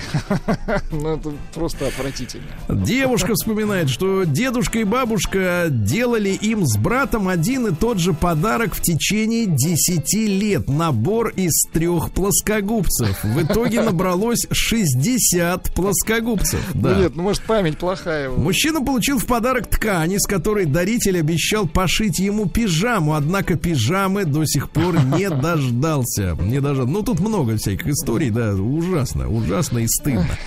Ну, 0.90 1.16
это 1.16 1.32
просто 1.54 1.88
отвратительно. 1.88 2.44
Девушка 2.68 3.34
вспоминает, 3.34 3.88
что 3.90 4.24
дедушка 4.24 4.78
и 4.78 4.84
бабушка 4.84 5.66
делали 5.70 6.30
им 6.30 6.64
с 6.66 6.76
братом 6.76 7.28
один 7.28 7.66
и 7.66 7.74
тот 7.74 7.98
же 7.98 8.12
подарок 8.12 8.74
в 8.74 8.80
течение 8.80 9.46
10 9.46 10.14
лет. 10.14 10.68
Набор 10.68 11.28
из 11.28 11.52
трех 11.72 12.10
плоскогубцев. 12.12 13.15
В 13.22 13.42
итоге 13.42 13.82
набралось 13.82 14.46
60 14.50 15.74
плоскогубцев. 15.74 16.60
Да. 16.74 16.90
Ну 16.90 17.02
нет, 17.02 17.16
ну 17.16 17.22
может 17.22 17.42
память 17.42 17.78
плохая. 17.78 18.30
Мужчина 18.30 18.80
получил 18.82 19.18
в 19.18 19.26
подарок 19.26 19.68
ткань, 19.68 20.12
из 20.12 20.26
которой 20.26 20.66
даритель 20.66 21.18
обещал 21.18 21.66
пошить 21.66 22.18
ему 22.18 22.46
пижаму, 22.46 23.14
однако 23.14 23.56
пижамы 23.56 24.24
до 24.24 24.44
сих 24.44 24.70
пор 24.70 24.98
не 25.02 25.28
дождался. 25.42 26.36
Не 26.40 26.60
дождался. 26.60 26.90
Ну, 26.90 27.02
тут 27.02 27.20
много 27.20 27.56
всяких 27.56 27.86
историй, 27.88 28.30
да, 28.30 28.54
ужасно, 28.54 29.28
ужасно 29.28 29.78
и 29.78 29.86
стыдно. 29.88 30.38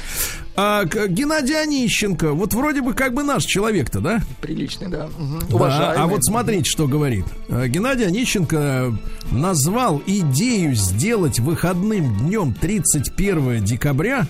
А, 0.62 0.84
Геннадий 0.84 1.56
Онищенко, 1.56 2.34
вот 2.34 2.54
вроде 2.54 2.82
бы 2.82 2.94
как 2.94 3.14
бы 3.14 3.24
наш 3.24 3.46
человек-то, 3.46 4.02
да? 4.02 4.20
Приличный, 4.42 4.90
да. 4.90 5.08
Да, 5.50 5.56
Уважаемый. 5.56 5.98
а 6.04 6.08
вот 6.08 6.26
смотрите, 6.26 6.66
что 6.70 6.86
говорит. 6.86 7.24
А, 7.48 7.66
Геннадий 7.70 8.06
Онищенко 8.06 8.94
назвал 9.32 10.02
идею 10.06 10.76
сделать 10.76 11.40
выходным 11.40 12.18
днем 12.18 12.54
31 12.54 13.64
декабря, 13.64 14.28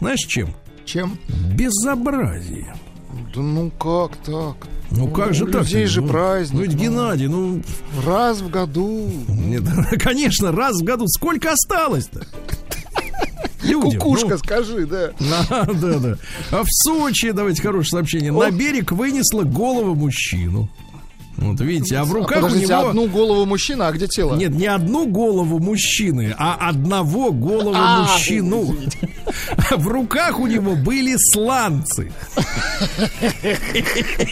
знаешь 0.00 0.20
чем? 0.20 0.48
Чем? 0.86 1.18
Безобразие. 1.52 2.74
Да 3.34 3.42
ну 3.42 3.70
как 3.70 4.16
так? 4.24 4.68
Ну 4.90 5.08
как 5.08 5.34
же 5.34 5.44
так? 5.46 5.62
людей 5.64 5.84
же 5.86 6.00
Ну, 6.00 6.08
праздник, 6.08 6.54
Ну 6.54 6.62
ведь 6.62 6.72
ну. 6.74 6.78
Геннадий, 6.80 7.26
ну 7.26 7.60
Раз 8.06 8.40
в 8.40 8.48
году. 8.48 9.10
нет, 9.28 9.64
конечно, 10.02 10.52
раз 10.52 10.80
в 10.80 10.84
году. 10.84 11.06
Сколько 11.08 11.52
осталось-то? 11.52 12.26
Людям, 13.62 14.00
Кукушка, 14.00 14.28
ну, 14.30 14.38
скажи, 14.38 14.86
да. 14.86 15.12
на- 15.20 15.64
да, 15.74 15.98
да. 15.98 16.18
А 16.50 16.62
в 16.62 16.66
Сочи, 16.68 17.30
давайте 17.32 17.62
хорошее 17.62 17.90
сообщение. 17.90 18.32
На 18.32 18.38
Ох. 18.48 18.50
берег 18.52 18.92
вынесла 18.92 19.42
голову 19.42 19.94
мужчину. 19.94 20.68
Вот 21.36 21.60
видите, 21.60 21.96
а 21.96 22.04
в 22.04 22.12
руках 22.12 22.42
Подождите, 22.42 22.74
у 22.74 22.78
него... 22.78 22.88
одну 22.88 23.06
голову 23.08 23.44
мужчина, 23.44 23.88
а 23.88 23.92
где 23.92 24.06
тело? 24.08 24.36
Нет, 24.36 24.52
не 24.54 24.66
одну 24.66 25.06
голову 25.06 25.58
мужчины, 25.58 26.34
а 26.38 26.54
одного 26.68 27.30
голову 27.30 27.74
А, 27.76 28.02
мужчину. 28.02 28.74
В 29.76 29.88
руках 29.88 30.38
у 30.40 30.46
него 30.46 30.76
были 30.76 31.14
сланцы. 31.18 32.10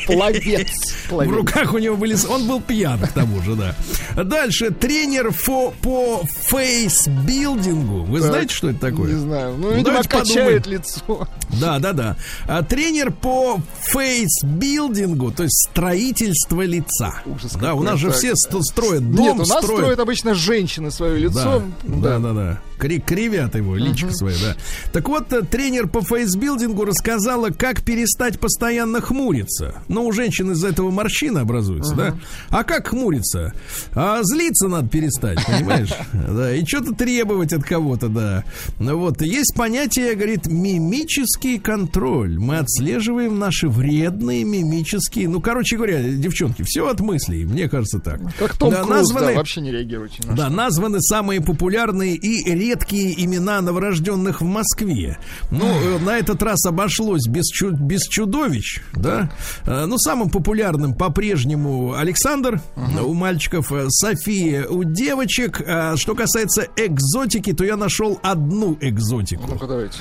Пловец. 0.07 0.69
В 1.11 1.29
руках 1.31 1.75
у 1.75 1.79
него 1.79 1.97
были... 1.97 2.17
Он 2.29 2.47
был 2.47 2.61
пьян, 2.61 2.99
к 3.01 3.13
тому 3.13 3.41
же, 3.43 3.55
да. 3.55 3.75
Дальше. 4.23 4.71
Тренер 4.71 5.29
фо- 5.29 5.73
по 5.83 6.23
фейсбилдингу. 6.49 8.05
Вы 8.05 8.21
Так, 8.21 8.29
знаете, 8.29 8.55
что 8.55 8.71
это 8.71 8.81
такое? 8.81 9.13
Не 9.13 9.19
знаю. 9.19 9.55
Ну, 9.57 9.71
Ну, 9.71 9.71
видимо, 9.71 9.85
давайте 9.85 10.09
качает 10.09 10.67
лицо. 10.67 11.29
Да, 11.61 11.79
да, 11.79 11.93
да. 11.93 12.17
А, 12.47 12.63
тренер 12.63 13.13
по 13.13 13.61
фейсбилдингу, 13.83 15.31
то 15.33 15.43
есть 15.43 15.69
строительство 15.71 16.63
лица. 16.63 16.94
Ужас 17.27 17.53
да, 17.61 17.75
у 17.75 17.83
нас 17.83 17.99
же 17.99 18.09
так. 18.09 18.17
все 18.17 18.35
ст- 18.35 18.63
строят 18.63 19.11
дом, 19.11 19.25
Нет, 19.25 19.35
у 19.35 19.39
нас 19.39 19.49
строят 19.49 19.65
строят 19.81 19.99
обычно 20.01 20.35
женщины 20.35 20.91
свое 20.91 21.15
Да, 21.15 21.19
лицо. 21.29 21.63
да, 21.85 22.19
да, 22.19 22.33
да. 22.33 22.61
Кри- 22.79 23.01
кривят 23.01 23.55
его, 23.55 23.77
личико 23.77 24.13
свое, 24.13 24.37
да. 24.43 24.57
Так 24.93 25.09
вот, 25.09 25.33
э, 25.33 25.43
тренер 25.43 25.89
по 25.89 26.03
фейсбилдингу 26.03 26.85
рассказала, 26.85 27.51
как 27.51 27.83
перестать 27.83 28.41
постоянно 28.41 29.01
хмуриться. 29.01 29.77
Ну, 29.89 30.05
у 30.07 30.13
женщин 30.13 30.51
из-за 30.53 30.69
этого 30.69 30.91
морщины 30.91 31.39
образуются, 31.39 31.95
да? 31.95 32.15
А 32.51 32.65
как 32.65 32.89
хмуриться? 32.89 33.53
А 33.95 34.21
злиться 34.23 34.69
надо 34.69 34.89
перестать, 34.89 35.39
понимаешь? 35.47 35.91
Да, 36.35 36.55
и 36.55 36.65
что-то 36.67 36.95
требовать 36.95 37.53
от 37.53 37.63
кого-то, 37.65 38.09
да. 38.09 38.45
Вот, 38.79 39.23
есть 39.23 39.55
понятие, 39.57 40.15
говорит, 40.15 40.47
мимический 40.47 41.59
контроль. 41.59 42.39
Мы 42.39 42.59
отслеживаем 42.59 43.39
наши 43.39 43.69
вредные 43.69 44.45
мимические... 44.45 45.29
Ну, 45.29 45.41
короче 45.41 45.77
говоря, 45.77 46.03
девчонки, 46.03 46.63
все 46.63 46.84
от 46.91 47.01
мыслей, 47.01 47.45
мне 47.45 47.69
кажется 47.69 47.99
так. 47.99 48.21
Как 48.39 48.57
Том 48.57 48.71
Да, 48.71 48.83
Круз, 48.83 48.89
да, 48.89 48.95
названы- 49.21 49.35
вообще 49.37 49.61
не 49.61 49.71
реагируйте. 49.73 50.23
на 50.27 50.35
да, 50.35 50.47
что. 50.47 50.55
названы 50.55 51.01
самые 51.01 51.41
популярные 51.41 52.15
и 52.15 52.45
редкие 52.55 53.23
имена 53.25 53.61
новорожденных 53.61 54.41
в 54.41 54.45
Москве. 54.45 55.19
Ну, 55.51 55.65
э, 55.67 55.99
на 55.99 56.19
этот 56.19 56.43
раз 56.43 56.65
обошлось 56.67 57.27
без, 57.27 57.47
чу- 57.51 57.73
без 57.77 58.03
чудовищ, 58.09 58.81
да. 58.95 59.31
Э, 59.67 59.87
Ну, 59.87 59.99
самым 59.99 60.31
популярным 60.31 60.95
по-прежнему 60.95 61.95
Александр 61.95 62.61
э, 62.77 63.01
у 63.01 63.15
мальчиков, 63.15 63.73
София 63.89 64.67
у 64.67 64.85
девочек. 64.85 65.61
Что 65.97 66.15
касается 66.15 66.67
экзотики, 66.77 67.53
то 67.53 67.65
я 67.65 67.77
нашел 67.77 68.19
одну 68.23 68.77
экзотику. 68.81 69.45
Ну-ка, 69.49 69.67
давайте. 69.67 69.99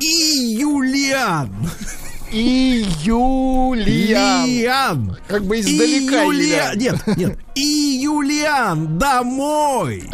И 0.00 0.56
Юлиан. 0.58 1.52
И 2.32 2.86
Юлиан. 3.02 4.46
Как 5.26 5.44
бы 5.44 5.58
издалека 5.60 6.22
Юлиан. 6.22 6.78
Юлиан. 6.78 6.78
Нет, 6.78 7.16
нет. 7.16 7.38
И 7.54 7.98
Юлиан 8.02 8.98
домой. 8.98 10.08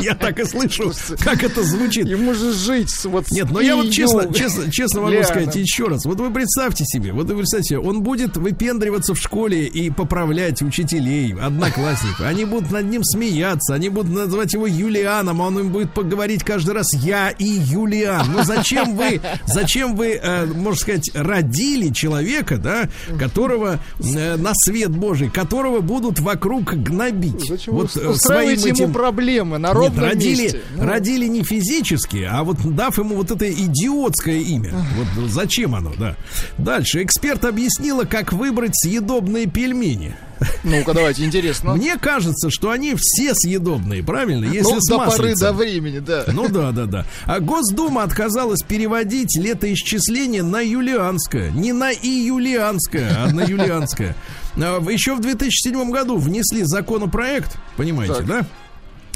Я 0.00 0.14
так 0.14 0.38
и 0.40 0.44
слышу, 0.44 0.92
как 1.20 1.42
это 1.42 1.62
звучит. 1.62 2.06
Ему 2.06 2.34
же 2.34 2.52
жить 2.52 2.92
вот 3.04 3.30
Нет, 3.30 3.50
но 3.50 3.60
я 3.60 3.76
вот 3.76 3.90
честно, 3.90 4.32
честно, 4.32 4.70
честно 4.70 5.02
могу 5.02 5.22
сказать 5.24 5.54
еще 5.56 5.86
раз. 5.86 6.04
Вот 6.04 6.18
вы 6.20 6.30
представьте 6.32 6.84
себе, 6.86 7.12
вот 7.12 7.28
вы 7.28 7.36
представьте 7.36 7.76
себе, 7.76 7.78
он 7.80 8.02
будет 8.02 8.36
выпендриваться 8.36 9.14
в 9.14 9.18
школе 9.18 9.66
и 9.66 9.90
поправлять 9.90 10.62
учителей, 10.62 11.34
одноклассников. 11.34 12.20
Они 12.26 12.44
будут 12.44 12.70
над 12.70 12.84
ним 12.86 13.04
смеяться, 13.04 13.74
они 13.74 13.88
будут 13.88 14.12
называть 14.12 14.52
его 14.52 14.66
Юлианом, 14.66 15.40
а 15.42 15.46
он 15.46 15.58
им 15.58 15.68
будет 15.70 15.92
поговорить 15.92 16.42
каждый 16.44 16.74
раз 16.74 16.92
«я 16.94 17.30
и 17.30 17.44
Юлиан». 17.44 18.26
Ну 18.32 18.42
зачем 18.44 18.96
вы, 18.96 19.20
зачем 19.46 19.94
вы, 19.96 20.18
э, 20.22 20.46
можно 20.46 20.78
сказать, 20.80 21.10
родили 21.14 21.92
человека, 21.92 22.56
да, 22.58 22.88
которого 23.18 23.78
э, 24.00 24.36
на 24.36 24.52
свет 24.54 24.90
Божий, 24.90 25.30
которого 25.30 25.80
будут 25.80 26.20
вокруг 26.20 26.74
гнобить? 26.74 27.46
Зачем 27.48 27.74
Вот, 27.74 27.94
вы 27.94 28.02
э, 28.02 28.08
устраиваете 28.08 28.60
своим 28.60 28.74
ему 28.74 28.84
этим- 28.84 28.92
проблемы 28.92 29.58
на 29.58 29.72
нет, 29.90 29.98
родили, 29.98 30.42
месте? 30.42 30.60
Ну, 30.76 30.84
родили 30.84 31.26
не 31.26 31.42
физически, 31.42 32.28
а 32.30 32.42
вот 32.44 32.58
дав 32.74 32.96
ему 32.98 33.16
вот 33.16 33.30
это 33.30 33.50
идиотское 33.50 34.38
имя. 34.38 34.72
Вот 34.96 35.30
зачем 35.30 35.74
оно, 35.74 35.92
да. 35.98 36.16
Дальше. 36.58 37.02
Эксперт 37.02 37.44
объяснила, 37.44 38.04
как 38.04 38.32
выбрать 38.32 38.72
съедобные 38.74 39.46
пельмени. 39.46 40.16
Ну-ка, 40.62 40.92
давайте, 40.92 41.24
интересно. 41.24 41.74
Мне 41.74 41.96
кажется, 41.96 42.50
что 42.50 42.70
они 42.70 42.94
все 42.96 43.34
съедобные, 43.34 44.02
правильно? 44.02 44.44
Если 44.44 44.72
ну, 44.74 44.80
до 44.88 44.98
поры 44.98 45.34
до 45.34 45.52
времени, 45.52 46.00
да. 46.00 46.24
Ну 46.28 46.48
да, 46.48 46.72
да, 46.72 46.86
да. 46.86 47.06
А 47.24 47.40
Госдума 47.40 48.02
отказалась 48.02 48.62
переводить 48.62 49.36
летоисчисление 49.38 50.42
на 50.42 50.60
юлианское. 50.60 51.50
Не 51.50 51.72
на 51.72 51.92
июлианское, 51.92 53.24
а 53.24 53.30
на 53.30 53.42
юлианское. 53.42 54.16
А, 54.56 54.80
Еще 54.88 55.16
в 55.16 55.20
2007 55.20 55.90
году 55.90 56.16
внесли 56.16 56.62
законопроект, 56.62 57.58
понимаете, 57.76 58.14
Так. 58.14 58.26
да? 58.26 58.46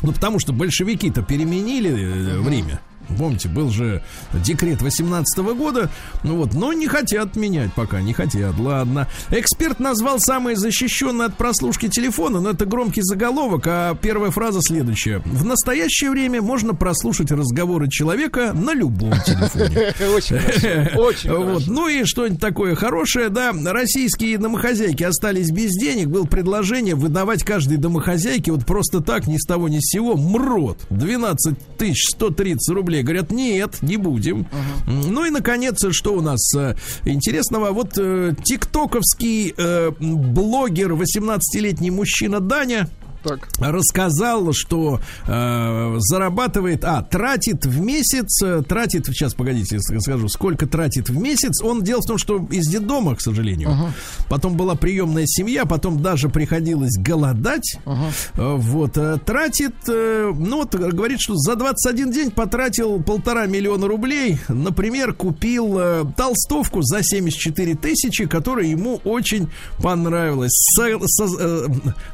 Ну, 0.02 0.12
потому 0.12 0.38
что 0.38 0.52
большевики-то 0.52 1.22
переменили 1.22 1.90
э, 1.90 2.38
время. 2.38 2.80
Помните, 3.16 3.48
был 3.48 3.70
же 3.70 4.02
декрет 4.32 4.82
18 4.82 5.38
года, 5.38 5.90
ну 6.24 6.36
вот, 6.36 6.54
но 6.54 6.72
не 6.72 6.86
хотят 6.86 7.36
менять 7.36 7.72
пока, 7.74 8.00
не 8.00 8.12
хотят, 8.12 8.58
ладно. 8.58 9.08
Эксперт 9.30 9.80
назвал 9.80 10.18
самые 10.20 10.56
защищенные 10.56 11.26
от 11.26 11.36
прослушки 11.36 11.88
телефона, 11.88 12.40
но 12.40 12.50
это 12.50 12.66
громкий 12.66 13.02
заголовок, 13.02 13.66
а 13.66 13.94
первая 13.94 14.30
фраза 14.30 14.60
следующая. 14.62 15.20
В 15.24 15.44
настоящее 15.44 16.10
время 16.10 16.42
можно 16.42 16.74
прослушать 16.74 17.30
разговоры 17.30 17.88
человека 17.88 18.52
на 18.52 18.74
любом 18.74 19.12
телефоне. 19.24 19.94
Очень 20.14 20.38
хорошо. 20.38 21.00
Очень 21.00 21.30
хорошо. 21.30 21.70
Ну 21.70 21.88
и 21.88 22.04
что-нибудь 22.04 22.40
такое 22.40 22.74
хорошее, 22.74 23.28
да. 23.28 23.52
Российские 23.52 24.38
домохозяйки 24.38 25.02
остались 25.02 25.50
без 25.50 25.72
денег. 25.72 26.08
Было 26.08 26.24
предложение 26.24 26.94
выдавать 26.94 27.44
каждой 27.44 27.78
домохозяйке 27.78 28.52
вот 28.52 28.66
просто 28.66 29.00
так, 29.00 29.26
ни 29.26 29.36
с 29.36 29.44
того 29.44 29.68
ни 29.68 29.78
с 29.78 29.90
сего, 29.90 30.16
МРОД. 30.16 30.86
12 30.90 31.76
тысяч 31.76 32.08
130 32.10 32.74
рублей. 32.74 32.97
Говорят, 33.02 33.30
нет, 33.30 33.78
не 33.82 33.96
будем. 33.96 34.46
Ну 34.86 35.24
и, 35.24 35.30
наконец, 35.30 35.84
что 35.90 36.14
у 36.14 36.20
нас 36.20 36.54
э, 36.56 36.74
интересного? 37.04 37.70
Вот 37.72 37.92
э, 37.96 38.34
тиктоковский 38.44 39.54
э, 39.56 39.90
блогер, 40.00 40.92
18-летний 40.92 41.90
мужчина 41.90 42.40
Даня, 42.40 42.88
Так. 43.22 43.48
рассказал, 43.58 44.52
что 44.52 45.00
э, 45.26 45.94
зарабатывает, 45.98 46.84
а, 46.84 47.02
тратит 47.02 47.66
в 47.66 47.80
месяц, 47.80 48.42
э, 48.42 48.62
тратит, 48.66 49.06
сейчас, 49.06 49.34
погодите, 49.34 49.76
я 49.76 50.00
скажу, 50.00 50.28
сколько 50.28 50.66
тратит 50.66 51.08
в 51.08 51.16
месяц. 51.18 51.62
Он, 51.62 51.82
дело 51.82 52.00
в 52.02 52.06
том, 52.06 52.18
что 52.18 52.46
из 52.50 52.66
детдома, 52.68 53.16
к 53.16 53.20
сожалению. 53.20 53.92
Потом 54.28 54.56
была 54.56 54.74
приемная 54.74 55.24
семья, 55.26 55.64
потом 55.64 56.02
даже 56.02 56.28
приходилось 56.28 56.96
голодать. 56.98 57.76
Э, 57.86 58.54
вот, 58.56 58.96
э, 58.96 59.18
тратит, 59.24 59.74
э, 59.88 60.32
ну 60.36 60.58
вот, 60.58 60.74
говорит, 60.74 61.20
что 61.20 61.34
за 61.36 61.56
21 61.56 62.10
день 62.12 62.30
потратил 62.30 63.02
полтора 63.02 63.46
миллиона 63.46 63.86
рублей. 63.88 64.38
Например, 64.48 65.12
купил 65.14 65.78
э, 65.78 66.04
толстовку 66.16 66.82
за 66.82 67.02
74 67.02 67.74
тысячи, 67.74 68.26
которая 68.26 68.66
ему 68.66 69.00
очень 69.04 69.48
понравилась. 69.82 70.52
Со- 70.76 70.98
со- 71.06 71.38
э, 71.38 71.66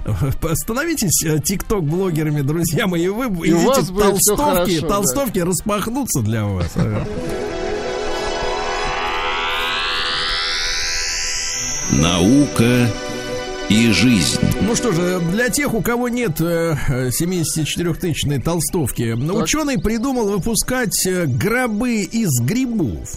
э, 0.07 0.33
становитесь 0.95 1.25
э, 1.25 1.41
тикток-блогерами, 1.41 2.41
друзья 2.43 2.87
мои, 2.87 3.09
вы 3.09 3.47
И 3.47 3.53
у 3.53 3.61
вас 3.61 3.89
толстовки, 3.89 4.41
хорошо, 4.41 4.81
да. 4.81 4.89
толстовки 4.89 5.39
распахнутся 5.41 6.21
для 6.21 6.45
вас. 6.45 6.71
Ага. 6.77 7.07
Наука 11.93 12.91
и 13.69 13.91
жизнь. 13.91 14.41
Ну 14.63 14.75
что 14.75 14.93
же, 14.93 15.21
для 15.31 15.49
тех, 15.49 15.75
у 15.75 15.81
кого 15.81 16.09
нет 16.09 16.41
э, 16.41 16.77
74-тысячной 17.09 18.41
толстовки, 18.41 19.13
ученый 19.13 19.79
придумал 19.79 20.29
выпускать 20.29 21.07
э, 21.07 21.27
гробы 21.27 22.03
из 22.03 22.31
грибов. 22.41 23.09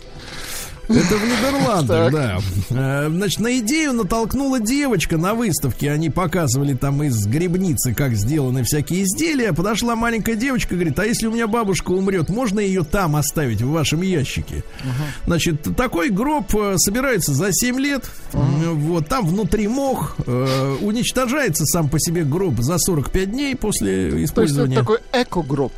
Это 0.87 1.15
в 1.17 1.23
Нидерландах, 1.25 2.11
да. 2.11 2.39
Э, 2.69 3.09
Значит, 3.09 3.39
на 3.39 3.57
идею 3.59 3.93
натолкнула 3.93 4.59
девочка 4.59 5.17
на 5.17 5.33
выставке. 5.33 5.91
Они 5.91 6.09
показывали 6.09 6.73
там 6.75 7.03
из 7.03 7.25
грибницы, 7.27 7.93
как 7.93 8.15
сделаны 8.15 8.63
всякие 8.63 9.03
изделия. 9.03 9.51
Подошла 9.53 9.95
маленькая 9.95 10.35
девочка, 10.35 10.75
говорит, 10.75 10.97
а 10.99 11.05
если 11.05 11.27
у 11.27 11.31
меня 11.31 11.47
бабушка 11.47 11.91
умрет, 11.91 12.29
можно 12.29 12.59
ее 12.59 12.83
там 12.83 13.15
оставить, 13.15 13.61
в 13.61 13.69
вашем 13.69 14.01
ящике? 14.01 14.63
Значит, 15.25 15.67
такой 15.75 16.09
гроб 16.09 16.55
э, 16.55 16.75
собирается 16.77 17.33
за 17.33 17.49
7 17.51 17.79
лет. 17.79 18.09
Вот, 18.33 19.07
там 19.07 19.25
внутри 19.27 19.67
мох. 19.67 20.15
э, 20.25 20.75
уничтожается 20.81 21.65
сам 21.65 21.89
по 21.89 21.99
себе 21.99 22.23
гроб 22.23 22.59
за 22.59 22.77
45 22.77 23.31
дней 23.31 23.55
после 23.55 23.87
То 24.11 24.17
есть 24.17 24.31
это 24.33 24.43
использования. 24.45 24.75
такой 24.75 24.99
эко-гроб. 25.11 25.73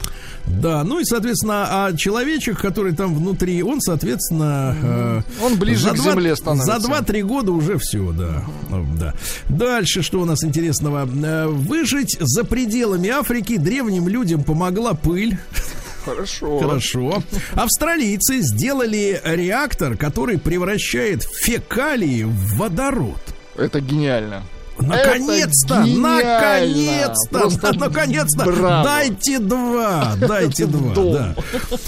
Да, 0.46 0.84
ну 0.84 1.00
и, 1.00 1.06
соответственно, 1.06 1.68
а 1.70 1.94
человечек, 1.96 2.60
который 2.60 2.94
там 2.96 3.14
внутри, 3.16 3.62
он, 3.62 3.82
соответственно... 3.82 4.76
э, 5.00 5.22
Он 5.44 5.58
ближе 5.58 5.90
к 5.92 5.96
два- 5.96 6.12
земле 6.12 6.36
становится. 6.36 6.80
За 6.80 6.88
2-3 6.88 7.22
года 7.24 7.52
уже 7.52 7.78
все, 7.78 8.12
да. 8.12 8.44
Ну, 8.70 8.86
да. 9.00 9.14
Дальше, 9.50 10.02
что 10.04 10.20
у 10.22 10.26
нас 10.26 10.44
интересного? 10.44 11.08
Э, 11.08 11.48
Выжить 11.48 12.18
за 12.20 12.44
пределами 12.44 13.10
Африки 13.10 13.58
древним 13.58 14.08
людям 14.08 14.44
помогла 14.44 14.94
пыль. 14.94 15.38
Хорошо. 16.06 16.60
Хорошо. 16.60 17.24
Австралийцы 17.54 18.42
сделали 18.42 19.22
реактор, 19.24 19.98
который 19.98 20.38
превращает 20.40 21.24
фекалии 21.24 22.24
в 22.24 22.56
водород. 22.58 23.20
Это 23.58 23.82
гениально. 23.82 24.44
Наконец-то! 24.82 25.86
Наконец-то! 25.86 27.74
Наконец-то! 27.80 28.46
Дайте 28.84 29.40
два! 29.40 30.16
Дайте 30.20 30.66
два! 30.66 30.94
Да. 30.96 31.36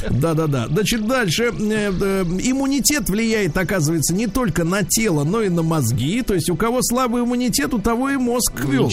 да, 0.10 0.34
да, 0.34 0.48
да. 0.48 0.68
Значит, 0.68 1.08
дальше. 1.08 1.52
Э, 1.52 1.92
э, 1.92 2.24
Иммунитет 2.44 3.10
влияет, 3.10 3.58
оказывается, 3.58 4.14
не 4.14 4.28
только 4.28 4.64
на 4.64 4.84
тело, 4.84 5.24
но 5.24 5.42
и 5.42 5.50
на 5.50 5.64
мозги. 5.64 6.22
То 6.22 6.34
есть, 6.34 6.50
у 6.50 6.56
кого 6.56 6.82
слабый 6.82 7.24
иммунитет, 7.24 7.74
у 7.74 7.80
того 7.80 8.10
и 8.10 8.18
мозг 8.18 8.54
квел. 8.54 8.90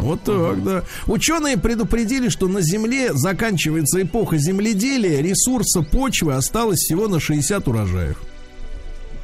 Вот 0.00 0.22
так, 0.22 0.64
да. 0.64 0.82
Ученые 1.06 1.56
предупредили, 1.56 2.28
что 2.28 2.48
на 2.48 2.60
Земле 2.60 3.12
заканчивается 3.14 4.02
эпоха 4.02 4.36
земледелия, 4.36 5.20
ресурса 5.22 5.82
почвы 5.82 6.34
осталось 6.34 6.78
всего 6.78 7.08
на 7.08 7.20
60 7.20 7.66
урожаев. 7.68 8.16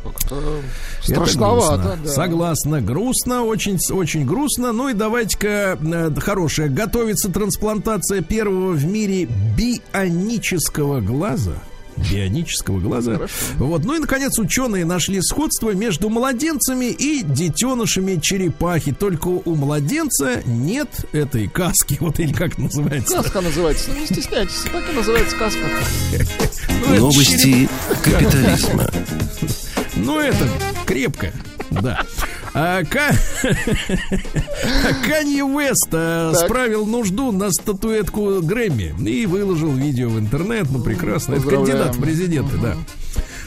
Как-то 0.05 0.61
страшновато. 1.03 1.99
да. 2.05 2.11
Согласна, 2.11 2.81
грустно, 2.81 3.43
очень, 3.45 3.79
очень 3.91 4.25
грустно. 4.27 4.73
Ну 4.73 4.89
и 4.91 4.93
давайте-ка 4.93 5.79
э, 5.81 6.11
хорошее. 6.21 6.69
Готовится 6.69 7.31
трансплантация 7.31 8.21
первого 8.23 8.73
в 8.73 8.85
мире 8.85 9.29
бионического 9.57 11.01
глаза. 11.01 11.55
Бионического 11.97 12.81
глаза. 12.81 13.21
Вот. 13.57 13.85
Ну 13.85 13.95
и, 13.95 13.99
наконец, 14.01 14.37
ученые 14.39 14.85
нашли 14.85 15.21
сходство 15.23 15.71
между 15.71 16.09
младенцами 16.11 16.87
и 16.87 17.23
детенышами 17.23 18.19
черепахи. 18.21 18.93
Только 18.93 19.29
у 19.29 19.55
младенца 19.55 20.43
нет 20.45 20.89
этой 21.13 21.47
каски, 21.47 21.97
вот 22.01 22.19
или 22.19 22.33
как 22.33 22.59
называется. 22.59 23.21
Сказка 23.21 23.41
называется. 23.41 23.91
Ну, 23.95 24.01
не 24.01 24.07
стесняйтесь, 24.07 24.65
так 24.73 24.83
и 24.91 24.97
называется 24.97 25.37
сказка. 25.37 25.61
Ну, 26.87 26.97
Новости 26.97 27.69
капитализма. 28.03 28.91
Ну, 29.97 30.19
это 30.21 30.49
крепко, 30.87 31.33
да. 31.71 32.01
А, 32.53 32.85
Ка- 32.85 33.15
Канье 35.07 35.45
Уэст 35.45 35.89
а, 35.93 36.33
справил 36.35 36.87
нужду 36.87 37.33
на 37.33 37.51
статуэтку 37.51 38.41
Грэмми 38.43 38.95
и 39.09 39.27
выложил 39.27 39.73
видео 39.73 40.09
в 40.09 40.19
интернет. 40.19 40.69
Ну, 40.71 40.81
прекрасно. 40.81 41.35
Это 41.35 41.47
кандидат 41.49 41.97
в 41.97 42.01
президенты, 42.01 42.57
да. 42.59 42.77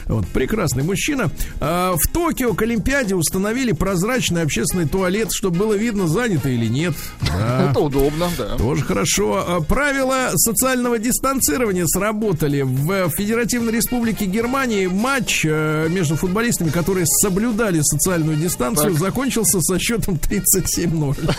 Вот, 0.08 0.26
прекрасный 0.28 0.82
мужчина. 0.82 1.30
А, 1.60 1.94
в 1.96 2.06
Токио 2.12 2.54
к 2.54 2.62
Олимпиаде 2.62 3.14
установили 3.14 3.72
прозрачный 3.72 4.42
общественный 4.42 4.88
туалет, 4.88 5.28
чтобы 5.32 5.58
было 5.58 5.74
видно, 5.74 6.08
занято 6.08 6.48
или 6.48 6.66
нет. 6.66 6.94
Да. 7.20 7.68
Это 7.70 7.80
удобно, 7.80 8.28
да. 8.38 8.56
Тоже 8.56 8.84
хорошо. 8.84 9.44
А, 9.46 9.60
Правила 9.60 10.30
социального 10.34 10.98
дистанцирования 10.98 11.84
сработали. 11.86 12.62
В 12.62 13.10
Федеративной 13.10 13.72
Республике 13.72 14.24
Германии 14.26 14.86
матч 14.86 15.44
э, 15.44 15.88
между 15.90 16.16
футболистами, 16.16 16.70
которые 16.70 17.04
соблюдали 17.06 17.80
социальную 17.82 18.36
дистанцию, 18.36 18.92
Так. 18.92 18.98
закончился 19.00 19.60
со 19.60 19.78
счетом 19.78 20.14
37-0. 20.16 21.34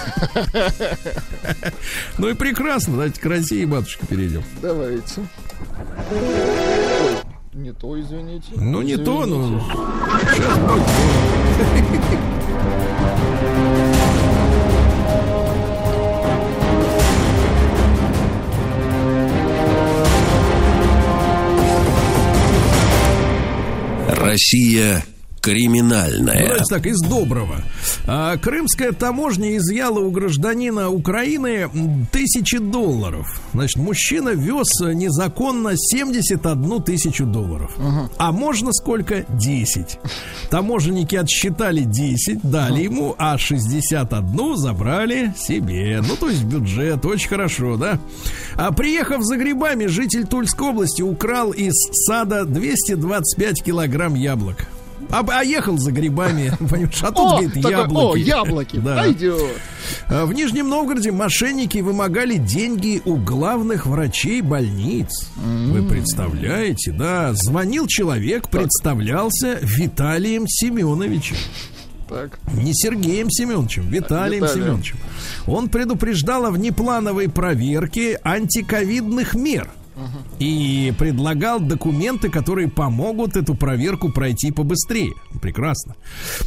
Ну 2.17 2.29
и 2.29 2.33
прекрасно. 2.33 2.93
Давайте 2.93 3.19
к 3.21 3.25
России, 3.25 3.65
матушка, 3.65 4.05
перейдем. 4.05 4.43
Давайте. 4.61 5.21
Ой, 6.11 7.18
не 7.53 7.73
то, 7.73 7.99
извините. 7.99 8.51
Ну, 8.55 8.81
не 8.81 8.97
то, 8.97 9.23
Извините. 9.23 9.49
ну... 9.49 9.61
Сейчас. 10.33 10.59
Россия 24.07 25.03
криминальная. 25.41 26.43
Давайте 26.43 26.63
так, 26.69 26.85
из 26.85 26.99
доброго. 26.99 27.63
А, 28.07 28.37
Крымская 28.37 28.91
таможня 28.91 29.57
изъяла 29.57 29.99
у 29.99 30.11
гражданина 30.11 30.89
Украины 30.89 31.69
тысячи 32.11 32.57
долларов. 32.57 33.41
Значит, 33.53 33.77
мужчина 33.77 34.29
вез 34.29 34.67
незаконно 34.81 35.71
71 35.75 36.81
тысячу 36.83 37.25
долларов. 37.25 37.71
А 38.17 38.31
можно 38.31 38.71
сколько? 38.73 39.25
10. 39.29 39.99
Таможенники 40.49 41.15
отсчитали 41.15 41.81
10, 41.81 42.41
дали 42.43 42.83
ему, 42.83 43.15
а 43.17 43.37
61 43.37 44.57
забрали 44.57 45.33
себе. 45.37 46.01
Ну, 46.07 46.15
то 46.15 46.29
есть 46.29 46.43
бюджет. 46.43 47.05
Очень 47.05 47.29
хорошо, 47.29 47.77
да? 47.77 47.99
А 48.55 48.71
приехав 48.71 49.23
за 49.23 49.37
грибами, 49.37 49.85
житель 49.85 50.27
Тульской 50.27 50.69
области 50.69 51.01
украл 51.01 51.51
из 51.51 51.73
сада 52.05 52.45
225 52.45 53.63
килограмм 53.63 54.15
яблок. 54.15 54.67
А, 55.11 55.25
а 55.27 55.43
ехал 55.43 55.77
за 55.77 55.91
грибами, 55.91 56.51
понимаешь, 56.59 57.01
а 57.01 57.11
тут, 57.11 57.19
О, 57.19 57.29
говорит, 57.41 57.53
такой, 57.53 57.71
яблоки. 57.71 58.19
о, 58.19 58.23
яблоки. 58.23 58.77
Да. 58.77 58.97
Пойдет. 58.97 59.41
А 60.07 60.25
В 60.25 60.33
Нижнем 60.33 60.69
Новгороде 60.69 61.11
мошенники 61.11 61.79
вымогали 61.79 62.35
деньги 62.35 63.01
у 63.05 63.15
главных 63.15 63.85
врачей 63.85 64.41
больниц. 64.41 65.09
Вы 65.35 65.83
представляете, 65.87 66.91
да? 66.91 67.31
Звонил 67.33 67.87
человек, 67.87 68.49
представлялся 68.49 69.57
Виталием 69.61 70.47
Семеновичем. 70.47 71.37
Так. 72.07 72.39
Не 72.53 72.73
Сергеем 72.73 73.29
Семеновичем, 73.29 73.87
Виталием 73.87 74.43
Виталием. 74.43 74.65
Семеновичем. 74.65 74.97
Он 75.47 75.69
предупреждал 75.69 76.45
о 76.45 76.51
внеплановой 76.51 77.29
проверке 77.29 78.19
антиковидных 78.23 79.35
мер. 79.35 79.69
И 80.39 80.93
предлагал 80.97 81.59
документы, 81.59 82.29
которые 82.29 82.67
помогут 82.69 83.35
эту 83.35 83.55
проверку 83.55 84.09
пройти 84.11 84.51
побыстрее. 84.51 85.13
Прекрасно. 85.41 85.95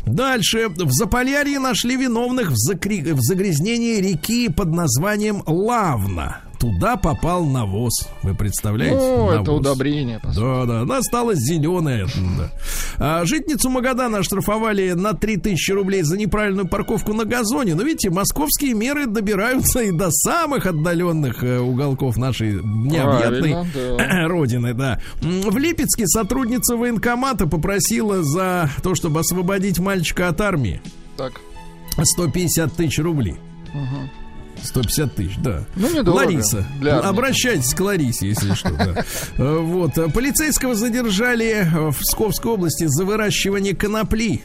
Дальше. 0.06 0.68
В 0.68 0.90
Заполярье 0.92 1.58
нашли 1.58 1.96
виновных 1.96 2.50
в, 2.50 2.54
закри- 2.54 3.12
в 3.12 3.20
загрязнении 3.20 4.00
реки 4.00 4.48
под 4.48 4.68
названием 4.68 5.42
Лавна. 5.46 6.40
Туда 6.62 6.96
попал 6.96 7.44
навоз. 7.44 8.08
Вы 8.22 8.34
представляете? 8.36 8.94
О, 8.96 9.32
Навоз. 9.32 9.42
это 9.42 9.52
удобрение. 9.52 10.20
Да, 10.22 10.64
да, 10.64 10.80
она 10.82 11.02
стала 11.02 11.34
зеленая. 11.34 12.06
Да. 12.38 12.50
А, 12.98 13.24
житницу 13.26 13.68
Магадана 13.68 14.18
оштрафовали 14.18 14.92
на 14.92 15.12
3000 15.12 15.72
рублей 15.72 16.02
за 16.02 16.16
неправильную 16.16 16.68
парковку 16.68 17.12
на 17.12 17.24
газоне. 17.24 17.74
Но 17.74 17.82
видите, 17.82 18.10
московские 18.10 18.74
меры 18.74 19.06
добираются 19.06 19.80
и 19.80 19.90
до 19.90 20.10
самых 20.10 20.66
отдаленных 20.66 21.42
э, 21.42 21.58
уголков 21.58 22.16
нашей 22.16 22.62
необъятной 22.62 23.66
да. 23.74 24.26
родины, 24.28 24.72
да. 24.72 25.00
В 25.20 25.58
Липецке 25.58 26.06
сотрудница 26.06 26.76
военкомата 26.76 27.46
попросила 27.46 28.22
за 28.22 28.70
то, 28.82 28.94
чтобы 28.94 29.20
освободить 29.20 29.78
мальчика 29.80 30.28
от 30.28 30.40
армии 30.40 30.80
Так. 31.16 31.40
150 32.00 32.72
тысяч 32.72 32.98
рублей. 33.00 33.36
150 34.64 35.14
тысяч, 35.14 35.36
да. 35.38 35.64
Ну, 35.76 35.88
недорого 35.90 36.10
Лариса. 36.24 36.64
для. 36.80 36.98
Обращайтесь 37.00 37.74
к 37.74 37.80
Ларисе, 37.80 38.28
если 38.28 38.54
что. 38.54 38.70
да. 38.70 39.04
Э, 39.38 39.58
Вот. 39.58 39.96
э, 39.98 40.08
Полицейского 40.08 40.74
задержали 40.74 41.66
э, 41.66 41.90
в 41.90 41.98
Псковской 41.98 42.52
области 42.52 42.84
за 42.86 43.04
выращивание 43.04 43.74
конопли. 43.74 44.42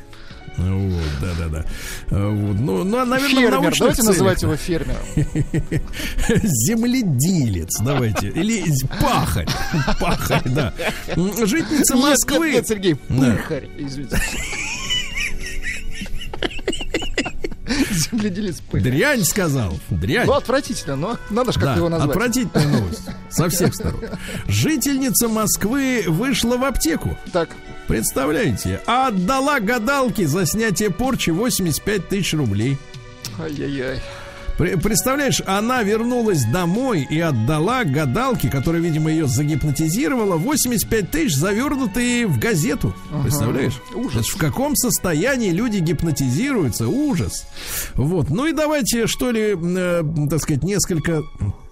Вот, 0.57 1.03
да, 1.21 1.27
да, 1.37 1.47
да. 1.49 1.65
Вот. 2.09 2.59
Ну, 2.59 2.83
ну, 2.83 2.97
а, 2.97 3.05
наверное, 3.05 3.29
Фермер. 3.43 3.51
научных 3.51 3.77
Давайте 3.79 4.01
целях. 4.01 4.07
называть 4.13 4.41
его 4.41 4.55
фермером. 4.55 5.03
Земледелец, 6.43 7.79
давайте. 7.81 8.29
Или 8.29 8.63
пахарь. 8.99 9.47
Пахарь, 9.99 10.49
да. 10.49 10.73
Житница 11.45 11.95
Москвы. 11.95 12.47
Нет, 12.47 12.55
нет, 12.55 12.67
Сергей, 12.67 12.95
пыхарь. 12.95 13.69
Извините. 13.77 14.19
Земледелец 18.11 18.59
пыхарь. 18.61 18.81
Дрянь 18.91 19.23
сказал. 19.23 19.77
Дрянь. 19.89 20.25
Ну, 20.27 20.33
отвратительно, 20.33 20.95
но 20.95 21.17
надо 21.29 21.51
же 21.51 21.59
как-то 21.59 21.73
Да, 21.73 21.77
его 21.77 21.89
назвать. 21.89 22.09
отвратительная 22.11 22.67
новость. 22.67 23.01
Со 23.29 23.49
всех 23.49 23.73
сторон. 23.75 23.99
Жительница 24.47 25.27
Москвы 25.27 26.03
вышла 26.07 26.57
в 26.57 26.63
аптеку. 26.63 27.17
Так, 27.33 27.49
Представляете? 27.87 28.81
А 28.85 29.07
отдала 29.07 29.61
гадалке 29.61 30.27
за 30.27 30.45
снятие 30.45 30.89
порчи 30.89 31.29
85 31.29 32.09
тысяч 32.09 32.33
рублей. 32.33 32.77
ай-яй-яй. 33.39 34.01
Пре- 34.57 34.79
Представляешь, 34.81 35.41
она 35.45 35.83
вернулась 35.83 36.43
домой 36.45 37.05
и 37.09 37.19
отдала 37.19 37.83
гадалке, 37.83 38.49
которая, 38.49 38.81
видимо, 38.81 39.11
ее 39.11 39.27
загипнотизировала, 39.27 40.35
85 40.37 41.11
тысяч, 41.11 41.35
завернутые 41.35 42.25
в 42.27 42.39
газету. 42.39 42.93
Представляешь? 43.23 43.79
Ужас. 43.93 44.25
Это 44.27 44.35
в 44.35 44.39
каком 44.39 44.75
состоянии 44.75 45.51
люди 45.51 45.77
гипнотизируются? 45.77 46.87
Ужас. 46.87 47.45
Вот. 47.95 48.29
Ну 48.29 48.47
и 48.47 48.51
давайте, 48.53 49.07
что 49.07 49.31
ли, 49.31 49.55
э, 49.55 50.03
так 50.29 50.39
сказать, 50.41 50.63
несколько 50.63 51.21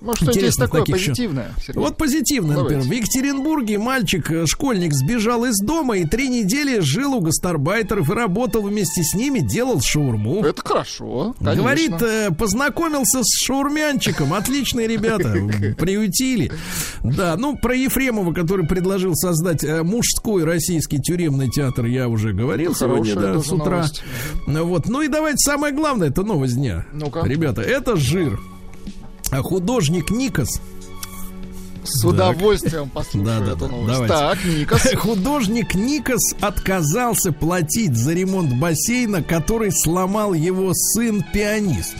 Может, 0.02 0.18
что-нибудь 0.18 0.36
есть 0.36 0.38
интересных 0.38 0.70
такое 0.70 0.82
таких 0.82 0.96
еще. 0.96 1.10
позитивное, 1.12 1.52
Сергей? 1.66 1.82
Вот 1.82 1.98
позитивно, 1.98 2.54
например. 2.54 2.84
Давайте. 2.84 2.90
В 2.90 2.94
Екатеринбурге 2.94 3.78
мальчик, 3.78 4.32
э, 4.32 4.46
школьник, 4.46 4.94
сбежал 4.94 5.46
из 5.46 5.58
дома 5.58 5.98
и 5.98 6.06
три 6.06 6.30
недели 6.30 6.80
жил 6.80 7.16
у 7.16 7.22
гастарбайтеров 7.22 8.10
и 8.10 8.14
работал 8.14 8.64
вместе 8.64 9.04
с 9.04 9.14
ними, 9.14 9.40
делал 9.40 9.82
шаурму. 9.82 10.44
Это 10.44 10.62
хорошо, 10.62 11.36
конечно. 11.40 11.62
Говорит, 11.62 12.02
э, 12.02 12.32
познакомился 12.32 13.24
с 13.24 13.46
шаурмянчиком. 13.46 14.34
Отличные 14.34 14.88
ребята. 14.88 15.34
Приютили. 15.78 16.52
Да, 17.04 17.36
ну, 17.38 17.58
про 17.58 17.76
Ефремова, 17.76 18.34
который 18.34 18.68
предложил 18.68 19.16
создать 19.16 19.64
э, 19.64 19.84
мужской 19.84 20.44
российский 20.44 21.00
тюремный 21.00 21.50
театр, 21.50 21.86
я 21.86 22.08
уже 22.08 22.34
говорил 22.34 22.76
сегодня, 22.76 23.16
да, 23.16 23.40
с 23.40 23.52
утра. 23.52 23.78
новость. 23.78 24.04
Ну 24.48 24.66
Вот. 24.66 24.88
Ну 24.88 25.02
и 25.02 25.08
давайте 25.08 25.38
самое 25.38 25.74
главное, 25.74 26.10
это 26.10 26.24
новость 26.24 26.56
дня. 26.56 26.86
Ребята, 27.24 27.62
это 27.62 27.96
жир. 27.96 28.40
А 29.36 29.42
художник 29.42 30.12
Никос 30.12 30.62
С 31.84 32.06
удовольствием 32.06 32.90
послушаю 32.90 33.26
Да, 33.26 33.46
да, 33.46 33.52
эту 33.52 33.68
новость. 33.68 34.08
Давайте. 34.08 34.14
Так, 34.14 34.46
Никас. 34.46 34.94
Художник 34.96 35.76
Никос 35.76 36.34
отказался 36.40 37.34
платить 37.34 37.98
за 37.98 38.14
ремонт 38.14 38.54
бассейна, 38.54 39.22
который 39.22 39.72
сломал 39.74 40.34
его 40.34 40.72
сын-пианист. 40.74 41.96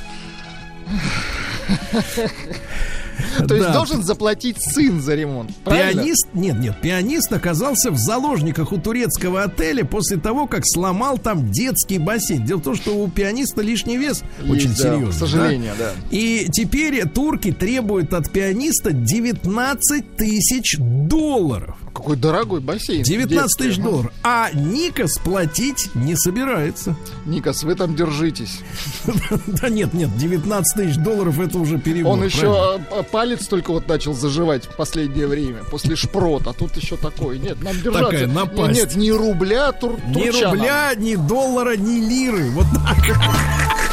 То 3.48 3.56
есть 3.56 3.72
должен 3.72 4.04
заплатить 4.04 4.58
сын 4.60 5.02
за 5.02 5.16
ремонт. 5.16 5.52
Пианист, 5.66 6.28
нет, 6.34 6.60
нет, 6.60 6.80
пианист 6.82 7.32
оказался 7.32 7.92
в 7.92 7.98
заложниках 7.98 8.72
у 8.72 8.78
турецкого 8.78 9.44
отеля 9.44 9.86
после 9.86 10.18
того, 10.18 10.48
как 10.48 10.64
сломал 10.66 11.18
там 11.18 11.52
детский 11.52 11.98
бассейн. 11.98 12.46
Дело 12.46 12.60
в 12.60 12.64
том, 12.64 12.76
что 12.76 12.96
у 12.96 13.10
пианиста 13.10 13.62
лишний 13.62 13.98
вес 13.98 14.24
очень 14.48 14.76
серьезный. 14.76 15.12
К 15.12 15.14
сожалению, 15.14 15.74
да. 15.78 15.92
И 16.12 16.48
теперь 16.52 17.08
турки 17.08 17.52
требуют 17.52 18.14
от 18.14 18.32
пианиста 18.32 18.92
19 18.92 20.16
тысяч 20.16 20.78
долларов. 20.80 21.78
Какой 21.96 22.18
дорогой 22.18 22.60
бассейн. 22.60 23.04
19 23.04 23.58
тысяч 23.58 23.78
долларов. 23.78 24.12
А 24.22 24.52
Никос 24.52 25.18
платить 25.18 25.90
не 25.96 26.18
собирается. 26.18 26.98
Никас, 27.26 27.64
вы 27.64 27.76
там 27.76 27.96
держитесь. 27.96 28.60
Да 29.48 29.70
нет, 29.70 29.94
нет, 29.94 30.16
19 30.18 30.76
тысяч 30.76 30.98
долларов 30.98 31.40
это 31.40 31.58
уже 31.58 31.80
перебор. 31.80 32.14
Он 32.14 32.24
еще 32.24 32.80
а, 32.92 33.04
палец 33.04 33.48
только 33.48 33.72
вот 33.72 33.88
начал 33.88 34.14
заживать 34.14 34.66
в 34.66 34.76
последнее 34.76 35.28
время, 35.28 35.64
после 35.64 35.96
шпрота. 35.96 36.50
А 36.50 36.54
тут 36.54 36.76
еще 36.76 36.98
такой. 36.98 37.40
Нет, 37.40 37.64
нам 37.64 37.76
держаться. 37.82 38.12
Такая 38.12 38.28
напасть. 38.28 38.78
Нет, 38.78 38.96
ни 38.96 39.10
рубля, 39.12 39.72
тур, 39.72 39.98
Ни 40.08 40.28
рубля, 40.28 40.94
ни 40.96 41.16
доллара, 41.16 41.78
ни 41.78 42.02
лиры. 42.02 42.50
Вот 42.52 42.66
так. 42.74 43.18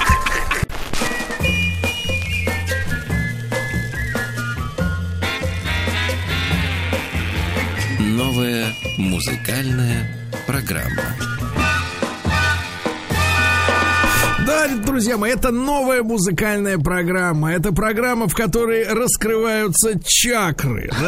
Новая 8.23 8.73
музыкальная 8.99 10.07
программа. 10.47 11.42
Да, 14.47 14.67
друзья 14.85 15.17
мои, 15.17 15.33
это 15.33 15.53
новая 15.53 16.03
музыкальная 16.03 16.77
программа. 16.77 17.53
Это 17.53 17.73
программа, 17.73 18.27
в 18.27 18.35
которой 18.35 18.85
раскрываются 18.89 19.99
чакры. 20.05 20.91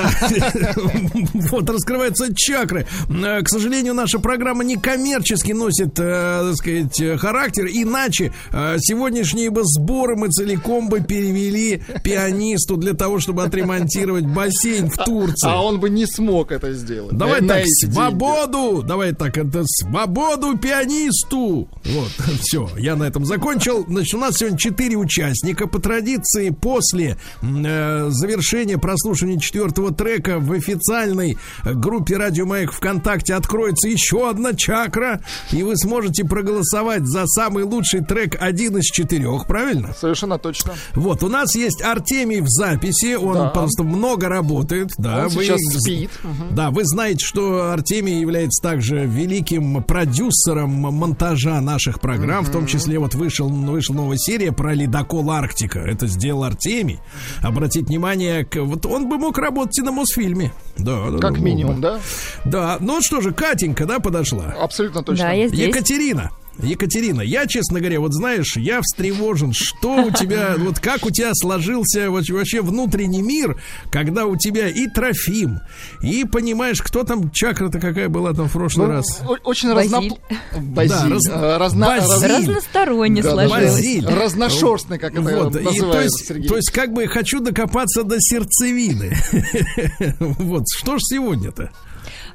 Вот, 1.51 1.69
раскрываются 1.69 2.35
чакры. 2.35 2.87
Э, 3.09 3.43
К 3.43 3.49
сожалению, 3.49 3.95
наша 3.95 4.19
программа 4.19 4.65
не 4.65 4.77
коммерчески 4.77 5.53
носит, 5.53 5.99
э, 5.99 6.43
так 6.49 6.57
сказать, 6.57 7.21
характер. 7.21 7.67
Иначе 7.67 8.33
э, 8.53 8.77
сегодняшние 8.79 9.51
бы 9.51 9.63
сборы 9.65 10.17
мы 10.17 10.29
целиком 10.29 10.89
бы 10.89 11.01
перевели 11.01 11.83
пианисту 12.03 12.77
для 12.77 12.95
того, 12.95 13.21
чтобы 13.21 13.43
отремонтировать 13.45 14.27
бассейн 14.27 14.91
в 14.91 14.97
Турции. 14.97 15.49
А 15.49 15.63
он 15.63 15.81
бы 15.81 15.91
не 15.91 16.07
смог 16.07 16.51
это 16.53 16.73
сделать. 16.73 17.17
Давай 17.17 17.45
так, 17.47 17.65
свободу! 17.67 18.83
Давай 18.83 19.13
так, 19.13 19.37
это 19.37 19.63
свободу 19.65 20.57
пианисту! 20.57 21.69
Вот, 21.85 22.11
все, 22.41 22.69
я 22.79 22.97
на 22.97 23.05
этом 23.05 23.24
закончил. 23.25 23.85
Значит, 23.89 24.15
у 24.15 24.19
нас 24.19 24.37
сегодня 24.37 24.59
четыре 24.59 24.97
участника. 24.97 25.67
По 25.67 25.79
традиции, 25.79 26.51
после 26.51 27.17
э, 27.43 28.07
завершения 28.11 28.79
прослушивания 28.79 29.39
четвертого 29.39 29.93
трека 29.93 30.39
в 30.39 30.53
официальной 30.53 31.37
группе 31.65 32.17
Радио 32.17 32.47
Маяк 32.47 32.73
ВКонтакте 32.73 33.35
откроется 33.35 33.89
еще 33.89 34.29
одна 34.29 34.53
чакра, 34.55 35.21
и 35.53 35.63
вы 35.63 35.77
сможете 35.77 36.25
проголосовать 36.25 37.07
за 37.07 37.27
самый 37.27 37.65
лучший 37.65 38.05
трек 38.05 38.37
один 38.41 38.77
из 38.79 38.85
четырех, 38.85 39.47
правильно? 39.47 39.95
Совершенно 39.99 40.39
точно. 40.39 40.75
Вот, 40.95 41.23
у 41.23 41.29
нас 41.29 41.55
есть 41.55 41.83
Артемий 41.83 42.41
в 42.41 42.49
записи, 42.49 43.15
он 43.17 43.35
Да. 43.35 43.49
просто 43.51 43.83
много 43.83 44.29
работает. 44.29 44.91
Да, 44.99 45.25
Он 45.27 45.29
вы- 45.29 45.45
сейчас 45.45 45.61
спит. 45.81 46.11
Да, 46.51 46.71
вы 46.71 46.85
знаете, 46.85 47.25
что 47.25 47.73
Артемий 47.73 48.21
является 48.21 48.63
также 48.63 49.07
великим 49.07 49.83
продюсером 49.83 50.71
монтажа 50.71 51.61
наших 51.61 52.01
программ, 52.01 52.45
в 52.45 52.51
том 52.51 52.67
числе 52.67 52.99
вот 52.99 53.14
вышел, 53.15 53.49
вышла 53.49 53.95
новая 53.95 54.17
серия 54.17 54.53
про 54.53 54.75
ледокол 54.75 55.31
Арктика. 55.31 55.79
Это 55.81 56.07
сделал 56.07 56.45
Артемий. 56.45 57.01
Обратить 57.43 57.89
внимание, 57.89 58.45
к- 58.45 58.57
вот 58.63 58.87
он 58.87 59.09
бы 59.09 59.19
мог 59.19 59.39
работать 59.39 59.79
и 59.79 59.83
на 59.83 59.93
Мосфильме. 59.93 60.53
Да, 60.79 61.11
да, 61.11 61.19
Как 61.19 61.35
да, 61.35 61.41
минимум, 61.41 61.81
да? 61.81 62.01
Да, 62.45 62.77
ну 62.81 63.01
что 63.03 63.21
же, 63.21 63.33
Катенька, 63.33 63.87
да, 63.87 63.99
подошла. 64.01 64.55
Абсолютно 64.61 65.03
точно. 65.03 65.27
Да, 65.27 65.33
я 65.33 65.49
здесь. 65.49 65.69
Екатерина. 65.69 66.31
Екатерина, 66.63 67.21
я, 67.21 67.47
честно 67.47 67.81
говоря, 67.81 68.01
вот 68.01 68.13
знаешь, 68.15 68.57
я 68.57 68.81
встревожен, 68.83 69.53
что 69.53 70.05
у 70.05 70.11
тебя, 70.11 70.55
вот 70.59 70.79
как 70.79 71.05
у 71.05 71.11
тебя 71.11 71.31
сложился 71.35 72.11
вообще 72.11 72.61
внутренний 72.63 73.23
мир, 73.23 73.61
когда 73.91 74.27
у 74.27 74.37
тебя 74.37 74.69
и 74.69 74.87
Трофим, 74.87 75.61
и 76.03 76.25
понимаешь, 76.25 76.81
кто 76.81 77.03
там, 77.05 77.31
чакра-то 77.33 77.81
какая 77.81 78.09
была 78.09 78.33
там 78.35 78.49
в 78.49 78.53
прошлый 78.53 78.87
Ну, 78.87 78.93
раз? 78.93 79.21
очень 79.45 79.75
Базиль. 79.75 79.93
разно... 79.93 80.63
Базиль. 80.63 80.91
Да, 80.91 81.09
раз- 81.09 81.27
э, 81.29 81.57
разно- 81.59 81.87
Базиль. 81.87 82.29
раз- 82.29 82.47
Разносторонне 82.47 83.23
Да, 83.23 83.31
сложилось. 83.33 83.73
Базиль. 83.73 84.07
Разношерстный, 84.07 84.99
как 84.99 85.13
это 85.13 85.23
Вот, 85.23 85.57
и 85.57 85.65
то 85.65 86.01
есть, 86.01 86.27
Сергей. 86.29 86.49
то 86.49 86.57
есть, 86.57 86.71
как 86.71 86.93
бы 86.93 87.07
хочу 87.09 87.41
докопаться 87.41 88.05
до 88.05 88.17
сердцевины. 88.21 89.13
Вот, 90.21 90.65
что 90.79 90.99
ж 90.99 91.01
сегодня-то? 91.03 91.71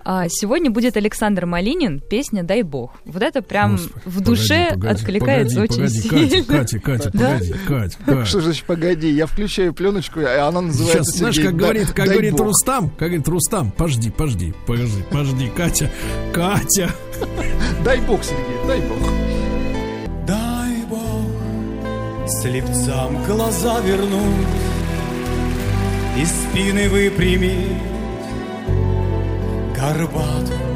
А, 0.03 0.27
сегодня 0.29 0.71
будет 0.71 0.97
Александр 0.97 1.45
Малинин, 1.45 1.99
песня 1.99 2.43
«Дай 2.43 2.63
бог». 2.63 2.93
Вот 3.05 3.21
это 3.21 3.41
прям 3.41 3.73
Господи, 3.77 4.01
в 4.05 4.21
душе 4.21 4.65
погоди, 4.69 4.81
погоди, 4.81 4.95
откликается 4.99 5.55
погоди, 5.55 5.73
очень 5.81 6.09
погоди, 6.09 6.29
сильно. 6.29 6.45
Катя, 6.45 6.79
Катя, 6.79 6.79
Катя, 6.79 7.11
Да? 7.13 7.29
погоди, 7.33 7.53
Катя, 7.67 7.97
Катя. 8.05 8.25
Что 8.25 8.41
значит, 8.41 8.65
погоди, 8.65 9.09
я 9.11 9.25
включаю 9.25 9.73
пленочку, 9.73 10.19
и 10.19 10.25
она 10.25 10.61
называется 10.61 11.03
Сейчас, 11.03 11.17
знаешь, 11.17 11.35
Сергей, 11.35 11.51
как 11.51 11.59
говорит, 11.59 11.87
как 11.87 12.05
дай 12.05 12.07
говорит 12.07 12.31
бог. 12.33 12.41
Рустам, 12.47 12.89
как 12.89 13.07
говорит 13.09 13.27
Рустам, 13.27 13.71
пожди, 13.71 14.09
пожди, 14.11 14.53
пожди, 14.65 15.03
пожди, 15.11 15.51
Катя, 15.55 15.89
Катя. 16.33 16.89
Дай 17.83 17.99
бог, 18.01 18.23
Сергей, 18.23 18.67
дай 18.67 18.79
бог. 18.81 18.97
Дай 20.27 20.85
Бог 20.89 21.25
слепцам 22.41 23.23
глаза 23.25 23.79
вернуть 23.81 24.47
И 26.17 26.25
спины 26.25 26.87
выпрямить 26.89 27.98
горбатым 29.79 30.69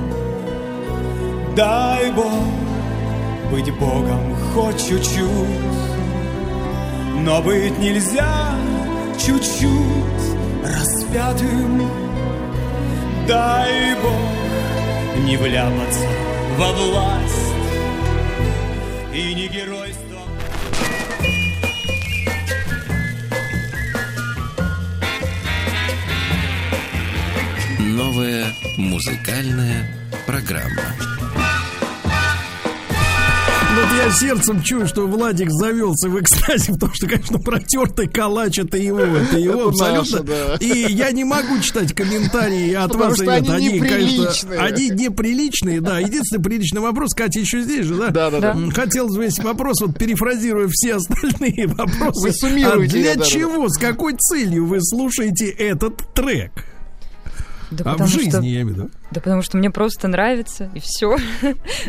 Дай 1.55 2.11
Бог 2.11 2.63
быть 3.51 3.71
Богом 3.77 4.35
хоть 4.53 4.87
чуть-чуть. 4.87 5.27
Но 7.19 7.41
быть 7.43 7.77
нельзя 7.77 8.55
чуть-чуть 9.19 10.25
распятым. 10.63 11.87
Дай 13.27 13.93
Бог 14.01 15.23
не 15.25 15.37
вляпаться 15.37 16.07
во 16.57 16.71
власть 16.71 17.53
и 19.13 19.35
не 19.35 19.47
геройство. 19.47 20.21
Новая 27.79 28.62
музыкальная 28.77 29.87
программа. 30.25 30.93
Вот 33.75 33.87
я 33.97 34.11
сердцем 34.11 34.61
чую, 34.61 34.87
что 34.87 35.07
Владик 35.07 35.49
завелся 35.49 36.07
в 36.09 36.21
экстазе, 36.21 36.73
потому 36.73 36.93
что, 36.93 37.07
конечно, 37.07 37.39
протертый 37.39 38.07
калач 38.07 38.59
это 38.59 38.77
его, 38.77 38.99
это 38.99 39.37
его 39.39 39.61
Это 39.61 39.69
абсолютно. 39.69 39.99
наше, 40.19 40.23
да. 40.23 40.55
И 40.59 40.93
я 40.93 41.11
не 41.11 41.23
могу 41.23 41.59
читать 41.59 41.91
комментарии 41.93 42.71
от 42.73 42.91
Потому 42.91 43.05
вас, 43.09 43.15
что 43.15 43.23
ребята. 43.23 43.55
они 43.55 43.79
конечно, 43.79 43.87
неприличные. 43.87 44.59
они 44.59 44.89
неприличные, 44.91 45.81
да. 45.81 45.99
Единственный 45.99 46.43
приличный 46.43 46.81
вопрос, 46.81 47.15
Катя 47.15 47.39
еще 47.39 47.61
здесь 47.61 47.87
же, 47.87 47.95
да? 47.95 48.09
Да, 48.09 48.29
да, 48.29 48.39
да. 48.39 48.57
Хотелось 48.75 49.15
бы 49.15 49.23
весь 49.23 49.39
вопрос, 49.39 49.81
вот 49.81 49.97
перефразируя 49.97 50.67
все 50.71 50.95
остальные 50.95 51.65
вопросы. 51.67 52.27
Вы 52.27 52.31
суммируете, 52.31 52.97
А 52.99 53.01
для 53.01 53.13
да, 53.15 53.19
да, 53.21 53.23
да. 53.23 53.29
чего, 53.29 53.69
с 53.69 53.77
какой 53.79 54.13
целью 54.17 54.67
вы 54.67 54.77
слушаете 54.83 55.47
этот 55.49 55.97
трек? 56.13 56.51
Да 57.73 57.83
А 57.85 57.89
в 57.89 57.91
потому 57.93 58.09
что- 58.09 58.19
жизни, 58.19 58.47
я 58.47 58.61
имею 58.61 58.67
в 58.67 58.69
виду. 58.71 58.89
Да 59.11 59.21
потому 59.21 59.41
что 59.41 59.57
мне 59.57 59.69
просто 59.69 60.07
нравится, 60.07 60.69
и 60.73 60.79
все. 60.79 61.17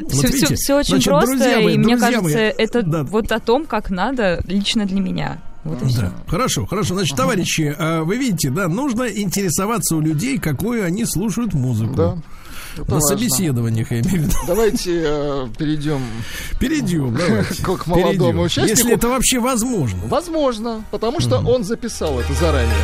все, 0.08 0.26
видите, 0.28 0.74
очень 0.74 0.88
значит, 0.90 1.04
просто, 1.04 1.30
друзья 1.36 1.60
мои, 1.60 1.74
и 1.74 1.78
мне 1.78 1.96
кажется, 1.96 2.22
мои, 2.22 2.34
это 2.34 2.82
да. 2.82 3.02
вот 3.04 3.30
о 3.32 3.40
том, 3.40 3.66
как 3.66 3.90
надо 3.90 4.40
лично 4.46 4.86
для 4.86 5.00
меня. 5.00 5.38
Вот 5.64 5.82
и 5.82 5.86
все. 5.86 6.00
Да, 6.02 6.12
хорошо, 6.26 6.66
хорошо. 6.66 6.94
Значит, 6.94 7.16
товарищи, 7.16 7.74
а, 7.78 8.02
вы 8.02 8.16
видите, 8.18 8.50
да, 8.50 8.68
нужно 8.68 9.04
интересоваться 9.04 9.96
у 9.96 10.00
людей, 10.00 10.38
какую 10.38 10.84
они 10.84 11.04
слушают 11.06 11.54
музыку. 11.54 11.94
Да. 11.94 12.16
Это 12.76 12.86
На 12.90 12.94
важно. 12.94 13.08
собеседованиях, 13.08 13.90
я 13.92 14.00
имею 14.00 14.22
в 14.22 14.24
виду. 14.24 14.36
Давайте 14.48 15.02
э, 15.06 15.46
перейдем. 15.56 16.00
Перейдем, 16.58 17.14
давайте. 17.16 17.62
К- 17.62 17.76
к 17.76 17.86
молодому 17.86 18.10
Перейдем. 18.18 18.38
участнику. 18.40 18.68
Если 18.78 18.92
это 18.92 19.08
вообще 19.08 19.38
возможно. 19.38 20.00
Возможно, 20.08 20.84
потому 20.90 21.20
что 21.20 21.38
он 21.38 21.62
записал 21.62 22.18
это 22.18 22.32
заранее. 22.34 22.74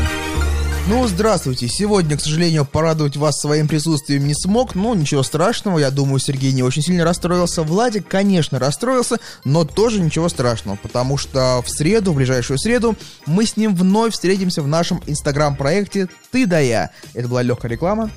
Ну, 0.91 1.07
здравствуйте. 1.07 1.69
Сегодня, 1.69 2.17
к 2.17 2.21
сожалению, 2.21 2.65
порадовать 2.65 3.17
вас 3.17 3.41
своим 3.41 3.69
присутствием 3.69 4.27
не 4.27 4.35
смог, 4.35 4.75
но 4.75 4.93
ничего 4.97 5.23
страшного. 5.23 5.79
Я 5.79 5.93
думаю, 5.93 6.19
Сергей 6.19 6.51
не 6.51 6.65
очень 6.65 6.83
сильно 6.83 7.05
расстроился. 7.05 7.63
Владик, 7.63 8.09
конечно, 8.09 8.59
расстроился, 8.59 9.19
но 9.45 9.65
тоже 9.65 10.01
ничего 10.01 10.29
страшного, 10.29 10.75
потому 10.83 11.17
что 11.17 11.63
в 11.65 11.71
среду, 11.71 12.11
в 12.11 12.17
ближайшую 12.17 12.59
среду, 12.59 12.97
мы 13.25 13.47
с 13.47 13.57
ним 13.57 13.77
вновь 13.77 14.15
встретимся 14.15 14.63
в 14.63 14.67
нашем 14.67 15.01
инстаграм-проекте 15.07 16.09
«Ты 16.33 16.45
да 16.45 16.59
я». 16.59 16.91
Это 17.15 17.29
была 17.29 17.43
легкая 17.43 17.71
реклама. 17.71 18.11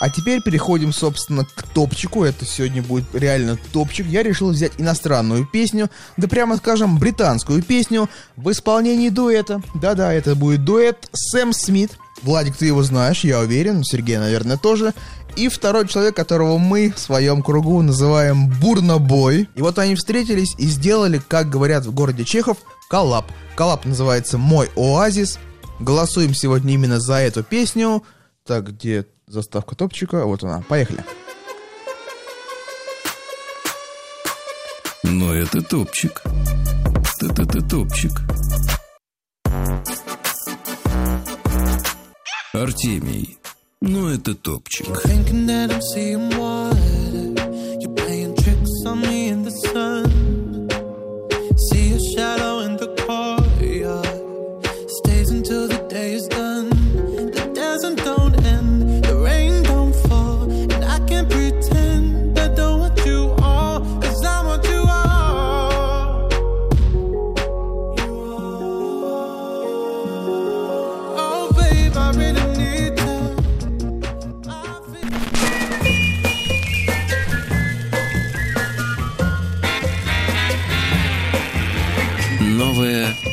А 0.00 0.10
теперь 0.10 0.42
переходим, 0.42 0.92
собственно, 0.92 1.44
к 1.44 1.62
топчику. 1.72 2.24
Это 2.24 2.44
сегодня 2.44 2.82
будет 2.82 3.14
реально 3.14 3.58
топчик. 3.72 4.06
Я 4.06 4.24
решил 4.24 4.50
взять 4.50 4.72
иностранную 4.78 5.46
песню, 5.46 5.88
да 6.16 6.26
прямо 6.26 6.56
скажем, 6.56 6.98
британскую 6.98 7.62
песню 7.62 8.10
в 8.36 8.50
исполнении 8.50 9.08
дуэта. 9.08 9.62
Да-да, 9.76 10.12
это 10.12 10.34
будет 10.34 10.64
дуэт 10.64 11.08
Сэм 11.12 11.52
Смит. 11.52 11.92
Владик, 12.22 12.56
ты 12.56 12.66
его 12.66 12.82
знаешь, 12.82 13.24
я 13.24 13.40
уверен. 13.40 13.84
Сергей, 13.84 14.18
наверное, 14.18 14.56
тоже. 14.56 14.92
И 15.36 15.48
второй 15.48 15.86
человек, 15.86 16.16
которого 16.16 16.58
мы 16.58 16.90
в 16.90 16.98
своем 16.98 17.42
кругу 17.42 17.80
называем 17.82 18.48
Burna 18.60 19.09
Boy. 19.09 19.48
И 19.54 19.62
вот 19.62 19.78
они 19.78 19.94
встретились 19.94 20.54
и 20.58 20.66
сделали, 20.66 21.20
как 21.26 21.48
говорят 21.48 21.86
в 21.86 21.94
городе 21.94 22.24
Чехов, 22.24 22.58
collab. 22.90 23.26
Collab 23.56 23.84
называется 23.84 24.38
«Мой 24.38 24.68
оазис». 24.76 25.38
Голосуем 25.78 26.34
сегодня 26.34 26.74
именно 26.74 26.98
за 26.98 27.14
эту 27.14 27.44
песню. 27.44 28.02
Так, 28.44 28.68
где 28.72 29.06
заставка 29.28 29.76
топчика? 29.76 30.24
Вот 30.24 30.42
она. 30.42 30.62
Поехали. 30.68 31.04
Но 35.04 35.34
это 35.34 35.62
топчик. 35.62 36.22
Т-т-т 37.20 37.60
топчик. 37.68 38.12
Артемий. 42.52 43.38
Ну 43.80 44.08
это 44.08 44.34
топчик. 44.34 44.86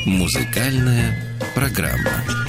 Музыкальная 0.06 1.16
программа. 1.56 2.45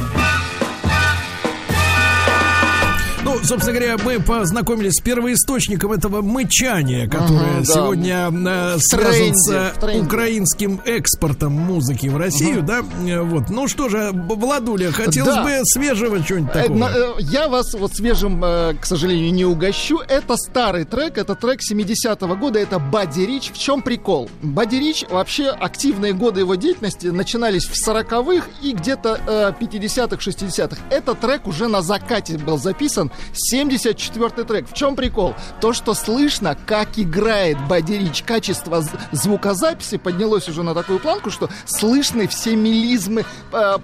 Собственно 3.46 3.78
говоря, 3.78 3.96
мы 4.04 4.20
познакомились 4.20 4.94
с 4.94 5.00
первоисточником 5.00 5.92
этого 5.92 6.22
мычания, 6.22 7.08
которое 7.08 7.58
Ага, 7.58 7.58
да. 7.60 7.64
сегодня 7.64 8.30
В 8.30 8.78
связано 8.80 9.34
с 9.34 10.00
украинским 10.02 10.80
экспортом 10.84 11.52
музыки 11.52 12.06
в 12.08 12.16
Россию, 12.16 12.62
да? 12.62 12.80
Э, 13.06 13.20
Вот. 13.22 13.48
Ну 13.50 13.68
что 13.68 13.88
же, 13.88 14.10
Владуля, 14.12 14.92
хотелось 14.92 15.34
Да. 15.34 15.42
бы 15.44 15.60
свежего 15.64 16.22
чего-нибудь 16.22 16.54
Э, 16.54 16.62
такого. 16.64 16.88
э, 16.88 17.12
Я 17.20 17.48
вас 17.48 17.74
вот 17.74 17.94
свежим, 17.94 18.40
к 18.40 18.84
сожалению, 18.84 19.32
не 19.32 19.44
угощу. 19.44 19.98
Это 20.08 20.36
старый 20.36 20.84
трек, 20.84 21.18
это 21.18 21.34
трек 21.34 21.60
70-го 21.60 22.34
года, 22.36 22.58
это 22.58 22.78
Бадди 22.78 23.20
Рич. 23.22 23.50
В 23.52 23.58
чем 23.58 23.82
прикол? 23.82 24.28
Бадди 24.42 24.76
Рич, 24.76 25.04
вообще 25.10 25.48
активные 25.48 26.12
годы 26.12 26.40
его 26.40 26.54
деятельности 26.54 27.06
начинались 27.08 27.64
в 27.66 27.72
40-х 27.88 28.46
и 28.62 28.72
где-то 28.72 29.20
э, 29.26 29.52
50-х, 29.60 30.16
60-х. 30.16 30.76
Этот 30.90 31.20
трек 31.20 31.46
уже 31.46 31.68
на 31.68 31.82
закате 31.82 32.38
был 32.38 32.58
записан, 32.58 33.10
74-й 33.52 34.44
трек. 34.44 34.68
В 34.68 34.72
чем 34.74 34.96
прикол? 34.96 35.34
То, 35.60 35.72
что 35.72 35.94
слышно, 35.94 36.56
как 36.66 36.98
играет 36.98 37.58
Бадди 37.68 37.94
Рич, 37.94 38.22
качество 38.22 38.84
звукозаписи 39.12 39.96
поднялось 39.98 40.48
уже 40.48 40.62
на 40.62 40.74
такую 40.74 40.98
планку, 40.98 41.30
что 41.30 41.48
слышны 41.66 42.26
все 42.28 42.56
мелизмы, 42.56 43.24
э, 43.52 43.78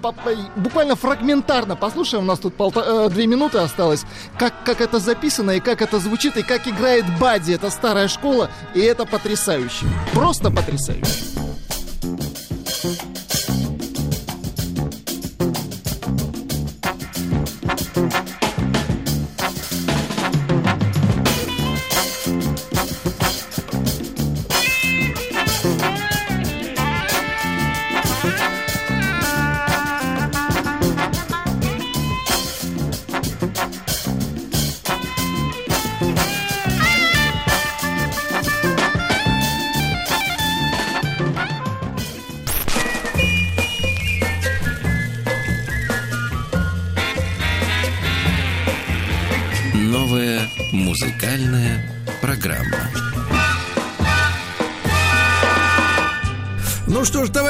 буквально 0.55 0.95
фрагментарно. 0.95 1.75
Послушаем, 1.75 2.23
у 2.23 2.27
нас 2.27 2.39
тут 2.39 2.55
полта- 2.55 3.05
э, 3.05 3.09
две 3.09 3.27
минуты 3.27 3.59
осталось, 3.59 4.03
как, 4.37 4.53
как 4.63 4.81
это 4.81 4.99
записано 4.99 5.51
и 5.51 5.59
как 5.59 5.81
это 5.81 5.99
звучит, 5.99 6.37
и 6.37 6.43
как 6.43 6.67
играет 6.67 7.05
Бадди. 7.19 7.53
Это 7.53 7.69
старая 7.69 8.07
школа, 8.07 8.49
и 8.73 8.79
это 8.79 9.05
потрясающе. 9.05 9.85
Просто 10.13 10.51
потрясающе. 10.51 11.23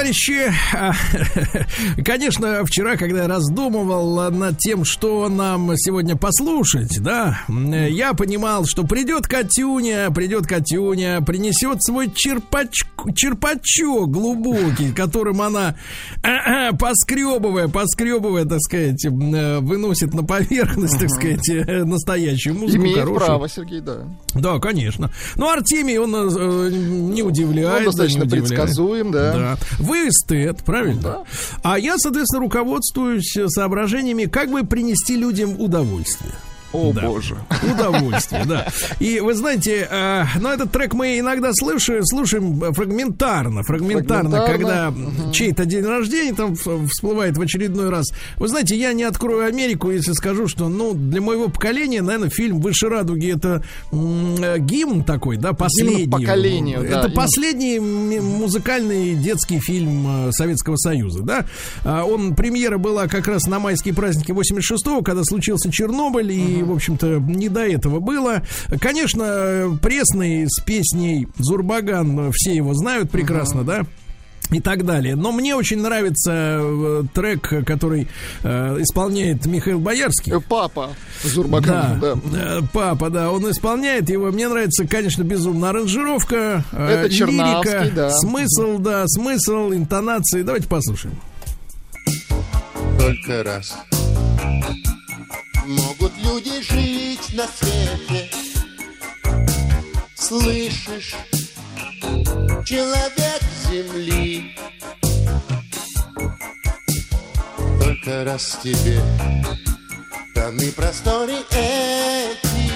Товарищи, 0.04 0.52
конечно, 2.04 2.66
вчера, 2.66 2.98
когда 2.98 3.22
я 3.22 3.28
раздумывал 3.30 4.30
над 4.32 4.58
тем, 4.58 4.84
что 4.84 5.30
нам 5.30 5.78
сегодня 5.78 6.18
послушать, 6.18 7.00
да, 7.02 7.40
я 7.48 8.14
понимал, 8.14 8.66
что 8.66 8.84
придет 8.84 9.28
Катюня, 9.28 10.12
придет 10.12 10.46
Катюня, 10.46 11.22
принесет 11.22 11.82
свой 11.82 12.12
черпач, 12.14 12.84
черпачок 13.16 14.10
глубокий, 14.10 14.92
которым 14.92 15.42
она, 15.42 15.76
поскребывая, 16.80 17.68
поскребывая, 17.68 18.46
так 18.46 18.60
сказать, 18.62 19.06
выносит 19.06 20.14
на 20.14 20.24
поверхность, 20.24 21.00
так 21.00 21.10
сказать, 21.10 21.86
настоящую 21.86 22.56
музыку. 22.56 22.82
Имеет 22.84 23.00
хорошую. 23.00 23.26
право, 23.26 23.50
Сергей, 23.50 23.82
да. 23.82 24.08
Да, 24.34 24.60
конечно. 24.60 25.12
Ну, 25.36 25.50
Артемий, 25.50 25.98
он 25.98 26.16
э, 26.16 26.70
не 26.72 27.24
удивляет. 27.24 27.80
Он 27.80 27.86
достаточно 27.86 28.20
не 28.20 28.24
удивляет. 28.26 28.48
предсказуем, 28.50 29.12
да. 29.12 29.34
Да. 29.34 29.58
Вы 29.80 30.10
эстет, 30.10 30.64
правильно? 30.64 31.02
Да. 31.02 31.24
А 31.64 31.80
я, 31.80 31.98
соответственно, 31.98 32.42
руководствуюсь 32.44 33.38
соображениями, 33.48 34.26
как 34.26 34.50
бы 34.52 34.64
принести 34.64 35.16
людям 35.16 35.60
удовольствие. 35.60 36.32
О, 36.74 36.91
Да. 36.94 37.02
боже. 37.04 37.38
Удовольствие, 37.72 38.44
да. 38.45 38.68
И 39.00 39.20
вы 39.20 39.34
знаете, 39.36 39.88
э, 39.90 40.24
ну 40.41 40.50
этот 40.50 40.72
трек 40.72 40.94
мы 40.94 41.20
иногда 41.20 41.52
слышим, 41.54 42.04
слушаем 42.06 42.60
фрагментарно, 42.74 43.64
фрагментарно, 43.64 44.30
Фрагментарно. 44.45 44.91
когда 44.91 45.32
чей-то 45.32 45.66
день 45.66 45.86
рождения 45.86 46.34
там 46.34 46.56
всплывает 46.56 47.38
в 47.38 47.41
очередной 47.41 47.90
раз. 47.90 48.08
Вы 48.38 48.48
знаете, 48.48 48.76
я 48.76 48.94
не 48.94 49.04
открою 49.04 49.45
Америку, 49.48 49.91
если 49.91 50.14
скажу, 50.14 50.48
что, 50.48 50.68
ну, 50.68 50.94
для 50.94 51.22
моего 51.22 51.48
поколения, 51.48 52.02
наверное, 52.02 52.30
фильм 52.30 52.60
«Выше 52.60 52.90
радуги» 52.90 53.32
это 53.36 53.64
э, 53.91 54.58
гимн 54.60 55.04
такой, 55.04 55.38
да, 55.38 55.54
последний. 55.54 56.08
поколению, 56.08 56.82
да, 56.82 56.88
Это 56.88 57.00
именно. 57.08 57.14
последний 57.16 57.80
музыкальный 57.80 59.16
детский 59.16 59.60
фильм 59.60 60.28
э, 60.28 60.32
Советского 60.32 60.76
Союза, 60.78 61.22
да. 61.24 61.45
А, 61.84 62.04
Он, 62.04 62.36
премьера 62.36 62.78
была 62.78 63.08
как 63.08 63.28
раз 63.28 63.45
на 63.48 63.60
майские 63.60 63.94
праздники 63.94 64.32
86-го, 64.32 65.02
когда 65.02 65.24
случился 65.24 65.72
Чернобыль, 65.72 66.32
и, 66.32 66.62
в 66.64 66.72
общем-то, 66.72 67.19
не 67.19 67.49
до 67.49 67.61
этого 67.68 67.99
было. 67.99 68.44
Конечно, 68.80 69.77
пресный 69.81 70.45
с 70.48 70.61
песней 70.61 71.27
Зурбаган, 71.38 72.31
все 72.34 72.56
его 72.56 72.73
знают 72.73 73.11
прекрасно, 73.11 73.64
да 73.64 73.85
и 74.52 74.60
так 74.60 74.85
далее. 74.85 75.15
Но 75.15 75.31
мне 75.31 75.56
очень 75.56 75.81
нравится 75.81 76.60
э, 76.61 77.03
трек, 77.14 77.65
который 77.65 78.07
э, 78.44 78.77
исполняет 78.81 79.45
Михаил 79.45 79.80
Боярский. 79.80 80.34
Э, 80.34 80.40
Папа 80.40 80.90
Зурбаган, 81.23 81.99
да. 81.99 82.15
э, 82.35 82.61
папа, 82.72 83.10
да, 83.10 83.31
он 83.31 83.49
исполняет 83.49 84.10
его. 84.10 84.31
Мне 84.31 84.48
нравится, 84.48 84.85
конечно, 84.85 85.23
безумно 85.23 85.69
аранжировка, 85.69 86.64
э, 86.72 86.88
Это 86.88 87.10
Чернавский, 87.10 87.72
лирика, 87.72 87.95
да. 87.95 88.10
смысл, 88.11 88.77
да, 88.77 89.03
смысл, 89.07 89.72
интонации. 89.73 90.44
Давайте 90.44 90.68
послушаем. 90.68 91.15
только 92.99 93.44
раз 93.44 93.76
Могут 95.65 96.11
люди 96.18 96.61
жить 96.61 97.34
на 97.34 97.48
свете. 97.48 98.30
Слышишь, 100.15 101.15
человек 102.65 103.41
земли. 103.69 104.57
Только 107.80 108.26
раз 108.26 108.60
тебе 108.61 109.02
даны 110.35 110.72
просторы 110.73 111.38
эти. 111.52 112.73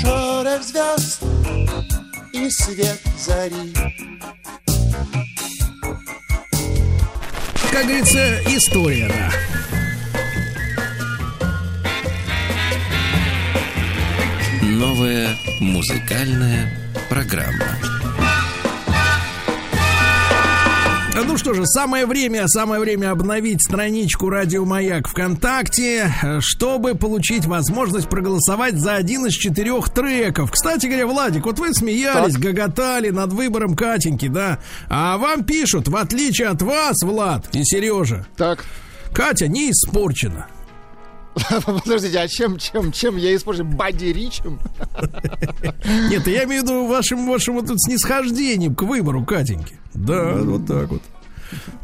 Шорох 0.00 0.62
звезд 0.62 1.22
и 2.32 2.48
свет 2.50 3.00
зари. 3.18 3.74
Как 7.72 7.84
говорится, 7.84 8.40
история, 8.46 9.08
да. 9.08 9.75
Новая 14.78 15.34
музыкальная 15.58 16.70
программа. 17.08 17.78
Ну 21.24 21.38
что 21.38 21.54
же, 21.54 21.64
самое 21.64 22.04
время, 22.04 22.46
самое 22.46 22.78
время 22.78 23.10
обновить 23.10 23.62
страничку 23.62 24.28
Радио 24.28 24.66
Маяк 24.66 25.08
ВКонтакте, 25.08 26.12
чтобы 26.40 26.94
получить 26.94 27.46
возможность 27.46 28.10
проголосовать 28.10 28.76
за 28.78 28.96
один 28.96 29.24
из 29.24 29.32
четырех 29.32 29.88
треков. 29.88 30.50
Кстати 30.50 30.84
говоря, 30.86 31.06
Владик, 31.06 31.46
вот 31.46 31.58
вы 31.58 31.72
смеялись, 31.72 32.34
Так. 32.34 32.42
гоготали 32.42 33.08
над 33.08 33.32
выбором 33.32 33.76
Катеньки, 33.76 34.28
да? 34.28 34.58
А 34.90 35.16
вам 35.16 35.44
пишут, 35.44 35.88
в 35.88 35.96
отличие 35.96 36.48
от 36.48 36.60
вас, 36.60 36.96
Влад 37.02 37.48
и 37.54 37.64
Сережа, 37.64 38.26
Так, 38.36 38.62
Катя 39.14 39.48
не 39.48 39.70
испорчена. 39.70 40.48
подождите, 41.66 42.18
а 42.18 42.28
чем, 42.28 42.58
чем, 42.58 42.92
чем 42.92 43.16
я 43.16 43.34
использую? 43.36 43.68
Бади 43.68 44.06
Ричем? 44.06 44.58
Нет, 46.10 46.26
я 46.26 46.44
имею 46.44 46.62
в 46.62 46.64
виду 46.64 46.86
вашим, 46.86 47.26
вашим 47.28 47.54
вот 47.54 47.66
тут 47.66 47.80
снисхождением 47.80 48.74
к 48.74 48.82
выбору 48.82 49.24
Катеньки. 49.24 49.78
Да, 49.94 50.34
вот 50.34 50.66
так 50.66 50.90
вот. 50.90 51.02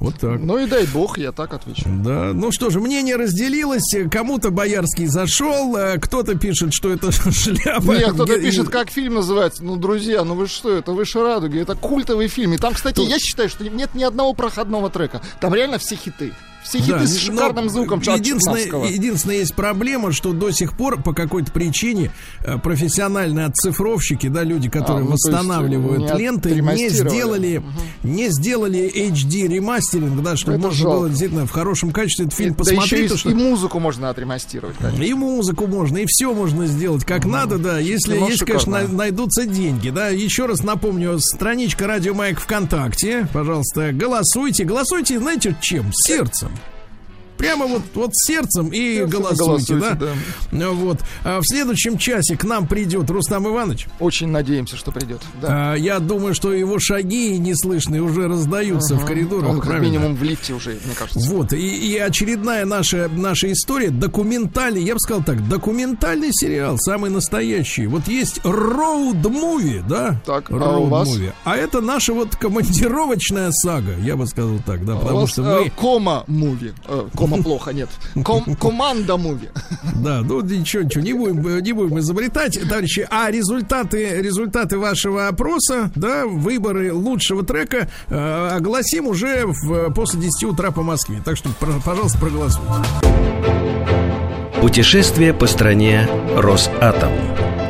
Вот 0.01 0.19
так. 0.19 0.41
Ну 0.41 0.59
и 0.59 0.66
дай 0.66 0.87
бог, 0.87 1.19
я 1.19 1.31
так 1.31 1.55
отвечу. 1.55 1.85
Да, 1.87 2.33
ну 2.35 2.51
что 2.51 2.70
же, 2.70 2.81
мнение 2.81 3.15
разделилось. 3.15 3.95
Кому-то 4.11 4.51
Боярский 4.51 5.07
зашел, 5.07 5.77
э, 5.77 5.99
кто-то 5.99 6.35
пишет, 6.35 6.74
что 6.74 6.93
это 6.93 7.12
шляпа. 7.33 7.93
Нет, 7.93 8.12
кто-то 8.15 8.41
пишет, 8.41 8.69
как 8.70 8.91
фильм 8.91 9.15
называется. 9.15 9.62
Ну, 9.62 9.77
друзья, 9.77 10.24
ну 10.24 10.35
вы 10.35 10.49
что, 10.49 10.77
это 10.77 10.93
«Выше 10.93 11.23
радуги», 11.23 11.61
это 11.61 11.77
культовый 11.77 12.27
фильм. 12.27 12.55
И 12.55 12.59
там, 12.59 12.74
кстати, 12.74 13.01
я 13.01 13.19
считаю, 13.19 13.49
что 13.49 13.69
нет 13.69 13.95
ни 13.95 14.03
одного 14.03 14.35
проходного 14.35 14.91
трека. 14.91 15.23
Там 15.41 15.55
реально 15.55 15.79
все 15.79 15.95
хиты. 15.95 16.33
Все 16.62 16.78
хиты 16.78 16.93
Да, 17.01 17.06
с 17.06 17.16
шикарным 17.18 17.64
но 17.66 17.70
звуком 17.70 18.01
единственное, 18.01 18.89
единственное, 18.89 19.36
есть 19.39 19.55
проблема, 19.55 20.12
что 20.12 20.32
до 20.32 20.51
сих 20.52 20.76
пор 20.76 21.02
по 21.02 21.12
какой-то 21.12 21.51
причине 21.51 22.12
э, 22.44 22.56
профессиональные 22.59 23.47
отцифровщики, 23.47 24.28
да, 24.28 24.44
люди, 24.44 24.68
которые 24.70 25.02
А, 25.02 25.05
ну, 25.05 25.10
есть, 25.12 25.24
восстанавливают 25.26 26.12
не 26.12 26.18
ленты, 26.18 26.51
не 26.60 26.89
сделали, 26.89 27.62
не 28.05 28.28
сделали 28.30 28.90
HD 29.10 29.48
ремастеринг, 29.48 30.22
да, 30.22 30.36
чтобы 30.36 30.56
Это 30.59 30.66
можно 30.66 30.78
жалко. 30.78 30.98
было 30.98 31.09
действительно 31.09 31.47
в 31.47 31.51
хорошем 31.51 31.90
качестве 31.90 32.26
этот 32.26 32.36
фильм 32.39 32.55
да 32.55 32.62
еще 32.62 32.74
посмотреть. 32.80 33.05
и, 33.06 33.09
то, 33.09 33.16
что- 33.16 33.30
и 33.30 33.34
музыку 33.34 33.80
можно 33.80 34.09
отремастировать, 34.09 34.76
конечно. 34.78 35.02
И 35.02 35.14
музыку 35.14 35.66
можно, 35.66 35.98
и 35.98 36.05
все 36.06 36.32
можно 36.32 36.66
сделать 36.66 37.05
как 37.05 37.24
надо, 37.24 37.59
да. 37.59 37.78
Если 37.80 38.14
Кино 38.14 38.28
есть, 38.28 38.44
конечно, 38.44 38.86
найдутся 38.89 39.47
деньги, 39.47 39.90
да. 39.90 40.09
Еще 40.10 40.47
раз 40.47 40.62
напомню, 40.62 41.18
страничка 41.18 41.86
Радио 41.89 42.14
Маяк 42.14 42.39
ВКонтакте. 42.40 43.26
Пожалуйста, 43.32 43.90
голосуйте. 43.93 44.64
Голосуйте, 44.64 45.18
знаете, 45.18 45.56
чем? 45.60 45.90
Сердцем. 45.93 46.51
Прямо 47.43 47.66
вот, 47.66 47.82
вот 47.94 48.10
сердцем 48.14 48.69
и 48.69 48.98
Сердцем 48.98 49.10
голосуйте, 49.20 49.74
голосуйте, 49.74 49.94
да? 49.97 50.12
Ну 50.52 50.74
Вот. 50.74 51.01
А 51.24 51.40
в 51.40 51.44
следующем 51.44 51.98
часе 51.98 52.36
к 52.36 52.44
нам 52.44 52.69
придет 52.69 53.10
Рустам 53.10 53.48
Иванович. 53.48 53.89
Очень 53.98 54.28
надеемся, 54.28 54.77
что 54.77 54.93
придет. 54.93 55.20
Да. 55.40 55.73
А, 55.73 55.74
я 55.74 55.98
думаю, 55.98 56.35
что 56.35 56.52
его 56.52 56.78
шаги 56.78 57.36
неслышные 57.39 58.01
уже 58.01 58.28
раздаются 58.28 58.94
в 58.94 59.05
коридорах. 59.05 59.51
Он 59.51 59.56
как 59.56 59.64
правильно? 59.70 59.86
минимум 59.86 60.14
в 60.14 60.23
лифте 60.23 60.55
уже, 60.55 60.78
мне 60.85 60.94
кажется. 60.97 61.28
Вот, 61.28 61.52
и, 61.52 61.56
и 61.56 61.98
очередная 61.98 62.64
наша, 62.64 63.09
наша 63.09 63.51
история, 63.51 63.90
документальный, 63.90 64.85
я 64.85 64.94
бы 64.94 65.01
сказал 65.01 65.24
так, 65.24 65.48
документальный 65.48 66.31
сериал, 66.32 66.78
самый 66.78 67.10
настоящий. 67.10 67.89
Вот 67.89 68.06
есть 68.06 68.39
роуд-муви, 68.44 69.82
да? 69.89 70.20
Так, 70.24 70.48
а 70.51 70.78
у 70.78 70.86
вас? 70.86 71.09
Movie. 71.09 71.32
А 71.43 71.56
это 71.56 71.81
наша 71.81 72.12
вот 72.12 72.36
командировочная 72.36 73.51
сага, 73.51 73.97
я 73.98 74.16
бы 74.16 74.28
сказал 74.28 74.59
так, 74.64 74.85
да, 74.85 74.94
У 74.94 75.01
потому 75.01 75.20
вас, 75.23 75.31
что 75.31 75.43
э, 75.43 75.64
мы... 75.64 75.70
кома 75.70 76.23
муви. 76.28 76.73
Э, 76.86 77.09
кома 77.16 77.31
плохо, 77.38 77.72
нет. 77.72 77.88
Ком- 78.24 78.54
команда 78.60 79.16
муви. 79.16 79.48
Да, 79.96 80.20
ну 80.22 80.40
ничего, 80.40 80.82
ничего, 80.82 81.02
не 81.04 81.12
будем, 81.12 81.59
не 81.60 81.72
будем 81.72 81.98
изобретать, 82.00 82.59
товарищи. 82.68 83.06
А 83.10 83.30
результаты, 83.30 84.20
результаты 84.20 84.78
вашего 84.78 85.28
опроса, 85.28 85.90
да, 85.94 86.26
выборы 86.26 86.92
лучшего 86.92 87.44
трека 87.44 87.88
э, 88.09 88.48
огласим 88.52 89.06
уже 89.06 89.44
в, 89.46 89.92
после 89.92 90.20
10 90.20 90.44
утра 90.44 90.70
по 90.70 90.82
Москве. 90.82 91.22
Так 91.24 91.36
что, 91.36 91.50
пожалуйста, 91.84 92.18
проголосуйте. 92.18 92.68
Путешествие 94.60 95.34
по 95.34 95.46
стране 95.46 96.09
Росатом. 96.36 97.12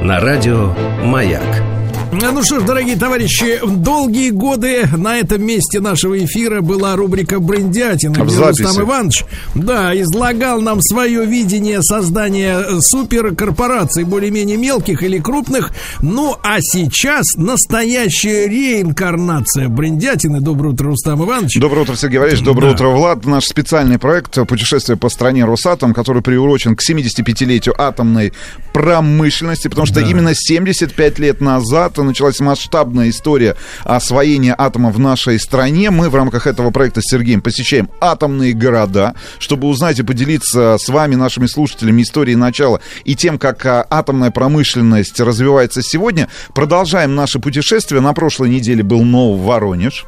На 0.02 0.20
радио 0.20 0.74
«Маяк». 1.04 1.71
Ну 2.14 2.44
что 2.44 2.60
ж, 2.60 2.64
дорогие 2.64 2.96
товарищи, 2.96 3.58
долгие 3.66 4.28
годы 4.28 4.86
на 4.94 5.16
этом 5.16 5.42
месте 5.42 5.80
нашего 5.80 6.22
эфира 6.22 6.60
была 6.60 6.94
рубрика 6.94 7.40
«Брендятина», 7.40 8.12
где. 8.12 8.36
Рустам 8.38 8.82
Иванович, 8.82 9.24
да, 9.54 9.98
излагал 9.98 10.60
нам 10.60 10.82
свое 10.82 11.24
видение 11.24 11.80
создания 11.82 12.66
суперкорпораций, 12.80 14.04
более-менее 14.04 14.58
мелких 14.58 15.02
или 15.02 15.18
крупных. 15.20 15.70
Ну, 16.02 16.36
а 16.42 16.58
сейчас 16.60 17.24
настоящая 17.36 18.46
реинкарнация 18.46 19.70
Брендятины. 19.70 20.42
Доброе 20.42 20.74
утро, 20.74 20.88
Рустам 20.88 21.24
Иванович. 21.24 21.58
Доброе 21.60 21.80
утро, 21.80 21.96
Сергей 21.96 22.18
Валерьевич. 22.18 22.44
Доброе 22.44 22.66
Да. 22.68 22.74
утро, 22.74 22.88
Влад. 22.88 23.24
Наш 23.24 23.44
специальный 23.46 23.98
проект 23.98 24.38
«Путешествие 24.46 24.98
по 24.98 25.08
стране 25.08 25.46
Росатом», 25.46 25.94
который 25.94 26.20
приурочен 26.20 26.76
к 26.76 26.82
75-летию 26.82 27.74
атомной 27.80 28.34
промышленности, 28.74 29.68
потому 29.68 29.86
что 29.86 30.00
Да. 30.02 30.06
именно 30.06 30.32
75 30.34 31.18
лет 31.18 31.40
назад 31.40 32.01
началась 32.04 32.40
масштабная 32.40 33.10
история 33.10 33.56
освоения 33.84 34.54
атома 34.56 34.90
в 34.90 34.98
нашей 34.98 35.38
стране. 35.38 35.90
Мы 35.90 36.10
в 36.10 36.14
рамках 36.14 36.46
этого 36.46 36.70
проекта 36.70 37.00
с 37.00 37.10
Сергеем 37.10 37.40
посещаем 37.40 37.88
атомные 38.00 38.52
города, 38.52 39.14
чтобы 39.38 39.68
узнать 39.68 39.98
и 39.98 40.02
поделиться 40.02 40.76
с 40.78 40.88
вами, 40.88 41.14
нашими 41.14 41.46
слушателями, 41.46 42.02
историей 42.02 42.36
начала 42.36 42.80
и 43.04 43.14
тем, 43.14 43.38
как 43.38 43.64
а, 43.66 43.86
атомная 43.88 44.30
промышленность 44.30 45.20
развивается 45.20 45.82
сегодня. 45.82 46.28
Продолжаем 46.54 47.14
наше 47.14 47.38
путешествие. 47.38 48.00
На 48.00 48.12
прошлой 48.12 48.48
неделе 48.48 48.82
был 48.82 49.02
Нов 49.02 49.40
Воронеж. 49.40 50.04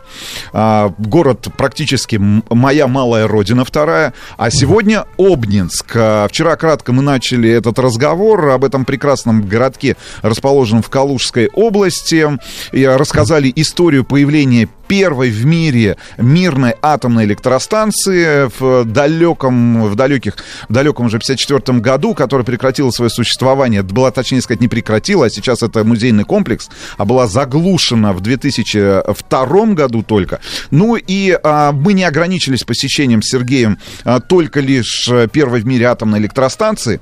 А, 0.52 0.92
город 0.98 1.48
практически 1.56 2.20
моя 2.50 2.86
малая 2.86 3.28
родина 3.28 3.64
вторая. 3.64 4.14
А 4.36 4.50
сегодня 4.50 5.06
Обнинск. 5.18 5.92
А, 5.94 6.28
Вчера 6.28 6.56
кратко 6.56 6.92
мы 6.92 7.02
начали 7.02 7.50
этот 7.50 7.78
разговор 7.78 8.48
об 8.48 8.64
этом 8.64 8.84
прекрасном 8.84 9.46
городке, 9.46 9.96
расположенном 10.22 10.82
в 10.82 10.90
Калужской 10.90 11.48
области. 11.48 11.83
И 12.72 12.84
рассказали 12.84 13.52
историю 13.54 14.04
появления 14.04 14.68
первой 14.86 15.30
в 15.30 15.44
мире 15.44 15.96
мирной 16.18 16.74
атомной 16.82 17.24
электростанции 17.24 18.50
в 18.58 18.84
далеком, 18.84 19.84
в 19.84 19.94
далеких, 19.94 20.36
в 20.68 20.72
далеком 20.72 21.06
уже 21.06 21.18
54 21.18 21.78
году, 21.78 22.14
которая 22.14 22.44
прекратила 22.44 22.90
свое 22.90 23.10
существование. 23.10 23.82
Была, 23.82 24.10
точнее 24.10 24.42
сказать, 24.42 24.60
не 24.60 24.68
прекратила, 24.68 25.26
а 25.26 25.30
сейчас 25.30 25.62
это 25.62 25.84
музейный 25.84 26.24
комплекс, 26.24 26.68
а 26.96 27.04
была 27.04 27.26
заглушена 27.26 28.12
в 28.12 28.20
2002 28.20 29.66
году 29.74 30.02
только. 30.02 30.40
Ну 30.70 30.96
и 30.96 31.38
а, 31.42 31.72
мы 31.72 31.92
не 31.92 32.04
ограничились 32.04 32.64
посещением 32.64 33.22
Сергеем 33.22 33.78
а, 34.04 34.20
только 34.20 34.60
лишь 34.60 35.08
э, 35.10 35.28
первой 35.28 35.60
в 35.60 35.66
мире 35.66 35.86
атомной 35.86 36.18
электростанции. 36.18 37.00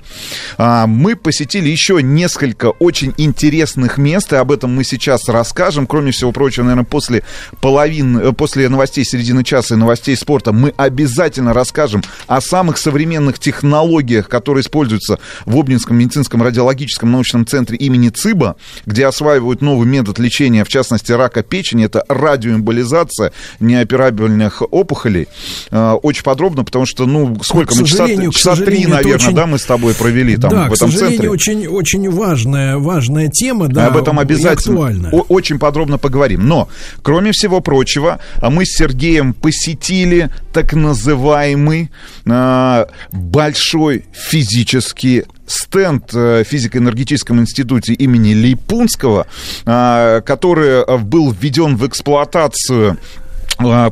А, 0.57 0.87
мы 0.87 1.15
посетили 1.15 1.69
еще 1.69 2.01
несколько 2.01 2.69
очень 2.71 3.13
интересных 3.17 3.97
мест, 3.97 4.33
и 4.33 4.35
об 4.35 4.51
этом 4.51 4.75
мы 4.75 4.83
сейчас 4.83 5.27
расскажем. 5.29 5.87
Кроме 5.87 6.11
всего 6.11 6.31
прочего, 6.31 6.63
наверное, 6.63 6.85
после 6.85 7.23
половины, 7.61 7.72
э, 7.77 8.31
после 8.33 8.69
новостей 8.69 9.03
середины 9.05 9.43
часа 9.43 9.75
и 9.75 9.77
новостей 9.77 10.15
спорта 10.15 10.51
мы 10.51 10.73
обязательно 10.77 11.53
расскажем 11.53 12.01
о 12.27 12.41
самых 12.41 12.77
современных 12.77 13.39
технологиях, 13.39 14.29
которые 14.29 14.61
используются 14.61 15.19
в 15.45 15.57
Обнинском 15.57 15.97
медицинском 15.97 16.43
радиологическом 16.43 17.11
научном 17.11 17.45
центре 17.45 17.77
имени 17.77 18.09
ЦИБа, 18.09 18.55
где 18.85 19.05
осваивают 19.05 19.61
новый 19.61 19.87
метод 19.87 20.19
лечения, 20.19 20.63
в 20.63 20.69
частности, 20.69 21.11
рака 21.11 21.43
печени. 21.43 21.85
Это 21.85 22.03
радиоэмболизация 22.09 23.31
неоперабельных 23.59 24.61
опухолей. 24.71 25.27
Э, 25.71 25.93
Очень 26.03 26.23
подробно, 26.23 26.63
потому 26.63 26.85
что, 26.85 27.05
ну, 27.05 27.37
сколько 27.43 27.73
к 27.75 27.79
мы, 27.79 27.85
часа, 27.87 28.07
к 28.07 28.31
часа 28.33 28.55
три, 28.55 28.85
наверное, 28.85 29.15
очень- 29.15 29.35
да, 29.35 29.45
мы 29.45 29.57
с 29.57 29.63
тобой 29.63 29.93
провели 29.93 30.37
там 30.37 30.51
да, 30.51 30.65
в 30.65 30.69
к 30.69 30.73
этом 30.73 30.91
сожалению, 30.91 31.17
центре. 31.17 31.29
очень, 31.29 31.67
очень 31.67 32.09
важная, 32.09 32.77
важная 32.77 33.29
тема, 33.29 33.67
да, 33.67 33.87
об 33.87 33.97
этом 33.97 34.19
обязательно 34.19 35.09
очень 35.29 35.59
подробно 35.59 35.97
поговорим. 35.97 36.47
Но, 36.47 36.67
кроме 37.01 37.31
всего 37.31 37.61
прочего, 37.63 38.19
а 38.37 38.49
мы 38.49 38.65
с 38.65 38.77
Сергеем 38.77 39.33
посетили 39.33 40.29
так 40.53 40.73
называемый 40.73 41.89
а, 42.27 42.87
большой 43.11 44.05
физический 44.13 45.23
стенд 45.45 46.13
э, 46.13 46.43
в 46.43 46.47
физико-энергетическом 46.47 47.39
институте 47.39 47.93
имени 47.93 48.33
Лейпунского, 48.33 49.27
а, 49.65 50.21
который 50.21 50.83
э, 50.83 50.97
был 50.97 51.31
введен 51.31 51.75
в 51.75 51.85
эксплуатацию 51.87 52.97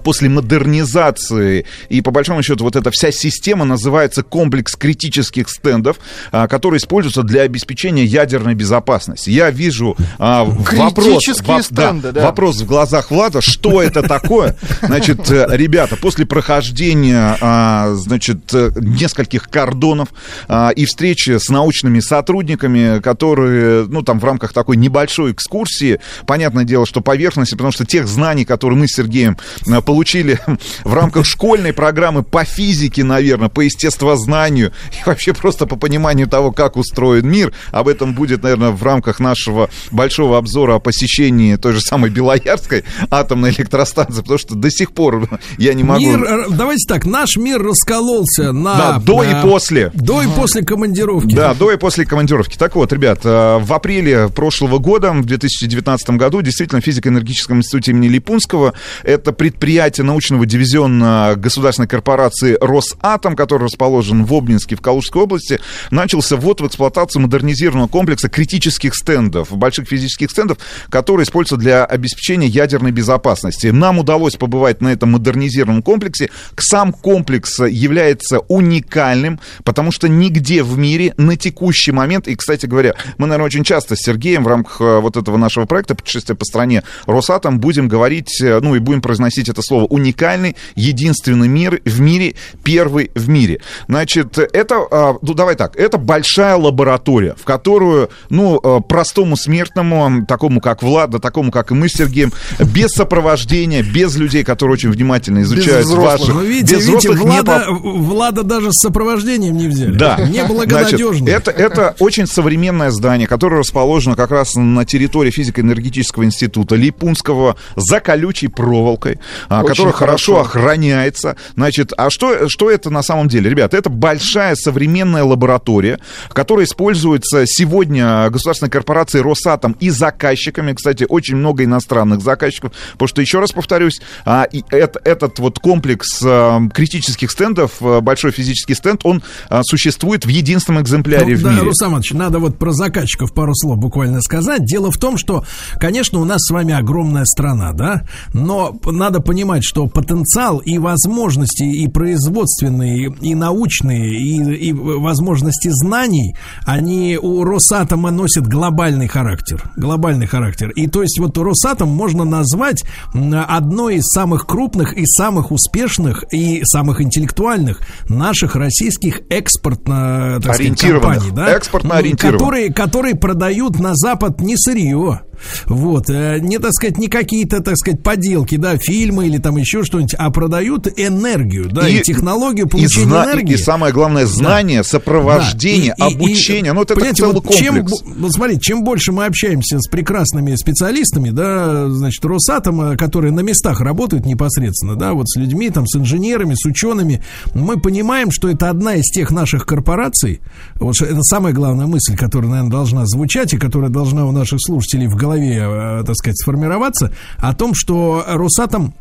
после 0.03 0.29
модернизации 0.29 1.65
и 1.89 2.01
по 2.01 2.11
большому 2.11 2.43
счету 2.43 2.63
вот 2.63 2.75
эта 2.75 2.91
вся 2.91 3.11
система 3.11 3.65
называется 3.65 4.23
комплекс 4.23 4.75
критических 4.75 5.49
стендов, 5.49 5.97
а, 6.31 6.47
которые 6.47 6.79
используются 6.79 7.23
для 7.23 7.41
обеспечения 7.41 8.03
ядерной 8.03 8.55
безопасности. 8.55 9.29
Я 9.29 9.49
вижу 9.49 9.95
а, 10.17 10.45
вопрос, 10.45 11.23
стенды, 11.63 12.11
да. 12.11 12.25
вопрос 12.25 12.61
в 12.61 12.65
глазах 12.65 13.11
Влада, 13.11 13.41
что 13.41 13.81
это 13.81 14.01
такое? 14.01 14.55
Значит, 14.81 15.29
э, 15.29 15.47
ребята, 15.51 15.95
после 15.95 16.25
прохождения, 16.25 17.37
а, 17.41 17.93
значит, 17.95 18.53
э, 18.53 18.71
нескольких 18.79 19.49
кордонов 19.49 20.09
а, 20.47 20.69
и 20.69 20.85
встречи 20.85 21.37
с 21.37 21.49
научными 21.49 21.99
сотрудниками, 21.99 22.99
которые, 22.99 23.85
ну, 23.87 24.01
там 24.01 24.19
в 24.19 24.25
рамках 24.25 24.53
такой 24.53 24.77
небольшой 24.77 25.33
экскурсии, 25.33 25.99
понятное 26.25 26.63
дело, 26.63 26.85
что 26.85 27.01
поверхности, 27.01 27.53
потому 27.53 27.71
что 27.71 27.85
тех 27.85 28.07
знаний, 28.07 28.45
которые 28.45 28.79
мы 28.79 28.87
с 28.87 28.95
Сергеем 28.95 29.37
получили 29.85 30.39
в 30.83 30.93
рамках 30.93 31.25
школьной 31.25 31.73
программы 31.73 32.23
по 32.23 32.43
физике, 32.43 33.03
наверное, 33.03 33.49
по 33.49 33.61
естествознанию 33.61 34.71
и 34.91 35.07
вообще 35.07 35.33
просто 35.33 35.65
по 35.65 35.75
пониманию 35.75 36.27
того, 36.27 36.51
как 36.51 36.77
устроен 36.77 37.27
мир, 37.27 37.53
об 37.71 37.87
этом 37.87 38.13
будет, 38.13 38.43
наверное, 38.43 38.71
в 38.71 38.83
рамках 38.83 39.19
нашего 39.19 39.69
большого 39.91 40.37
обзора 40.37 40.75
о 40.75 40.79
посещении 40.79 41.55
той 41.55 41.73
же 41.73 41.81
самой 41.81 42.09
Белоярской 42.09 42.83
атомной 43.09 43.51
электростанции, 43.51 44.21
потому 44.21 44.39
что 44.39 44.55
до 44.55 44.69
сих 44.69 44.91
пор 44.91 45.29
я 45.57 45.73
не 45.73 45.83
могу... 45.83 46.05
Мир, 46.05 46.23
э, 46.23 46.45
давайте 46.49 46.87
так, 46.87 47.05
наш 47.05 47.37
мир 47.37 47.61
раскололся 47.61 48.51
на... 48.51 48.77
Да, 48.77 48.99
до 48.99 49.23
и 49.23 49.27
э, 49.27 49.41
после. 49.41 49.91
До 49.93 50.21
и 50.21 50.27
после 50.27 50.63
командировки. 50.63 51.33
Да, 51.33 51.53
до 51.53 51.71
и 51.71 51.77
после 51.77 52.05
командировки. 52.05 52.57
Так 52.57 52.75
вот, 52.75 52.91
ребят, 52.93 53.21
э, 53.23 53.57
в 53.59 53.73
апреле 53.73 54.29
прошлого 54.29 54.79
года, 54.79 55.11
в 55.11 55.25
2019 55.25 56.11
году, 56.11 56.41
действительно, 56.41 56.81
в 56.81 56.85
физико-энергетическом 56.85 57.57
институте 57.57 57.91
имени 57.91 58.07
Липунского, 58.07 58.73
это 59.03 59.31
предприятие 59.41 60.05
научного 60.05 60.45
дивизиона 60.45 61.33
государственной 61.35 61.87
корпорации 61.87 62.59
«Росатом», 62.61 63.35
который 63.35 63.63
расположен 63.63 64.23
в 64.23 64.31
Обнинске, 64.35 64.75
в 64.75 64.81
Калужской 64.81 65.23
области, 65.23 65.59
начался 65.89 66.35
ввод 66.35 66.61
в 66.61 66.67
эксплуатацию 66.67 67.23
модернизированного 67.23 67.87
комплекса 67.87 68.29
критических 68.29 68.93
стендов, 68.93 69.51
больших 69.57 69.87
физических 69.87 70.29
стендов, 70.29 70.59
которые 70.91 71.23
используются 71.23 71.57
для 71.57 71.85
обеспечения 71.85 72.45
ядерной 72.45 72.91
безопасности. 72.91 73.65
Нам 73.65 73.97
удалось 73.97 74.35
побывать 74.35 74.79
на 74.79 74.89
этом 74.89 75.13
модернизированном 75.13 75.81
комплексе. 75.81 76.29
Сам 76.59 76.93
комплекс 76.93 77.57
является 77.61 78.41
уникальным, 78.41 79.39
потому 79.63 79.91
что 79.91 80.07
нигде 80.07 80.61
в 80.61 80.77
мире 80.77 81.15
на 81.17 81.35
текущий 81.35 81.91
момент, 81.91 82.27
и, 82.27 82.35
кстати 82.35 82.67
говоря, 82.67 82.93
мы, 83.17 83.25
наверное, 83.25 83.47
очень 83.47 83.63
часто 83.63 83.95
с 83.95 84.01
Сергеем 84.03 84.43
в 84.43 84.47
рамках 84.47 84.79
э, 84.81 84.99
вот 84.99 85.17
этого 85.17 85.37
нашего 85.37 85.65
проекта 85.65 85.95
«Путешествие 85.95 86.37
по 86.37 86.45
стране 86.45 86.83
Росатом» 87.07 87.59
будем 87.59 87.87
говорить, 87.87 88.39
э, 88.39 88.59
ну 88.61 88.75
и 88.75 88.79
будем 88.79 89.01
произносить 89.01 89.30
это 89.39 89.61
слово 89.61 89.85
«уникальный», 89.85 90.55
«единственный 90.75 91.47
мир 91.47 91.81
в 91.85 91.99
мире», 91.99 92.35
«первый 92.63 93.11
в 93.15 93.29
мире». 93.29 93.59
Значит, 93.87 94.37
это, 94.37 94.75
а, 94.91 95.15
ну 95.21 95.33
давай 95.33 95.55
так, 95.55 95.75
это 95.75 95.97
большая 95.97 96.55
лаборатория, 96.55 97.35
в 97.39 97.43
которую, 97.43 98.09
ну, 98.29 98.59
э, 98.61 98.81
простому 98.87 99.35
смертному, 99.35 100.25
такому 100.25 100.61
как 100.61 100.83
Влад, 100.83 101.11
да 101.11 101.19
такому 101.19 101.51
как 101.51 101.71
и 101.71 101.73
мы 101.73 101.89
с 101.89 101.93
Сергеем, 101.93 102.31
без 102.59 102.91
сопровождения, 102.91 103.83
без 103.83 104.15
людей, 104.15 104.43
которые 104.43 104.73
очень 104.73 104.91
внимательно 104.91 105.41
изучают 105.41 105.85
взрослых. 105.85 106.19
ваших... 106.19 106.35
Ну, 106.35 106.41
видите, 106.41 106.75
без 106.75 106.87
видите, 106.87 107.09
взрослых 107.11 107.33
не 107.33 107.41
Влада, 107.41 107.65
Влада 107.69 108.43
даже 108.43 108.71
с 108.71 108.81
сопровождением 108.81 109.57
не 109.57 109.67
взяли. 109.67 109.93
да. 109.93 110.17
Неблагонадежно. 110.21 111.25
Значит, 111.25 111.47
это, 111.47 111.51
это 111.51 111.95
очень 111.99 112.27
современное 112.27 112.91
здание, 112.91 113.27
которое 113.27 113.57
расположено 113.57 114.15
как 114.15 114.31
раз 114.31 114.55
на 114.55 114.85
территории 114.85 115.31
физико-энергетического 115.31 116.23
института 116.23 116.75
Липунского 116.75 117.55
за 117.75 117.99
колючей 117.99 118.47
проволокой, 118.47 119.13
а, 119.13 119.20
Очень 119.49 119.67
которое 119.67 119.91
хорошо, 119.91 120.35
хорошо. 120.35 120.41
охраняется. 120.41 121.35
Значит, 121.55 121.93
а 121.97 122.09
что, 122.09 122.49
что 122.49 122.69
это 122.69 122.89
на 122.89 123.01
самом 123.03 123.27
деле? 123.27 123.49
Ребята, 123.49 123.77
это 123.77 123.89
большая 123.89 124.55
современная 124.55 125.23
лаборатория, 125.23 125.99
которая 126.29 126.65
используется 126.65 127.45
сегодня 127.45 128.29
государственной 128.29 128.69
корпорацией 128.69 129.23
Росатом 129.23 129.75
и 129.79 129.89
заказчиками. 129.89 130.73
Кстати, 130.73 131.05
очень 131.07 131.35
много 131.35 131.63
иностранных 131.63 132.21
заказчиков. 132.21 132.71
Потому 132.93 133.07
что, 133.07 133.21
еще 133.21 133.39
раз 133.39 133.51
повторюсь, 133.51 134.01
а, 134.25 134.47
этот 134.71 135.39
вот 135.39 135.59
комплекс 135.59 136.21
а, 136.23 136.61
критических 136.73 137.31
стендов, 137.31 137.73
а, 137.81 138.01
большой 138.01 138.31
физический 138.31 138.75
стенд, 138.75 139.01
он 139.03 139.21
а, 139.49 139.61
существует 139.63 140.25
в 140.25 140.29
единственном 140.29 140.81
экземпляре 140.83 141.33
Ну, 141.33 141.39
в 141.39 141.43
да, 141.43 141.51
мире. 141.51 141.63
Рустам 141.63 141.89
Иванович, 141.91 142.11
надо 142.13 142.39
вот 142.39 142.57
про 142.57 142.71
заказчиков 142.71 143.33
пару 143.33 143.53
слов 143.55 143.77
буквально 143.77 144.21
сказать. 144.21 144.65
Дело 144.65 144.91
в 144.91 144.97
том, 144.97 145.17
что, 145.17 145.45
конечно, 145.79 146.19
у 146.19 146.25
нас 146.25 146.41
с 146.41 146.51
вами 146.51 146.73
огромная 146.73 147.25
страна, 147.25 147.73
да, 147.73 148.03
но 148.33 148.77
надо 148.85 149.10
надо 149.11 149.21
понимать, 149.21 149.63
что 149.63 149.87
потенциал 149.87 150.59
и 150.59 150.77
возможности 150.77 151.63
и 151.63 151.87
производственные, 151.89 153.13
и 153.19 153.35
научные, 153.35 154.09
и, 154.09 154.69
и 154.69 154.71
возможности 154.73 155.69
знаний, 155.69 156.35
они 156.65 157.19
у 157.21 157.43
Росатома 157.43 158.09
носят 158.09 158.47
глобальный 158.47 159.07
характер. 159.07 159.69
Глобальный 159.75 160.27
характер. 160.27 160.69
И 160.69 160.87
то 160.87 161.01
есть 161.01 161.19
вот 161.19 161.37
Росатом 161.37 161.89
можно 161.89 162.23
назвать 162.23 162.83
одной 163.13 163.95
из 163.97 164.05
самых 164.05 164.47
крупных 164.47 164.93
и 164.93 165.05
самых 165.05 165.51
успешных 165.51 166.23
и 166.31 166.63
самых 166.63 167.01
интеллектуальных 167.01 167.81
наших 168.07 168.55
российских 168.55 169.21
экспортно 169.29 170.39
так 170.41 170.55
сказать, 170.55 170.79
компаний, 170.79 171.31
да? 171.31 171.57
Экспортно 171.57 171.89
Ну, 171.89 171.95
ориентированных. 171.95 172.39
которые, 172.39 172.73
которые 172.73 173.15
продают 173.15 173.77
на 173.79 173.91
Запад 173.93 174.39
не 174.39 174.55
сырье. 174.55 175.21
Вот, 175.65 176.09
э, 176.09 176.39
не, 176.39 176.57
так 176.59 176.71
сказать, 176.73 176.97
не 176.97 177.07
какие-то, 177.07 177.61
так 177.61 177.77
сказать, 177.77 178.03
поделки, 178.03 178.55
да, 178.57 178.77
фильмы 178.77 179.27
или 179.27 179.37
там 179.37 179.57
еще 179.57 179.83
что-нибудь, 179.83 180.13
а 180.17 180.29
продают 180.31 180.87
энергию, 180.97 181.69
да, 181.71 181.87
и, 181.87 182.01
технологию 182.01 182.65
и 182.65 182.69
получения 182.69 183.05
зна- 183.05 183.25
энергии. 183.25 183.53
И 183.53 183.57
самое 183.57 183.93
главное, 183.93 184.25
знание, 184.25 184.83
сопровождение, 184.83 185.95
Да. 185.97 186.07
И- 186.07 186.11
и- 186.11 186.15
обучение. 186.15 186.71
и, 186.71 186.73
ну, 186.73 186.79
вот 186.79 186.91
это 186.91 187.13
целый 187.15 187.33
вот 187.35 187.53
чем, 187.53 187.75
комплекс. 187.75 188.01
бо- 188.03 188.13
вот 188.21 188.33
смотрите, 188.33 188.61
чем 188.61 188.83
больше 188.83 189.11
мы 189.11 189.25
общаемся 189.25 189.79
с 189.79 189.87
прекрасными 189.87 190.55
специалистами, 190.55 191.29
да, 191.29 191.89
значит, 191.89 192.23
Росатома, 192.25 192.95
которые 192.97 193.31
на 193.31 193.41
местах 193.41 193.81
работают 193.81 194.25
непосредственно, 194.25 194.95
да, 194.95 195.13
вот 195.13 195.29
с 195.29 195.37
людьми, 195.37 195.69
там, 195.69 195.85
с 195.87 195.95
инженерами, 195.95 196.53
с 196.55 196.65
учеными, 196.65 197.23
мы 197.53 197.79
понимаем, 197.79 198.31
что 198.31 198.49
это 198.49 198.69
одна 198.69 198.95
из 198.95 199.05
тех 199.11 199.31
наших 199.31 199.65
корпораций, 199.65 200.41
вот 200.75 200.95
это 201.01 201.21
самая 201.23 201.53
главная 201.53 201.87
мысль, 201.87 202.15
которая, 202.15 202.49
наверное, 202.49 202.71
должна 202.71 203.05
звучать 203.05 203.53
и 203.53 203.57
которая 203.57 203.89
должна 203.89 204.25
у 204.25 204.31
наших 204.31 204.59
слушателей 204.61 205.07
в 205.07 205.15
голове, 205.15 205.30
э, 205.39 206.03
так 206.05 206.15
сказать, 206.15 206.37
сформироваться, 206.39 207.11
о 207.37 207.53
том, 207.53 207.73
что 207.73 208.23
Росатом 208.27 208.93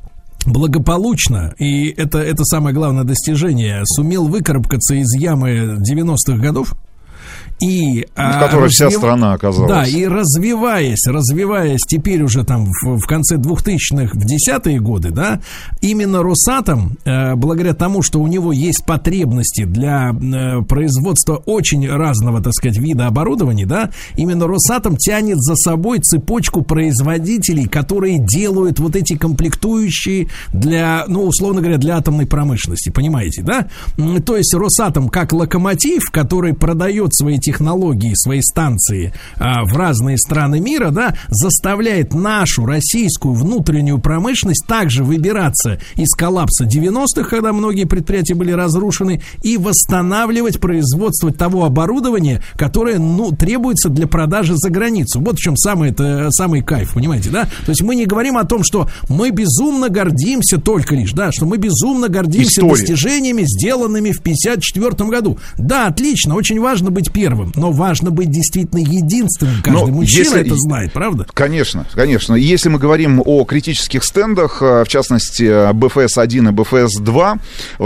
благополучно, 0.47 1.55
и 1.59 1.89
это, 1.89 2.19
это 2.19 2.45
самое 2.45 2.75
главное 2.75 3.05
достижение, 3.05 3.83
сумел 3.85 4.29
выкарабкаться 4.29 4.95
из 4.95 5.15
ямы 5.15 5.79
90-х 5.79 6.37
годов, 6.37 6.75
и, 7.61 8.07
Ну, 8.17 8.33
в 8.33 8.39
которой 8.41 8.69
вся 8.71 8.91
страна 8.91 9.35
оказалась. 9.35 9.71
Да, 9.71 9.87
и 9.87 10.07
развиваясь, 10.07 11.07
развиваясь 11.07 11.81
теперь 11.87 12.23
уже 12.23 12.45
там 12.45 12.67
в, 12.67 12.99
в 12.99 13.07
конце 13.07 13.37
2000-х, 13.37 14.13
в 14.15 14.25
десятые 14.25 14.81
годы, 14.81 15.11
да, 15.11 15.41
именно 15.83 16.23
Росатом, 16.23 16.97
э, 17.05 17.35
благодаря 17.35 17.75
тому, 17.75 18.03
что 18.03 18.21
у 18.21 18.27
него 18.27 18.53
есть 18.53 18.85
потребности 18.85 19.65
для 19.65 20.11
э, 20.11 20.63
производства 20.63 21.37
очень 21.37 21.89
разного, 21.89 22.43
так 22.43 22.55
сказать, 22.55 22.79
вида 22.79 23.07
оборудования, 23.07 23.67
да, 23.67 23.91
именно 24.17 24.47
Росатом 24.47 24.97
тянет 24.97 25.39
за 25.41 25.55
собой 25.57 26.01
цепочку 26.01 26.63
производителей, 26.63 27.67
которые 27.67 28.19
делают 28.19 28.79
вот 28.81 28.97
эти 28.97 29.17
комплектующие 29.17 30.29
для, 30.53 31.05
ну, 31.09 31.25
условно 31.25 31.61
говоря, 31.61 31.79
для 31.79 31.99
атомной 31.99 32.27
промышленности, 32.27 32.91
понимаете, 32.91 33.43
да? 33.43 33.69
То 34.25 34.37
есть 34.37 34.55
Росатом 34.55 35.09
как 35.09 35.33
локомотив, 35.33 36.11
который 36.11 36.55
продает 36.55 37.15
свои 37.15 37.39
технологии, 37.51 38.13
свои 38.15 38.41
станции 38.43 39.13
а, 39.37 39.65
в 39.65 39.77
разные 39.77 40.19
страны 40.19 40.61
мира, 40.61 40.91
да, 40.91 41.17
заставляет 41.29 42.15
нашу 42.15 42.65
российскую 42.65 43.35
внутреннюю 43.35 43.99
промышленность 43.99 44.67
также 44.67 45.03
выбираться 45.03 45.81
из 45.97 46.11
коллапса 46.11 46.65
90-х, 46.65 47.25
когда 47.25 47.53
многие 47.53 47.85
предприятия 47.85 48.35
были 48.35 48.53
разрушены, 48.53 49.21
и 49.43 49.57
восстанавливать 49.57 50.61
производство 50.61 51.33
того 51.33 51.65
оборудования, 51.65 52.43
которое, 52.55 52.99
ну, 52.99 53.33
требуется 53.33 53.89
для 53.89 54.07
продажи 54.07 54.55
за 54.57 54.71
границу. 54.71 55.21
Вот 55.21 55.37
в 55.37 55.41
чем 55.41 55.57
самый, 55.57 55.91
это, 55.91 56.29
самый 56.31 56.63
кайф, 56.63 56.95
понимаете, 56.95 57.31
да? 57.31 57.45
То 57.67 57.71
есть 57.71 57.83
мы 57.83 57.97
не 57.97 58.07
говорим 58.07 58.37
о 58.37 58.45
том, 58.45 58.63
что 58.63 58.89
мы 59.09 59.31
безумно 59.31 59.89
гордимся 59.89 60.59
только 60.59 60.95
лишь, 60.95 61.13
да, 61.13 61.33
что 61.33 61.47
мы 61.47 61.57
безумно 61.57 62.09
гордимся 62.09 62.61
Историей. 62.61 62.87
достижениями, 62.87 63.43
сделанными 63.45 64.13
в 64.13 64.23
54 64.23 65.11
году. 65.11 65.39
Да, 65.59 65.89
отлично, 65.89 66.37
очень 66.37 66.61
важно 66.61 66.91
быть 66.91 67.13
первым, 67.13 67.40
но 67.55 67.73
важно 67.73 68.11
быть 68.11 68.31
действительно 68.31 68.79
единственным. 68.81 69.63
Каждый 69.63 69.81
Но 69.81 69.87
мужчина 69.89 70.23
если- 70.25 70.41
это 70.43 70.55
знает, 70.57 70.93
правда? 70.93 71.27
Конечно, 71.33 71.87
конечно. 71.95 72.35
Если 72.35 72.69
мы 72.69 72.79
говорим 72.79 73.23
о 73.25 73.45
критических 73.45 74.05
стендах, 74.05 74.59
э, 74.63 74.85
в 74.85 74.89
частности, 74.89 75.73
БФС-1 75.73 76.49
и 76.49 76.53
БФС-2, 76.53 77.39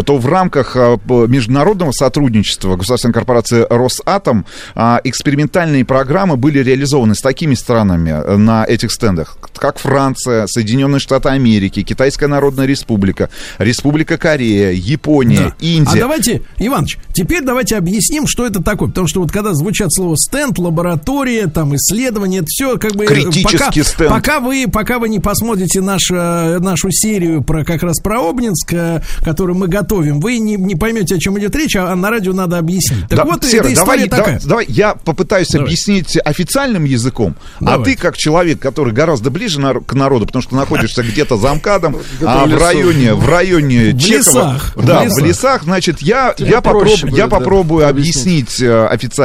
то 0.04 0.18
в 0.18 0.26
рамках 0.26 0.74
п- 0.74 1.26
международного 1.28 1.92
сотрудничества 1.92 2.76
государственной 2.76 3.12
корпорации 3.14 3.66
Росатом 3.68 4.46
а, 4.74 5.00
экспериментальные 5.04 5.84
программы 5.84 6.36
были 6.36 6.58
реализованы 6.60 7.14
с 7.14 7.20
такими 7.20 7.54
странами 7.54 8.36
на 8.36 8.64
этих 8.64 8.92
стендах, 8.92 9.36
как 9.54 9.78
Франция, 9.78 10.46
Соединенные 10.46 11.00
Штаты 11.00 11.28
Америки, 11.30 11.82
Китайская 11.82 12.26
Народная 12.26 12.66
Республика, 12.66 13.28
Республика 13.58 14.16
Корея, 14.18 14.70
Япония, 14.72 15.38
Да. 15.38 15.54
Индия. 15.60 15.90
А 15.96 16.00
давайте, 16.00 16.42
Иваныч, 16.58 16.98
теперь 17.12 17.42
давайте 17.42 17.76
объясним, 17.76 18.26
что 18.26 18.46
это 18.46 18.62
такое. 18.62 18.88
Потому 18.88 19.06
что 19.08 19.20
вот 19.20 19.30
когда 19.32 19.43
звучат 19.52 19.92
слово 19.92 20.16
стенд, 20.16 20.58
лаборатория, 20.58 21.46
там 21.48 21.74
исследование, 21.76 22.40
это 22.40 22.46
все 22.48 22.78
как 22.78 22.92
бы... 22.94 23.04
э, 23.04 23.06
Критический 23.08 23.58
пока, 23.58 23.70
стенд. 23.84 24.10
Пока 24.10 24.40
вы, 24.40 24.66
пока 24.72 24.98
вы 24.98 25.08
не 25.08 25.18
посмотрите 25.20 25.80
наш, 25.80 26.10
э, 26.10 26.58
нашу 26.60 26.90
серию 26.90 27.42
про 27.42 27.64
как 27.64 27.82
раз 27.82 28.00
про 28.00 28.28
Обнинск, 28.28 28.72
э, 28.72 29.02
которую 29.22 29.58
мы 29.58 29.68
готовим, 29.68 30.20
вы 30.20 30.38
не, 30.38 30.56
не 30.56 30.74
поймете, 30.74 31.16
о 31.16 31.18
чем 31.18 31.38
идет 31.38 31.54
речь, 31.56 31.76
а 31.76 31.94
на 31.94 32.10
радио 32.10 32.32
надо 32.32 32.58
объяснить. 32.58 33.08
Так 33.08 33.18
Да, 33.18 33.24
вот, 33.24 33.44
Серый, 33.44 33.72
эта 33.72 33.80
история 33.82 34.06
давай, 34.06 34.08
такая. 34.08 34.24
давай, 34.40 34.48
давай 34.48 34.66
я 34.68 34.94
попытаюсь 34.94 35.48
Давай. 35.48 35.66
объяснить 35.66 36.16
официальным 36.24 36.84
языком, 36.84 37.34
а 37.60 37.64
Давай. 37.64 37.84
ты 37.84 37.96
как 38.00 38.16
человек, 38.16 38.60
который 38.60 38.92
гораздо 38.92 39.30
ближе 39.30 39.60
нар- 39.60 39.80
к 39.80 39.92
народу, 39.94 40.26
потому 40.26 40.42
что 40.42 40.54
находишься 40.56 41.02
где-то 41.04 41.36
за 41.36 41.52
МКАДом, 41.54 41.96
а 42.24 42.46
в 42.46 42.54
районе, 42.58 43.14
в 43.14 43.28
районе 43.28 43.90
В 43.92 43.98
Чехова, 43.98 44.18
лесах, 44.18 44.72
в 44.76 44.84
да, 44.86 45.04
в 45.08 45.18
лесах. 45.18 45.62
значит, 45.64 46.00
я 46.02 46.34
я, 46.38 46.60
проще 46.60 46.94
попроб- 47.06 47.10
будет, 47.10 47.18
я 47.18 47.28
попробую 47.28 47.88
объяснить. 47.88 48.48
объяснить 48.60 48.62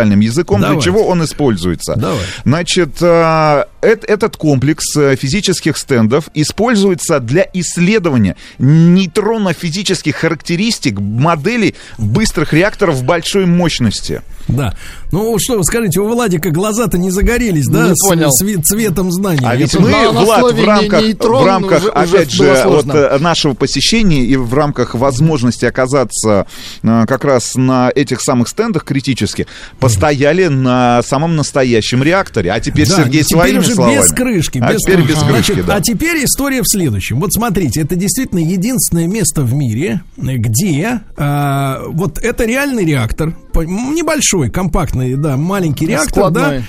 официальным 0.09 0.19
языком, 0.19 0.59
для 0.59 0.69
Давай. 0.69 0.83
чего 0.83 1.07
он 1.07 1.23
используется. 1.23 1.95
Давай. 1.95 2.17
Значит, 2.45 3.01
э, 3.01 3.65
эт- 3.81 4.05
этот 4.07 4.37
комплекс 4.37 4.95
э, 4.97 5.15
физических 5.15 5.77
стендов 5.77 6.29
используется 6.33 7.19
для 7.19 7.45
исследования 7.53 8.35
нейтронно-физических 8.59 10.15
характеристик 10.15 10.99
моделей 10.99 11.75
быстрых 11.97 12.53
реакторов 12.53 13.03
большой 13.03 13.45
мощности. 13.45 14.21
Да. 14.47 14.73
Ну 15.11 15.35
что, 15.39 15.57
вы 15.57 15.63
скажите, 15.63 15.99
у 15.99 16.07
Владика 16.07 16.49
глаза-то 16.51 16.97
не 16.97 17.11
загорелись, 17.11 17.67
да, 17.67 17.89
Не 17.89 17.95
с- 17.95 18.07
понял. 18.07 18.31
с 18.31 18.41
ви- 18.43 18.57
цветом 18.61 19.11
знаний? 19.11 19.41
А 19.43 19.53
Я 19.53 19.55
ведь 19.61 19.77
мы, 19.79 19.89
Влад, 20.11 20.53
в 20.53 20.65
рамках, 20.65 21.01
в 21.19 21.45
рамках 21.45 21.79
уже- 21.81 21.89
уже 21.89 21.91
опять 21.91 22.37
было 22.37 22.55
же, 22.55 22.63
вот 22.67 22.83
сложно. 22.83 22.91
э, 22.97 23.17
нашего 23.19 23.53
посещения 23.53 24.23
и 24.23 24.35
в 24.35 24.53
рамках 24.53 24.95
возможности 24.95 25.65
оказаться 25.65 26.47
э, 26.83 27.05
как 27.07 27.25
раз 27.25 27.55
на 27.55 27.91
этих 27.93 28.21
самых 28.21 28.47
стендах 28.49 28.83
критически, 28.85 29.47
постояли 29.89 30.47
на 30.47 31.01
самом 31.03 31.35
настоящем 31.35 32.03
реакторе. 32.03 32.51
А 32.51 32.59
теперь 32.59 32.87
Да, 32.87 32.95
Сергей 32.97 33.23
теперь 33.23 33.37
своими 33.39 33.57
уже 33.59 33.73
словами. 33.73 33.97
без 33.97 34.11
крышки. 34.11 34.59
А 34.61 34.73
без 34.73 34.81
теперь 34.81 34.95
крышки. 34.97 35.11
без 35.11 35.23
крышки, 35.23 35.51
Значит, 35.53 35.65
да. 35.65 35.75
А 35.75 35.81
теперь 35.81 36.23
история 36.25 36.61
в 36.61 36.67
следующем. 36.67 37.19
Вот 37.19 37.33
смотрите, 37.33 37.81
это 37.81 37.95
действительно 37.95 38.39
единственное 38.39 39.07
место 39.07 39.41
в 39.43 39.53
мире, 39.53 40.01
где 40.17 41.01
а, 41.17 41.81
вот 41.87 42.17
это 42.19 42.45
реальный 42.45 42.85
реактор, 42.85 43.35
небольшой, 43.65 44.49
компактный, 44.49 45.15
да, 45.15 45.37
маленький 45.37 45.85
реактор, 45.85 46.31
да, 46.31 46.61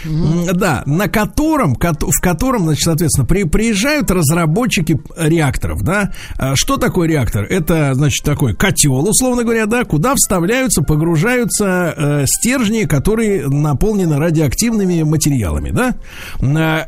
да, 0.55 0.83
на 0.87 1.09
котором, 1.09 1.75
кото- 1.75 2.07
в 2.11 2.21
котором, 2.21 2.65
значит, 2.65 2.85
соответственно, 2.85 3.27
при, 3.27 3.45
приезжают 3.45 4.11
разработчики 4.11 5.01
реакторов, 5.17 5.83
да. 5.83 6.13
А 6.39 6.55
Что 6.57 6.77
такое 6.77 7.09
реактор? 7.09 7.45
Это, 7.45 7.95
значит, 7.95 8.25
такой 8.25 8.55
котел, 8.55 9.09
условно 9.09 9.43
говоря, 9.43 9.67
да, 9.67 9.85
куда 9.85 10.15
вставляются, 10.15 10.83
погружаются 10.83 11.95
э, 11.97 12.25
стержни, 12.27 12.85
которые 12.85 13.49
наполнены 13.49 14.19
радиоактивными 14.19 15.03
материалами, 15.03 15.71
да. 15.71 15.95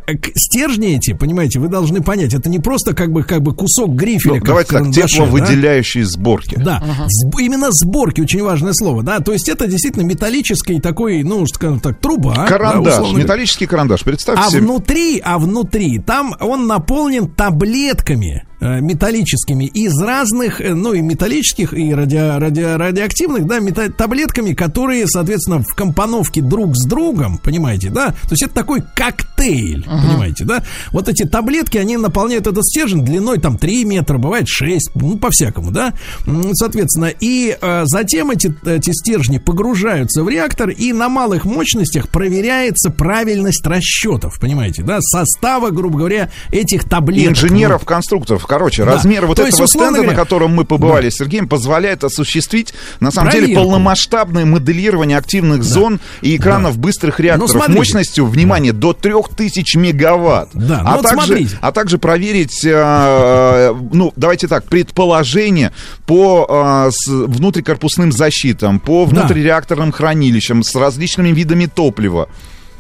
К- 0.07 0.31
Стержни 0.35 0.97
эти, 0.97 1.13
понимаете, 1.13 1.59
вы 1.59 1.69
должны 1.69 2.01
понять, 2.03 2.35
это 2.35 2.49
не 2.49 2.59
просто 2.59 2.95
как 2.95 3.13
бы, 3.13 3.23
как 3.23 3.43
бы 3.43 3.55
кусок 3.55 3.95
грифеля, 3.95 4.35
Ну, 4.35 4.39
как 4.41 4.47
давайте 4.47 4.71
так, 4.71 4.79
карандаше, 4.79 5.01
да? 5.19 5.25
тепловыделяющие 5.25 6.05
сборки. 6.05 6.57
Да, 6.63 6.83
Сб- 7.25 7.41
именно 7.41 7.69
сборки 7.71 8.21
очень 8.21 8.43
важное 8.43 8.73
слово, 8.75 9.03
да, 9.03 9.21
то 9.21 9.33
есть 9.33 9.49
это 9.49 9.67
действительно 9.67 9.92
металлический 10.01 10.81
такой, 10.81 11.23
ну, 11.23 11.47
скажем 11.47 11.81
так, 11.81 11.99
труба. 12.01 12.35
да, 12.35 12.47
Карандаш, 12.47 12.99
говоря. 12.99 13.19
металлический 13.19 13.67
карандаш. 13.67 14.03
Представьте 14.05 14.43
А 14.45 14.51
себе. 14.51 14.63
внутри, 14.63 15.21
а 15.25 15.39
внутри, 15.39 15.99
там 15.99 16.35
он 16.41 16.67
наполнен 16.67 17.29
таблетками 17.29 18.45
металлическими 18.81 19.65
из 19.65 19.99
разных, 20.01 20.61
э, 20.61 20.75
ну 20.75 20.93
и 20.93 21.01
металлических, 21.01 21.73
и 21.75 21.93
радио, 21.95 22.39
радио- 22.39 22.77
радиоактивных, 22.77 23.47
да, 23.47 23.59
мета- 23.59 23.91
таблетками, 23.93 24.53
которые, 24.55 25.07
соответственно, 25.07 25.63
в 25.63 25.75
компоновке 25.75 26.41
друг 26.43 26.77
с 26.77 26.87
другом, 26.87 27.39
понимаете, 27.39 27.91
да, 27.91 28.09
то 28.11 28.29
есть 28.31 28.43
это 28.45 28.55
такой 28.55 28.83
коктейль, 28.95 29.85
понимаете, 29.85 30.45
да, 30.45 30.63
вот 30.93 31.09
эти 31.09 31.25
таблетки, 31.25 31.79
они 31.79 31.97
наполняют 31.97 32.47
этот 32.47 32.65
стержень 32.65 33.05
длиной 33.05 33.39
там 33.39 33.59
3 33.59 33.85
метра, 33.85 34.19
бывает 34.19 34.49
6, 34.49 34.91
ну, 34.95 35.17
по-всякому, 35.19 35.71
да, 35.71 35.95
соответственно, 36.55 37.07
и 37.21 37.57
э, 37.61 37.83
затем 37.87 38.31
эти, 38.31 38.55
эти 38.65 38.91
стержни 38.93 39.39
погружаются 39.39 40.23
в 40.23 40.29
реактор, 40.29 40.71
и 40.71 40.93
на 40.93 41.09
малых 41.09 41.45
мощностях 41.45 42.09
проверяется 42.09 42.91
правильность 42.91 43.67
расчетов, 43.67 44.39
понимаете, 44.41 44.83
да, 44.83 45.01
состава, 45.01 45.71
грубо 45.71 45.99
говоря, 45.99 46.31
этих 46.51 46.85
таблеток. 46.89 47.33
Инженеров-конструкторов, 47.33 48.47
Короче, 48.53 48.85
Да. 48.85 48.93
размер 48.93 49.25
вот 49.27 49.39
То 49.39 49.47
этого 49.47 49.67
стенда, 49.67 49.91
на 49.93 49.99
говоря, 50.03 50.15
котором 50.17 50.55
мы 50.55 50.67
побывали 50.67 51.09
с 51.09 51.15
Сергеем, 51.15 51.49
позволяет 51.49 52.05
осуществить, 52.05 52.75
на 53.01 53.11
самом 53.11 53.31
деле, 53.31 53.45
Проверку. 53.47 53.65
полномасштабное 53.65 54.45
моделирование 54.45 55.17
активных 55.17 55.63
зон 55.63 56.01
и 56.21 56.37
экранов 56.37 56.77
быстрых 56.77 57.19
реакторов 57.19 57.51
Ну, 57.51 57.59
смотрите. 57.59 57.79
мощностью, 57.79 58.27
внимание, 58.27 58.73
до 58.75 58.93
3000 58.93 59.79
мегаватт. 59.79 60.51
Да, 60.53 60.81
ну 60.83 60.89
а, 60.91 60.97
вот 60.97 61.03
также, 61.05 61.25
смотрите. 61.27 61.59
а 61.63 61.73
также 61.73 61.97
проверить, 61.99 62.61
э, 62.65 63.75
ну, 63.93 64.13
давайте 64.17 64.49
так, 64.49 64.65
предположение 64.65 65.73
по 66.07 66.47
э, 66.87 66.91
с 66.93 67.09
внутрикорпусным 67.09 68.13
защитам, 68.13 68.81
по 68.81 69.07
Да. 69.07 69.21
внутриреакторным 69.21 69.93
хранилищам 69.93 70.63
с 70.63 70.75
различными 70.77 71.31
видами 71.31 71.67
топлива. 71.67 72.29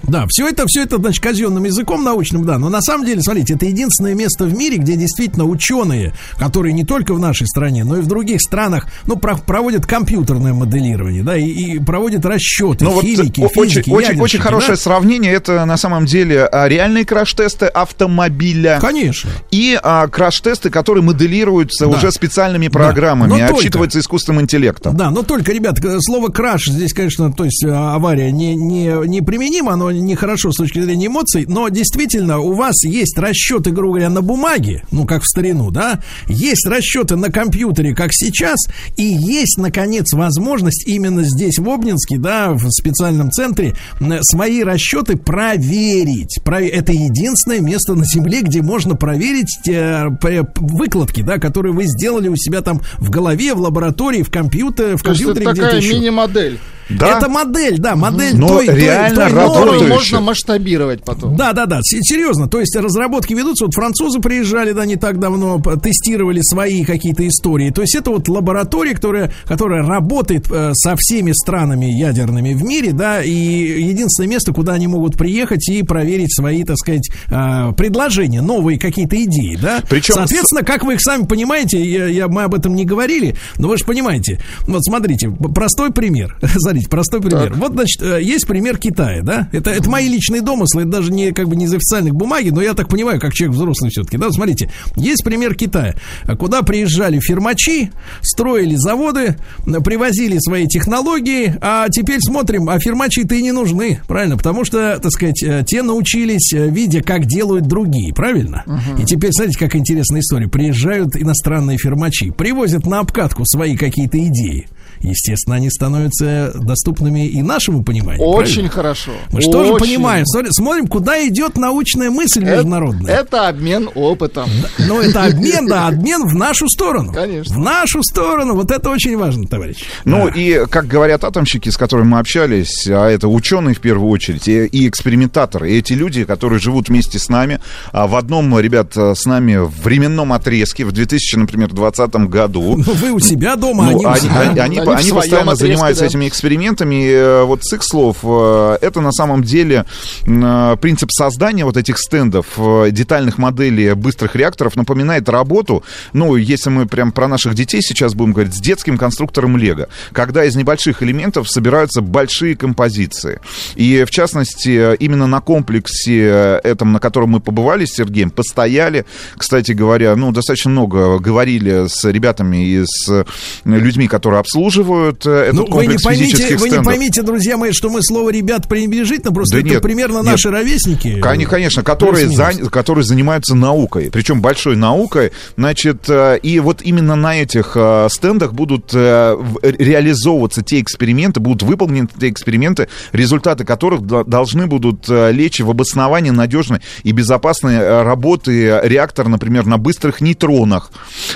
Да, 0.02 0.26
все 0.28 0.48
это, 0.48 0.64
все 0.66 0.82
это, 0.82 0.98
значит, 0.98 1.22
казенным 1.22 1.64
языком 1.64 2.02
научным, 2.04 2.44
да. 2.44 2.58
Но 2.58 2.68
на 2.68 2.80
самом 2.80 3.06
деле, 3.06 3.22
смотрите, 3.22 3.54
это 3.54 3.66
единственное 3.66 4.14
место 4.14 4.44
в 4.44 4.54
мире, 4.56 4.76
где 4.78 4.96
действительно 4.96 5.44
ученые, 5.44 6.12
которые 6.38 6.72
не 6.72 6.84
только 6.84 7.14
в 7.14 7.18
нашей 7.18 7.46
стране, 7.46 7.84
но 7.84 7.98
и 7.98 8.00
в 8.00 8.06
других 8.06 8.40
странах, 8.40 8.86
ну, 9.06 9.16
про- 9.16 9.36
проводят 9.36 9.86
компьютерное 9.86 10.52
моделирование, 10.54 11.22
да, 11.22 11.36
и, 11.36 11.44
и 11.46 11.78
проводят 11.78 12.24
расчеты, 12.26 12.84
Ну 12.84 12.90
вот 12.92 13.04
химики, 13.04 13.40
о- 13.40 13.48
физики, 13.48 13.90
очень, 13.90 14.10
очень, 14.10 14.20
очень 14.20 14.40
хорошее 14.40 14.72
да. 14.72 14.76
сравнение. 14.76 15.32
Это 15.32 15.64
на 15.64 15.76
самом 15.76 16.06
деле 16.06 16.44
а, 16.46 16.68
реальные 16.68 17.04
краш-тесты 17.04 17.66
автомобиля. 17.66 18.78
Конечно. 18.80 19.30
И 19.50 19.78
а, 19.82 20.08
краш-тесты, 20.08 20.70
которые 20.70 21.04
моделируются 21.04 21.86
Да. 21.86 21.96
уже 21.96 22.10
специальными 22.10 22.66
Да. 22.66 22.72
программами, 22.72 23.30
только. 23.38 23.54
обсчитываются 23.54 24.00
искусственным 24.00 24.42
интеллектом. 24.42 24.96
Да, 24.96 25.10
но 25.10 25.22
только, 25.22 25.52
ребят, 25.52 25.78
слово 26.00 26.28
краш 26.28 26.66
здесь, 26.66 26.92
конечно, 26.92 27.32
то 27.32 27.44
есть 27.44 27.64
а, 27.64 27.94
авария 27.94 28.32
не, 28.32 28.54
не, 28.56 29.06
не 29.06 29.22
применимо, 29.22 29.72
оно 29.72 29.91
нехорошо 30.00 30.52
с 30.52 30.56
точки 30.56 30.80
зрения 30.80 31.06
эмоций, 31.06 31.44
но 31.48 31.68
действительно 31.68 32.38
у 32.38 32.52
вас 32.52 32.84
есть 32.84 33.18
расчеты, 33.18 33.70
грубо 33.70 33.94
говоря, 33.94 34.10
на 34.10 34.22
бумаге, 34.22 34.82
ну, 34.90 35.04
как 35.06 35.22
в 35.22 35.26
старину, 35.28 35.70
да, 35.70 36.00
есть 36.28 36.66
расчеты 36.66 37.16
на 37.16 37.30
компьютере, 37.30 37.94
как 37.94 38.10
сейчас, 38.12 38.58
и 38.96 39.02
есть, 39.04 39.58
наконец, 39.58 40.12
возможность 40.12 40.86
именно 40.86 41.22
здесь, 41.22 41.58
в 41.58 41.68
Обнинске, 41.68 42.18
да, 42.18 42.52
в 42.52 42.70
специальном 42.70 43.30
центре, 43.30 43.74
свои 44.22 44.62
расчеты 44.62 45.16
проверить. 45.16 46.40
Про- 46.44 46.62
Это 46.62 46.92
единственное 46.92 47.60
место 47.60 47.94
на 47.94 48.04
Земле, 48.04 48.42
где 48.42 48.62
можно 48.62 48.94
проверить 48.96 49.68
э, 49.68 50.08
выкладки, 50.56 51.22
да, 51.22 51.38
которые 51.38 51.72
вы 51.72 51.84
сделали 51.86 52.28
у 52.28 52.36
себя 52.36 52.60
там 52.62 52.80
в 52.98 53.10
голове, 53.10 53.54
в 53.54 53.60
лаборатории, 53.60 54.22
в 54.22 54.30
компьютере, 54.30 54.96
в 54.96 55.02
То 55.02 55.10
есть 55.10 55.22
это 55.22 55.34
компьютере 55.34 55.62
такая 55.62 55.80
мини-модель, 55.82 56.58
Да? 56.98 57.18
Это 57.18 57.28
модель, 57.28 57.78
да, 57.78 57.96
модель 57.96 58.36
Но 58.36 58.48
той, 58.48 58.66
той- 58.66 58.76
реально 58.80 59.26
той 59.26 59.32
нормы. 59.32 59.54
которую 59.54 59.88
можно 59.88 60.20
масштабировать 60.20 61.04
потом. 61.04 61.36
Да, 61.36 61.52
да, 61.52 61.66
да, 61.66 61.80
се- 61.82 62.00
серьезно. 62.02 62.48
То 62.48 62.60
есть 62.60 62.74
разработки 62.76 63.34
ведутся. 63.34 63.64
Вот 63.66 63.74
французы 63.74 64.20
приезжали, 64.20 64.72
да, 64.72 64.84
не 64.86 64.96
так 64.96 65.18
давно, 65.18 65.60
тестировали 65.82 66.40
свои 66.42 66.84
какие-то 66.84 67.26
истории. 67.26 67.70
То 67.70 67.82
есть 67.82 67.94
это 67.94 68.10
вот 68.10 68.28
лаборатория, 68.28 68.94
которая, 68.94 69.32
которая 69.46 69.82
работает 69.86 70.46
э, 70.50 70.72
со 70.74 70.94
всеми 70.98 71.32
странами 71.32 71.86
ядерными 71.86 72.54
в 72.54 72.62
мире, 72.64 72.92
да, 72.92 73.22
и 73.22 73.30
единственное 73.32 74.28
место, 74.28 74.52
куда 74.52 74.72
они 74.74 74.86
могут 74.86 75.16
приехать 75.16 75.68
и 75.68 75.82
проверить 75.82 76.34
свои, 76.34 76.64
так 76.64 76.76
сказать, 76.76 77.08
э, 77.30 77.72
предложения, 77.76 78.40
новые 78.42 78.78
какие-то 78.78 79.16
идеи, 79.24 79.56
да. 79.60 79.80
Причем 79.88 80.14
Соответственно, 80.14 80.62
как 80.62 80.84
вы 80.84 80.94
их 80.94 81.00
сами 81.00 81.24
понимаете, 81.24 81.82
я, 81.84 82.06
я- 82.06 82.28
мы 82.28 82.42
об 82.44 82.54
этом 82.54 82.74
не 82.74 82.84
говорили, 82.84 83.36
но 83.58 83.68
вы 83.68 83.78
же 83.78 83.84
понимаете. 83.84 84.40
Вот 84.66 84.84
смотрите, 84.84 85.30
простой 85.54 85.92
пример. 85.92 86.36
Смотрите, 86.56 86.81
простой 86.88 87.20
пример. 87.20 87.52
Вот, 87.56 87.72
значит, 87.72 88.02
э, 88.02 88.22
есть 88.22 88.46
пример 88.46 88.78
Китая, 88.78 89.22
да? 89.22 89.48
Это, 89.52 89.70
это 89.70 89.88
мои 89.90 90.08
личные 90.08 90.42
домыслы, 90.42 90.82
это 90.82 90.90
даже 90.90 91.12
не 91.12 91.32
как 91.32 91.48
бы 91.48 91.56
не 91.56 91.64
из 91.66 91.74
официальных 91.74 92.14
бумаги, 92.14 92.50
но 92.50 92.62
я 92.62 92.74
так 92.74 92.88
понимаю, 92.88 93.20
как 93.20 93.32
человек 93.32 93.56
взрослый 93.56 93.90
все-таки, 93.90 94.18
да? 94.18 94.30
Смотрите, 94.30 94.70
есть 94.96 95.24
пример 95.24 95.54
Китая, 95.54 95.94
э, 96.24 96.36
куда 96.36 96.62
приезжали 96.62 97.18
фермачи, 97.20 97.90
строили 98.22 98.76
заводы, 98.76 99.36
э, 99.66 99.80
привозили 99.80 100.38
свои 100.38 100.66
технологии, 100.66 101.56
а 101.60 101.88
теперь 101.88 102.20
смотрим, 102.20 102.68
а 102.68 102.78
фермачи-то 102.78 103.34
и 103.34 103.42
не 103.42 103.52
нужны, 103.52 104.00
правильно? 104.06 104.36
Потому 104.36 104.64
что, 104.64 104.98
так 105.00 105.10
сказать, 105.12 105.44
те 105.66 105.82
научились, 105.82 106.52
видя, 106.52 107.02
как 107.02 107.26
делают 107.26 107.66
другие, 107.66 108.12
правильно? 108.14 108.64
И 108.98 109.04
теперь, 109.04 109.32
смотрите, 109.32 109.58
как 109.58 109.76
интересная 109.76 110.20
история. 110.20 110.48
Приезжают 110.48 111.16
иностранные 111.16 111.78
фермачи, 111.78 112.30
привозят 112.30 112.86
на 112.86 113.00
обкатку 113.00 113.44
свои 113.46 113.76
какие-то 113.76 114.18
идеи. 114.18 114.68
Естественно, 115.02 115.56
они 115.56 115.70
становятся 115.70 116.52
доступными 116.54 117.26
и 117.26 117.42
нашему 117.42 117.82
пониманию. 117.82 118.22
Очень 118.24 118.52
правильно? 118.54 118.70
хорошо. 118.70 119.10
Мы 119.32 119.40
же 119.42 119.50
тоже 119.50 119.74
понимаем. 119.74 120.24
Смотри- 120.26 120.50
Смотрим, 120.52 120.86
куда 120.86 121.26
идет 121.26 121.56
научная 121.56 122.10
мысль 122.10 122.42
Это- 122.44 122.56
международная. 122.56 123.12
Это 123.14 123.48
обмен 123.48 123.88
опытом. 123.94 124.48
Но 124.78 125.00
это 125.00 125.24
обмен, 125.24 125.66
да, 125.66 125.88
обмен 125.88 126.26
в 126.26 126.34
нашу 126.34 126.68
сторону. 126.68 127.12
Конечно. 127.12 127.54
В 127.54 127.58
нашу 127.58 128.02
сторону. 128.02 128.54
Вот 128.54 128.70
это 128.70 128.90
очень 128.90 129.16
важно, 129.16 129.46
товарищ. 129.46 129.78
Ну 130.04 130.28
и, 130.28 130.66
как 130.66 130.86
говорят 130.86 131.24
атомщики, 131.24 131.68
с 131.68 131.76
которыми 131.76 132.08
мы 132.08 132.18
общались, 132.18 132.86
а 132.88 133.08
это 133.08 133.28
ученые 133.28 133.74
в 133.74 133.80
первую 133.80 134.10
очередь, 134.10 134.46
и, 134.48 134.66
и 134.66 134.88
экспериментаторы, 134.88 135.70
и 135.72 135.78
эти 135.78 135.92
люди, 135.94 136.24
которые 136.24 136.58
живут 136.60 136.88
вместе 136.88 137.18
с 137.18 137.28
нами, 137.28 137.60
а 137.92 138.06
в 138.06 138.14
одном, 138.14 138.58
ребят, 138.58 138.96
с 138.96 139.24
нами 139.26 139.56
в 139.56 139.82
временном 139.82 140.32
отрезке 140.32 140.84
в 140.84 140.92
2000, 140.92 141.36
например, 141.36 141.68
2020 141.72 142.28
году. 142.28 142.76
Ну, 142.76 142.92
вы 142.94 143.10
у 143.12 143.18
себя 143.20 143.56
дома, 143.56 143.90
Ну, 143.90 143.98
они, 144.06 144.06
они, 144.06 144.28
они- 144.28 144.58
они- 144.60 144.78
Они 144.78 144.78
в 144.96 145.00
они 145.00 145.10
постоянно 145.10 145.52
отрезке, 145.52 145.66
занимаются 145.66 146.04
да. 146.04 146.08
этими 146.08 146.28
экспериментами. 146.28 147.04
И, 147.04 147.10
э, 147.10 147.42
вот 147.44 147.64
с 147.64 147.72
их 147.72 147.82
слов, 147.82 148.18
э, 148.22 148.78
это 148.80 149.00
на 149.00 149.12
самом 149.12 149.42
деле 149.42 149.84
э, 150.26 150.76
принцип 150.80 151.10
создания 151.10 151.64
вот 151.64 151.76
этих 151.76 151.98
стендов, 151.98 152.46
детальных 152.90 153.38
моделей 153.38 153.94
быстрых 153.94 154.36
реакторов 154.36 154.76
напоминает 154.76 155.28
работу, 155.28 155.84
ну, 156.12 156.36
если 156.36 156.70
мы 156.70 156.86
прям 156.86 157.12
про 157.12 157.28
наших 157.28 157.54
детей 157.54 157.80
сейчас 157.82 158.14
будем 158.14 158.32
говорить, 158.32 158.54
с 158.54 158.60
детским 158.60 158.98
конструктором 158.98 159.56
Лего, 159.56 159.88
когда 160.12 160.44
из 160.44 160.56
небольших 160.56 161.02
элементов 161.02 161.48
собираются 161.48 162.00
большие 162.00 162.56
композиции. 162.56 163.40
И, 163.74 164.04
в 164.04 164.10
частности, 164.10 164.96
именно 164.96 165.26
на 165.26 165.40
комплексе 165.40 166.60
этом, 166.64 166.92
на 166.92 167.00
котором 167.00 167.30
мы 167.30 167.40
побывали 167.40 167.84
с 167.84 167.94
Сергеем, 167.94 168.30
постояли, 168.30 169.04
кстати 169.36 169.72
говоря, 169.72 170.14
ну, 170.16 170.32
достаточно 170.32 170.70
много 170.70 171.18
говорили 171.18 171.86
с 171.88 172.04
ребятами 172.04 172.64
и 172.64 172.84
с 172.84 173.24
людьми, 173.64 174.08
которые 174.08 174.40
обслуживают 174.40 174.81
э, 175.26 175.30
этот 175.48 175.54
Ну, 175.54 175.62
вы 175.62 175.66
не 175.66 175.72
комплекс 175.72 176.02
поймите, 176.02 176.24
физических 176.32 176.60
вы 176.60 176.66
не 176.66 176.70
стендов. 176.72 176.86
поймите, 176.86 177.22
друзья 177.22 177.56
мои, 177.56 177.72
что 177.72 177.90
мы 177.90 178.02
слово 178.02 178.30
ребят 178.30 178.68
пренебрежительно, 178.68 179.32
просто 179.32 179.56
Да 179.56 179.60
это 179.60 179.68
нет, 179.68 179.82
примерно 179.82 180.16
нет. 180.18 180.24
наши 180.26 180.50
ровесники. 180.50 181.20
Кон- 181.20 181.42
Конечно, 181.44 181.82
которые, 181.82 182.28
зан- 182.28 182.68
которые 182.70 183.04
занимаются 183.04 183.54
наукой, 183.54 184.10
причем 184.12 184.40
большой 184.40 184.76
наукой. 184.76 185.32
Значит, 185.56 186.04
э, 186.08 186.38
и 186.42 186.60
вот 186.60 186.82
именно 186.82 187.16
на 187.16 187.36
этих 187.40 187.72
э, 187.76 188.08
стендах 188.10 188.52
будут 188.54 188.92
реализовываться 188.92 190.62
те 190.62 190.80
эксперименты, 190.80 191.40
будут 191.40 191.62
выполнены 191.62 192.08
те 192.18 192.28
эксперименты, 192.28 192.88
результаты 193.12 193.64
которых 193.64 194.02
до- 194.02 194.24
должны 194.24 194.66
будут 194.66 195.08
лечь 195.08 195.60
в 195.60 195.70
обоснование 195.70 196.32
надежной 196.32 196.80
и 197.02 197.12
безопасной 197.12 198.02
работы 198.02 198.80
реактора, 198.82 199.28
например, 199.28 199.66
на 199.66 199.78
быстрых 199.78 200.20
нейтронах. 200.20 200.90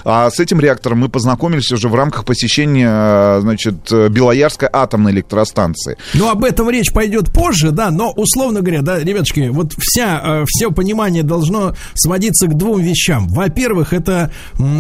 А 0.05 0.31
с 0.31 0.41
этим 0.41 0.61
реактором 0.61 0.99
мы 1.01 1.09
познакомились 1.09 1.71
уже 1.73 1.89
в 1.89 1.95
рамках 1.95 2.25
посещения, 2.25 3.36
значит, 3.41 3.91
э, 3.91 4.09
Белоярской 4.09 4.69
атомной 4.73 5.13
электростанции. 5.13 5.97
Ну, 6.15 6.29
об 6.29 6.45
этом 6.45 6.71
речь 6.71 6.93
пойдет 6.93 7.33
позже, 7.33 7.71
да, 7.71 7.91
но, 7.91 8.13
условно 8.13 8.61
говоря, 8.61 8.83
да, 8.83 8.99
ребятушки, 8.99 9.49
вот 9.49 9.75
вся, 9.79 10.21
э, 10.25 10.45
все 10.47 10.71
понимание 10.71 11.23
должно 11.23 11.75
сводиться 11.95 12.47
к 12.47 12.57
двум 12.57 12.81
вещам. 12.81 13.29
Во-первых, 13.29 13.93
это 13.93 14.31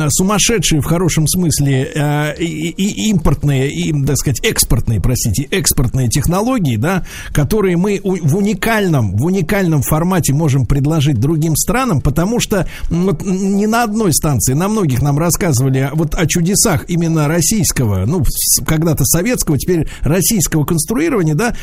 сумасшедшие, 0.08 0.80
в 0.80 0.84
хорошем 0.84 1.26
смысле, 1.26 1.90
э, 1.94 2.36
и, 2.38 3.10
импортные, 3.10 3.70
и, 3.70 3.92
так 4.04 4.16
сказать, 4.16 4.40
экспортные, 4.42 5.00
простите, 5.00 5.44
экспортные 5.50 6.08
технологии, 6.08 6.76
да, 6.76 7.04
которые 7.32 7.76
мы 7.76 8.00
в 8.02 8.36
уникальном, 8.36 9.16
в 9.16 9.24
уникальном 9.24 9.82
формате 9.82 10.32
можем 10.32 10.66
предложить 10.66 11.18
другим 11.18 11.56
странам, 11.56 12.00
потому 12.00 12.40
что 12.40 12.68
вот, 12.88 13.24
не 13.24 13.66
на 13.66 13.82
одной 13.82 14.12
станции, 14.12 14.54
на 14.54 14.68
многих 14.68 15.02
нам 15.02 15.18
рассказывали 15.18 15.90
вот 15.92 16.14
о 16.14 16.26
чудесах 16.26 16.84
именно 16.88 17.28
российского, 17.28 18.04
ну, 18.06 18.22
когда-то 18.66 19.04
советского, 19.04 19.58
теперь 19.58 19.88
российского 20.02 20.64
конструирования, 20.64 21.34
да, 21.34 21.54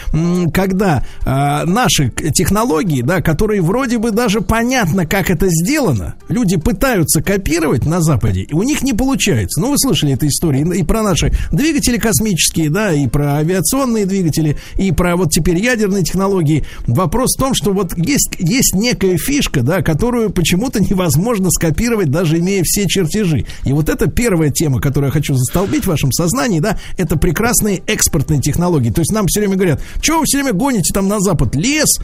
когда 0.54 1.06
а, 1.26 1.66
наши 1.66 2.10
технологии, 2.10 3.02
да, 3.02 3.22
которые 3.22 3.62
вроде 3.62 3.98
бы 3.98 4.12
даже 4.12 4.42
понятно, 4.42 5.06
как 5.06 5.30
это 5.30 5.48
сделано, 5.50 6.16
люди 6.30 6.58
пытаются 6.58 7.22
копировать 7.22 7.86
на 7.86 8.02
Западе, 8.02 8.42
и 8.42 8.54
у 8.54 8.64
них 8.64 8.84
не 8.84 8.94
получается. 8.94 9.62
Ну, 9.62 9.72
вы 9.72 9.78
слышали 9.78 10.14
эту 10.14 10.28
историю 10.28 10.72
и 10.72 10.84
про 10.84 11.02
наши 11.04 11.34
двигатели 11.52 11.98
космические, 11.98 12.70
да, 12.70 12.92
и 12.92 13.08
про 13.08 13.36
авиационные 13.38 14.06
двигатели, 14.06 14.58
и 14.78 14.92
про 14.92 15.16
вот 15.16 15.32
теперь 15.32 15.58
ядерные 15.58 16.04
технологии. 16.04 16.66
Вопрос 16.88 17.36
в 17.36 17.40
том, 17.40 17.54
что 17.54 17.72
вот 17.72 17.98
есть, 17.98 18.36
есть 18.40 18.76
некая 18.76 19.18
фишка, 19.18 19.62
да, 19.62 19.82
которую 19.82 20.30
почему-то 20.30 20.82
невозможно 20.82 21.50
скопировать, 21.50 22.12
даже 22.12 22.40
имея 22.40 22.64
все 22.64 22.88
чертежи. 22.88 23.46
И 23.66 23.74
вот 23.74 23.90
это 23.90 24.10
первая 24.10 24.50
тема, 24.50 24.80
которую 24.82 25.10
я 25.10 25.14
хочу 25.14 25.36
застолбить 25.36 25.84
в 25.84 25.88
вашем 25.88 26.12
сознании, 26.12 26.60
да, 26.60 26.73
это 26.98 27.18
прекрасные 27.18 27.82
экспортные 27.88 28.40
технологии. 28.40 28.90
То 28.90 29.02
есть 29.02 29.12
нам 29.12 29.26
все 29.28 29.40
время 29.40 29.56
говорят, 29.56 29.82
что 30.02 30.20
вы 30.20 30.26
все 30.26 30.38
время 30.38 30.54
гоните 30.54 30.94
там 30.94 31.08
на 31.08 31.20
Запад? 31.20 31.56
Лес, 31.56 32.00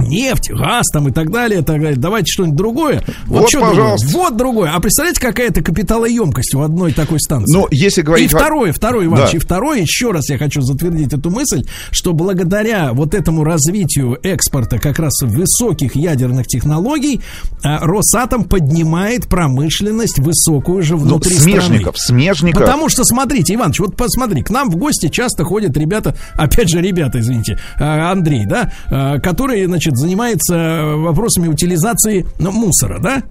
нефть, 0.00 0.50
газ 0.50 0.84
там 0.92 1.08
и 1.08 1.12
так 1.12 1.30
далее, 1.30 1.62
так 1.62 1.80
далее. 1.80 1.96
Давайте 1.96 2.30
что-нибудь 2.32 2.56
другое. 2.56 3.02
Вот, 3.26 3.48
что 3.48 3.60
пожалуйста. 3.60 4.06
Другое? 4.06 4.24
Вот 4.30 4.36
другое. 4.36 4.70
А 4.74 4.80
представляете, 4.80 5.20
какая-то 5.20 5.62
капиталоемкость 5.62 6.54
у 6.54 6.60
одной 6.62 6.92
такой 6.92 7.18
станции? 7.20 7.54
Ну, 7.56 7.66
если 7.70 8.02
говорить... 8.02 8.26
И 8.32 8.34
второе, 8.34 8.72
второе, 8.72 9.06
Иванович, 9.06 9.32
Да. 9.32 9.36
и 9.36 9.40
второе, 9.40 9.80
еще 9.80 10.10
раз 10.10 10.28
я 10.30 10.38
хочу 10.38 10.60
затвердить 10.62 11.12
эту 11.12 11.30
мысль, 11.30 11.64
что 11.90 12.12
благодаря 12.12 12.92
вот 12.92 13.14
этому 13.14 13.44
развитию 13.44 14.18
экспорта 14.22 14.78
как 14.78 14.98
раз 14.98 15.20
высоких 15.22 15.96
ядерных 15.96 16.46
технологий 16.46 17.20
а, 17.62 17.78
Росатом 17.86 18.44
поднимает 18.44 19.26
промышленность 19.28 20.18
высокую 20.18 20.82
же 20.82 20.94
Ну, 20.96 21.00
внутри 21.02 21.34
смежников, 21.34 21.98
страны. 21.98 22.22
смежников. 22.22 22.62
Потому 22.62 22.88
что, 22.88 23.04
смотрите, 23.04 23.54
Иванович, 23.54 23.80
вот 23.80 23.96
посмотри, 23.96 24.42
к 24.42 24.50
нам 24.50 24.70
в 24.70 24.76
гости 24.76 25.08
часто 25.08 25.44
ходят 25.44 25.76
ребята, 25.76 26.14
опять 26.34 26.68
же, 26.68 26.80
ребята, 26.80 27.20
извините, 27.20 27.58
а, 27.78 28.10
Андрей, 28.12 28.46
да, 28.46 28.72
а, 28.90 29.18
который, 29.18 29.66
значит, 29.90 29.98
занимается 29.98 30.94
вопросами 30.96 31.48
утилизации 31.48 32.26
ну, 32.38 32.52
мусора, 32.52 32.98
да? 33.00 33.22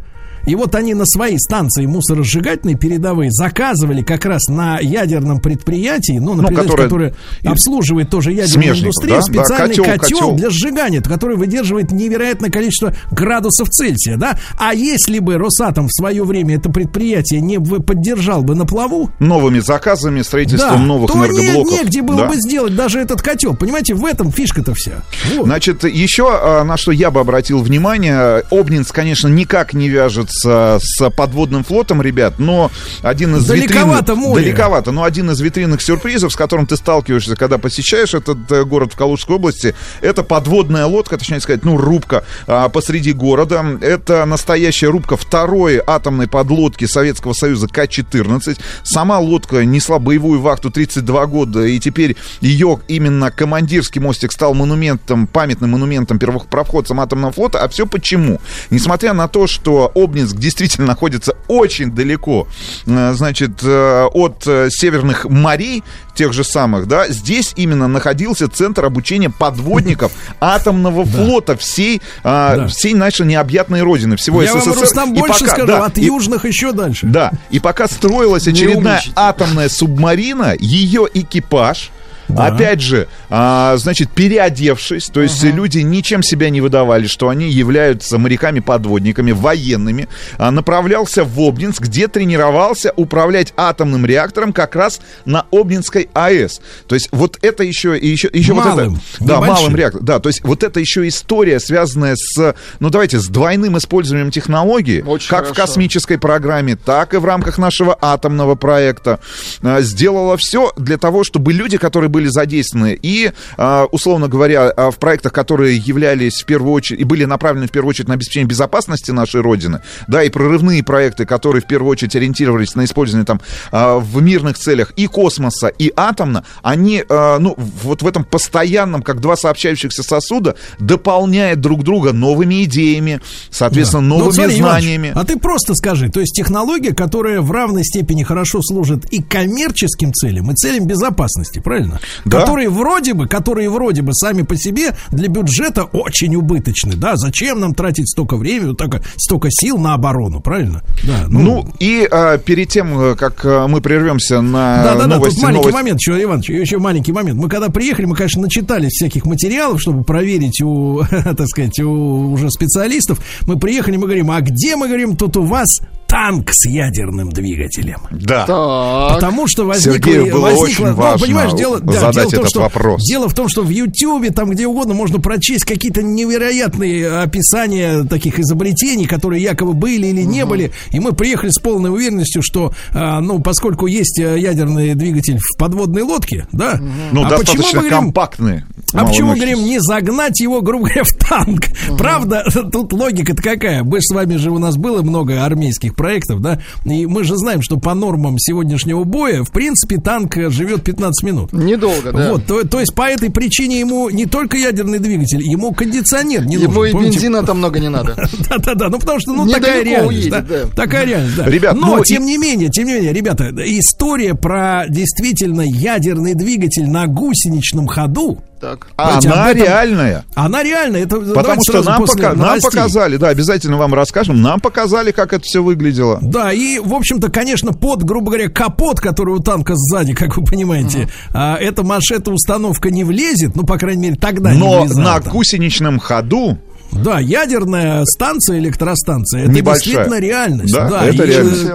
И 0.46 0.56
вот 0.56 0.76
они 0.76 0.94
на 0.94 1.06
своей 1.06 1.38
станции 1.40 1.86
мусоросжигательной 1.86 2.76
передовые 2.76 3.32
заказывали 3.32 4.02
как 4.02 4.26
раз 4.26 4.48
на 4.48 4.80
ядерном 4.80 5.40
предприятии, 5.40 6.20
ну, 6.20 6.34
на 6.34 6.42
Ну, 6.42 6.48
предприятии, 6.48 6.70
которое- 6.72 6.84
которое 6.84 7.14
обслуживает 7.46 8.10
тоже 8.10 8.32
ядерную 8.34 8.78
индустрию, 8.80 9.10
да? 9.10 9.16
Да, 9.18 9.22
специальный 9.22 9.70
котел, 9.76 9.84
котел, 9.86 10.00
котел. 10.20 10.36
для 10.36 10.50
сжигания, 10.50 11.02
который 11.02 11.38
выдерживает 11.38 11.92
невероятное 11.92 12.50
количество 12.50 12.94
градусов 13.12 13.70
Цельсия, 13.70 14.18
да? 14.18 14.38
А 14.58 14.74
если 14.74 15.20
бы 15.20 15.36
Росатом 15.38 15.88
в 15.88 15.92
свое 15.94 16.24
время 16.24 16.56
это 16.56 16.70
предприятие 16.70 17.42
не 17.42 17.60
поддержал 17.60 18.42
бы 18.44 18.56
на 18.56 18.66
плаву, 18.66 19.12
Новыми 19.20 19.60
заказами, 19.60 20.22
строительством 20.22 20.88
новых 20.88 21.12
то 21.12 21.18
не- 21.18 21.26
энергоблоков. 21.26 21.72
негде 21.72 22.02
было 22.02 22.22
Да. 22.22 22.28
бы 22.28 22.36
сделать 22.36 22.76
даже 22.76 23.00
этот 23.00 23.22
котел. 23.22 23.56
Понимаете, 23.56 23.94
в 23.94 24.06
этом 24.06 24.32
фишка-то 24.32 24.74
вся. 24.76 25.04
Вот. 25.36 25.46
Значит, 25.46 25.84
еще 25.84 26.30
а, 26.32 26.64
на 26.64 26.78
что 26.78 26.92
я 26.92 27.12
бы 27.12 27.20
обратил 27.20 27.60
внимание, 27.62 28.44
Обнинск, 28.52 28.94
конечно, 28.94 29.28
никак 29.28 29.74
не 29.74 29.90
вяжется 30.30 30.80
с 30.82 31.10
подводным 31.10 31.64
флотом, 31.64 32.02
ребят, 32.02 32.36
но 32.38 32.72
один 33.02 33.36
из 33.36 33.46
Далековато 33.46 34.14
витрин- 34.14 34.16
море. 34.16 34.44
Далековато, 34.44 34.92
но 34.92 35.04
один 35.04 35.32
из 35.32 35.40
витринных 35.40 35.82
сюрпризов, 35.82 36.32
с 36.32 36.36
которым 36.36 36.66
ты 36.66 36.76
сталкиваешься, 36.78 37.36
когда 37.36 37.58
посещаешь 37.58 38.14
этот 38.14 38.52
э, 38.52 38.64
город 38.64 38.94
в 38.94 38.96
Калужской 38.96 39.36
области, 39.36 39.76
это 40.02 40.24
подводная 40.24 40.86
лодка, 40.86 41.18
точнее 41.18 41.40
сказать, 41.40 41.64
ну, 41.64 41.78
рубка 41.78 42.24
а, 42.48 42.70
посреди 42.70 43.14
города. 43.14 43.66
Это 43.82 44.26
настоящая 44.26 44.88
рубка 44.88 45.18
второй 45.18 45.82
атомной 45.86 46.28
подлодки 46.28 46.86
Советского 46.86 47.34
Союза 47.34 47.68
К-14. 47.68 48.60
Сама 48.84 49.20
лодка 49.20 49.66
несла 49.66 50.00
боевую 50.00 50.42
вахту 50.42 50.70
32 50.72 51.26
года, 51.28 51.66
и 51.66 51.80
теперь 51.80 52.16
ее 52.42 52.80
именно 52.88 53.32
командирский 53.32 54.02
мостик 54.02 54.32
стал 54.32 54.54
монументом, 54.54 55.28
памятным 55.28 55.72
монументом 55.72 56.20
первопроходцам 56.20 57.00
атомного 57.00 57.32
флота. 57.32 57.62
А 57.62 57.70
все 57.70 57.86
почему? 57.86 58.40
Несмотря 58.70 59.14
на 59.14 59.28
то, 59.28 59.48
что 59.48 59.92
Обнинск 60.20 60.36
действительно 60.36 60.88
находится 60.88 61.34
очень 61.48 61.92
далеко, 61.92 62.48
э, 62.86 63.14
значит, 63.14 63.64
э, 63.64 64.06
от 64.14 64.44
э, 64.46 64.68
северных 64.70 65.26
морей, 65.26 65.84
тех 66.14 66.34
же 66.34 66.44
самых, 66.44 66.88
да, 66.88 67.08
здесь 67.08 67.54
именно 67.56 67.88
находился 67.88 68.50
центр 68.50 68.84
обучения 68.84 69.30
подводников 69.30 70.12
атомного 70.42 71.06
флота 71.06 71.56
всей, 71.56 72.02
а, 72.24 72.68
всей 72.68 72.94
нашей 72.94 73.26
необъятной 73.26 73.82
родины, 73.84 74.18
всего 74.18 74.42
Я 74.44 74.54
вам, 74.54 74.62
СССР. 74.62 74.82
Рустам, 74.82 75.14
И 75.14 75.20
больше 75.20 75.46
пока- 75.46 75.54
скажу, 75.54 75.74
от 75.74 75.98
южных 75.98 76.46
еще 76.46 76.74
дальше. 76.74 77.08
да, 77.08 77.32
и 77.50 77.60
пока 77.60 77.88
строилась 77.88 78.48
очередная 78.48 79.02
атомная 79.16 79.70
субмарина, 79.70 80.56
ее 80.60 81.08
экипаж 81.14 81.92
Да. 82.30 82.46
Опять 82.48 82.82
же, 82.82 83.08
а, 83.30 83.76
значит, 83.78 84.10
переодевшись, 84.12 85.10
то 85.10 85.22
есть 85.22 85.44
люди 85.44 85.80
ничем 85.80 86.24
себя 86.24 86.50
не 86.50 86.62
выдавали, 86.62 87.08
что 87.08 87.30
они 87.30 87.50
являются 87.50 88.18
моряками-подводниками, 88.18 89.32
военными, 89.32 90.08
а, 90.38 90.52
направлялся 90.52 91.24
в 91.24 91.40
Обнинск, 91.40 91.82
где 91.82 92.08
тренировался 92.08 92.94
управлять 92.96 93.54
атомным 93.58 94.06
реактором 94.06 94.54
как 94.54 94.76
раз 94.76 95.02
на 95.26 95.46
Обнинской 95.52 96.10
АЭС. 96.14 96.62
То 96.88 96.96
есть 96.96 97.10
вот 97.12 97.38
это 97.42 97.64
еще 97.64 97.98
и 97.98 98.08
еще, 98.08 98.30
еще 98.32 98.54
вот 98.54 98.66
Малым, 98.66 98.96
это, 99.16 99.26
да, 99.26 99.36
небольшим. 99.36 99.56
малым 99.56 99.76
реактором, 99.76 100.06
да, 100.06 100.20
то 100.20 100.30
есть 100.30 100.44
вот 100.44 100.64
это 100.64 100.80
еще 100.80 101.08
история, 101.08 101.60
связанная 101.60 102.16
с, 102.16 102.56
ну 102.80 102.90
давайте, 102.90 103.20
с 103.20 103.28
двойным 103.28 103.78
использованием 103.78 104.32
технологий, 104.32 105.02
Очень 105.02 105.30
как 105.30 105.46
в 105.46 105.50
хорошо. 105.50 105.62
космической 105.68 106.18
программе, 106.18 106.76
так 106.76 107.14
и 107.14 107.18
в 107.18 107.26
рамках 107.26 107.58
нашего 107.58 107.98
атомного 108.00 108.56
проекта, 108.56 109.20
а, 109.62 109.82
сделала 109.82 110.38
все 110.38 110.72
для 110.78 110.98
того, 110.98 111.24
чтобы 111.24 111.54
люди, 111.54 111.78
которые 111.78 112.10
были 112.10 112.19
задействованы 112.28 112.98
и, 113.02 113.32
а, 113.58 113.86
условно 113.92 114.28
говоря, 114.28 114.70
а, 114.70 114.92
в 114.92 114.98
проектах, 114.98 115.34
которые 115.34 115.78
являлись 115.78 116.42
в 116.42 116.46
первую 116.46 116.74
очередь 116.74 117.02
и 117.02 117.04
были 117.04 117.26
направлены 117.26 117.68
в 117.68 117.72
первую 117.72 117.90
очередь 117.90 118.08
на 118.08 118.16
обеспечение 118.16 118.48
безопасности 118.48 119.12
нашей 119.12 119.42
Родины, 119.42 119.82
да, 120.08 120.24
и 120.24 120.30
прорывные 120.30 120.84
проекты, 120.84 121.26
которые 121.26 121.62
в 121.62 121.68
первую 121.68 121.92
очередь 121.92 122.16
ориентировались 122.16 122.76
на 122.76 122.86
использование 122.86 123.26
там 123.26 123.42
а, 123.72 123.98
в 124.00 124.22
мирных 124.22 124.58
целях 124.58 124.92
и 124.96 125.08
космоса, 125.08 125.68
и 125.68 125.92
атомно, 125.96 126.44
они, 126.62 127.04
ну, 127.10 127.56
вот 127.58 128.02
в 128.02 128.08
этом 128.08 128.24
постоянном, 128.24 129.02
как 129.02 129.20
два 129.22 129.36
сообщающихся 129.36 130.04
сосуда, 130.04 130.56
дополняют 130.80 131.62
друг 131.62 131.84
друга 131.84 132.14
новыми 132.14 132.64
идеями, 132.64 133.22
соответственно, 133.50 134.04
Ну, 134.04 134.16
вот 134.16 134.22
новыми 134.22 134.34
смотри, 134.36 134.60
Иваныч, 134.60 134.84
знаниями. 134.84 135.12
а 135.16 135.24
ты 135.26 135.38
просто 135.38 135.76
скажи, 135.76 136.10
то 136.10 136.20
есть 136.20 136.34
технология, 136.34 136.94
которая 136.94 137.42
в 137.42 137.52
равной 137.52 137.84
степени 137.84 138.24
хорошо 138.24 138.62
служит 138.62 139.06
и 139.12 139.22
коммерческим 139.22 140.14
целям, 140.14 140.52
и 140.52 140.56
целям 140.56 140.88
безопасности, 140.88 141.60
правильно? 141.60 142.00
Да. 142.26 142.40
Которые 142.42 142.70
вроде 142.70 143.14
бы, 143.14 143.28
которые 143.28 143.70
вроде 143.70 144.02
бы 144.02 144.14
сами 144.14 144.42
по 144.44 144.56
себе 144.56 144.96
для 145.12 145.28
бюджета 145.28 145.84
очень 145.84 146.36
убыточны, 146.36 146.96
да? 146.96 147.16
Зачем 147.16 147.60
нам 147.60 147.74
тратить 147.74 148.10
столько 148.10 148.38
времени, 148.38 148.74
столько, 148.74 149.02
столько 149.18 149.48
сил 149.52 149.78
на 149.78 149.94
оборону, 149.94 150.40
правильно? 150.42 150.84
Да, 151.04 151.26
Ну, 151.28 151.68
и 151.80 152.08
а, 152.10 152.38
перед 152.38 152.70
тем, 152.70 153.00
э, 153.00 153.16
как 153.16 153.44
э, 153.46 153.68
мы 153.68 153.82
прервемся 153.82 154.42
на 154.42 154.84
Да, 154.84 154.94
да, 154.96 155.00
да, 155.02 155.08
новости, 155.08 155.36
тут 155.36 155.44
маленький 155.44 155.62
новости- 155.64 155.74
момент, 155.76 156.00
еще, 156.00 156.24
Иванович, 156.24 156.50
еще 156.50 156.78
маленький 156.78 157.12
момент. 157.12 157.40
Мы 157.40 157.50
когда 157.50 157.70
приехали, 157.70 158.06
мы, 158.06 158.16
конечно, 158.16 158.42
начитались 158.42 158.92
всяких 158.92 159.26
материалов, 159.26 159.82
чтобы 159.82 160.04
проверить 160.04 160.62
у, 160.62 161.02
так 161.10 161.48
сказать, 161.48 161.80
у 161.80 162.32
уже 162.32 162.50
специалистов. 162.50 163.20
Мы 163.46 163.58
приехали, 163.58 163.98
мы 163.98 164.04
говорим, 164.06 164.32
а 164.32 164.42
где, 164.42 164.76
мы 164.76 164.88
говорим, 164.88 165.16
тут 165.16 165.38
у 165.38 165.44
вас 165.44 165.80
танк 166.10 166.50
с 166.52 166.66
ядерным 166.66 167.30
двигателем? 167.30 168.02
Да. 168.12 168.46
Так. 168.46 169.16
Потому 169.16 169.48
что 169.48 169.66
возникло... 169.66 169.94
Сергею 169.94 170.32
было 170.34 170.50
возникло- 170.50 170.64
очень 170.64 170.86
ну, 170.88 170.94
важно 170.96 171.26
понимаешь, 171.26 171.54
дело, 171.54 171.80
да, 171.80 171.94
задать 171.94 172.14
дело 172.16 172.28
в 172.28 172.32
том, 172.32 172.40
этот 172.40 172.50
что, 172.50 172.60
вопрос. 172.62 173.04
Дело 173.08 173.30
в 173.30 173.34
том, 173.34 173.48
что 173.48 173.62
в 173.62 173.70
Ютьюбе, 173.70 174.32
там 174.32 174.50
где 174.50 174.68
угодно, 174.68 174.94
можно 174.94 175.20
прочесть 175.20 175.66
какие-то 175.66 176.02
невероятные 176.02 177.22
описания 177.22 178.04
таких 178.04 178.40
изобретений, 178.40 179.06
которые 179.06 179.42
якобы 179.44 179.74
были 179.74 180.08
или 180.08 180.24
не 180.24 180.46
были. 180.46 180.72
И 180.92 181.00
мы 181.00 181.14
приехали 181.14 181.52
с 181.52 181.60
полной 181.60 181.92
уверенностью, 181.92 182.42
что, 182.42 182.74
а, 182.94 183.22
ну, 183.22 183.40
поскольку 183.40 183.86
есть 183.86 184.20
э, 184.20 184.40
ядерный 184.40 184.96
двигатель 184.96 185.38
в 185.38 185.58
подводной 185.58 186.02
лодке, 186.02 186.48
да, 186.52 186.80
Ну, 187.12 187.22
а 187.24 187.30
достаточно 187.30 187.58
почему 187.64 187.82
мы 187.82 187.90
говорим, 187.90 188.00
компактные. 188.06 188.66
а 188.94 189.06
почему 189.06 189.36
говорим 189.36 189.64
не 189.64 189.80
загнать 189.80 190.40
его, 190.40 190.62
грубо 190.62 190.86
говоря, 190.86 191.04
в 191.04 191.12
танк? 191.18 191.66
Правда, 191.98 192.44
тут 192.72 192.94
логика-то 192.94 193.42
какая? 193.42 193.84
Мы 193.84 193.98
же 193.98 194.04
с 194.04 194.14
вами 194.14 194.38
же 194.38 194.50
у 194.52 194.58
нас 194.58 194.76
было 194.76 195.02
много 195.02 195.44
армейских 195.46 195.96
проектов, 196.00 196.42
да? 196.42 196.60
И 196.86 197.06
мы 197.06 197.26
же 197.26 197.36
знаем, 197.36 197.62
что 197.62 197.78
по 197.78 197.94
нормам 197.94 198.40
сегодняшнего 198.40 199.04
боя, 199.04 199.44
в 199.44 199.52
принципе, 199.52 199.98
танк 199.98 200.34
живет 200.50 200.82
15 200.84 201.24
минут. 201.26 201.52
Недолго, 201.54 202.14
да. 202.14 202.32
Вот, 202.32 202.46
то, 202.46 202.64
то 202.66 202.80
есть 202.80 202.96
по 202.96 203.04
этой 203.04 203.30
причине 203.30 203.80
ему 203.82 204.10
не 204.10 204.26
только 204.26 204.56
ядерный 204.58 205.00
двигатель, 205.00 205.42
ему 205.44 205.74
кондиционер 205.74 206.46
не 206.46 206.56
Ему 206.56 206.74
нужен. 206.74 206.86
и 206.86 206.92
Помните? 206.94 207.14
бензина 207.16 207.44
там 207.44 207.58
много 207.58 207.80
не 207.80 207.90
надо. 207.90 208.16
Да-да-да, 208.50 208.88
ну 208.90 208.98
потому 208.98 209.20
что 209.20 209.34
ну 209.34 209.46
такая 209.48 209.84
реальность, 209.84 210.30
да? 210.30 210.44
Такая 210.76 211.06
реальность, 211.06 211.36
да. 211.36 211.46
Ребят, 211.46 211.76
Но 211.76 211.98
ну 211.98 212.04
тем 212.04 212.24
и- 212.24 212.28
не 212.28 212.38
менее, 212.38 212.70
тем 212.70 212.88
не 212.88 212.94
менее, 212.94 213.12
ребята, 213.12 213.50
история 213.58 214.36
про 214.36 214.86
действительно 214.88 215.62
ядерный 215.62 216.34
двигатель 216.34 216.88
на 216.88 217.08
гусеничном 217.08 217.88
ходу. 217.88 218.40
Так. 218.60 218.88
Давайте 218.98 219.30
Она 219.30 219.52
этом- 219.52 219.64
реальная. 219.64 220.26
Она 220.36 220.64
реальная, 220.64 221.04
это 221.04 221.18
Потому 221.20 221.62
что 221.64 221.82
нам, 221.82 222.06
пока- 222.06 222.34
нам 222.34 222.60
показали, 222.60 223.16
да, 223.18 223.30
обязательно 223.30 223.78
вам 223.78 223.94
расскажем, 223.94 224.42
нам 224.42 224.60
показали, 224.60 225.12
как 225.12 225.32
это 225.34 225.44
все 225.44 225.64
выглядело. 225.64 226.20
Да, 226.22 226.52
и, 226.52 226.80
в 226.80 226.94
общем-то, 226.94 227.30
конечно, 227.32 227.72
под, 227.72 228.04
грубо 228.04 228.32
говоря, 228.32 228.50
капот, 228.50 229.00
который 229.00 229.36
у 229.36 229.40
танка 229.40 229.74
сзади, 229.76 230.14
как 230.14 230.36
вы 230.36 230.44
понимаете, 230.44 231.08
а, 231.34 231.56
эта 231.58 231.84
машета 231.84 232.32
установка 232.32 232.92
не 232.92 233.04
влезет, 233.06 233.56
ну, 233.56 233.64
по 233.64 233.78
крайней 233.78 234.02
мере, 234.04 234.16
тогда 234.16 234.52
не 234.52 234.58
Но 234.60 234.82
влезала 234.82 235.02
на 235.04 235.20
там. 235.22 235.32
гусеничном 235.34 236.00
ходу 236.00 236.58
Да, 236.92 237.20
ядерная 237.20 238.04
станция, 238.06 238.60
электростанция, 238.60 239.44
это 239.44 239.52
Небольшая. 239.52 239.84
действительно 239.84 240.20
реальность. 240.20 240.74
Да, 240.74 241.06
это 241.06 241.24
и, 241.24 241.28
реальность. 241.28 241.66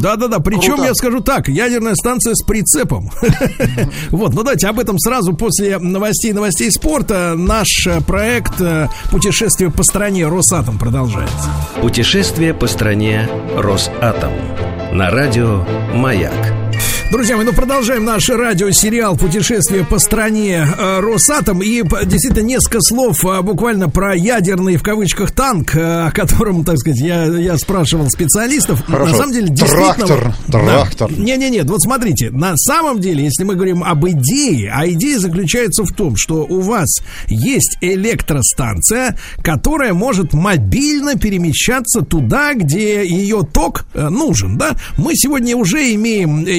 Да, 0.00 0.16
да, 0.16 0.28
да. 0.28 0.38
Причем 0.38 0.74
Круто. 0.74 0.84
я 0.84 0.94
скажу 0.94 1.20
так: 1.20 1.48
ядерная 1.48 1.94
станция 1.94 2.34
с 2.34 2.42
прицепом. 2.44 3.10
Вот, 4.10 4.34
ну 4.34 4.42
давайте 4.42 4.68
об 4.68 4.78
этом 4.78 4.98
сразу 4.98 5.34
после 5.34 5.78
новостей, 5.78 6.32
новостей 6.32 6.70
спорта. 6.70 7.34
Наш 7.36 7.86
э, 7.86 8.00
проект 8.00 8.60
э, 8.60 8.88
путешествие 9.10 9.70
по 9.70 9.82
стране 9.82 10.26
Росатом 10.28 10.78
продолжается. 10.78 11.48
Путешествие 11.80 12.54
по 12.54 12.66
стране 12.66 13.28
Росатом. 13.56 14.32
На 14.92 15.10
радио 15.10 15.64
«Маяк». 15.94 16.52
Друзья 17.12 17.36
мои, 17.36 17.44
ну 17.44 17.52
продолжаем 17.52 18.06
наш 18.06 18.30
радиосериал 18.30 19.18
«Путешествие 19.18 19.84
по 19.84 19.98
стране 19.98 20.66
э, 20.66 21.00
Росатом». 21.00 21.60
И 21.60 21.82
действительно 22.06 22.46
несколько 22.46 22.80
слов 22.80 23.22
э, 23.26 23.42
буквально 23.42 23.90
про 23.90 24.16
ядерный, 24.16 24.78
в 24.78 24.82
кавычках, 24.82 25.30
танк, 25.30 25.76
э, 25.76 26.06
о 26.06 26.10
котором, 26.10 26.64
так 26.64 26.78
сказать, 26.78 27.00
я, 27.00 27.24
я 27.26 27.58
спрашивал 27.58 28.08
специалистов. 28.08 28.82
Хорошо. 28.86 29.12
На 29.12 29.18
самом 29.18 29.32
деле, 29.34 29.48
действительно... 29.48 30.06
Трактор, 30.06 30.34
Да. 30.48 30.58
трактор. 30.60 31.12
Не-не-нет, 31.12 31.68
вот 31.68 31.82
смотрите, 31.82 32.30
на 32.30 32.56
самом 32.56 32.98
деле, 32.98 33.24
если 33.24 33.44
мы 33.44 33.56
говорим 33.56 33.84
об 33.84 34.06
идее, 34.08 34.72
а 34.74 34.88
идея 34.88 35.18
заключается 35.18 35.84
в 35.84 35.92
том, 35.92 36.16
что 36.16 36.46
у 36.48 36.62
вас 36.62 37.02
есть 37.28 37.76
электростанция, 37.82 39.18
которая 39.42 39.92
может 39.92 40.32
мобильно 40.32 41.16
перемещаться 41.16 42.00
туда, 42.00 42.54
где 42.54 43.06
ее 43.06 43.42
ток 43.42 43.84
э, 43.92 44.08
нужен, 44.08 44.56
да? 44.56 44.76
Мы 44.96 45.14
сегодня 45.14 45.54
уже 45.58 45.92
имеем 45.92 46.46
э, 46.46 46.52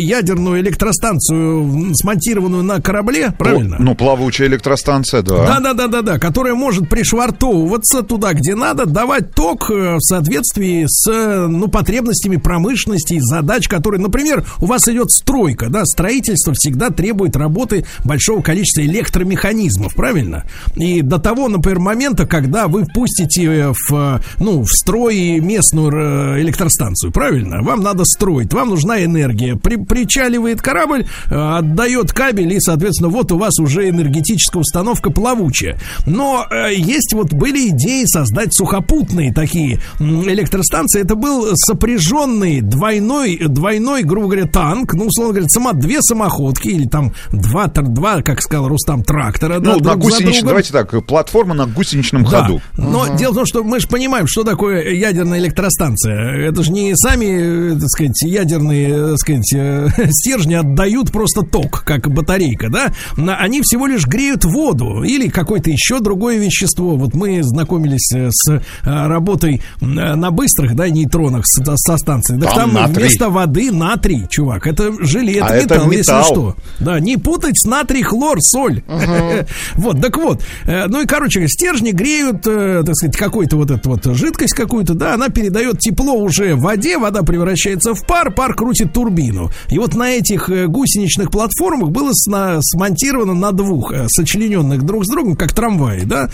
ядерную 0.44 0.62
электростанцию, 0.62 1.94
смонтированную 1.96 2.64
на 2.64 2.82
корабле, 2.82 3.32
правильно? 3.38 3.78
Ну, 3.80 3.96
плавучая 3.96 4.48
электростанция, 4.48 5.22
да. 5.22 5.46
Да, 5.46 5.60
да, 5.60 5.74
да, 5.74 5.88
да, 5.88 6.02
да, 6.02 6.20
которая 6.20 6.54
может 6.54 6.90
пришвартовываться 6.90 8.04
туда, 8.04 8.34
где 8.34 8.56
надо, 8.56 8.86
давать 8.86 9.34
ток 9.34 9.70
э, 9.70 9.96
в 9.96 10.02
соответствии 10.02 10.86
с 10.88 11.10
э, 11.10 11.48
ну, 11.48 11.68
потребностями 11.68 12.38
промышленности 12.38 13.16
и 13.16 13.20
задач, 13.20 13.68
которые, 13.68 14.02
например, 14.02 14.46
у 14.60 14.66
вас 14.66 14.88
идет 14.88 15.12
стройка, 15.12 15.70
да, 15.70 15.86
строительство 15.86 16.54
всегда 16.54 16.90
требует 16.90 17.36
работы 17.36 17.86
большого 18.04 18.42
количества 18.42 18.82
электромеханизмов, 18.82 19.96
правильно? 19.96 20.46
И 20.76 21.02
до 21.02 21.20
того, 21.20 21.48
например, 21.48 21.80
момента, 21.80 22.26
когда 22.26 22.68
вы 22.68 22.86
впустите 22.86 23.44
э, 23.44 23.74
в, 23.90 24.22
ну, 24.40 24.64
в 24.64 24.70
строй 24.70 25.40
местную 25.40 26.42
электростанцию, 26.42 27.12
правильно? 27.12 27.62
Вам 27.62 27.82
надо 27.82 28.04
строить, 28.06 28.54
вам 28.54 28.70
нужна 28.70 29.04
энергия. 29.04 29.56
При, 29.56 29.78
причаливает 30.24 30.62
корабль, 30.62 31.06
э, 31.30 31.36
отдает 31.36 32.12
кабель, 32.14 32.54
и, 32.54 32.60
соответственно, 32.60 33.10
вот 33.10 33.32
у 33.32 33.38
вас 33.38 33.60
уже 33.60 33.90
энергетическая 33.90 34.62
установка 34.62 35.10
плавучая. 35.12 35.78
Но 36.06 36.46
э, 36.50 36.74
есть 36.76 37.14
вот 37.14 37.34
были 37.34 37.70
идеи 37.70 38.06
создать 38.06 38.54
сухопутные 38.54 39.34
такие 39.34 39.80
электростанции. 40.00 41.02
Это 41.02 41.16
был 41.16 41.50
сопряженный 41.56 42.62
двойной, 42.62 43.38
двойной, 43.48 44.04
грубо 44.04 44.28
говоря, 44.28 44.48
танк, 44.48 44.94
ну, 44.94 45.06
условно 45.08 45.34
говоря, 45.34 45.50
сама, 45.50 45.74
две 45.74 46.02
самоходки 46.02 46.70
или 46.70 46.88
там 46.88 47.14
два, 47.32 47.68
два 47.68 48.22
как 48.22 48.42
сказал 48.42 48.68
Рустам, 48.68 49.04
трактора. 49.04 49.60
да, 49.60 49.74
Ну, 49.74 49.78
на 49.80 49.82
друг 49.96 50.04
за 50.04 50.10
гусеничном, 50.18 50.48
давайте 50.48 50.72
так, 50.72 51.06
платформа 51.06 51.54
на 51.54 51.66
гусеничном 51.66 52.24
Да. 52.24 52.44
ходу. 52.44 52.62
Но 52.78 53.08
дело 53.18 53.34
в 53.34 53.36
том, 53.36 53.46
что 53.46 53.64
мы 53.64 53.80
же 53.80 53.88
понимаем, 53.88 54.26
что 54.28 54.44
такое 54.44 54.90
ядерная 54.94 55.40
электростанция. 55.40 56.48
Это 56.50 56.64
же 56.64 56.72
не 56.72 56.96
сами, 56.96 57.74
э, 57.74 57.80
так 57.80 57.90
сказать, 57.90 58.22
ядерные, 58.24 59.10
так 59.10 59.20
сказать, 59.20 59.54
стержни 60.14 60.54
отдают 60.56 61.12
просто 61.12 61.42
ток, 61.42 61.84
как 61.86 62.10
батарейка, 62.12 62.70
да? 62.70 62.94
Они 63.18 63.62
всего 63.62 63.88
лишь 63.88 64.06
греют 64.08 64.46
воду 64.46 65.04
или 65.04 65.28
какое-то 65.28 65.70
еще 65.70 66.00
другое 66.00 66.38
вещество. 66.38 66.96
Вот 66.96 67.14
мы 67.14 67.42
знакомились 67.44 68.12
э, 68.14 68.30
с 68.32 68.50
э, 68.52 68.60
работой 68.84 69.62
э, 69.82 69.86
на 69.86 70.32
быстрых, 70.32 70.76
да, 70.76 70.90
нейтронах 70.90 71.44
с- 71.46 71.62
со 71.78 71.98
станции. 71.98 72.40
Так 72.40 72.54
Там 72.54 72.72
там, 72.74 72.94
вместо 72.94 73.30
воды 73.30 73.72
натрий, 73.72 74.26
чувак. 74.30 74.68
Это 74.68 74.92
железо, 75.04 75.46
А 75.46 75.56
это 75.56 75.76
металл, 75.76 75.92
если 75.92 76.12
металл. 76.12 76.24
что. 76.26 76.56
Да, 76.80 77.00
не 77.00 77.18
путать 77.18 77.58
с 77.60 77.66
натрий, 77.66 78.04
хлор, 78.04 78.38
соль. 78.42 78.84
Вот, 79.76 80.02
так 80.02 80.18
вот. 80.18 80.44
Ну 80.66 81.02
и, 81.02 81.06
короче, 81.06 81.48
стержни 81.48 81.92
греют, 81.92 82.42
так 82.44 82.96
сказать, 82.96 83.16
какую-то 83.18 83.58
вот 83.58 83.72
эту 83.72 83.90
вот 83.90 84.06
жидкость 84.16 84.54
какую-то, 84.54 84.94
да, 84.94 85.14
она 85.16 85.30
передает 85.30 85.80
тепло 85.80 86.14
уже 86.14 86.56
в 86.56 86.62
воде, 86.62 86.98
вода 86.98 87.24
превращается 87.24 87.94
в 87.94 88.06
пар, 88.06 88.32
пар 88.34 88.54
крутит 88.56 88.94
турбину. 88.94 89.50
И 89.70 89.80
вот 89.80 89.96
на 89.96 90.03
этих 90.12 90.50
э, 90.50 90.68
гусеничных 90.68 91.32
платформах 91.32 91.92
было 91.92 92.12
сна- 92.14 92.60
смонтировано 92.62 93.34
на 93.34 93.52
двух, 93.52 93.94
э, 93.94 94.06
сочлененных 94.08 94.84
друг 94.84 95.06
с 95.06 95.10
другом, 95.10 95.36
как 95.36 95.54
трамваи, 95.54 96.02
да, 96.02 96.30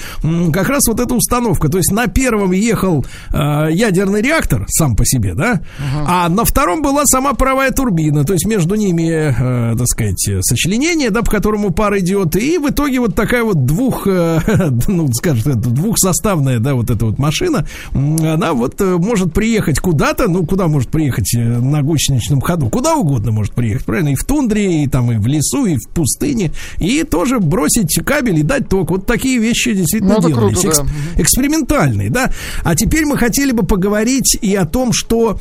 как 0.51 0.69
раз 0.69 0.87
вот 0.87 0.99
эта 0.99 1.13
установка. 1.13 1.69
То 1.69 1.77
есть 1.77 1.91
на 1.91 2.07
первом 2.07 2.51
ехал 2.51 3.05
э, 3.33 3.67
ядерный 3.71 4.21
реактор 4.21 4.65
сам 4.69 4.95
по 4.95 5.05
себе, 5.05 5.33
да, 5.33 5.61
а 6.07 6.29
на 6.29 6.45
втором 6.45 6.81
была 6.81 7.03
сама 7.05 7.33
паровая 7.33 7.71
турбина, 7.71 8.23
то 8.23 8.33
есть 8.33 8.45
между 8.45 8.75
ними, 8.75 9.33
э, 9.73 9.77
так 9.77 9.87
сказать, 9.87 10.29
сочленение, 10.41 11.09
да, 11.09 11.21
по 11.21 11.31
которому 11.31 11.71
пар 11.71 11.97
идет, 11.99 12.35
и 12.35 12.57
в 12.57 12.69
итоге 12.69 12.99
вот 12.99 13.15
такая 13.15 13.43
вот 13.43 13.65
двух, 13.65 14.07
э, 14.07 14.39
ну, 14.87 15.11
скажем, 15.13 15.59
двухсоставная, 15.61 16.59
да, 16.59 16.75
вот 16.75 16.89
эта 16.89 17.05
вот 17.05 17.17
машина, 17.17 17.67
она 17.93 18.53
вот 18.53 18.79
э, 18.81 18.97
может 18.97 19.33
приехать 19.33 19.79
куда-то, 19.79 20.27
ну, 20.27 20.45
куда 20.45 20.67
может 20.67 20.89
приехать 20.89 21.33
на 21.33 21.81
гусеничном 21.81 22.41
ходу, 22.41 22.69
куда 22.69 22.95
угодно 22.95 23.31
может 23.31 23.53
приехать, 23.59 23.85
правильно, 23.85 24.09
и 24.09 24.15
в 24.15 24.23
тундре, 24.23 24.83
и 24.83 24.87
там, 24.87 25.11
и 25.11 25.17
в 25.17 25.27
лесу, 25.27 25.65
и 25.65 25.75
в 25.75 25.89
пустыне, 25.89 26.51
и 26.79 27.03
тоже 27.03 27.39
бросить 27.39 27.93
кабель 28.05 28.39
и 28.39 28.43
дать 28.43 28.69
ток. 28.69 28.89
Вот 28.91 29.05
такие 29.05 29.37
вещи 29.37 29.73
действительно 29.73 30.15
Ну, 30.21 30.27
делались. 30.29 30.61
круто, 30.61 30.83
да. 30.83 30.89
Экс- 31.17 31.21
экспериментальный, 31.29 32.09
да. 32.09 32.31
А 32.63 32.75
теперь 32.75 33.05
мы 33.05 33.17
хотели 33.17 33.51
бы 33.51 33.63
поговорить 33.63 34.37
и 34.41 34.55
о 34.55 34.65
том, 34.65 34.93
что 34.93 35.39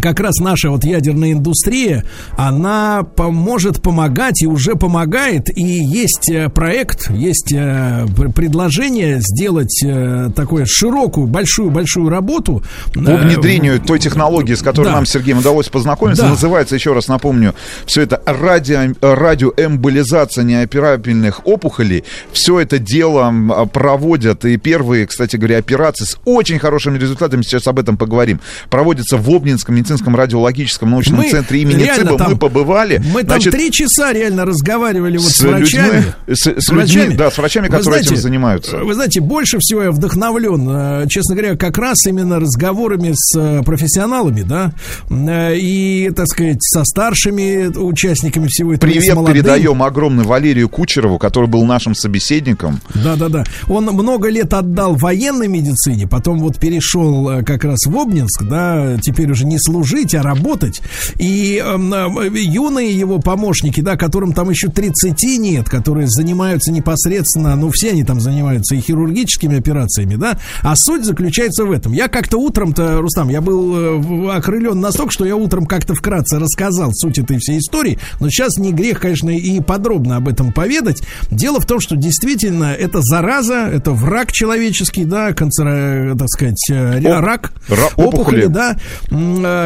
как 0.00 0.20
раз 0.20 0.36
наша 0.40 0.70
вот 0.70 0.84
ядерная 0.84 1.32
индустрия, 1.32 2.04
она 2.36 3.02
поможет 3.02 3.82
помогать 3.82 4.42
и 4.42 4.46
уже 4.46 4.76
помогает. 4.76 5.48
И 5.56 5.62
есть 5.64 6.30
э, 6.30 6.48
проект, 6.48 7.10
есть 7.10 7.52
э, 7.52 8.06
пр- 8.16 8.30
предложение 8.30 9.18
сделать 9.20 9.82
э, 9.84 10.30
такую 10.36 10.66
широкую, 10.68 11.26
большую-большую 11.26 12.08
работу. 12.10 12.62
По 12.94 13.00
внедрению 13.16 13.80
той 13.80 13.98
технологии, 13.98 14.54
с 14.54 14.62
которой 14.62 14.86
Да. 14.86 14.92
нам 14.92 15.06
Сергеем 15.06 15.38
удалось 15.38 15.68
познакомиться, 15.68 16.22
Да. 16.22 16.30
называется, 16.30 16.76
еще 16.76 16.92
раз 16.92 17.08
напомню, 17.08 17.54
все 17.86 18.02
это 18.02 18.22
радио, 18.24 18.94
радиоэмболизация 19.00 20.44
неоперабельных 20.44 21.46
опухолей. 21.46 22.04
Все 22.32 22.60
это 22.60 22.78
дело 22.78 23.32
а, 23.50 23.66
проводят, 23.66 24.44
и 24.44 24.56
первые, 24.58 25.06
кстати 25.06 25.36
говоря, 25.36 25.58
операции 25.58 26.04
с 26.04 26.18
очень 26.24 26.58
хорошими 26.58 26.98
результатами, 26.98 27.42
сейчас 27.42 27.66
об 27.66 27.78
этом 27.78 27.96
поговорим, 27.96 28.40
проводятся 28.70 29.16
в 29.16 29.28
Обнинском 29.30 29.74
медицинском 29.78 30.14
радиологическом 30.16 30.90
научном 30.90 31.18
Мы 31.20 31.30
центре 31.30 31.62
имени 31.62 31.84
ЦИБа. 31.96 32.18
там- 32.18 32.32
Мы 32.32 32.36
побывали. 32.38 33.02
Мы 33.12 33.20
там 33.22 33.30
Значит, 33.40 33.52
три 33.52 33.70
часа 33.72 34.12
реально 34.12 34.44
разговаривали 34.44 35.16
вот 35.18 35.26
с, 35.30 35.36
с 35.36 35.42
людьми, 35.42 35.58
врачами. 35.60 36.04
с- 36.28 36.54
с 36.58 36.70
людьми, 36.72 37.16
да, 37.16 37.30
с 37.30 37.38
врачами, 37.38 37.66
Вы 37.66 37.70
которые 37.76 38.00
этим 38.00 38.08
знаете, 38.08 38.22
занимаются. 38.22 38.76
Вы 38.78 38.94
знаете, 38.94 39.20
больше 39.20 39.58
всего 39.60 39.82
я 39.82 39.90
вдохновлен, 39.90 40.68
э, 40.68 41.06
честно 41.08 41.34
говоря, 41.34 41.56
как 41.56 41.78
раз 41.78 42.04
именно 42.06 42.38
разговорами 42.40 43.12
с 43.14 43.38
э, 43.38 43.62
профессионалами, 43.62 44.42
да, 44.42 44.72
э, 45.10 45.56
и, 45.56 46.10
так 46.14 46.26
сказать, 46.28 46.58
со 46.62 46.84
старшими 46.84 47.66
участниками 47.76 48.46
всего 48.48 48.74
этого. 48.74 48.90
Привет 48.90 49.08
передаем 49.26 49.82
огромный 49.82 50.24
Валерию 50.24 50.68
Кучерову, 50.68 51.18
который 51.18 51.48
был 51.48 51.64
нашим 51.64 51.94
собеседником. 51.94 52.80
Да, 52.94 53.16
да, 53.16 53.28
да. 53.28 53.44
Он 53.68 53.84
много 53.86 54.28
лет 54.28 54.52
отдал 54.52 54.94
военной 54.94 55.48
медицине, 55.48 56.06
потом 56.06 56.38
вот 56.38 56.58
перешел 56.58 57.42
как 57.44 57.64
раз 57.64 57.80
в 57.86 57.96
Обнинск, 57.98 58.42
да, 58.44 58.96
теперь 59.00 59.30
уже 59.30 59.46
не 59.46 59.58
служить, 59.68 60.14
а 60.14 60.22
работать. 60.22 60.80
И 61.18 61.62
э, 61.64 62.28
юные 62.34 62.92
его 62.98 63.18
помощники, 63.18 63.80
да, 63.80 63.96
которым 63.96 64.32
там 64.32 64.50
еще 64.50 64.68
30 64.68 65.22
нет, 65.38 65.68
которые 65.68 66.06
занимаются 66.08 66.72
непосредственно, 66.72 67.54
ну, 67.56 67.70
все 67.72 67.90
они 67.90 68.04
там 68.04 68.20
занимаются 68.20 68.74
и 68.74 68.80
хирургическими 68.80 69.58
операциями, 69.58 70.16
да, 70.16 70.38
а 70.62 70.74
суть 70.76 71.04
заключается 71.04 71.64
в 71.64 71.72
этом. 71.72 71.92
Я 71.92 72.08
как-то 72.08 72.38
утром-то, 72.38 73.00
Рустам, 73.00 73.28
я 73.28 73.40
был 73.40 74.28
э, 74.30 74.36
окрылен 74.36 74.80
настолько, 74.80 75.12
что 75.12 75.24
я 75.26 75.36
утром 75.36 75.66
как-то 75.66 75.94
вкратце 75.94 76.38
рассказал 76.38 76.90
суть 76.94 77.18
этой 77.18 77.38
всей 77.38 77.58
истории, 77.58 77.98
но 78.20 78.30
сейчас 78.30 78.56
не 78.56 78.72
грех, 78.72 79.00
конечно, 79.00 79.30
и 79.30 79.60
подробно 79.60 80.16
об 80.16 80.28
этом 80.28 80.52
поведать. 80.52 81.02
Дело 81.30 81.60
в 81.60 81.66
том, 81.66 81.80
что 81.80 81.96
действительно 81.96 82.72
это 82.72 83.00
зараза, 83.02 83.68
это 83.70 83.90
враг 83.92 84.32
человеческий, 84.32 85.04
да, 85.04 85.32
канцер, 85.32 86.16
так 86.16 86.28
сказать, 86.28 86.70
э, 86.70 86.98
Оп- 87.00 87.24
рак, 87.24 87.52
ра- 87.68 87.92
опухоли. 87.96 88.46
да. 88.46 88.76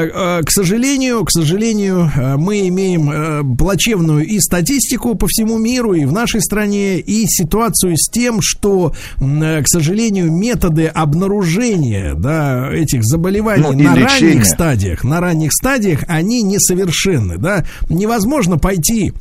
Э, 0.01 0.43
К 0.45 0.51
сожалению, 0.51 1.25
к 1.25 1.31
сожалению, 1.31 2.11
э, 2.15 2.37
мы 2.37 2.67
имеем 2.69 3.11
э, 3.11 3.57
плачевную 3.57 4.27
и 4.27 4.39
статистику 4.41 5.15
по 5.15 5.27
всему 5.29 5.59
миру, 5.59 5.95
и 5.95 6.05
в 6.05 6.13
нашей 6.13 6.41
стране, 6.41 6.99
и 6.99 7.25
ситуацию 7.27 7.97
с 7.97 8.09
тем, 8.11 8.39
что, 8.41 8.93
к 9.19 9.65
сожалению, 9.67 10.33
методы 10.33 10.87
обнаружения, 10.87 12.15
да, 12.15 12.71
этих 12.73 13.05
заболеваний 13.05 13.63
Ну, 13.63 13.73
на 13.73 13.95
лечения. 13.95 14.31
ранних 14.33 14.47
стадиях, 14.47 15.05
на 15.05 15.21
ранних 15.21 15.53
стадиях, 15.53 16.05
они 16.09 16.43
несовершенны, 16.43 17.37
да. 17.39 17.65
Невозможно 17.89 18.59
пойти 18.59 19.13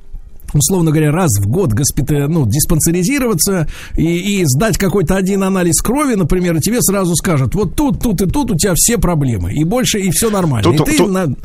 условно 0.53 0.91
говоря, 0.91 1.11
раз 1.11 1.32
в 1.40 1.48
год 1.48 1.72
госпита, 1.73 2.28
ну, 2.28 2.45
диспансеризироваться 2.48 3.68
и, 3.95 4.40
и 4.41 4.45
сдать 4.45 4.78
какой-то 4.78 5.15
один 5.15 5.44
анализ 5.44 5.82
крови, 5.82 6.15
например, 6.15 6.56
и 6.57 6.60
тебе 6.61 6.82
сразу 6.82 7.15
скажут, 7.15 7.56
вот 7.56 7.76
тут, 7.76 8.02
тут 8.02 8.22
и 8.22 8.26
тут 8.28 8.52
у 8.52 8.56
тебя 8.56 8.73
все 8.76 8.98
проблемы, 8.98 9.53
и 9.53 9.64
больше, 9.64 9.99
и 9.99 10.10
все 10.11 10.30
нормально. 10.30 10.64
Тут- 10.72 10.88
и 10.88 10.91
ты 10.91 10.98
тут- 10.98 11.11
на- 11.11 11.36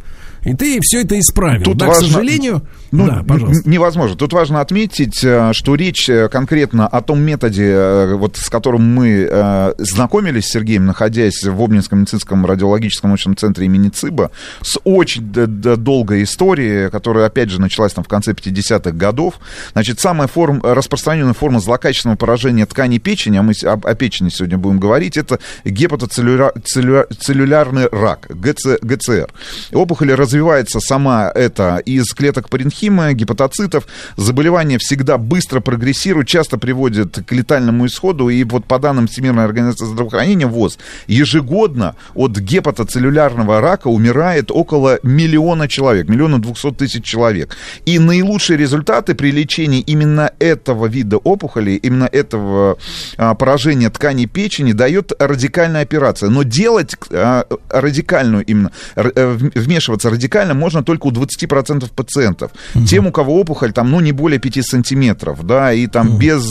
и 0.46 0.54
ты 0.54 0.78
все 0.80 1.02
это 1.02 1.18
исправил. 1.20 1.64
Тут 1.64 1.76
да, 1.76 1.88
важно- 1.88 2.02
к 2.02 2.06
сожалению, 2.12 2.62
Ну, 2.92 3.06
да, 3.06 3.22
пожалуйста. 3.26 3.68
невозможно. 3.68 4.16
Тут 4.16 4.32
важно 4.32 4.60
отметить, 4.60 5.22
э, 5.22 5.52
что 5.52 5.74
речь 5.74 6.08
э, 6.08 6.28
конкретно 6.28 6.86
о 6.86 7.02
том 7.02 7.20
методе, 7.20 7.64
э, 7.68 8.14
вот, 8.14 8.36
с 8.36 8.48
которым 8.48 8.94
мы 8.94 9.74
знакомились 9.78 10.46
с 10.46 10.50
Сергеем, 10.52 10.86
находясь 10.86 11.42
в 11.44 11.60
Обнинском 11.62 11.98
медицинском 12.00 12.46
радиологическом 12.46 13.10
научном 13.10 13.36
центре 13.36 13.66
имени 13.66 13.88
ЦИБа, 13.90 14.30
с 14.62 14.78
очень 14.84 15.22
долгой 15.32 16.22
историей, 16.22 16.88
которая, 16.90 17.26
опять 17.26 17.50
же, 17.50 17.60
началась 17.60 17.92
там 17.92 18.04
в 18.04 18.08
конце 18.08 18.32
50-х 18.32 18.92
годов. 18.92 19.34
Значит, 19.72 19.98
самая 20.00 20.28
форм, 20.28 20.60
распространенная 20.62 21.34
форма 21.34 21.58
злокачественного 21.60 22.16
поражения 22.16 22.64
тканей 22.66 22.98
печени, 23.00 23.38
а 23.38 23.42
мы 23.42 23.52
об- 23.64 23.86
о, 23.86 23.94
печени 23.94 24.28
сегодня 24.28 24.58
будем 24.58 24.78
говорить, 24.78 25.16
это 25.16 25.38
гепатоцеллюлярный 25.64 27.88
рак, 27.90 28.26
ГЦ, 28.28 28.78
ГЦР. 28.82 29.28
Опухоль 29.72 30.12
развивается 30.36 30.80
сама 30.80 31.32
это 31.34 31.78
из 31.78 32.12
клеток 32.12 32.50
паренхимы, 32.50 33.14
гепатоцитов. 33.14 33.86
Заболевание 34.16 34.78
всегда 34.78 35.16
быстро 35.16 35.60
прогрессирует, 35.60 36.28
часто 36.28 36.58
приводит 36.58 37.24
к 37.26 37.32
летальному 37.32 37.86
исходу. 37.86 38.28
И 38.28 38.44
вот 38.44 38.66
по 38.66 38.78
данным 38.78 39.06
Всемирной 39.06 39.44
организации 39.44 39.86
здравоохранения 39.86 40.46
ВОЗ, 40.46 40.78
ежегодно 41.06 41.94
от 42.14 42.38
гепатоцеллюлярного 42.38 43.60
рака 43.60 43.88
умирает 43.88 44.50
около 44.50 44.98
миллиона 45.02 45.68
человек, 45.68 46.08
миллиона 46.08 46.38
двухсот 46.38 46.76
тысяч 46.76 47.04
человек. 47.04 47.56
И 47.86 47.98
наилучшие 47.98 48.58
результаты 48.58 49.14
при 49.14 49.30
лечении 49.30 49.80
именно 49.80 50.30
этого 50.38 50.86
вида 50.86 51.16
опухоли, 51.16 51.80
именно 51.82 52.08
этого 52.12 52.76
а, 53.16 53.34
поражения 53.34 53.88
тканей 53.88 54.26
печени 54.26 54.72
дает 54.72 55.12
радикальная 55.18 55.82
операция. 55.82 56.28
Но 56.28 56.42
делать 56.42 56.94
а, 57.10 57.46
радикальную 57.70 58.44
именно, 58.44 58.70
э, 58.96 59.36
вмешиваться 59.54 60.10
радикально 60.10 60.25
можно 60.54 60.82
только 60.82 61.06
у 61.06 61.10
20% 61.10 61.90
пациентов. 61.94 62.50
Тем, 62.88 63.06
у 63.06 63.12
кого 63.12 63.40
опухоль 63.40 63.72
там, 63.72 63.90
ну, 63.90 64.00
не 64.00 64.12
более 64.12 64.38
5 64.38 64.64
сантиметров, 64.64 65.44
да, 65.46 65.72
и 65.72 65.86
там 65.86 66.18
без 66.18 66.44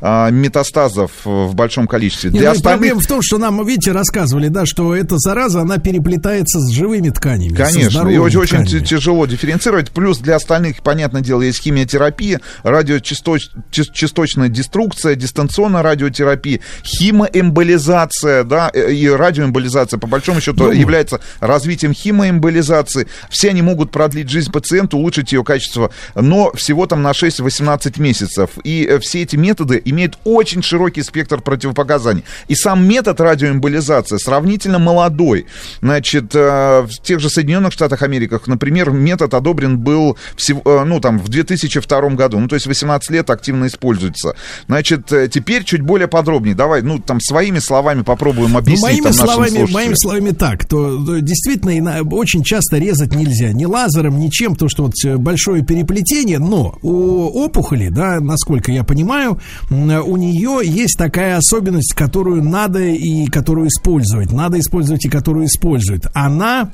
а, 0.00 0.30
метастазов 0.30 1.10
в 1.24 1.54
большом 1.54 1.86
количестве. 1.86 2.30
Не, 2.30 2.38
Для 2.38 2.50
ну 2.50 2.56
остальных 2.56 2.78
проблема 2.80 3.00
в 3.00 3.06
том, 3.06 3.20
что 3.22 3.38
нам, 3.38 3.64
видите, 3.66 3.92
рассказывали, 3.92 4.48
да, 4.48 4.66
что 4.66 4.94
эта 4.94 5.18
зараза, 5.18 5.60
она 5.60 5.78
переплетается 5.78 6.60
с 6.60 6.70
живыми 6.70 7.10
тканями. 7.10 7.54
Конечно, 7.54 8.08
и 8.08 8.16
очень, 8.18 8.38
очень 8.38 8.64
тканями. 8.64 8.78
ти- 8.80 8.84
тяжело 8.84 9.26
дифференцировать. 9.26 9.90
Плюс 9.90 10.18
для 10.18 10.36
остальных, 10.36 10.82
понятное 10.82 11.22
дело, 11.22 11.42
есть 11.42 11.60
химиотерапия, 11.62 12.40
радиочасточная 12.62 14.48
деструкция, 14.48 15.14
дистанционная 15.14 15.82
радиотерапия, 15.82 16.60
химоэмболизация, 16.84 18.44
да, 18.44 18.70
э, 18.72 18.92
и 18.92 19.08
радиоэмболизация, 19.08 19.98
по 19.98 20.06
большому 20.06 20.40
счету, 20.40 20.64
Ну. 20.64 20.72
является 20.72 21.20
развитием 21.40 21.92
химоэмболизации. 21.92 23.06
Все 23.28 23.50
они 23.50 23.62
могут 23.62 23.90
продлить 23.90 24.28
жизнь 24.28 24.50
пациенту, 24.50 24.98
улучшить 24.98 25.32
ее 25.32 25.44
качество, 25.44 25.90
но 26.14 26.52
всего 26.52 26.86
там 26.86 27.02
на 27.02 27.10
6-18 27.12 28.00
месяцев. 28.00 28.50
И 28.64 28.86
э, 28.88 28.98
все 28.98 29.22
эти 29.22 29.36
методы 29.36 29.80
имеют 29.84 30.18
очень 30.24 30.62
широкий 30.62 31.02
спектр 31.02 31.40
противопоказаний. 31.40 32.24
И 32.48 32.54
сам 32.54 32.86
метод 32.86 33.20
радиоэмболизации 33.20 34.18
сравнительно 34.18 34.78
молодой. 34.78 35.46
Значит, 35.80 36.34
э, 36.34 36.82
в 36.82 37.02
тех 37.02 37.20
же 37.20 37.30
Соединенных 37.30 37.72
Штатах 37.72 38.02
Америки, 38.02 38.38
например, 38.46 38.90
метод 38.90 39.34
одобрен 39.34 39.78
был 39.78 40.16
всего, 40.36 40.62
э, 40.64 40.84
ну, 40.84 41.00
там, 41.00 41.18
в 41.18 41.28
2002 41.28 42.10
году. 42.10 42.38
Ну, 42.38 42.48
то 42.48 42.54
есть 42.54 42.66
18 42.66 43.10
лет 43.10 43.30
активно 43.30 43.66
используется. 43.66 44.34
Значит, 44.66 45.06
теперь 45.30 45.64
чуть 45.64 45.82
более 45.82 46.08
подробнее. 46.08 46.54
Давай, 46.54 46.82
ну, 46.82 46.98
там, 46.98 47.20
своими 47.20 47.58
словами 47.58 48.02
попробуем 48.02 48.52
Ну, 48.52 48.58
объяснить 48.58 48.82
моими 48.82 49.02
там, 49.02 49.12
словами, 49.12 49.72
моими 49.72 49.94
словами 49.94 50.30
так, 50.30 50.66
то 50.66 51.16
э, 51.16 51.20
действительно 51.20 52.02
очень 52.12 52.42
часто 52.42 52.78
резать 52.94 53.14
нельзя 53.14 53.52
ни 53.52 53.64
лазером, 53.64 54.18
ничем, 54.18 54.54
то 54.56 54.68
что 54.68 54.84
вот 54.84 54.92
э, 55.04 55.16
большое 55.16 55.62
переплетение, 55.64 56.38
но 56.38 56.74
у 56.82 57.44
опухоли, 57.44 57.88
да, 57.88 58.20
насколько 58.20 58.70
я 58.72 58.84
понимаю, 58.84 59.38
у 59.70 60.16
нее 60.16 60.60
есть 60.64 60.96
такая 60.96 61.36
особенность, 61.36 61.94
которую 61.94 62.42
надо 62.44 62.80
и 62.80 63.26
которую 63.26 63.68
использовать, 63.68 64.32
надо 64.32 64.58
использовать 64.58 65.04
и 65.04 65.08
которую 65.08 65.46
используют. 65.46 66.06
Она 66.14 66.72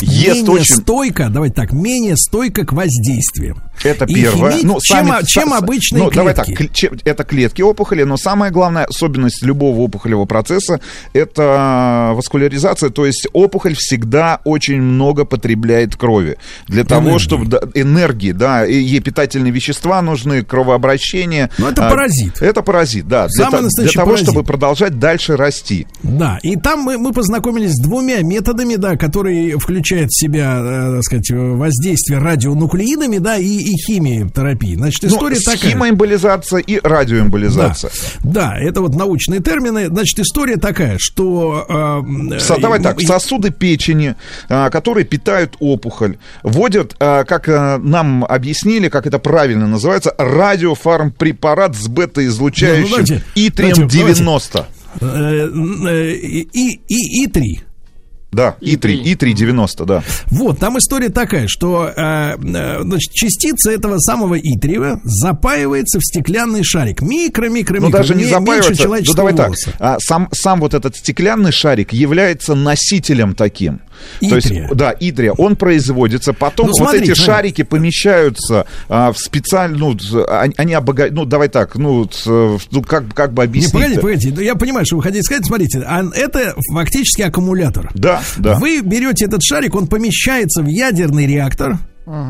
Ест 0.00 0.42
менее 0.42 0.50
очень- 0.50 0.74
стойка, 0.82 1.28
давайте 1.30 1.54
так, 1.54 1.72
менее 1.72 2.16
стойка 2.16 2.64
к 2.64 2.72
воздействиям. 2.72 3.58
Это 3.84 4.06
первое. 4.06 4.52
химить, 4.52 4.64
Ну, 4.64 4.78
чем, 4.82 5.06
сами- 5.08 5.24
чем 5.26 5.52
обычные 5.52 6.04
ну, 6.04 6.10
давай 6.10 6.34
так, 6.34 6.46
клетки. 6.46 6.62
кле- 6.64 6.70
че- 6.72 6.90
это 7.04 7.24
клетки 7.24 7.62
опухоли, 7.62 8.02
но 8.04 8.16
самая 8.16 8.50
главная 8.50 8.84
особенность 8.86 9.42
любого 9.42 9.80
опухолевого 9.80 10.26
процесса 10.26 10.80
это 11.12 12.12
васкуляризация, 12.14 12.90
то 12.90 13.06
есть 13.06 13.26
опухоль 13.32 13.74
всегда 13.76 14.40
очень 14.44 14.80
много 14.80 15.24
потребляет 15.24 15.96
крови 15.96 16.36
для 16.68 16.84
того, 16.84 17.08
Энергии. 17.10 17.18
чтобы 17.18 17.46
да, 17.46 17.60
энергии, 17.74 18.32
да, 18.32 18.66
и 18.66 18.74
ей 18.74 19.00
питательные 19.00 19.52
вещества 19.52 20.02
нужны, 20.02 20.42
кровообращение. 20.42 21.50
Ну, 21.58 21.68
это 21.68 21.86
А, 21.86 21.90
паразит. 21.90 22.40
Это 22.42 22.62
паразит, 22.62 23.08
да, 23.08 23.26
для, 23.28 23.44
Самый 23.44 23.50
та- 23.50 23.56
для 23.58 23.64
настоящий 23.66 23.94
того, 23.94 24.06
паразит. 24.06 24.26
чтобы 24.26 24.42
продолжать 24.44 24.98
дальше 24.98 25.36
расти. 25.36 25.86
Да, 26.02 26.38
и 26.42 26.56
там 26.56 26.80
мы, 26.80 26.98
мы 26.98 27.12
познакомились 27.12 27.72
с 27.72 27.80
двумя 27.82 28.22
методами, 28.22 28.76
да, 28.76 28.96
которые 28.96 29.58
включают 29.58 30.10
в 30.10 30.18
себя, 30.18 30.58
э, 30.60 30.94
так 30.96 31.02
сказать, 31.04 31.30
воздействие 31.30 32.18
радионуклеидами, 32.18 33.18
да, 33.18 33.36
и, 33.36 33.46
и 33.66 33.72
химиотерапии. 33.86 34.74
Значит, 34.76 35.02
Ну, 35.02 35.08
история 35.08 35.36
с 35.36 35.44
такая. 35.44 35.72
химоэмболизация 35.72 36.60
и 36.60 36.78
радиоэмболизация. 36.82 37.90
Да, 38.22 38.52
да, 38.52 38.58
это 38.60 38.80
вот 38.80 38.94
научные 38.94 39.40
термины. 39.40 39.88
Значит, 39.88 40.20
история 40.20 40.56
такая, 40.56 40.96
что... 40.98 41.66
э, 41.68 42.38
Со- 42.38 42.54
э, 42.54 42.60
давай 42.60 42.80
так, 42.80 43.00
и- 43.02 43.06
сосуды 43.06 43.50
печени, 43.50 44.14
а, 44.48 44.70
которые 44.70 45.04
питают 45.04 45.56
опухоль, 45.60 46.18
вводят, 46.42 46.94
а, 47.00 47.24
как 47.24 47.48
а, 47.48 47.78
нам 47.78 48.24
объяснили, 48.24 48.88
как 48.88 49.06
это 49.06 49.18
правильно 49.18 49.66
называется, 49.66 50.14
радиофармпрепарат 50.16 51.74
с 51.76 51.88
бета-излучающим 51.88 52.82
Ну, 52.82 52.88
ну, 52.98 53.04
давайте, 53.04 53.22
И-3-90. 53.34 54.64
э, 55.00 55.04
э, 55.06 56.10
и, 56.12 56.48
и, 56.52 56.80
и, 56.88 57.24
и 57.24 57.26
три. 57.26 57.60
Да, 58.36 58.54
И-3, 58.60 58.96
И-3-90, 58.96 59.86
да. 59.86 60.02
Вот, 60.26 60.58
там 60.58 60.76
история 60.76 61.08
такая, 61.08 61.48
что 61.48 61.86
э, 61.88 62.36
э, 62.36 62.82
значит, 62.82 63.12
частица 63.14 63.70
этого 63.70 63.98
самого 63.98 64.38
итриева 64.38 65.00
запаивается 65.04 65.98
в 65.98 66.04
стеклянный 66.04 66.62
шарик. 66.62 67.00
Микро-микро-микро. 67.00 67.80
Ну, 67.80 67.90
даже 67.90 68.14
не. 68.14 68.24
Меньше 68.24 68.74
Ну, 68.86 69.14
давай 69.14 69.34
так. 69.34 69.46
волоса. 69.46 69.72
а, 69.78 69.96
сам, 70.00 70.28
сам 70.32 70.60
вот 70.60 70.74
этот 70.74 70.96
стеклянный 70.96 71.50
шарик 71.50 71.94
является 71.94 72.54
носителем 72.54 73.34
таким. 73.34 73.80
То 74.20 74.36
есть, 74.36 74.52
да, 74.74 74.94
итрия. 74.98 75.32
Он 75.32 75.56
производится, 75.56 76.32
потом 76.32 76.66
Ну, 76.66 76.72
вот 76.72 76.90
смотри, 76.90 77.00
эти 77.10 77.14
шарики 77.14 77.62
помещаются 77.62 78.66
а, 78.88 79.12
в 79.12 79.18
специальную... 79.18 79.96
Ну, 80.10 80.24
они, 80.28 80.54
они 80.56 80.72
обога- 80.74 81.10
Ну, 81.10 81.24
давай 81.24 81.48
так, 81.48 81.76
ну, 81.76 82.04
ц- 82.06 82.58
ну 82.70 82.82
как, 82.82 83.12
как 83.14 83.32
бы 83.32 83.42
Не, 83.42 83.48
объяснить. 83.48 83.72
погодите, 83.72 84.00
погодите, 84.00 84.32
ну, 84.34 84.40
я 84.40 84.54
понимаю, 84.54 84.86
что 84.86 84.96
вы 84.96 85.02
хотите 85.02 85.22
сказать. 85.22 85.46
Смотрите, 85.46 85.80
а 85.86 86.02
это 86.14 86.54
фактически 86.72 87.22
аккумулятор. 87.22 87.90
Да, 87.94 88.22
да. 88.38 88.54
Вы 88.58 88.80
берете 88.80 89.26
этот 89.26 89.42
шарик, 89.42 89.74
он 89.74 89.86
помещается 89.86 90.62
в 90.62 90.66
ядерный 90.66 91.26
реактор. 91.26 91.78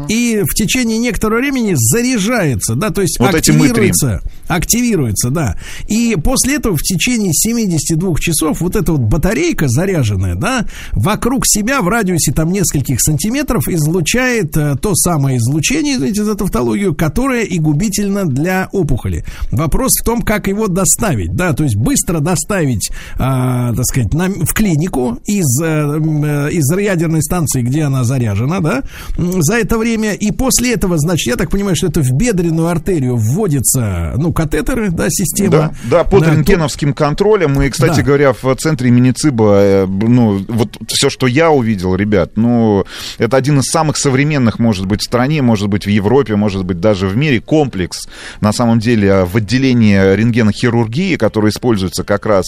И 0.09 0.43
в 0.43 0.55
течение 0.55 0.98
некоторого 0.98 1.39
времени 1.39 1.74
заряжается, 1.77 2.74
да, 2.74 2.90
то 2.90 3.03
есть 3.03 3.19
Вот 3.19 3.35
активируется, 3.35 4.20
активируется, 4.48 5.31
да. 5.31 5.57
И 5.89 6.16
после 6.16 6.57
этого 6.57 6.77
в 6.77 6.82
течение 6.82 7.32
72 7.32 8.15
часов 8.19 8.61
вот 8.61 8.74
эта 8.77 8.93
вот 8.93 9.03
батарейка 9.03 9.69
заряженная, 9.69 10.35
да, 10.35 10.66
вокруг 10.93 11.47
себя 11.47 11.82
в 11.82 11.89
радиусе 11.89 12.32
там 12.32 12.53
нескольких 12.53 13.01
сантиметров 13.01 13.69
излучает 13.69 14.57
э, 14.57 14.77
то 14.81 14.94
самое 14.94 15.39
излучение, 15.39 15.97
извините 15.97 16.24
за 16.24 16.35
тавтологию, 16.35 16.94
которое 16.94 17.44
и 17.44 17.59
губительно 17.59 18.24
для 18.27 18.69
опухоли. 18.73 19.24
Вопрос 19.51 19.93
в 20.01 20.05
том, 20.05 20.23
как 20.23 20.48
его 20.48 20.69
доставить, 20.69 21.35
да, 21.35 21.53
то 21.53 21.65
есть 21.65 21.77
быстро 21.77 22.20
доставить, 22.20 22.90
а, 23.19 23.74
так 23.74 23.85
сказать, 23.85 24.15
на- 24.15 24.28
в 24.28 24.53
клинику 24.55 25.19
из, 25.27 25.61
э, 25.62 25.66
э, 25.66 26.51
из 26.53 26.65
ядерной 26.78 27.23
станции, 27.23 27.62
где 27.62 27.82
она 27.82 28.05
заряжена, 28.05 28.61
да, 28.61 28.82
за 29.19 29.55
это 29.66 29.78
время, 29.78 30.14
и 30.14 30.30
после 30.30 30.72
этого, 30.74 30.97
значит, 30.98 31.26
я 31.26 31.36
так 31.36 31.51
понимаю, 31.51 31.76
что 31.76 31.88
это 31.88 32.01
в 32.01 32.10
бедренную 32.12 32.68
артерию 32.68 33.16
вводятся, 33.16 34.14
ну, 34.16 34.32
катетеры, 34.32 34.90
да, 34.90 35.06
система. 35.10 35.51
Да, 35.51 35.72
да, 35.90 36.05
под 36.05 36.22
Да, 36.24 36.30
рентгеновским 36.32 36.94
контролем. 36.94 37.60
И, 37.62 37.68
кстати 37.70 37.97
Да. 37.97 38.02
говоря, 38.02 38.32
в 38.32 38.55
центре 38.56 38.88
имени 38.88 39.10
ЦИБа, 39.12 39.59
э, 39.60 39.86
ну, 39.86 40.44
вот 40.48 40.78
все, 40.88 41.10
что 41.10 41.26
я 41.26 41.51
увидел, 41.51 41.94
ребят, 41.97 42.32
ну, 42.36 42.84
это 43.18 43.36
один 43.36 43.59
из 43.60 43.64
самых 43.66 43.97
современных, 43.97 44.59
может 44.59 44.86
быть, 44.86 45.01
в 45.01 45.05
стране, 45.05 45.43
может 45.43 45.68
быть, 45.68 45.84
в 45.86 45.90
Европе, 45.90 46.36
может 46.36 46.64
быть, 46.64 46.80
даже 46.80 47.09
в 47.09 47.16
мире 47.16 47.40
комплекс, 47.40 48.09
на 48.40 48.52
самом 48.52 48.78
деле, 48.78 49.24
в 49.24 49.36
отделении 49.36 49.97
рентгенохирургии, 50.16 51.16
который 51.16 51.51
используется 51.51 52.05
как 52.05 52.26
раз 52.26 52.47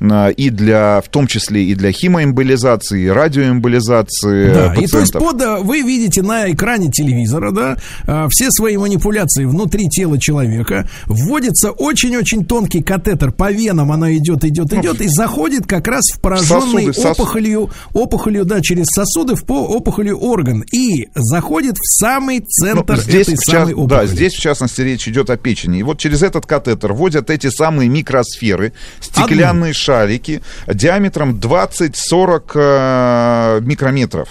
э, 0.00 0.32
и 0.36 0.50
для, 0.50 1.00
в 1.04 1.08
том 1.08 1.26
числе 1.26 1.64
и 1.64 1.74
для 1.74 1.92
химоэмболизации, 1.92 3.02
и 3.04 3.08
радиоэмболизации 3.08 4.52
Да, 4.52 4.72
и 4.74 4.86
то 4.86 4.98
есть 5.00 5.12
пациентов. 5.12 5.22
под, 5.22 5.42
э, 5.42 5.56
вы 5.62 5.80
видите 5.82 6.22
на 6.26 6.50
экране 6.50 6.90
телевизора, 6.90 7.50
да, 7.52 7.76
а, 8.06 8.26
все 8.30 8.50
свои 8.50 8.76
манипуляции 8.76 9.44
внутри 9.44 9.88
тела 9.88 10.18
человека, 10.20 10.88
вводится 11.06 11.70
очень-очень 11.70 12.44
тонкий 12.44 12.82
катетер 12.82 13.32
по 13.32 13.50
венам, 13.50 13.92
она 13.92 14.14
идет, 14.16 14.44
идет, 14.44 14.72
идет, 14.72 15.00
и 15.00 15.08
заходит 15.08 15.66
как 15.66 15.88
раз 15.88 16.04
в 16.14 16.20
пораженный 16.20 16.92
Сосуды, 16.92 17.08
сос- 17.08 17.12
опухолью, 17.12 17.70
опухолью, 17.94 18.44
да, 18.44 18.60
через 18.60 18.86
сосуды 18.94 19.34
в 19.34 19.44
по 19.44 19.64
опухолью 19.66 20.18
орган, 20.18 20.62
и 20.72 21.08
заходит 21.14 21.76
в 21.76 21.98
самый 22.00 22.40
Ну, 22.40 22.46
центр 22.48 22.98
здесь, 23.00 23.28
этой 23.28 23.36
самой 23.38 23.74
опухоли. 23.74 23.88
да, 23.88 24.06
здесь, 24.06 24.34
в 24.34 24.40
частности, 24.40 24.80
речь 24.82 25.06
идет 25.08 25.30
о 25.30 25.36
печени. 25.36 25.78
И 25.78 25.82
вот 25.82 25.98
через 25.98 26.22
этот 26.22 26.46
катетер 26.46 26.92
вводят 26.92 27.30
эти 27.30 27.48
самые 27.48 27.88
микросферы, 27.88 28.72
стеклянные 29.00 29.72
шарики 29.72 30.42
диаметром 30.66 31.38
20-40 31.38 32.42
э, 32.54 33.60
микрометров. 33.62 34.28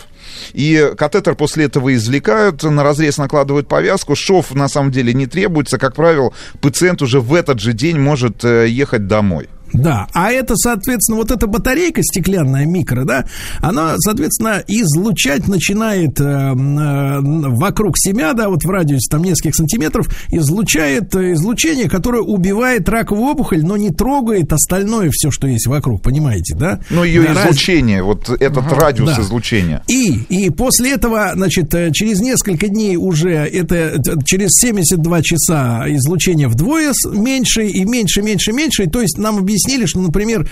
И 0.54 0.92
катетер 0.98 1.36
после 1.36 1.66
этого 1.66 1.94
извлекают, 1.94 2.64
на 2.64 2.84
разрез 2.84 3.18
накладывают 3.18 3.68
повязку. 3.68 4.16
Шов 4.16 4.54
на 4.54 4.68
самом 4.68 4.92
деле 4.92 5.14
не 5.14 5.28
требуется. 5.28 5.78
Как 5.78 5.96
правило, 5.96 6.34
пациент 6.62 7.02
уже 7.02 7.20
в 7.20 7.34
этот 7.34 7.60
же 7.60 7.74
день 7.74 8.00
может 8.00 8.44
э, 8.44 8.68
ехать 8.68 9.08
домой. 9.08 9.50
Да, 9.78 10.08
а 10.14 10.32
это, 10.32 10.56
соответственно, 10.56 11.18
вот 11.18 11.32
эта 11.32 11.48
батарейка 11.48 12.02
стеклянная 12.04 12.66
микро, 12.66 13.04
да, 13.04 13.26
она, 13.62 13.96
соответственно, 13.98 14.64
излучать 14.68 15.48
начинает 15.48 16.20
э, 16.20 16.24
э, 16.24 17.20
вокруг 17.22 17.98
себя, 17.98 18.34
да, 18.34 18.50
вот 18.50 18.64
в 18.64 18.70
радиусе 18.70 19.08
там 19.10 19.24
нескольких 19.24 19.56
сантиметров, 19.56 20.08
излучает 20.32 21.16
э, 21.16 21.34
излучение, 21.34 21.90
которое 21.90 22.22
убивает 22.22 22.88
раковую 22.90 23.32
опухоль, 23.32 23.64
но 23.64 23.78
не 23.78 23.90
трогает 23.92 24.52
остальное 24.54 25.10
все, 25.12 25.32
что 25.32 25.48
есть 25.48 25.68
вокруг, 25.68 26.02
понимаете, 26.02 26.56
да? 26.56 26.80
Ну, 26.90 27.04
ее 27.04 27.26
раз- 27.26 27.46
излучение, 27.46 28.04
вот 28.04 28.30
этот 28.30 28.66
Ага, 28.66 28.76
радиус 28.76 29.16
да. 29.16 29.22
излучения. 29.22 29.84
И, 29.88 30.20
и 30.30 30.50
после 30.50 30.94
этого, 30.94 31.32
значит, 31.36 31.74
э, 31.74 31.92
через 31.92 32.20
несколько 32.20 32.68
дней 32.68 32.96
уже 32.96 33.32
это, 33.32 34.02
через 34.26 34.52
72 34.54 35.22
часа 35.22 35.84
излучение 35.88 36.48
вдвое 36.48 36.94
меньше 37.12 37.68
и 37.68 37.86
меньше, 37.86 38.22
меньше, 38.22 38.52
меньше. 38.52 38.84
И 38.84 38.88
то 38.88 39.02
есть 39.02 39.18
нам 39.18 39.44
объяснили, 39.66 39.86
что, 39.86 40.00
например, 40.00 40.50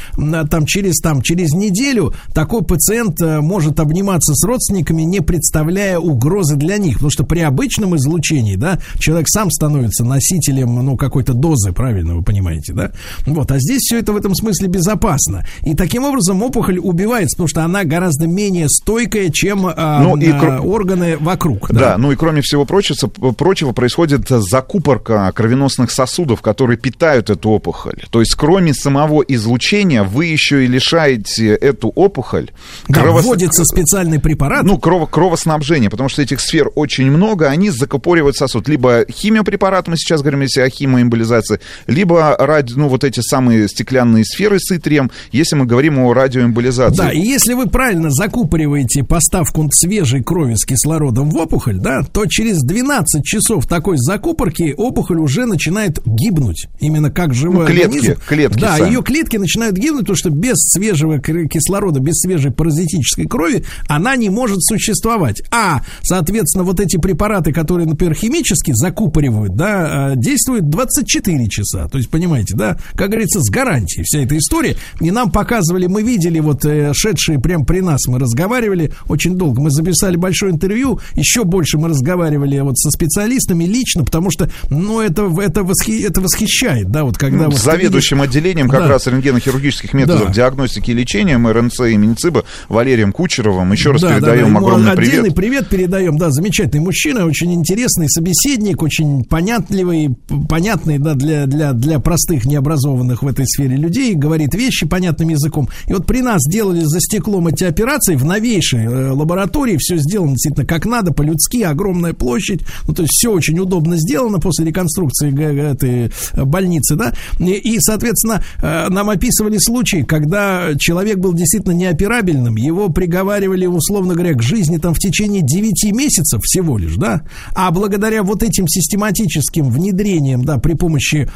там 0.49 0.65
через, 0.65 0.99
там, 0.99 1.21
через 1.21 1.51
неделю 1.51 2.13
такой 2.33 2.63
пациент 2.63 3.21
э, 3.21 3.41
может 3.41 3.79
обниматься 3.79 4.33
с 4.33 4.43
родственниками, 4.45 5.03
не 5.03 5.21
представляя 5.21 5.99
угрозы 5.99 6.55
для 6.55 6.77
них. 6.77 6.95
Потому 6.95 7.11
что 7.11 7.23
при 7.23 7.39
обычном 7.39 7.95
излучении, 7.95 8.55
да, 8.55 8.79
человек 8.99 9.27
сам 9.29 9.51
становится 9.51 10.03
носителем, 10.03 10.75
ну, 10.75 10.97
какой-то 10.97 11.33
дозы, 11.33 11.71
правильно 11.71 12.15
вы 12.15 12.23
понимаете, 12.23 12.73
да? 12.73 12.91
Вот, 13.25 13.51
а 13.51 13.59
здесь 13.59 13.81
все 13.81 13.99
это 13.99 14.13
в 14.13 14.17
этом 14.17 14.35
смысле 14.35 14.67
безопасно. 14.67 15.45
И 15.61 15.75
таким 15.75 16.03
образом 16.05 16.41
опухоль 16.41 16.79
убивается, 16.79 17.35
потому 17.35 17.47
что 17.47 17.63
она 17.63 17.83
гораздо 17.83 18.27
менее 18.27 18.67
стойкая, 18.69 19.29
чем 19.31 19.65
а, 19.65 20.01
Ну, 20.03 20.17
и 20.17 20.29
а, 20.29 20.39
кро- 20.39 20.59
органы 20.59 21.17
вокруг. 21.17 21.71
Да. 21.71 21.97
ну 21.97 22.11
и 22.11 22.15
кроме 22.15 22.41
всего 22.41 22.65
прочего, 22.65 23.07
прочего 23.09 23.71
происходит 23.71 24.27
закупорка 24.27 25.31
кровеносных 25.35 25.91
сосудов, 25.91 26.41
которые 26.41 26.77
питают 26.77 27.29
эту 27.29 27.49
опухоль. 27.49 28.03
То 28.09 28.19
есть 28.19 28.33
кроме 28.35 28.73
самого 28.73 29.02
излучения 29.27 30.03
вы 30.03 30.25
еще 30.27 30.63
и 30.65 30.67
лишаете 30.67 31.49
эту 31.55 31.89
опухоль 31.89 32.51
Да, 32.87 33.01
кровос- 33.01 33.21
вводится 33.23 33.63
специальный 33.65 34.19
препарат. 34.19 34.63
ну, 34.63 34.77
крово- 34.77 35.07
кровоснабжения, 35.07 35.89
потому 35.89 36.09
что 36.09 36.21
этих 36.21 36.39
сфер 36.39 36.69
очень 36.75 37.09
много, 37.11 37.47
они 37.49 37.69
закупоривают 37.69 38.35
сосуд. 38.35 38.67
Либо 38.67 39.05
химиопрепарат, 39.11 39.87
мы 39.87 39.97
сейчас 39.97 40.21
говорим 40.21 40.41
если 40.41 40.61
о 40.61 40.69
химоэмболизации, 40.69 41.59
либо 41.87 42.35
ради, 42.37 42.73
ну, 42.73 42.87
вот 42.87 43.03
эти 43.03 43.19
самые 43.21 43.67
стеклянные 43.67 44.23
сферы 44.25 44.59
с 44.59 44.71
итрием, 44.75 45.11
если 45.31 45.55
мы 45.55 45.65
говорим 45.65 45.99
о 45.99 46.13
радиоэмболизации. 46.13 46.97
Да, 46.97 47.11
и 47.11 47.19
если 47.19 47.53
вы 47.53 47.67
правильно 47.67 48.09
закупориваете 48.11 49.03
поставку 49.03 49.67
свежей 49.71 50.23
крови 50.23 50.55
с 50.55 50.65
кислородом 50.65 51.29
в 51.29 51.37
опухоль, 51.37 51.77
да, 51.79 52.01
то 52.03 52.25
через 52.25 52.59
12 52.63 53.23
часов 53.23 53.65
такой 53.67 53.97
закупорки 53.97 54.73
опухоль 54.77 55.19
уже 55.19 55.45
начинает 55.45 55.99
гибнуть. 56.05 56.67
Именно 56.79 57.11
как 57.11 57.33
живой 57.33 57.61
Ну, 57.61 57.65
клетки, 57.67 57.97
организм. 57.97 58.21
клетки 58.27 58.59
Да, 58.59 58.77
сами. 58.83 58.93
ее 58.93 59.03
клетки 59.03 59.37
начинают 59.37 59.75
гибнуть, 59.75 60.01
потому 60.01 60.17
что 60.17 60.29
без 60.29 60.55
свежего 60.57 61.19
кислорода, 61.19 61.99
без 61.99 62.15
свежей 62.15 62.51
паразитической 62.51 63.25
крови 63.25 63.65
она 63.87 64.15
не 64.15 64.29
может 64.29 64.61
существовать. 64.63 65.41
А, 65.51 65.81
соответственно, 66.01 66.63
вот 66.63 66.79
эти 66.79 66.97
препараты, 66.97 67.51
которые, 67.51 67.87
например, 67.87 68.13
химически 68.15 68.71
закупоривают, 68.73 69.55
да, 69.55 70.11
э, 70.11 70.15
действуют 70.15 70.69
24 70.69 71.47
часа. 71.49 71.87
То 71.87 71.97
есть, 71.97 72.09
понимаете, 72.09 72.55
да, 72.55 72.77
как 72.95 73.09
говорится, 73.09 73.39
с 73.41 73.49
гарантией 73.49 74.03
вся 74.03 74.19
эта 74.19 74.37
история. 74.37 74.75
И 75.01 75.11
нам 75.11 75.31
показывали, 75.31 75.87
мы 75.87 76.03
видели 76.03 76.39
вот 76.39 76.65
э, 76.65 76.91
шедшие 76.93 77.39
прямо 77.39 77.65
при 77.65 77.79
нас, 77.81 78.05
мы 78.07 78.19
разговаривали 78.19 78.91
очень 79.07 79.35
долго, 79.37 79.61
мы 79.61 79.71
записали 79.71 80.15
большое 80.15 80.51
интервью, 80.51 80.99
еще 81.15 81.43
больше 81.43 81.77
мы 81.77 81.89
разговаривали 81.89 82.59
вот 82.59 82.77
со 82.77 82.89
специалистами 82.91 83.65
лично, 83.65 84.03
потому 84.03 84.31
что, 84.31 84.49
ну, 84.69 84.99
это, 85.01 85.31
это, 85.41 85.61
восхи- 85.61 86.03
это 86.05 86.21
восхищает, 86.21 86.89
да, 86.89 87.03
вот 87.03 87.17
когда... 87.17 87.45
Ну, 87.45 87.49
вот 87.51 87.59
заведующим 87.59 88.17
видишь- 88.17 88.29
отделением 88.29 88.69
как 88.73 88.81
Да. 88.83 88.87
раз 88.89 89.05
рентгенохирургических 89.05 89.93
методов 89.93 90.27
Да. 90.27 90.33
диагностики 90.33 90.89
и 90.89 90.93
лечения 90.95 91.37
МРНЦ 91.37 91.81
имени 91.91 92.15
ЦИБа 92.15 92.43
Валерием 92.69 93.11
Кучеровым. 93.11 93.71
Еще 93.71 93.91
раз 93.91 94.01
Да, 94.01 94.09
да, 94.09 94.15
передаем 94.15 94.41
да, 94.41 94.47
ему 94.47 94.57
огромный 94.57 94.91
отдельный 94.93 95.31
привет. 95.31 95.35
привет 95.35 95.69
передаем, 95.69 96.17
да, 96.17 96.31
замечательный 96.31 96.79
мужчина, 96.79 97.25
очень 97.25 97.53
интересный 97.53 98.09
собеседник, 98.09 98.81
очень 98.81 99.23
понятливый, 99.25 100.15
понятный, 100.49 100.97
да, 100.97 101.13
для, 101.13 101.45
для, 101.45 101.73
для 101.73 101.99
простых, 101.99 102.45
необразованных 102.45 103.21
в 103.21 103.27
этой 103.27 103.45
сфере 103.45 103.75
людей, 103.75 104.15
говорит 104.15 104.55
вещи 104.55 104.87
понятным 104.87 105.29
языком. 105.29 105.69
И 105.87 105.93
вот 105.93 106.07
при 106.07 106.21
нас 106.21 106.41
делали 106.47 106.81
за 106.83 106.99
стеклом 106.99 107.47
эти 107.47 107.63
операции 107.65 108.15
в 108.15 108.25
новейшей 108.25 108.85
э, 108.85 109.11
лаборатории, 109.11 109.77
все 109.79 109.97
сделано 109.97 110.31
действительно 110.31 110.65
как 110.65 110.85
надо, 110.87 111.13
по-людски, 111.13 111.61
огромная 111.61 112.13
площадь, 112.13 112.61
ну, 112.87 112.93
то 112.95 113.03
есть 113.03 113.13
все 113.13 113.31
очень 113.31 113.59
удобно 113.59 113.97
сделано 113.97 114.39
после 114.39 114.65
реконструкции 114.65 115.31
этой 115.69 116.11
э, 116.33 116.43
больницы, 116.43 116.95
да, 116.95 117.13
и, 117.39 117.51
и, 117.51 117.79
соответственно, 117.79 118.43
нам 118.63 119.09
описывали 119.09 119.57
случаи, 119.57 120.03
когда 120.03 120.71
человек 120.77 121.17
был 121.17 121.33
действительно 121.33 121.73
неоперабельным, 121.73 122.55
его 122.55 122.89
приговаривали, 122.89 123.65
условно 123.65 124.13
говоря, 124.13 124.33
к 124.33 124.41
жизни 124.41 124.77
там 124.77 124.93
в 124.93 124.99
течение 124.99 125.41
9 125.41 125.91
месяцев 125.93 126.41
всего 126.43 126.77
лишь, 126.77 126.95
да, 126.95 127.23
а 127.55 127.71
благодаря 127.71 128.23
вот 128.23 128.41
этим 128.43 128.67
систематическим 128.67 129.69
внедрениям, 129.69 130.43
да, 130.45 130.57
при 130.57 130.73
помощи, 130.75 131.29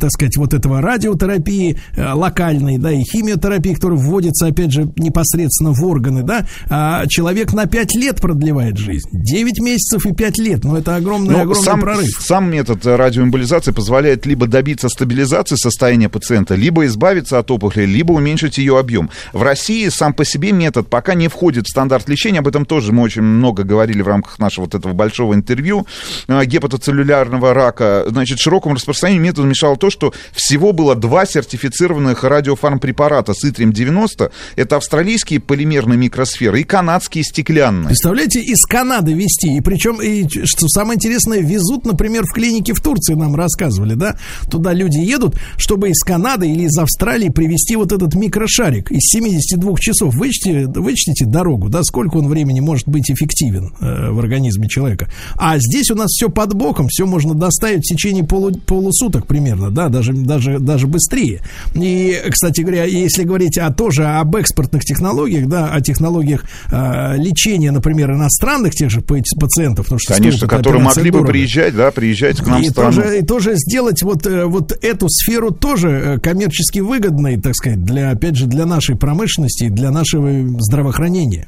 так 0.00 0.10
сказать, 0.10 0.36
вот 0.36 0.54
этого 0.54 0.80
радиотерапии 0.80 1.78
э, 1.96 2.12
локальной, 2.12 2.78
да, 2.78 2.90
и 2.90 3.02
химиотерапии, 3.02 3.74
которая 3.74 3.98
вводится, 3.98 4.46
опять 4.46 4.72
же, 4.72 4.90
непосредственно 4.96 5.72
в 5.72 5.84
органы, 5.84 6.22
да, 6.22 6.46
а 6.68 7.06
человек 7.06 7.52
на 7.52 7.66
5 7.66 7.94
лет 7.94 8.20
продлевает 8.20 8.76
жизнь. 8.76 9.08
9 9.12 9.60
месяцев 9.60 10.04
и 10.04 10.12
5 10.12 10.38
лет, 10.38 10.64
ну, 10.64 10.76
это 10.76 10.96
огромный, 10.96 11.34
Но 11.34 11.40
огромный 11.42 11.64
сам, 11.64 11.80
прорыв. 11.80 12.08
сам 12.20 12.50
метод 12.50 12.84
э, 12.84 12.96
радиоэмболизации 12.96 13.70
позволяет 13.70 14.26
либо 14.26 14.46
добиться 14.46 14.88
стабилизации 14.88 15.56
состояния 15.56 16.08
пациента, 16.08 16.55
либо 16.56 16.86
избавиться 16.86 17.38
от 17.38 17.50
опухоли, 17.50 17.86
либо 17.86 18.12
уменьшить 18.12 18.58
ее 18.58 18.78
объем. 18.78 19.10
В 19.32 19.42
России 19.42 19.88
сам 19.88 20.12
по 20.12 20.24
себе 20.24 20.52
метод 20.52 20.88
пока 20.88 21.14
не 21.14 21.28
входит 21.28 21.66
в 21.66 21.70
стандарт 21.70 22.08
лечения, 22.08 22.40
об 22.40 22.48
этом 22.48 22.64
тоже 22.64 22.92
мы 22.92 23.02
очень 23.02 23.22
много 23.22 23.62
говорили 23.62 24.02
в 24.02 24.08
рамках 24.08 24.38
нашего 24.38 24.64
вот 24.64 24.74
этого 24.74 24.92
большого 24.92 25.34
интервью 25.34 25.86
э, 26.28 26.44
гепатоцеллюлярного 26.44 27.54
рака. 27.54 28.04
Значит, 28.08 28.38
широкому 28.38 28.74
распространению 28.74 29.24
методу 29.24 29.46
мешало 29.46 29.76
то, 29.76 29.90
что 29.90 30.12
всего 30.32 30.72
было 30.72 30.94
два 30.94 31.26
сертифицированных 31.26 32.24
радиофармпрепарата 32.24 33.34
с 33.34 33.44
Итрим-90. 33.44 34.30
Это 34.56 34.76
австралийские 34.76 35.40
полимерные 35.40 35.98
микросферы 35.98 36.60
и 36.60 36.64
канадские 36.64 37.24
стеклянные. 37.24 37.88
Представляете, 37.88 38.40
из 38.40 38.64
Канады 38.64 39.12
везти. 39.12 39.56
И 39.56 39.60
причем, 39.60 40.00
и, 40.00 40.26
что 40.44 40.68
самое 40.68 40.96
интересное, 40.96 41.40
везут, 41.40 41.84
например, 41.84 42.24
в 42.24 42.32
клинике 42.32 42.74
в 42.74 42.80
Турции, 42.80 43.14
нам 43.14 43.34
рассказывали, 43.34 43.94
да? 43.94 44.16
Туда 44.50 44.72
люди 44.72 44.98
едут, 44.98 45.36
чтобы 45.56 45.90
из 45.90 46.02
Канады 46.02 46.45
или 46.46 46.64
из 46.64 46.76
Австралии 46.78 47.28
привезти 47.28 47.76
вот 47.76 47.92
этот 47.92 48.14
микрошарик 48.14 48.90
из 48.90 49.00
72 49.10 49.74
часов. 49.78 50.14
Вычтите, 50.14 50.66
вычтите 50.66 51.24
дорогу, 51.26 51.68
да, 51.68 51.82
сколько 51.82 52.16
он 52.16 52.28
времени 52.28 52.60
может 52.60 52.88
быть 52.88 53.10
эффективен 53.10 53.72
э, 53.80 54.10
в 54.10 54.18
организме 54.18 54.68
человека. 54.68 55.08
А 55.36 55.58
здесь 55.58 55.90
у 55.90 55.94
нас 55.94 56.08
все 56.10 56.28
под 56.28 56.54
боком, 56.54 56.88
все 56.88 57.06
можно 57.06 57.34
доставить 57.34 57.80
в 57.80 57.88
течение 57.88 58.24
полу, 58.24 58.52
полусуток 58.52 59.26
примерно, 59.26 59.70
да, 59.70 59.88
даже, 59.88 60.12
даже, 60.12 60.58
даже 60.58 60.86
быстрее. 60.86 61.40
И, 61.74 62.20
кстати 62.30 62.60
говоря, 62.62 62.84
если 62.84 63.24
говорить 63.24 63.58
о, 63.58 63.72
тоже 63.72 64.04
об 64.06 64.34
экспортных 64.36 64.84
технологиях, 64.84 65.48
да, 65.48 65.68
о 65.72 65.80
технологиях 65.80 66.44
э, 66.70 67.16
лечения, 67.16 67.70
например, 67.70 68.12
иностранных 68.12 68.74
тех 68.74 68.90
же 68.90 69.00
па- 69.00 69.16
пациентов, 69.38 69.86
потому 69.86 69.98
что 69.98 70.14
Конечно, 70.14 70.46
которые 70.48 70.82
могли 70.82 71.10
бы 71.10 71.18
дорого. 71.18 71.32
приезжать, 71.32 71.74
да, 71.74 71.90
приезжать 71.90 72.38
к 72.38 72.46
нам 72.46 72.62
И 72.62 72.66
в 72.68 72.70
страну. 72.70 72.92
тоже, 72.96 73.18
и 73.18 73.22
тоже 73.24 73.54
сделать 73.56 74.02
вот, 74.02 74.26
э, 74.26 74.44
вот 74.44 74.72
эту 74.82 75.08
сферу 75.08 75.50
тоже 75.50 75.88
э, 75.88 76.18
коммерчески 76.36 76.80
выгодной, 76.80 77.40
так 77.40 77.54
сказать, 77.54 77.82
для, 77.82 78.10
опять 78.10 78.36
же, 78.36 78.44
для 78.44 78.66
нашей 78.66 78.94
промышленности, 78.94 79.70
для 79.70 79.90
нашего 79.90 80.30
здравоохранения. 80.60 81.46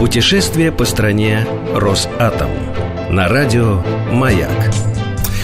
Путешествие 0.00 0.72
по 0.72 0.84
стране 0.84 1.46
Росатом. 1.72 2.50
На 3.10 3.28
радио 3.28 3.80
«Маяк». 4.12 4.97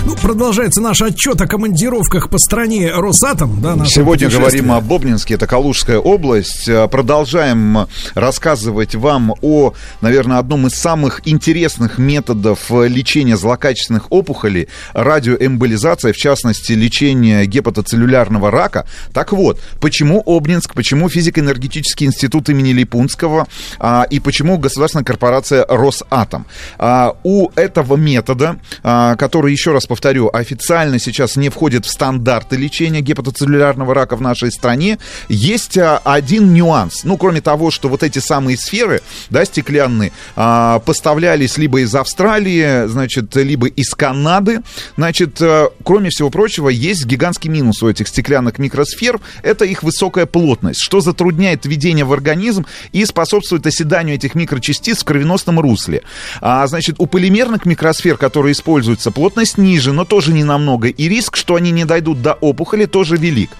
Ну, 0.06 0.14
продолжается 0.16 0.82
наш 0.82 1.00
отчет 1.00 1.40
о 1.40 1.46
командировках 1.46 2.28
по 2.28 2.36
стране 2.36 2.90
Росатом. 2.92 3.62
Да, 3.62 3.86
Сегодня 3.86 4.28
говорим 4.28 4.70
об 4.70 4.92
Обнинске, 4.92 5.34
это 5.34 5.46
Калужская 5.46 5.98
область. 5.98 6.68
Э, 6.68 6.86
Продолжаем 6.88 7.88
рассказывать 8.14 8.94
вам 8.94 9.34
о, 9.40 9.72
наверное, 10.02 10.36
одном 10.36 10.66
из 10.66 10.74
самых 10.74 11.26
интересных 11.26 11.96
методов 11.96 12.70
э, 12.70 12.86
лечения 12.86 13.38
злокачественных 13.38 14.12
опухолей, 14.12 14.68
радиоэмболизация, 14.92 16.12
в 16.12 16.16
частности, 16.16 16.72
лечение 16.72 17.46
гепатоцеллюлярного 17.46 18.50
рака. 18.50 18.86
Так 19.14 19.32
вот, 19.32 19.58
почему 19.80 20.22
Обнинск, 20.26 20.74
почему 20.74 21.08
физико-энергетический 21.08 22.06
институт 22.06 22.50
имени 22.50 22.72
Липунского 22.72 23.46
а, 23.78 24.06
и 24.10 24.20
почему 24.20 24.58
государственная 24.58 25.04
корпорация 25.04 25.64
Росатом? 25.66 26.44
А, 26.76 27.16
у 27.22 27.48
этого 27.54 27.96
метода, 27.96 28.56
а, 28.82 29.16
который, 29.16 29.50
еще 29.50 29.72
раз 29.72 29.86
повторю, 29.94 30.28
официально 30.32 30.98
сейчас 30.98 31.36
не 31.36 31.50
входит 31.50 31.86
в 31.86 31.88
стандарты 31.88 32.56
лечения 32.56 33.00
гепатоцеллюлярного 33.00 33.94
рака 33.94 34.16
в 34.16 34.20
нашей 34.20 34.50
стране, 34.50 34.98
есть 35.28 35.78
а, 35.78 35.98
один 35.98 36.52
нюанс. 36.52 37.04
Ну, 37.04 37.16
кроме 37.16 37.40
того, 37.40 37.70
что 37.70 37.88
вот 37.88 38.02
эти 38.02 38.18
самые 38.18 38.58
сферы, 38.58 39.02
да, 39.30 39.44
стеклянные, 39.44 40.10
а, 40.34 40.80
поставлялись 40.80 41.58
либо 41.58 41.80
из 41.80 41.94
Австралии, 41.94 42.88
значит, 42.88 43.36
либо 43.36 43.68
из 43.68 43.90
Канады, 43.90 44.62
значит, 44.96 45.40
а, 45.40 45.70
кроме 45.84 46.10
всего 46.10 46.28
прочего, 46.28 46.70
есть 46.70 47.04
гигантский 47.04 47.48
минус 47.48 47.80
у 47.84 47.88
этих 47.88 48.08
стеклянных 48.08 48.58
микросфер, 48.58 49.20
это 49.44 49.64
их 49.64 49.84
высокая 49.84 50.26
плотность, 50.26 50.80
что 50.80 51.02
затрудняет 51.02 51.66
введение 51.66 52.04
в 52.04 52.12
организм 52.12 52.66
и 52.90 53.04
способствует 53.04 53.64
оседанию 53.64 54.16
этих 54.16 54.34
микрочастиц 54.34 55.02
в 55.02 55.04
кровеносном 55.04 55.60
русле. 55.60 56.02
А, 56.40 56.66
значит, 56.66 56.96
у 56.98 57.06
полимерных 57.06 57.64
микросфер, 57.64 58.16
которые 58.16 58.54
используются, 58.54 59.12
плотность 59.12 59.56
ниже, 59.56 59.83
но 59.92 60.04
тоже 60.04 60.32
не 60.32 60.44
намного, 60.44 60.88
и 60.88 61.08
риск, 61.08 61.36
что 61.36 61.54
они 61.56 61.70
не 61.70 61.84
дойдут 61.84 62.22
до 62.22 62.34
опухоли, 62.34 62.86
тоже 62.86 63.16
велик. 63.16 63.50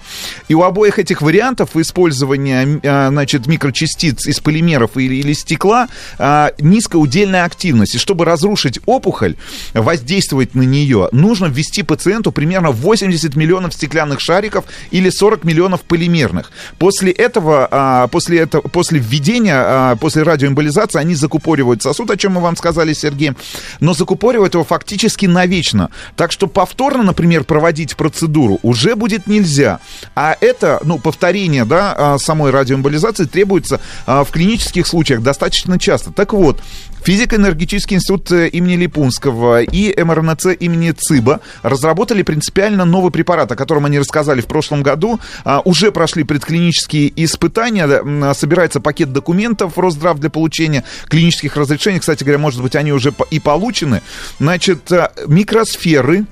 И 0.47 0.53
у 0.53 0.63
обоих 0.63 0.99
этих 0.99 1.21
вариантов 1.21 1.75
использования, 1.75 2.79
а, 2.83 3.09
значит, 3.09 3.47
микрочастиц 3.47 4.27
из 4.27 4.39
полимеров 4.39 4.97
или, 4.97 5.15
или 5.15 5.33
стекла 5.33 5.87
а, 6.17 6.51
низкая 6.59 7.01
удельная 7.01 7.45
активность. 7.45 7.95
И 7.95 7.97
чтобы 7.97 8.25
разрушить 8.25 8.79
опухоль, 8.85 9.35
воздействовать 9.73 10.55
на 10.55 10.63
нее, 10.63 11.09
нужно 11.11 11.45
ввести 11.47 11.83
пациенту 11.83 12.31
примерно 12.31 12.71
80 12.71 13.35
миллионов 13.35 13.73
стеклянных 13.73 14.19
шариков 14.19 14.65
или 14.91 15.09
40 15.09 15.43
миллионов 15.43 15.81
полимерных. 15.81 16.51
После 16.77 17.11
этого, 17.11 17.67
а, 17.71 18.07
после 18.07 18.39
этого, 18.39 18.61
после 18.61 18.99
введения, 18.99 19.95
после 19.97 20.23
радиоэмболизации, 20.23 20.99
они 20.99 21.15
закупоривают 21.15 21.81
сосуд, 21.81 22.09
о 22.11 22.17
чем 22.17 22.33
мы 22.33 22.41
вам 22.41 22.55
сказали, 22.55 22.93
Сергей, 22.93 23.33
но 23.79 23.93
закупоривают 23.93 24.53
его 24.53 24.63
фактически 24.63 25.25
навечно. 25.25 25.89
Так 26.15 26.31
что 26.31 26.47
повторно, 26.47 27.03
например, 27.03 27.43
проводить 27.43 27.95
процедуру 27.95 28.59
уже 28.63 28.95
будет 28.95 29.27
нельзя. 29.27 29.79
А 30.15 30.35
это, 30.39 30.79
ну, 30.83 30.97
повторение, 30.97 31.65
да, 31.65 31.93
а, 31.97 32.17
самой 32.17 32.51
радиоэмболизации 32.51 33.25
требуется 33.25 33.79
а, 34.05 34.23
в 34.23 34.31
клинических 34.31 34.87
случаях 34.87 35.21
достаточно 35.21 35.77
часто. 35.77 36.11
Так 36.11 36.33
вот, 36.33 36.61
Физико-энергетический 37.05 37.97
институт 37.97 38.31
э, 38.31 38.47
имени 38.47 38.77
Липунского 38.77 39.61
и 39.61 39.93
МРНЦ 40.03 40.47
имени 40.59 40.89
ЦИБа 40.91 41.39
разработали 41.61 42.23
принципиально 42.23 42.83
новый 42.83 43.11
препарат, 43.11 43.51
о 43.51 43.55
котором 43.55 43.85
они 43.85 43.99
рассказали 43.99 44.41
в 44.41 44.47
прошлом 44.47 44.81
году. 44.81 45.19
А, 45.43 45.61
Уже 45.65 45.91
прошли 45.91 46.23
предклинические 46.23 47.13
испытания, 47.23 47.85
м, 47.85 48.33
собирается 48.33 48.79
пакет 48.79 49.13
документов 49.13 49.77
Росздрав 49.77 50.17
для 50.19 50.31
получения 50.31 50.83
клинических 51.07 51.55
разрешений. 51.55 51.99
Кстати 51.99 52.23
говоря, 52.23 52.39
может 52.39 52.63
быть, 52.63 52.75
они 52.75 52.91
уже 52.91 53.13
и 53.29 53.39
получены. 53.39 54.01
Значит, 54.39 54.91
э, 54.91 55.09
микросферы 55.27 56.25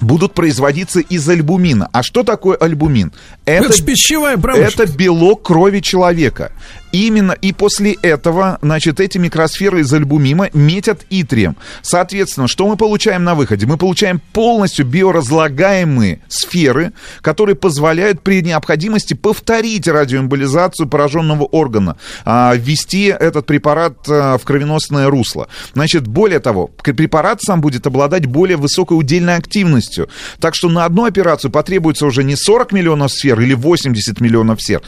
будут 0.00 0.32
производиться 0.32 1.00
из 1.00 1.28
альбумина. 1.28 1.88
А 1.92 2.02
что 2.02 2.22
такое 2.22 2.56
альбумин? 2.56 3.12
Это 3.44 3.72
ж 3.72 3.82
пищевая 3.84 4.36
промышленность. 4.36 4.78
Это 4.78 4.92
белок 4.96 5.42
крови 5.42 5.80
человека. 5.80 6.52
Именно 6.92 7.32
и 7.32 7.52
после 7.52 7.92
этого, 7.92 8.58
значит, 8.62 9.00
эти 9.00 9.18
микросферы 9.18 9.80
из 9.80 9.92
альбумима 9.92 10.48
метят 10.52 11.02
итрием. 11.10 11.56
Соответственно, 11.82 12.48
что 12.48 12.66
мы 12.66 12.76
получаем 12.76 13.24
на 13.24 13.34
выходе? 13.34 13.66
Мы 13.66 13.76
получаем 13.76 14.20
полностью 14.32 14.86
биоразлагаемые 14.86 16.20
сферы, 16.28 16.92
которые 17.20 17.56
позволяют 17.56 18.22
при 18.22 18.42
необходимости 18.42 19.14
повторить 19.14 19.86
радиоэмболизацию 19.86 20.88
пораженного 20.88 21.44
органа, 21.44 21.96
а, 22.24 22.54
ввести 22.54 23.06
этот 23.06 23.46
препарат 23.46 23.98
а, 24.08 24.38
в 24.38 24.44
кровеносное 24.44 25.08
русло. 25.08 25.48
Значит, 25.74 26.06
более 26.06 26.40
того, 26.40 26.68
препарат 26.68 27.42
сам 27.42 27.60
будет 27.60 27.86
обладать 27.86 28.26
более 28.26 28.56
высокой 28.56 28.98
удельной 28.98 29.36
активностью. 29.36 30.08
Так 30.40 30.54
что 30.54 30.68
на 30.68 30.84
одну 30.84 31.04
операцию 31.04 31.50
потребуется 31.50 32.06
уже 32.06 32.24
не 32.24 32.36
40 32.36 32.72
миллионов 32.72 33.12
сфер 33.12 33.40
или 33.40 33.54
80 33.54 34.20
миллионов 34.20 34.60
сфер 34.60 34.82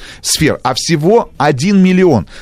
а 0.63 0.75
всего 0.75 1.31
1 1.39 1.77
миллион. 1.77 1.90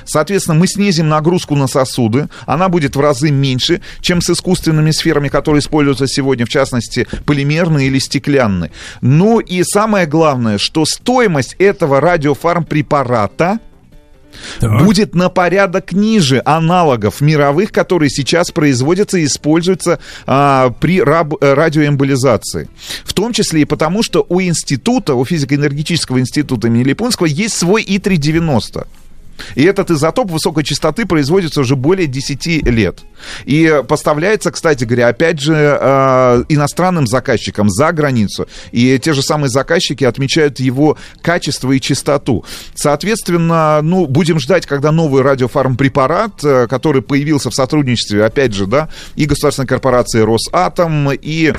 Соответственно, 0.05 0.59
мы 0.59 0.67
снизим 0.67 1.09
нагрузку 1.09 1.55
на 1.55 1.67
сосуды, 1.67 2.29
она 2.47 2.69
будет 2.69 2.97
в 2.97 3.01
разы 3.01 3.31
меньше, 3.31 3.81
чем 4.01 4.21
с 4.21 4.31
искусственными 4.31 4.91
сферами, 4.91 5.29
которые 5.29 5.61
используются 5.61 6.07
сегодня, 6.07 6.47
в 6.47 6.49
частности, 6.49 7.07
полимерные 7.27 7.89
или 7.89 7.99
стеклянные. 7.99 8.71
Ну 9.01 9.41
и 9.41 9.63
самое 9.63 10.07
главное, 10.07 10.59
что 10.59 10.85
стоимость 10.85 11.55
этого 11.59 12.01
радиофармпрепарата 12.01 13.61
будет 14.61 15.15
на 15.15 15.29
порядок 15.29 15.93
ниже 15.93 16.43
аналогов 16.45 17.21
мировых, 17.21 17.73
которые 17.73 18.11
сейчас 18.11 18.51
производятся 18.51 19.19
и 19.19 19.25
используются 19.25 19.99
а, 20.27 20.71
при 20.81 21.01
раб- 21.01 21.37
э, 21.41 21.55
радиоэмболизации. 21.55 22.69
В 23.05 23.13
том 23.13 23.33
числе 23.33 23.63
и 23.63 23.65
потому, 23.65 24.03
что 24.03 24.25
у 24.29 24.41
института, 24.41 25.15
у 25.15 25.25
физико-энергетического 25.25 26.21
института 26.21 26.69
имени 26.69 26.85
Липунского 26.85 27.27
есть 27.27 27.57
свой 27.57 27.83
И-390. 27.83 28.87
И 29.55 29.65
этот 29.65 29.91
изотоп 29.91 30.31
высокой 30.31 30.65
частоты 30.65 31.07
производится 31.07 31.61
уже 31.61 31.77
более 31.77 32.07
10 32.07 32.69
лет. 32.69 33.01
И 33.45 33.83
поставляется, 33.89 34.51
кстати 34.51 34.85
говоря, 34.85 35.09
опять 35.09 35.41
же, 35.41 35.55
э, 35.55 36.45
иностранным 36.49 37.07
заказчикам 37.07 37.69
за 37.71 37.93
границу. 37.93 38.49
И 38.73 38.99
те 38.99 39.13
же 39.13 39.23
самые 39.23 39.51
заказчики 39.51 40.05
отмечают 40.05 40.61
его 40.61 40.97
качество 41.23 41.73
и 41.73 41.81
чистоту. 41.81 42.45
Соответственно, 42.75 43.81
ну, 43.83 44.07
будем 44.07 44.39
ждать, 44.39 44.67
когда 44.67 44.93
новый 44.93 45.23
радиофармпрепарат, 45.23 46.45
э, 46.45 46.67
который 46.69 47.03
появился 47.03 47.51
в 47.51 47.55
сотрудничестве, 47.55 48.25
опять 48.25 48.55
же, 48.55 48.67
да, 48.67 48.89
и 49.17 49.27
государственной 49.27 49.67
корпорации 49.69 50.21
Росатом, 50.21 51.11
и 51.13 51.53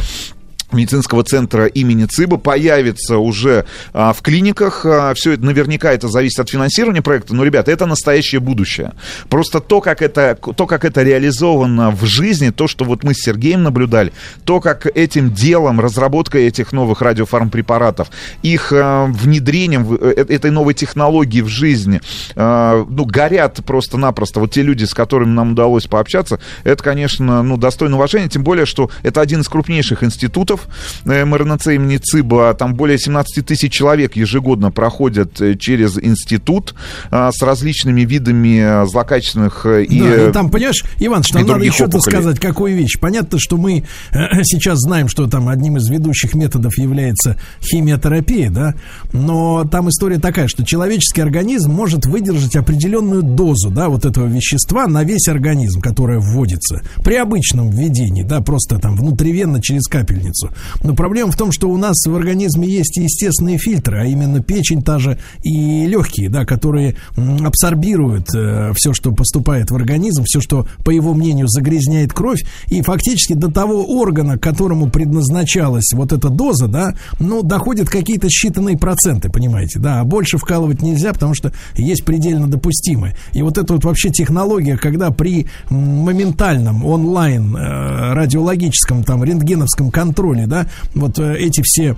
медицинского 0.74 1.24
центра 1.24 1.66
имени 1.66 2.06
ЦИБа 2.06 2.38
появится 2.38 3.18
уже 3.18 3.66
а, 3.94 4.14
в 4.14 4.22
клиниках. 4.22 4.86
А, 4.86 5.14
все 5.14 5.34
это 5.34 5.44
наверняка 5.44 5.91
это 5.91 6.08
зависит 6.08 6.40
от 6.40 6.50
финансирования 6.50 7.02
проекта, 7.02 7.34
но, 7.34 7.44
ребята, 7.44 7.72
это 7.72 7.86
настоящее 7.86 8.40
будущее. 8.40 8.94
Просто 9.30 9.60
то, 9.60 9.82
как 9.82 10.02
это, 10.02 10.36
то, 10.36 10.68
как 10.68 10.86
это 10.86 11.04
реализовано 11.04 11.91
в 11.91 12.06
жизни, 12.06 12.50
то, 12.50 12.68
что 12.68 12.86
вот 12.86 13.04
мы 13.04 13.14
с 13.14 13.22
Сергеем 13.22 13.64
наблюдали, 13.64 14.14
то, 14.46 14.60
как 14.60 14.86
этим 14.86 15.34
делом, 15.34 15.80
разработкой 15.80 16.46
этих 16.48 16.72
новых 16.72 17.02
радиофармпрепаратов, 17.02 18.10
их 18.44 18.72
а, 18.74 19.06
внедрением 19.06 19.86
в, 19.86 19.96
э, 19.96 20.26
этой 20.30 20.52
новой 20.52 20.74
технологии 20.74 21.41
в 21.41 21.48
жизни, 21.48 22.02
а, 22.36 22.86
ну, 22.88 23.06
горят 23.06 23.60
просто-напросто. 23.66 24.40
Вот 24.40 24.52
те 24.52 24.62
люди, 24.62 24.86
с 24.86 24.94
которыми 24.94 25.32
нам 25.32 25.52
удалось 25.52 25.88
пообщаться, 25.88 26.40
это, 26.64 26.84
конечно, 26.84 27.44
ну, 27.44 27.58
достойно 27.58 27.96
уважения, 27.96 28.30
тем 28.30 28.44
более, 28.44 28.66
что 28.66 28.90
это 29.04 29.22
один 29.22 29.41
из 29.41 29.50
крупнейших 29.50 30.04
институтов 30.04 30.59
э, 31.06 31.26
МРНЦ 31.26 31.68
имени 31.68 31.98
ЦИБа, 31.98 32.53
там 32.53 32.76
более 32.76 32.98
17 32.98 33.45
тысяч 33.45 33.72
человек 33.72 34.15
ежегодно 34.15 34.72
проходят 34.72 35.40
э, 35.41 35.56
через 35.56 35.98
институт 35.98 36.76
а, 37.11 37.31
с 37.31 37.41
различными 37.41 38.02
видами 38.02 38.84
э, 38.84 38.86
злокачественных 38.88 39.65
э, 39.65 39.84
и... 39.84 39.99
Да, 39.99 40.06
э, 40.06 40.30
и 40.30 40.31
там, 40.31 40.49
понимаешь, 40.49 40.84
Иван, 40.99 41.23
что 41.23 41.40
надо 41.40 41.53
опухолей. 41.53 42.02
сказать, 42.02 42.40
какую 42.40 42.76
вещь. 42.76 42.99
Понятно, 42.99 43.40
что 43.40 43.57
мы 43.57 43.84
э, 44.11 44.15
сейчас 44.44 44.80
знаем, 44.80 45.07
что 45.07 45.27
там 45.27 45.49
одним 45.49 45.77
из 45.77 45.88
ведущих 45.90 46.34
методов 46.34 46.77
является 46.77 47.38
химиотерапия, 47.61 48.49
да, 48.49 48.76
но 49.14 49.65
там 49.65 49.90
история 49.90 50.19
такая, 50.19 50.48
что 50.48 50.65
человеческий 50.65 51.22
организм 51.22 51.72
может 51.72 52.06
выдержать 52.06 52.56
определенную 52.56 53.23
дозу, 53.23 53.69
да, 53.69 53.90
вот 53.90 54.06
этого 54.06 54.27
вещества 54.27 54.88
на 54.88 55.03
весь 55.03 55.27
организм, 55.27 55.81
которое 55.81 56.19
вводится 56.19 56.81
при 57.03 57.15
обычном 57.15 57.69
введении, 57.69 58.23
да, 58.23 58.41
просто 58.41 58.77
там 58.77 58.95
внутривенно 58.95 59.61
через 59.61 59.88
капельницу. 59.88 60.49
Но 60.84 60.96
проблема 60.96 61.32
в 61.32 61.38
том, 61.38 61.52
что 61.52 61.70
у 61.70 61.78
нас 61.78 61.96
в 62.06 62.16
организме 62.16 62.68
есть 62.68 62.98
естественные 62.98 63.58
фильтры, 63.58 64.02
а 64.02 64.06
именно 64.06 64.42
печень 64.42 64.82
та 64.82 65.00
же 65.00 65.18
и 65.44 65.86
легкие, 65.86 66.30
да, 66.30 66.46
которые 66.46 66.96
абсорбируют 67.16 68.28
все, 68.30 68.94
что 68.94 69.12
поступает 69.12 69.72
в 69.72 69.76
организм, 69.76 70.24
все, 70.26 70.42
что, 70.42 70.68
по 70.84 70.92
его 70.92 71.14
мнению, 71.14 71.48
загрязняет 71.48 72.14
кровь, 72.14 72.44
и 72.68 72.82
фактически 72.82 73.34
до 73.34 73.52
того 73.52 73.84
органа, 73.86 74.38
которому 74.38 74.90
предназначалась 74.90 75.92
вот 75.94 76.12
эта 76.12 76.30
доза, 76.30 76.68
да, 76.68 76.96
ну, 77.20 77.44
доходят 77.44 77.90
какие-то 77.90 78.28
считанные 78.28 78.78
проценты, 78.78 79.30
понимаете, 79.30 79.80
да, 79.80 80.00
а 80.00 80.04
больше 80.04 80.38
вкалывать 80.38 80.82
нельзя, 80.82 81.14
потому 81.14 81.34
что 81.34 81.52
есть 81.76 82.06
предельно 82.06 82.48
допустимое. 82.48 83.16
И 83.34 83.42
вот 83.42 83.58
эта 83.58 83.74
вот 83.74 83.84
вообще 83.84 84.10
технология, 84.10 84.78
когда 84.78 85.12
при 85.12 85.48
моментальном 85.70 86.86
онлайн 86.86 87.56
э, 87.56 88.14
радиологическом 88.14 89.04
там 89.04 89.24
рентгеновском 89.24 89.92
контроле 89.92 90.39
да, 90.48 90.68
вот 90.95 91.20
э, 91.20 91.38
эти 91.38 91.61
все 91.64 91.95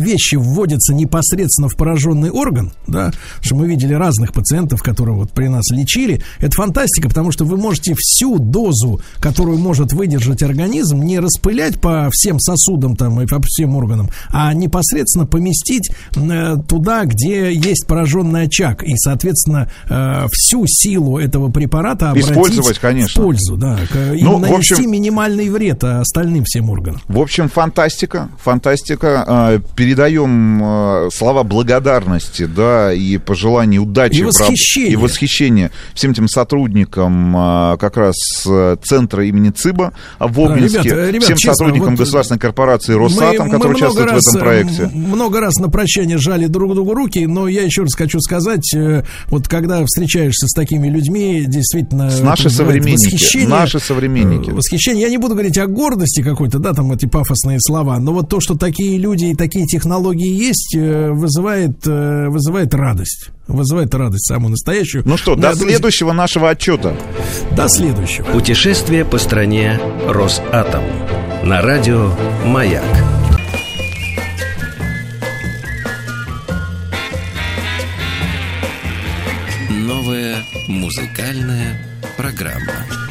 вещи 0.00 0.36
вводятся 0.36 0.94
непосредственно 0.94 1.68
в 1.68 1.76
пораженный 1.76 2.30
орган, 2.30 2.72
да, 2.86 3.12
что 3.40 3.54
мы 3.56 3.66
видели 3.68 3.94
разных 3.94 4.32
пациентов, 4.32 4.82
которые 4.82 5.16
вот 5.16 5.30
при 5.30 5.48
нас 5.48 5.70
лечили, 5.70 6.22
это 6.38 6.52
фантастика, 6.52 7.08
потому 7.08 7.32
что 7.32 7.44
вы 7.44 7.56
можете 7.56 7.94
всю 7.96 8.38
дозу, 8.38 9.00
которую 9.20 9.58
может 9.58 9.92
выдержать 9.92 10.42
организм, 10.42 11.00
не 11.02 11.18
распылять 11.20 11.80
по 11.80 12.08
всем 12.12 12.38
сосудам 12.40 12.96
там 12.96 13.20
и 13.20 13.26
по 13.26 13.40
всем 13.42 13.76
органам, 13.76 14.10
а 14.30 14.52
непосредственно 14.54 15.26
поместить 15.26 15.90
э, 16.16 16.56
туда, 16.68 17.04
где 17.04 17.52
есть 17.52 17.86
пораженный 17.86 18.42
очаг, 18.42 18.82
и, 18.82 18.94
соответственно, 18.96 19.70
э, 19.88 20.26
всю 20.32 20.64
силу 20.66 21.18
этого 21.18 21.50
препарата 21.50 22.10
обратить 22.10 22.30
Использовать, 22.30 22.78
конечно. 22.78 23.22
в 23.22 23.24
пользу, 23.24 23.56
да, 23.56 23.78
и 24.14 24.22
Ну, 24.22 24.36
в 24.38 24.40
нанести 24.40 24.74
общем- 24.74 24.90
минимальный 24.90 25.48
вред 25.48 25.82
а, 25.84 26.00
остальным 26.00 26.44
всем 26.44 26.70
органам. 26.70 27.00
В 27.08 27.18
общем, 27.18 27.48
фантастика, 27.48 28.28
фантастика. 28.42 29.24
Э, 29.26 29.60
Передаем 29.84 30.62
э, 30.64 31.10
слова 31.12 31.42
благодарности, 31.42 32.46
да, 32.46 32.90
и 32.90 33.18
пожелания 33.18 33.78
удачи. 33.78 34.14
И 34.14 34.22
в 34.22 34.28
восхищения. 34.28 34.92
И 34.92 34.96
восхищения 34.96 35.70
всем 35.92 36.12
этим 36.12 36.26
сотрудникам 36.26 37.36
э, 37.36 37.76
как 37.76 37.98
раз 37.98 38.14
э, 38.46 38.78
центра 38.82 39.26
имени 39.26 39.50
ЦИБа 39.50 39.92
в 40.18 40.40
Обнинске, 40.40 40.78
ребят, 40.84 40.86
э, 40.86 41.10
ребят, 41.10 41.24
всем 41.24 41.36
честно, 41.36 41.54
сотрудникам 41.54 41.90
вот, 41.90 41.98
государственной 41.98 42.38
корпорации 42.38 42.94
Росатом, 42.94 43.48
Мы- 43.48 43.52
которые 43.52 43.72
мы 43.72 43.76
участвуют 43.76 44.10
в 44.10 44.14
раз, 44.14 44.26
этом 44.26 44.40
э, 44.40 44.42
проекте. 44.42 44.90
Много 44.94 45.40
раз 45.40 45.56
на 45.56 45.68
прощание 45.68 46.16
жали 46.16 46.46
друг 46.46 46.72
другу 46.72 46.94
руки, 46.94 47.26
но 47.26 47.46
я 47.46 47.62
еще 47.62 47.82
раз 47.82 47.94
хочу 47.94 48.20
сказать, 48.20 48.74
вот 49.26 49.48
когда 49.48 49.84
встречаешься 49.84 50.48
с 50.48 50.54
такими 50.54 50.88
людьми, 50.88 51.44
действительно... 51.46 52.10
С 52.10 52.20
наши 52.20 52.48
современники, 52.48 53.12
восхищение. 53.12 53.48
наши 53.48 53.80
современники. 53.80 54.48
Восхищение. 54.48 55.02
Я 55.02 55.10
не 55.10 55.18
буду 55.18 55.34
говорить 55.34 55.58
о 55.58 55.66
гордости 55.66 56.22
какой-то, 56.22 56.58
да, 56.58 56.72
там 56.72 56.90
эти 56.90 57.04
пафосные 57.04 57.58
слова, 57.60 57.98
но 57.98 58.14
вот 58.14 58.30
то, 58.30 58.40
что 58.40 58.54
такие 58.54 58.96
люди 58.96 59.26
и 59.26 59.34
такие 59.34 59.63
технологии 59.66 60.32
есть, 60.32 60.74
э, 60.76 61.10
вызывает, 61.10 61.86
э, 61.86 62.28
вызывает 62.28 62.74
радость. 62.74 63.30
Вызывает 63.46 63.94
радость 63.94 64.26
самую 64.26 64.50
настоящую. 64.50 65.02
Ну 65.06 65.16
что, 65.16 65.34
до 65.34 65.50
друзья, 65.50 65.76
следующего 65.76 66.12
нашего 66.12 66.50
отчета. 66.50 66.96
До 67.56 67.68
следующего. 67.68 68.24
Путешествие 68.26 69.04
по 69.04 69.18
стране 69.18 69.80
Росатом. 70.08 70.84
На 71.42 71.60
радио 71.60 72.12
«Маяк». 72.46 72.84
Новая 79.68 80.36
музыкальная 80.68 81.78
программа. 82.16 83.03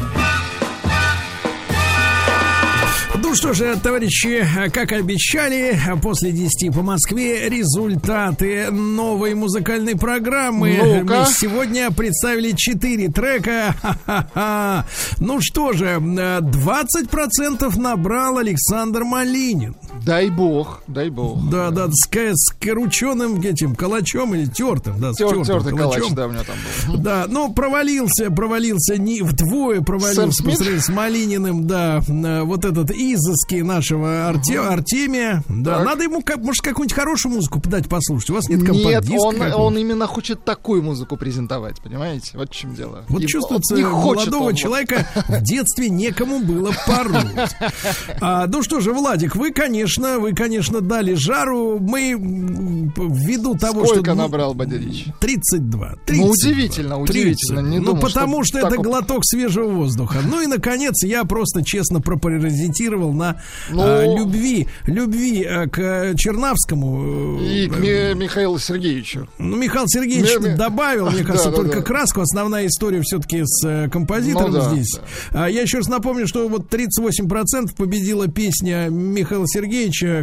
Ну 3.33 3.37
что 3.37 3.53
же, 3.53 3.75
товарищи, 3.81 4.45
как 4.71 4.91
обещали, 4.91 5.75
после 6.03 6.31
10 6.31 6.71
по 6.71 6.83
Москве 6.83 7.49
результаты 7.49 8.69
новой 8.69 9.33
музыкальной 9.33 9.95
программы. 9.95 10.77
Ну-ка. 10.79 11.21
Мы 11.21 11.25
сегодня 11.33 11.89
представили 11.89 12.51
4 12.55 13.07
трека. 13.07 13.75
Ха-ха-ха. 13.81 14.85
Ну 15.17 15.39
что 15.41 15.73
же, 15.73 15.99
э, 15.99 16.41
20% 16.41 17.75
набрал 17.75 18.37
Александр 18.37 19.03
Малинин. 19.03 19.75
Дай 20.05 20.29
бог, 20.29 20.81
дай 20.87 21.09
бог. 21.09 21.49
Да, 21.49 21.69
да, 21.71 21.87
с, 21.89 22.07
ка- 22.07 22.31
с 22.33 22.51
крученым 22.59 23.39
этим 23.41 23.73
калачом 23.75 24.35
или 24.35 24.45
тертым, 24.45 24.99
да, 24.99 25.13
с 25.13 25.17
Тер- 25.17 25.29
тертым 25.29 25.43
Тертый 25.45 25.77
калач, 25.77 25.95
калачом. 25.97 26.15
да, 26.15 26.25
у 26.27 26.29
меня 26.31 26.43
там 26.43 26.55
был. 26.87 26.97
Да, 26.97 27.25
но 27.29 27.53
провалился, 27.53 28.29
провалился 28.31 28.97
не 28.97 29.21
вдвое 29.21 29.81
провалился 29.81 30.43
по 30.43 30.51
сравнению 30.51 30.81
с 30.81 30.89
Малининым, 30.89 31.67
да, 31.67 32.01
вот 32.43 32.65
этот 32.65 32.91
изыски 32.91 33.61
нашего 33.61 34.29
Арте- 34.31 34.57
Артемия, 34.59 35.43
да, 35.47 35.77
Так. 35.77 35.85
надо 35.85 36.03
ему, 36.03 36.21
как, 36.21 36.37
может, 36.39 36.61
какую-нибудь 36.63 36.95
хорошую 36.95 37.35
музыку 37.35 37.61
дать 37.63 37.87
послушать, 37.87 38.29
у 38.31 38.33
вас 38.33 38.49
нет 38.49 38.59
Нет, 38.59 38.67
компакт-диска 38.71 39.21
он, 39.25 39.41
он 39.53 39.77
именно 39.77 40.07
хочет 40.07 40.43
такую 40.43 40.83
музыку 40.83 41.15
презентовать, 41.17 41.81
понимаете? 41.81 42.37
Вот 42.37 42.49
в 42.49 42.53
чем 42.55 42.75
дело. 42.75 43.03
Вот 43.07 43.21
И 43.21 43.27
чувствуется, 43.27 43.75
не 43.75 43.83
молодого 43.83 44.43
он 44.43 44.49
вот. 44.51 44.57
человека 44.57 45.07
в 45.29 45.41
детстве 45.43 45.89
некому 45.89 46.39
было 46.41 46.73
пороть. 46.85 47.51
А, 48.21 48.47
ну 48.47 48.63
что 48.63 48.79
же, 48.79 48.91
Владик, 48.93 49.35
вы, 49.35 49.51
конечно, 49.51 49.92
вы, 49.97 50.33
конечно, 50.33 50.81
дали 50.81 51.13
жару. 51.13 51.79
Мы 51.79 52.13
ввиду 52.15 53.55
того, 53.55 53.85
Сколько 53.85 54.11
что... 54.11 54.15
набрал 54.15 54.53
Бодярич? 54.53 55.05
32. 55.19 55.95
Ну, 56.09 56.27
удивительно, 56.27 56.99
удивительно, 56.99 57.59
не 57.59 57.79
ну, 57.79 57.85
думал, 57.87 58.01
потому 58.01 58.43
что 58.43 58.59
что, 58.59 58.67
это 58.67 58.77
глоток 58.77 59.25
свежего 59.25 59.67
воздуха. 59.69 60.19
Ну 60.25 60.41
и, 60.41 60.47
наконец, 60.47 61.03
я 61.03 61.23
просто 61.25 61.63
честно 61.63 62.01
пропаразитировал 62.01 63.13
на 63.13 63.41
Ну. 63.71 63.81
а, 63.81 64.05
любви, 64.17 64.67
любви 64.85 65.43
а, 65.43 65.67
к 65.67 66.15
Чернавскому. 66.17 67.39
э, 67.41 67.43
И 67.45 67.69
к 67.69 67.77
Ми- 67.79 68.15
Михаилу 68.15 68.59
Сергеевичу. 68.59 69.27
ну, 69.37 69.57
Михаил 69.57 69.85
Сергеевич 69.87 70.37
Ми- 70.39 70.55
добавил, 70.55 71.09
мне 71.09 71.19
Да, 71.23 71.25
кажется, 71.25 71.49
да, 71.49 71.55
только 71.55 71.77
да. 71.77 71.81
краску. 71.83 72.21
Основная 72.21 72.67
история 72.67 73.01
все-таки 73.01 73.41
с 73.45 73.65
э, 73.65 73.89
композитором 73.89 74.51
Ну 74.51 74.59
да, 74.59 74.69
здесь. 74.73 74.99
А, 75.31 75.49
я 75.49 75.61
еще 75.61 75.77
раз 75.77 75.87
напомню, 75.87 76.27
что 76.27 76.47
вот 76.47 76.73
38% 76.73 77.75
победила 77.75 78.27
песня 78.27 78.87
Михаила 78.89 79.45
Сергеевича, 79.47 79.72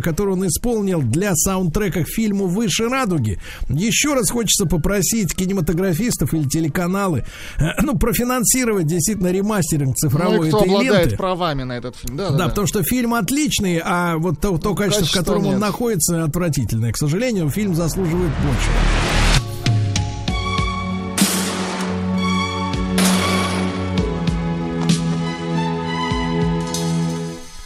которую 0.02 0.36
он 0.36 0.46
исполнил 0.46 1.02
для 1.02 1.34
саундтрека 1.34 2.04
к 2.04 2.08
фильму 2.08 2.46
«Выше 2.46 2.88
радуги». 2.88 3.40
Еще 3.68 4.14
раз 4.14 4.30
хочется 4.30 4.66
попросить 4.66 5.34
кинематографистов 5.34 6.32
или 6.34 6.44
телеканалы, 6.44 7.24
э, 7.58 7.62
ну, 7.82 7.96
профинансировать 7.98 8.86
действительно 8.86 9.32
ремастеринг 9.32 9.94
Ну 10.00 10.08
цифровой 10.08 10.48
и 10.48 10.50
кто 10.50 10.58
этой 10.58 10.68
обладает 10.68 11.06
ленты. 11.06 11.16
правами 11.16 11.62
на 11.64 11.72
этот 11.78 11.96
фильм. 11.96 12.16
Да, 12.16 12.30
Да, 12.30 12.36
да, 12.36 12.48
потому 12.48 12.66
что 12.66 12.82
фильм 12.82 13.14
отличный, 13.14 13.80
а 13.84 14.16
вот 14.18 14.40
то, 14.40 14.56
то 14.58 14.74
качество, 14.74 15.06
в 15.06 15.12
котором 15.12 15.46
он 15.46 15.52
нет. 15.52 15.60
находится, 15.60 16.24
отвратительное. 16.24 16.92
К 16.92 16.96
сожалению, 16.96 17.48
фильм 17.50 17.74
заслуживает 17.74 18.32
больше. 18.44 19.09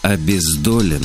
Обездоленные. 0.04 1.00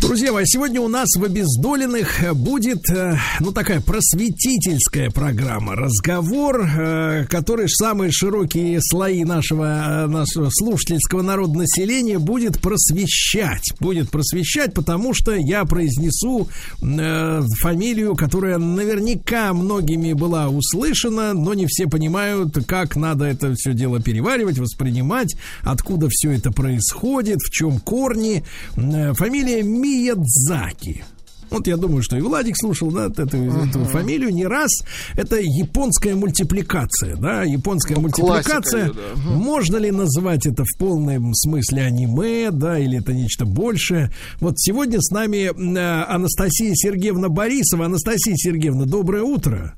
Друзья 0.00 0.32
мои, 0.32 0.44
сегодня 0.46 0.80
у 0.80 0.86
нас 0.86 1.08
в 1.16 1.24
обездоленных 1.24 2.22
будет, 2.34 2.88
э, 2.88 3.16
ну, 3.40 3.50
такая 3.50 3.80
просветительская 3.80 5.10
программа. 5.10 5.74
Разговор, 5.74 6.60
э, 6.64 7.24
который 7.28 7.68
самые 7.68 8.12
широкие 8.12 8.78
слои 8.80 9.24
нашего, 9.24 10.04
э, 10.04 10.06
нашего 10.06 10.50
слушательского 10.52 11.22
народа 11.22 11.58
населения 11.58 12.20
будет 12.20 12.60
просвещать. 12.60 13.72
Будет 13.80 14.10
просвещать, 14.10 14.72
потому 14.72 15.14
что 15.14 15.32
я 15.32 15.64
произнесу 15.64 16.48
фамилию, 16.78 18.14
которая 18.14 18.58
наверняка 18.58 19.52
многими 19.52 20.12
была 20.12 20.48
услышана, 20.48 21.32
но 21.32 21.54
не 21.54 21.66
все 21.66 21.88
понимают, 21.88 22.56
как 22.66 22.94
надо 22.94 23.24
это 23.24 23.54
все 23.56 23.72
дело 23.72 24.00
переваривать, 24.00 24.58
воспринимать, 24.58 25.34
откуда 25.62 26.08
все 26.10 26.32
это 26.32 26.52
происходит, 26.52 27.38
в 27.40 27.50
чем 27.50 27.80
корни. 27.80 28.43
Э, 28.76 29.12
Фамилия 29.14 29.62
Миядзаки. 29.62 31.04
Вот 31.50 31.68
я 31.68 31.76
думаю, 31.76 32.02
что 32.02 32.16
и 32.16 32.20
Владик 32.20 32.56
слушал, 32.58 32.90
да, 32.90 33.06
эту, 33.06 33.36
эту 33.36 33.84
фамилию 33.84 34.30
не 34.34 34.44
раз. 34.46 34.70
Это 35.14 35.36
японская 35.38 36.16
мультипликация, 36.16 37.16
да, 37.16 37.44
японская 37.44 37.96
мультипликация. 37.98 38.52
классика 38.52 38.78
её, 38.78 38.92
да. 39.14 39.30
Можно 39.30 39.76
ли 39.76 39.90
назвать 39.92 40.46
это 40.46 40.64
в 40.64 40.78
полном 40.78 41.32
смысле 41.34 41.82
аниме, 41.82 42.50
да, 42.50 42.78
или 42.78 42.98
это 42.98 43.12
нечто 43.12 43.44
большее? 43.44 44.10
Вот 44.40 44.54
сегодня 44.58 44.98
с 45.00 45.10
нами 45.10 45.46
э, 45.46 46.04
Анастасия 46.08 46.72
Сергеевна 46.74 47.28
Борисова. 47.28 47.86
Анастасия 47.86 48.34
Сергеевна, 48.36 48.86
доброе 48.86 49.22
утро. 49.22 49.74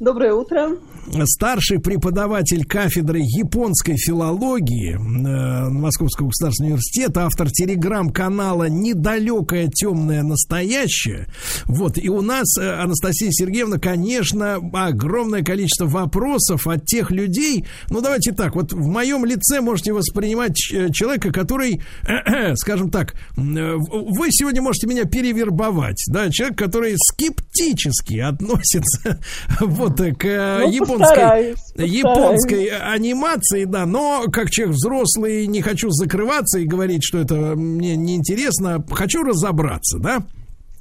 Доброе 0.00 0.32
утро. 0.32 0.76
Старший 1.24 1.80
преподаватель 1.80 2.64
кафедры 2.64 3.18
японской 3.20 3.96
филологии 3.96 4.94
э, 4.94 5.70
Московского 5.70 6.28
государственного 6.28 6.72
университета, 6.74 7.24
автор 7.24 7.50
телеграм-канала 7.50 8.68
«Недалекое 8.68 9.68
темное 9.68 10.22
настоящее». 10.22 11.26
Вот, 11.64 11.98
и 11.98 12.08
у 12.10 12.20
нас, 12.20 12.46
э, 12.58 12.80
Анастасия 12.80 13.30
Сергеевна, 13.32 13.78
конечно, 13.78 14.56
огромное 14.72 15.42
количество 15.42 15.86
вопросов 15.86 16.66
от 16.66 16.84
тех 16.84 17.10
людей. 17.10 17.64
Ну, 17.90 18.00
давайте 18.00 18.32
так, 18.32 18.54
вот 18.54 18.72
в 18.72 18.86
моем 18.86 19.24
лице 19.24 19.60
можете 19.62 19.92
воспринимать 19.92 20.54
ч- 20.56 20.92
человека, 20.92 21.32
который, 21.32 21.80
скажем 22.56 22.90
так, 22.90 23.14
э, 23.14 23.74
вы 23.76 24.28
сегодня 24.30 24.60
можете 24.62 24.86
меня 24.86 25.06
перевербовать, 25.06 26.04
да, 26.12 26.30
человек, 26.30 26.58
который 26.58 26.94
скептически 26.96 28.18
относится 28.18 29.18
вот 29.60 29.87
к 29.96 30.24
э, 30.24 30.60
Ну, 30.64 30.70
японской, 30.70 30.98
постараюсь, 30.98 31.58
постараюсь. 31.58 31.92
японской 31.92 32.66
анимации, 32.66 33.64
да, 33.64 33.86
но 33.86 34.24
как 34.32 34.50
человек 34.50 34.76
взрослый 34.76 35.46
не 35.46 35.62
хочу 35.62 35.90
закрываться 35.90 36.58
и 36.58 36.64
говорить, 36.64 37.02
что 37.04 37.18
это 37.18 37.54
мне 37.56 37.96
неинтересно, 37.96 38.84
хочу 38.90 39.22
разобраться, 39.22 39.98
да. 39.98 40.22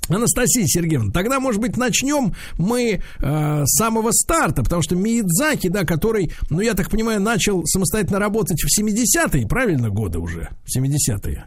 Анастасия 0.09 0.65
Сергеевна, 0.65 1.11
тогда, 1.11 1.39
может 1.39 1.59
быть, 1.59 1.75
начнем 1.75 2.33
мы 2.57 3.01
э, 3.19 3.63
с 3.65 3.77
самого 3.77 4.11
старта, 4.11 4.63
потому 4.63 4.81
что 4.81 4.95
Миядзаки, 4.95 5.67
да, 5.67 5.83
который, 5.83 6.31
ну, 6.49 6.61
я 6.61 6.75
так 6.75 6.89
понимаю, 6.89 7.19
начал 7.21 7.65
самостоятельно 7.65 8.19
работать 8.19 8.61
в 8.61 8.81
70-е, 8.81 9.47
правильно, 9.47 9.89
годы 9.89 10.19
уже, 10.19 10.49
в 10.65 10.77
70-е? 10.77 11.45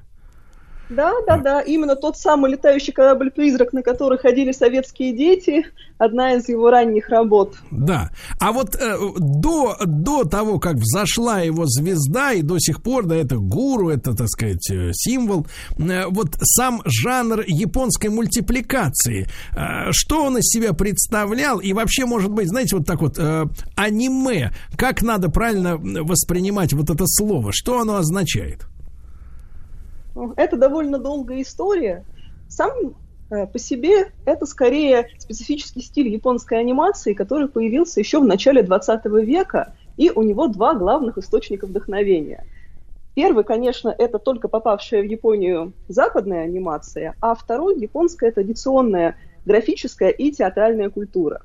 Да, 0.90 1.12
да, 1.26 1.38
да. 1.38 1.60
Именно 1.60 1.96
тот 1.96 2.18
самый 2.18 2.50
летающий 2.50 2.92
корабль-призрак, 2.92 3.72
на 3.72 3.82
который 3.82 4.18
ходили 4.18 4.52
советские 4.52 5.16
дети, 5.16 5.64
одна 5.98 6.34
из 6.34 6.48
его 6.48 6.70
ранних 6.70 7.08
работ. 7.08 7.54
Да. 7.70 8.10
А 8.40 8.52
вот 8.52 8.74
э, 8.74 8.96
до, 9.18 9.76
до 9.84 10.24
того, 10.24 10.58
как 10.58 10.74
взошла 10.76 11.40
его 11.40 11.64
звезда, 11.66 12.32
и 12.32 12.42
до 12.42 12.58
сих 12.58 12.82
пор, 12.82 13.06
да, 13.06 13.16
это 13.16 13.36
гуру, 13.36 13.90
это, 13.90 14.14
так 14.14 14.28
сказать, 14.28 14.68
э, 14.70 14.90
символ, 14.92 15.46
э, 15.78 16.06
вот 16.08 16.36
сам 16.42 16.82
жанр 16.84 17.44
японской 17.46 18.08
мультипликации, 18.08 19.28
э, 19.54 19.92
что 19.92 20.24
он 20.24 20.38
из 20.38 20.48
себя 20.48 20.72
представлял, 20.72 21.58
и 21.60 21.72
вообще, 21.72 22.04
может 22.04 22.30
быть, 22.30 22.48
знаете, 22.48 22.76
вот 22.76 22.86
так 22.86 23.00
вот, 23.00 23.16
э, 23.18 23.44
аниме, 23.76 24.52
как 24.76 25.02
надо 25.02 25.30
правильно 25.30 25.76
воспринимать 25.76 26.72
вот 26.72 26.90
это 26.90 27.04
слово, 27.06 27.52
что 27.52 27.78
оно 27.78 27.96
означает? 27.96 28.66
Это 30.36 30.56
довольно 30.56 30.98
долгая 30.98 31.42
история. 31.42 32.04
Сам 32.48 32.96
э, 33.30 33.46
по 33.46 33.58
себе 33.58 34.10
это 34.24 34.46
скорее 34.46 35.08
специфический 35.18 35.82
стиль 35.82 36.08
японской 36.08 36.58
анимации, 36.58 37.14
который 37.14 37.48
появился 37.48 38.00
еще 38.00 38.20
в 38.20 38.24
начале 38.24 38.62
20 38.62 39.04
века, 39.06 39.74
и 39.96 40.10
у 40.10 40.22
него 40.22 40.48
два 40.48 40.74
главных 40.74 41.18
источника 41.18 41.66
вдохновения. 41.66 42.44
Первый, 43.14 43.44
конечно, 43.44 43.94
это 43.96 44.18
только 44.18 44.48
попавшая 44.48 45.02
в 45.02 45.06
Японию 45.06 45.72
западная 45.88 46.44
анимация, 46.44 47.14
а 47.20 47.34
второй– 47.34 47.78
японская 47.80 48.30
традиционная 48.30 49.16
графическая 49.44 50.10
и 50.10 50.30
театральная 50.30 50.90
культура. 50.90 51.42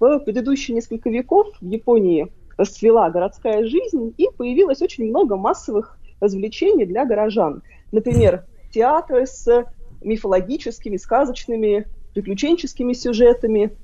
В 0.00 0.20
предыдущие 0.20 0.76
несколько 0.76 1.10
веков 1.10 1.48
в 1.60 1.68
Японии 1.68 2.32
расцвела 2.56 3.10
городская 3.10 3.64
жизнь, 3.64 4.14
и 4.16 4.28
появилось 4.36 4.80
очень 4.80 5.08
много 5.08 5.36
массовых 5.36 5.97
развлечений 6.20 6.86
для 6.86 7.04
горожан– 7.04 7.62
Например, 7.92 8.44
театры 8.72 9.26
с 9.26 9.66
мифологическими, 10.02 10.96
сказочными, 10.96 11.86
приключенческими 12.14 12.92
сюжетами, 12.92 13.76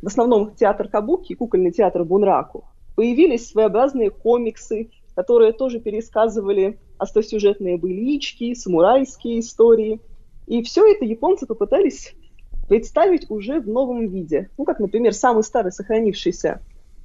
в 0.00 0.06
основном 0.06 0.54
театр 0.54 0.88
Кабуки, 0.88 1.34
кукольный 1.34 1.72
театр 1.72 2.04
Бунраку, 2.04 2.64
появились 2.96 3.48
своеобразные 3.48 4.10
комиксы, 4.10 4.90
которые 5.14 5.52
тоже 5.52 5.80
пересказывали 5.80 6.78
остросюжетные 6.96 7.76
былички, 7.76 8.54
самурайские 8.54 9.40
истории. 9.40 10.00
И 10.46 10.62
все 10.62 10.90
это 10.90 11.04
японцы 11.04 11.46
попытались 11.46 12.14
представить 12.68 13.30
уже 13.30 13.60
в 13.60 13.68
новом 13.68 14.08
виде. 14.08 14.50
Ну, 14.56 14.64
как, 14.64 14.78
например, 14.80 15.12
самый 15.12 15.42
старый 15.42 15.72
сохранившийся 15.72 16.60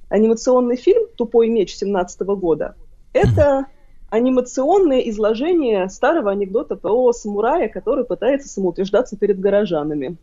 анимационный 0.08 0.76
фильм 0.76 1.06
«Тупой 1.16 1.48
меч» 1.48 1.74
17 1.74 2.20
года. 2.20 2.76
Это 3.12 3.66
анимационное 4.10 5.00
изложение 5.10 5.88
старого 5.88 6.30
анекдота 6.30 6.76
про 6.76 7.12
самурая, 7.12 7.68
который 7.68 8.04
пытается 8.04 8.48
самоутверждаться 8.48 9.16
перед 9.16 9.40
горожанами. 9.40 10.16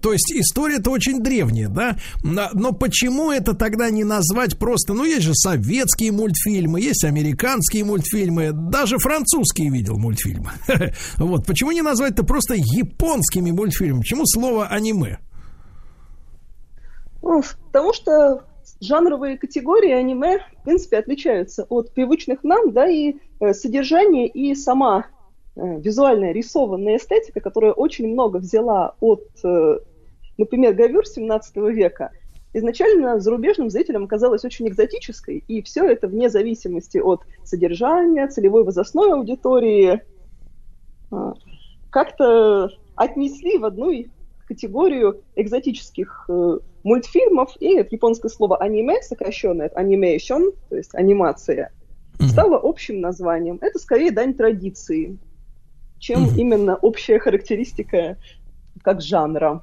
То 0.00 0.12
есть 0.12 0.30
история-то 0.30 0.90
очень 0.90 1.22
древняя, 1.22 1.68
да? 1.68 1.96
Но 2.22 2.72
почему 2.72 3.32
это 3.32 3.54
тогда 3.54 3.90
не 3.90 4.04
назвать 4.04 4.56
просто... 4.56 4.94
Ну, 4.94 5.04
есть 5.04 5.22
же 5.22 5.34
советские 5.34 6.12
мультфильмы, 6.12 6.80
есть 6.80 7.04
американские 7.04 7.84
мультфильмы, 7.84 8.52
даже 8.52 8.98
французские 8.98 9.70
видел 9.70 9.98
мультфильмы. 9.98 10.50
Вот, 11.18 11.46
почему 11.46 11.72
не 11.72 11.82
назвать 11.82 12.12
это 12.12 12.24
просто 12.24 12.54
японскими 12.54 13.50
мультфильмами? 13.50 14.00
Почему 14.00 14.26
слово 14.26 14.66
аниме? 14.66 15.18
Потому 17.20 17.92
что 17.92 18.44
жанровые 18.82 19.38
категории 19.38 19.92
аниме, 19.92 20.40
в 20.60 20.64
принципе, 20.64 20.98
отличаются 20.98 21.66
от 21.68 21.92
привычных 21.92 22.42
нам, 22.42 22.72
да, 22.72 22.88
и 22.88 23.14
э, 23.40 23.52
содержание, 23.54 24.26
и 24.26 24.54
сама 24.54 25.06
э, 25.54 25.80
визуальная 25.80 26.32
рисованная 26.32 26.96
эстетика, 26.96 27.40
которая 27.40 27.72
очень 27.72 28.08
много 28.08 28.38
взяла 28.38 28.94
от, 29.00 29.24
э, 29.44 29.78
например, 30.36 30.74
гравюр 30.74 31.06
17 31.06 31.56
века, 31.56 32.10
изначально 32.54 33.20
зарубежным 33.20 33.70
зрителям 33.70 34.08
казалась 34.08 34.44
очень 34.44 34.68
экзотической, 34.68 35.44
и 35.46 35.62
все 35.62 35.84
это 35.84 36.08
вне 36.08 36.28
зависимости 36.28 36.98
от 36.98 37.22
содержания, 37.44 38.26
целевой 38.26 38.64
возрастной 38.64 39.12
аудитории, 39.12 40.02
э, 41.12 41.32
как-то 41.90 42.70
отнесли 42.96 43.58
в 43.58 43.64
одну 43.64 43.92
категорию 44.48 45.22
экзотических 45.36 46.24
э, 46.28 46.58
мультфильмов, 46.84 47.56
и 47.60 47.76
это 47.76 47.94
японское 47.94 48.28
слово 48.28 48.56
аниме, 48.56 49.02
сокращенное 49.02 49.66
от 49.66 49.76
animation, 49.76 50.54
то 50.68 50.76
есть 50.76 50.94
анимация, 50.94 51.72
mm-hmm. 52.18 52.26
стало 52.26 52.58
общим 52.62 53.00
названием. 53.00 53.58
Это 53.60 53.78
скорее 53.78 54.10
дань 54.10 54.34
традиции, 54.34 55.18
чем 55.98 56.24
mm-hmm. 56.24 56.36
именно 56.36 56.76
общая 56.76 57.18
характеристика 57.18 58.16
как 58.82 59.00
жанра. 59.00 59.62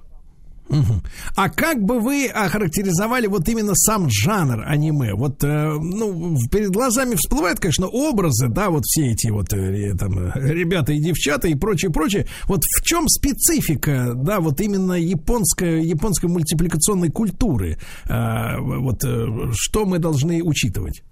А 1.35 1.49
как 1.49 1.81
бы 1.81 1.99
вы 1.99 2.27
охарактеризовали 2.27 3.27
вот 3.27 3.47
именно 3.49 3.73
сам 3.75 4.07
жанр 4.09 4.63
аниме? 4.65 5.13
Вот, 5.13 5.43
э, 5.43 5.73
ну, 5.73 6.37
перед 6.51 6.69
глазами 6.69 7.15
всплывают, 7.15 7.59
конечно, 7.59 7.87
образы, 7.87 8.47
да, 8.49 8.69
вот 8.69 8.83
все 8.85 9.11
эти 9.11 9.29
вот 9.29 9.51
э, 9.53 9.95
там 9.97 10.31
ребята 10.35 10.93
и 10.93 10.99
девчата 10.99 11.47
и 11.47 11.55
прочее, 11.55 11.91
прочее. 11.91 12.27
Вот 12.47 12.61
в 12.63 12.83
чем 12.83 13.07
специфика, 13.07 14.13
да, 14.15 14.39
вот 14.39 14.61
именно 14.61 14.93
японской, 14.93 15.83
японской 15.83 16.27
мультипликационной 16.27 17.09
культуры? 17.09 17.77
Э, 18.07 18.59
вот 18.59 19.03
э, 19.03 19.51
что 19.53 19.85
мы 19.85 19.99
должны 19.99 20.43
учитывать? 20.43 21.03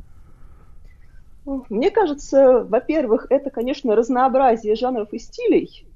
Мне 1.69 1.91
кажется, 1.91 2.65
во-первых, 2.69 3.27
это, 3.29 3.49
конечно, 3.49 3.95
разнообразие 3.95 4.75
жанров 4.75 5.13
и 5.13 5.19
стилей 5.19 5.86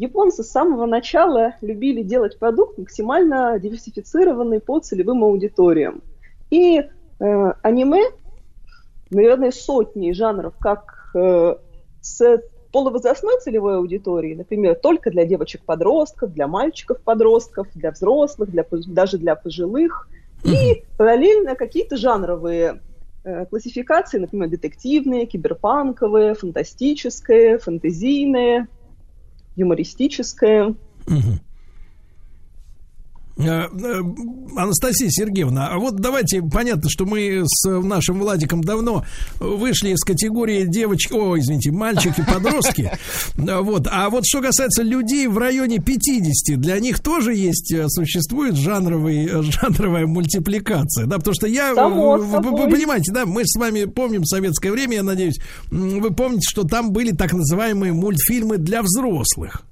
Японцы 0.00 0.42
с 0.42 0.50
самого 0.50 0.86
начала 0.86 1.56
любили 1.60 2.00
делать 2.00 2.38
продукт 2.38 2.78
максимально 2.78 3.58
диверсифицированный 3.58 4.58
по 4.58 4.80
целевым 4.80 5.22
аудиториям. 5.24 6.00
И 6.48 6.78
э, 6.78 7.52
аниме, 7.60 8.04
наверное, 9.10 9.50
сотни 9.50 10.12
жанров, 10.12 10.54
как 10.58 11.10
э, 11.14 11.54
с 12.00 12.42
полувозрастной 12.72 13.40
целевой 13.40 13.76
аудитории, 13.76 14.34
например, 14.34 14.76
только 14.76 15.10
для 15.10 15.26
девочек-подростков, 15.26 16.32
для 16.32 16.46
мальчиков-подростков, 16.46 17.68
для 17.74 17.90
взрослых, 17.90 18.50
для, 18.50 18.64
даже 18.86 19.18
для 19.18 19.34
пожилых, 19.34 20.08
и 20.44 20.82
параллельно 20.96 21.56
какие-то 21.56 21.98
жанровые 21.98 22.80
э, 23.24 23.44
классификации, 23.44 24.18
например, 24.18 24.48
детективные, 24.48 25.26
киберпанковые, 25.26 26.32
фантастические, 26.32 27.58
фэнтезийные– 27.58 28.66
юмористическое. 29.56 30.74
Угу. 31.06 31.38
Анастасия 34.56 35.08
Сергеевна, 35.10 35.68
а 35.68 35.78
вот 35.78 35.96
давайте, 35.96 36.42
понятно, 36.42 36.88
что 36.88 37.06
мы 37.06 37.42
с 37.44 37.68
нашим 37.68 38.18
Владиком 38.20 38.62
давно 38.62 39.04
вышли 39.38 39.90
из 39.90 40.00
категории 40.00 40.64
девочки, 40.66 41.12
о, 41.12 41.38
извините, 41.38 41.70
мальчики-подростки, 41.70 42.90
вот, 43.36 43.86
а 43.90 44.10
вот 44.10 44.24
что 44.26 44.42
касается 44.42 44.82
людей 44.82 45.26
в 45.26 45.38
районе 45.38 45.78
50, 45.78 46.60
для 46.60 46.78
них 46.78 47.00
тоже 47.00 47.34
есть, 47.34 47.72
э, 47.72 47.86
существует 47.88 48.56
жанровый, 48.56 49.26
э, 49.26 49.42
жанровая 49.42 50.06
мультипликация, 50.06 51.06
да, 51.06 51.18
потому 51.18 51.34
что 51.34 51.46
я, 51.46 51.74
Само 51.74 52.16
вы, 52.16 52.40
вы, 52.40 52.50
вы 52.50 52.70
понимаете, 52.70 53.12
да, 53.12 53.26
мы 53.26 53.42
с 53.44 53.56
вами 53.58 53.84
помним 53.84 54.24
советское 54.24 54.72
время, 54.72 54.96
я 54.96 55.02
надеюсь, 55.02 55.40
вы 55.70 56.10
помните, 56.12 56.46
что 56.48 56.64
там 56.64 56.92
были 56.92 57.12
так 57.12 57.32
называемые 57.32 57.92
мультфильмы 57.92 58.58
для 58.58 58.82
взрослых. 58.82 59.62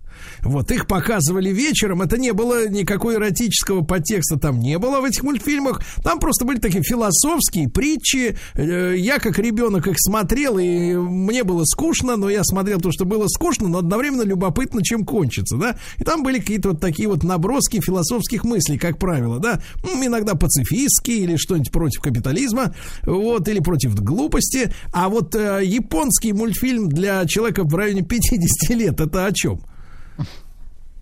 Вот, 0.42 0.70
их 0.70 0.86
показывали 0.86 1.50
вечером. 1.50 2.02
Это 2.02 2.18
не 2.18 2.32
было 2.32 2.68
никакой 2.68 3.16
эротического 3.16 3.82
подтекста 3.82 4.38
там 4.38 4.60
не 4.60 4.78
было 4.78 5.00
в 5.00 5.04
этих 5.04 5.22
мультфильмах. 5.22 5.82
Там 6.02 6.18
просто 6.18 6.44
были 6.44 6.58
такие 6.58 6.82
философские 6.82 7.68
притчи. 7.68 8.36
Э, 8.54 8.94
я 8.96 9.18
как 9.18 9.38
ребенок 9.38 9.86
их 9.86 9.96
смотрел, 9.98 10.58
и 10.58 10.94
мне 10.94 11.44
было 11.44 11.64
скучно, 11.64 12.16
но 12.16 12.28
я 12.28 12.44
смотрел 12.44 12.80
то, 12.80 12.90
что 12.92 13.04
было 13.04 13.26
скучно, 13.28 13.68
но 13.68 13.78
одновременно 13.78 14.22
любопытно, 14.22 14.82
чем 14.82 15.04
кончится, 15.04 15.56
да. 15.56 15.78
И 15.98 16.04
там 16.04 16.22
были 16.22 16.38
какие-то 16.38 16.70
вот 16.70 16.80
такие 16.80 17.08
вот 17.08 17.24
наброски 17.24 17.80
философских 17.80 18.44
мыслей, 18.44 18.78
как 18.78 18.98
правило, 18.98 19.38
да. 19.38 19.60
Иногда 19.84 20.34
пацифистские 20.34 21.18
или 21.18 21.36
что-нибудь 21.36 21.72
против 21.72 22.00
капитализма, 22.00 22.74
вот, 23.02 23.48
или 23.48 23.60
против 23.60 23.94
глупости. 23.96 24.72
А 24.92 25.08
вот 25.08 25.34
э, 25.34 25.62
японский 25.64 26.32
мультфильм 26.32 26.88
для 26.88 27.26
человека 27.26 27.64
в 27.64 27.74
районе 27.74 28.02
50 28.02 28.76
лет, 28.76 29.00
это 29.00 29.26
о 29.26 29.32
чем? 29.32 29.60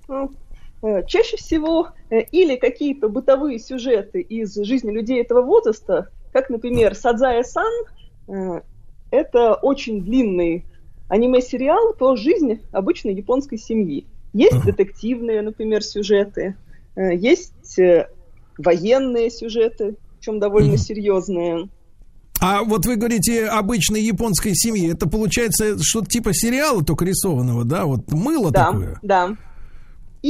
Э, 0.08 1.02
чаще 1.06 1.36
всего 1.36 1.88
э, 2.10 2.20
или 2.32 2.56
какие-то 2.56 3.08
бытовые 3.08 3.58
сюжеты 3.58 4.20
из 4.20 4.54
жизни 4.54 4.90
людей 4.90 5.20
этого 5.20 5.42
возраста, 5.42 6.08
как, 6.32 6.50
например, 6.50 6.94
Садзая-сан, 6.94 7.72
э, 8.28 8.60
это 9.10 9.54
очень 9.54 10.02
длинный 10.02 10.64
аниме-сериал 11.08 11.94
про 11.94 12.16
жизнь 12.16 12.60
обычной 12.72 13.14
японской 13.14 13.56
семьи. 13.56 14.06
Есть 14.32 14.64
детективные, 14.64 15.40
например, 15.40 15.82
сюжеты, 15.82 16.56
есть 16.96 17.78
военные 18.58 19.30
сюжеты, 19.30 19.96
причем 20.18 20.40
довольно 20.40 20.76
серьезные. 20.76 21.68
А 22.40 22.64
вот 22.64 22.84
вы 22.84 22.96
говорите 22.96 23.46
обычной 23.46 24.02
японской 24.02 24.54
семьи, 24.54 24.92
это 24.92 25.08
получается 25.08 25.78
что-то 25.80 26.08
типа 26.08 26.34
сериала 26.34 26.84
только 26.84 27.06
рисованного, 27.06 27.64
да? 27.64 27.86
Вот 27.86 28.12
мыло 28.12 28.50
да, 28.50 28.66
такое. 28.66 28.98
Да, 29.00 29.36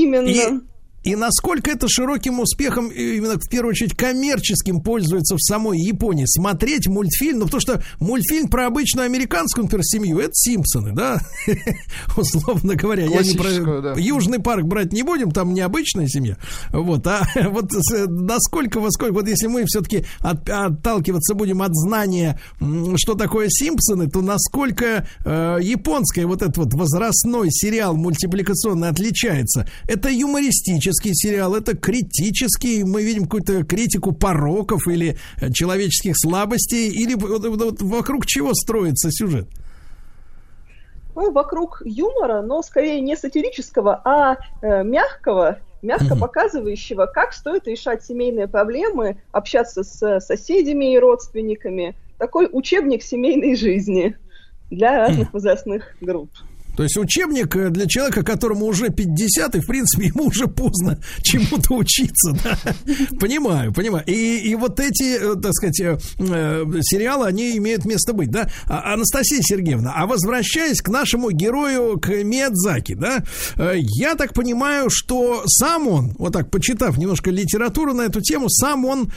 именно. 0.02 0.28
И, 0.28 0.60
и 1.07 1.15
насколько 1.15 1.70
это 1.70 1.87
широким 1.89 2.41
успехом, 2.41 2.89
именно 2.89 3.39
в 3.39 3.49
первую 3.49 3.70
очередь 3.70 3.97
коммерческим, 3.97 4.81
пользуется 4.81 5.37
в 5.37 5.41
самой 5.41 5.78
Японии. 5.78 6.24
Смотреть 6.27 6.89
мультфильм, 6.89 7.39
ну 7.39 7.45
потому 7.45 7.61
что 7.61 7.83
мультфильм 8.01 8.49
про 8.49 8.66
обычную 8.66 9.07
американскую, 9.07 9.66
например, 9.66 9.85
семью, 9.85 10.19
это 10.19 10.33
Симпсоны, 10.35 10.93
да? 10.93 11.20
Условно 12.16 12.74
говоря. 12.74 13.05
Я 13.05 13.23
не 13.23 13.35
про. 13.35 13.97
Южный 13.97 14.41
парк 14.41 14.65
брать 14.65 14.93
не 14.93 15.05
будем, 15.05 15.31
там 15.31 15.55
необычная 15.55 16.09
семья. 16.09 16.39
Вот, 16.73 17.07
а 17.07 17.23
вот 17.51 17.70
насколько, 18.09 18.81
во 18.81 18.91
сколько, 18.91 19.12
вот 19.12 19.28
если 19.28 19.47
мы 19.47 19.65
все-таки 19.66 20.05
отталкиваться 20.19 21.35
будем 21.35 21.62
от 21.62 21.73
знания, 21.73 22.41
что 22.97 23.15
такое 23.15 23.47
Симпсоны, 23.49 24.09
то 24.09 24.23
насколько 24.23 25.07
э, 25.24 25.59
японская 25.62 26.27
вот 26.27 26.43
этот 26.43 26.57
вот 26.57 26.74
возрастной 26.74 27.53
сериал 27.53 27.95
мультипликационный 27.95 28.89
отличается. 28.89 29.69
Это 29.87 30.09
юмористический 30.97 31.14
сериал, 31.14 31.55
это 31.55 31.77
критический, 31.77 32.85
мы 32.85 33.02
видим 33.02 33.24
какую-то 33.24 33.64
критику 33.64 34.12
пороков 34.12 34.86
или 34.89 35.16
э, 35.40 35.52
человеческих 35.52 36.14
слабостей, 36.16 36.89
или 36.90 37.14
вот- 37.14 37.44
вот- 37.47 37.82
вокруг 37.82 38.27
чего 38.27 38.55
строится 38.55 39.10
сюжет? 39.10 39.48
Ну, 41.14 41.32
вокруг 41.32 41.82
юмора, 41.85 42.43
но 42.43 42.62
скорее 42.62 43.01
не 43.01 43.16
сатирического, 43.16 44.01
а 44.05 44.36
э, 44.62 44.85
мягкого, 44.85 45.59
мягко 45.82 46.14
Мгм. 46.14 46.20
показывающего, 46.20 47.06
как 47.06 47.32
стоит 47.32 47.66
решать 47.66 48.05
семейные 48.05 48.48
проблемы, 48.48 49.16
общаться 49.32 49.82
с 49.82 50.20
соседями 50.20 50.93
и 50.94 50.98
родственниками. 50.98 51.94
Такой 52.18 52.48
учебник 52.52 53.02
семейной 53.02 53.56
жизни 53.56 54.14
для 54.70 54.98
разных 55.06 55.32
возрастных 55.32 55.85
групп. 56.01 56.31
То 56.77 56.82
есть 56.82 56.97
учебник 56.98 57.57
э, 57.57 57.70
для 57.70 57.86
человека, 57.86 58.23
которому 58.23 58.66
уже 58.66 58.90
50, 58.90 59.55
и, 59.57 59.61
в 59.61 59.66
принципе, 59.66 60.09
ему 60.09 60.27
уже 60.27 60.47
поздно 60.47 60.98
чему-то 61.23 61.74
учиться, 61.74 62.32
да? 62.44 62.59
Понимаю, 63.20 63.73
понимаю. 63.73 64.05
И, 64.07 64.39
и 64.39 64.55
вот 64.55 64.78
эти, 64.78 65.16
э, 65.16 65.40
так 65.40 65.53
сказать, 65.55 65.81
э, 65.81 65.97
сериалы, 66.82 67.27
они 67.27 67.57
имеют 67.57 67.85
место 67.86 68.12
быть, 68.12 68.31
да? 68.31 68.51
А- 68.66 68.93
Анастасия 68.94 69.40
Сергеевна, 69.43 69.94
а 69.97 70.07
возвращаясь 70.07 70.82
к 70.82 70.89
нашему 70.89 71.31
герою, 71.31 71.98
к 71.98 72.09
Миядзаки, 72.09 72.94
да? 72.94 73.23
Я 73.57 74.15
так 74.15 74.35
понимаю, 74.35 74.89
что 74.90 75.44
сам 75.47 75.89
он, 75.89 76.15
вот 76.19 76.32
так, 76.32 76.51
почитав 76.51 76.98
немножко 76.98 77.31
литературу 77.31 77.94
на 77.94 78.03
эту 78.03 78.20
тему, 78.20 78.48
сам 78.48 78.85
он 78.85 79.12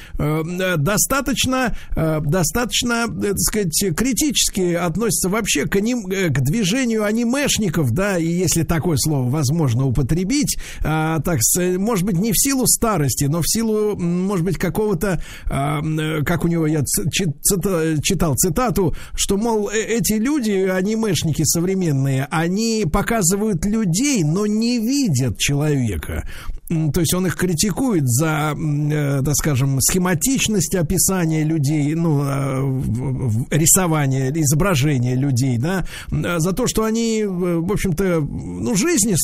достаточно, 0.78 1.76
достаточно, 1.96 3.08
так 3.08 3.40
сказать, 3.40 3.96
критически 3.96 4.74
относится 4.74 5.30
вообще 5.30 5.66
к, 5.66 5.76
аним- 5.76 6.08
к 6.08 6.42
движению 6.42 7.04
анимешников, 7.50 7.92
да, 7.92 8.18
и 8.18 8.28
если 8.28 8.64
такое 8.64 8.98
слово 8.98 9.30
возможно 9.30 9.86
употребить, 9.86 10.58
а, 10.84 11.20
так, 11.20 11.40
может 11.78 12.06
быть, 12.06 12.18
не 12.18 12.32
в 12.32 12.38
силу 12.38 12.66
старости, 12.68 13.26
но 13.26 13.42
в 13.42 13.48
силу, 13.48 13.96
может 13.98 14.46
быть, 14.46 14.58
какого-то, 14.58 15.22
а, 15.50 15.82
э, 15.82 16.24
как 16.24 16.46
у 16.46 16.48
него 16.48 16.68
я 16.68 16.82
цита- 16.82 18.00
читал 18.02 18.36
цитату, 18.36 18.96
что, 19.16 19.38
мол, 19.38 19.70
э- 19.70 19.80
эти 19.80 20.14
люди, 20.14 20.52
анимешники 20.52 21.44
современные, 21.44 22.28
они 22.30 22.86
показывают 22.92 23.66
людей, 23.66 24.24
но 24.24 24.46
не 24.46 24.80
видят 24.80 25.38
человека. 25.38 26.28
То 26.70 27.00
есть 27.00 27.16
он 27.16 27.26
их 27.26 27.36
критикует 27.36 28.08
за, 28.08 28.54
м, 28.54 28.92
э, 28.92 29.24
так 29.24 29.34
скажем, 29.36 29.82
схематичность 29.82 30.76
описания 30.76 31.44
людей, 31.44 31.96
ну, 31.96 32.22
э, 32.24 33.48
рисование, 33.50 34.32
изображение 34.36 35.16
людей, 35.16 35.58
да, 35.58 35.86
э, 36.12 36.38
за 36.38 36.54
то, 36.54 36.68
что 36.68 36.84
они, 36.84 37.24
в 37.26 37.72
общем-то, 37.72 38.20
ну, 38.22 38.76
жизни, 38.76 39.16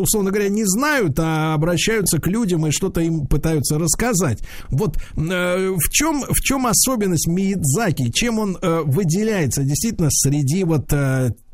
условно 0.00 0.30
говоря, 0.30 0.48
не 0.48 0.64
знают, 0.64 1.18
а 1.18 1.52
обращаются 1.52 2.18
к 2.18 2.28
людям 2.28 2.66
и 2.66 2.70
что-то 2.70 3.02
им 3.02 3.26
пытаются 3.26 3.78
рассказать. 3.78 4.38
Вот 4.70 4.96
в 5.14 5.90
чем, 5.90 6.24
в 6.28 6.40
чем 6.40 6.66
особенность 6.66 7.26
Миядзаки? 7.26 8.10
Чем 8.10 8.38
он 8.38 8.58
выделяется 8.62 9.62
действительно 9.64 10.08
среди 10.10 10.64
вот 10.64 10.92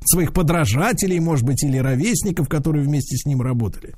своих 0.05 0.32
подражателей, 0.32 1.19
может 1.19 1.44
быть, 1.44 1.64
или 1.64 1.78
ровесников, 1.78 2.48
которые 2.48 2.85
вместе 2.85 3.16
с 3.16 3.27
ним 3.27 3.43
работали? 3.43 3.94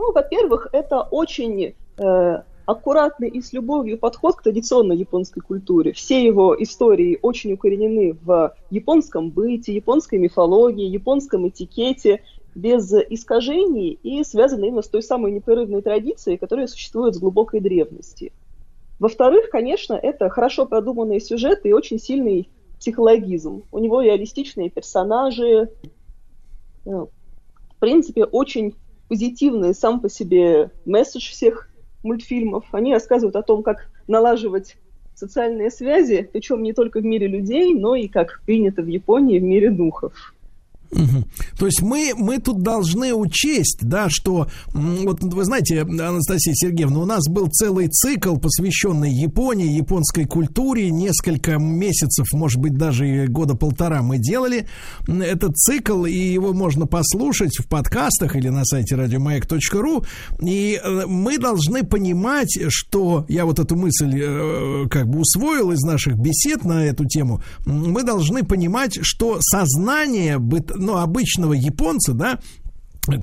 Ну, 0.00 0.12
во-первых, 0.12 0.68
это 0.72 1.02
очень 1.02 1.74
э, 1.98 2.42
аккуратный 2.64 3.28
и 3.28 3.42
с 3.42 3.52
любовью 3.52 3.98
подход 3.98 4.36
к 4.36 4.42
традиционной 4.42 4.96
японской 4.96 5.40
культуре. 5.40 5.92
Все 5.92 6.24
его 6.24 6.56
истории 6.58 7.18
очень 7.20 7.52
укоренены 7.52 8.16
в 8.22 8.54
японском 8.70 9.28
быте, 9.28 9.74
японской 9.74 10.18
мифологии, 10.18 10.86
японском 10.86 11.46
этикете, 11.46 12.22
без 12.54 12.90
искажений 13.10 13.98
и 14.02 14.24
связаны 14.24 14.68
именно 14.68 14.80
с 14.80 14.88
той 14.88 15.02
самой 15.02 15.32
непрерывной 15.32 15.82
традицией, 15.82 16.38
которая 16.38 16.66
существует 16.66 17.14
с 17.14 17.18
глубокой 17.18 17.60
древности. 17.60 18.32
Во-вторых, 18.98 19.50
конечно, 19.50 19.92
это 19.92 20.30
хорошо 20.30 20.64
продуманные 20.64 21.20
сюжеты 21.20 21.68
и 21.68 21.74
очень 21.74 21.98
сильный 21.98 22.48
психологизм. 22.78 23.64
У 23.70 23.78
него 23.78 24.00
реалистичные 24.00 24.70
персонажи, 24.70 25.68
э, 26.86 26.90
в 26.90 27.78
принципе, 27.78 28.24
очень 28.24 28.74
позитивный 29.10 29.74
сам 29.74 30.00
по 30.00 30.08
себе 30.08 30.70
месседж 30.86 31.32
всех 31.32 31.68
мультфильмов. 32.04 32.64
Они 32.70 32.94
рассказывают 32.94 33.34
о 33.34 33.42
том, 33.42 33.64
как 33.64 33.90
налаживать 34.06 34.76
социальные 35.16 35.70
связи, 35.70 36.30
причем 36.32 36.62
не 36.62 36.72
только 36.72 37.00
в 37.00 37.04
мире 37.04 37.26
людей, 37.26 37.74
но 37.74 37.96
и 37.96 38.06
как 38.06 38.40
принято 38.46 38.82
в 38.82 38.86
Японии 38.86 39.40
в 39.40 39.42
мире 39.42 39.70
духов. 39.70 40.12
Мгм. 40.92 41.24
То 41.58 41.66
есть 41.66 41.82
мы, 41.82 42.12
мы 42.16 42.38
тут 42.38 42.62
должны 42.62 43.14
учесть, 43.14 43.78
да, 43.82 44.08
что, 44.08 44.48
вот 44.72 45.22
вы 45.22 45.44
знаете, 45.44 45.82
Анастасия 45.82 46.54
Сергеевна, 46.54 47.00
у 47.00 47.04
нас 47.04 47.28
был 47.28 47.48
целый 47.48 47.88
цикл, 47.88 48.36
посвященный 48.36 49.12
Японии, 49.12 49.76
японской 49.76 50.24
культуре, 50.24 50.90
несколько 50.90 51.58
месяцев, 51.58 52.32
может 52.32 52.60
быть, 52.60 52.74
даже 52.76 53.26
года 53.28 53.54
полтора 53.54 54.02
мы 54.02 54.18
делали 54.18 54.66
этот 55.06 55.56
цикл, 55.56 56.04
и 56.06 56.12
его 56.12 56.52
можно 56.52 56.86
послушать 56.86 57.56
в 57.58 57.68
подкастах 57.68 58.34
или 58.34 58.48
на 58.48 58.64
сайте 58.64 58.96
радиомаяк.ру, 58.96 60.04
и 60.40 60.80
э, 60.82 61.06
мы 61.06 61.38
должны 61.38 61.84
понимать, 61.84 62.58
что, 62.68 63.26
я 63.28 63.44
вот 63.44 63.60
эту 63.60 63.76
мысль 63.76 64.20
э, 64.20 64.86
как 64.90 65.08
бы 65.08 65.20
усвоил 65.20 65.70
из 65.70 65.80
наших 65.82 66.16
бесед 66.16 66.64
на 66.64 66.84
эту 66.84 67.04
тему, 67.06 67.42
мы 67.64 68.02
должны 68.02 68.42
понимать, 68.42 68.98
что 69.02 69.38
сознание 69.40 70.38
быт- 70.38 70.79
ну, 70.80 70.98
обычного 70.98 71.52
японца, 71.52 72.12
да, 72.12 72.40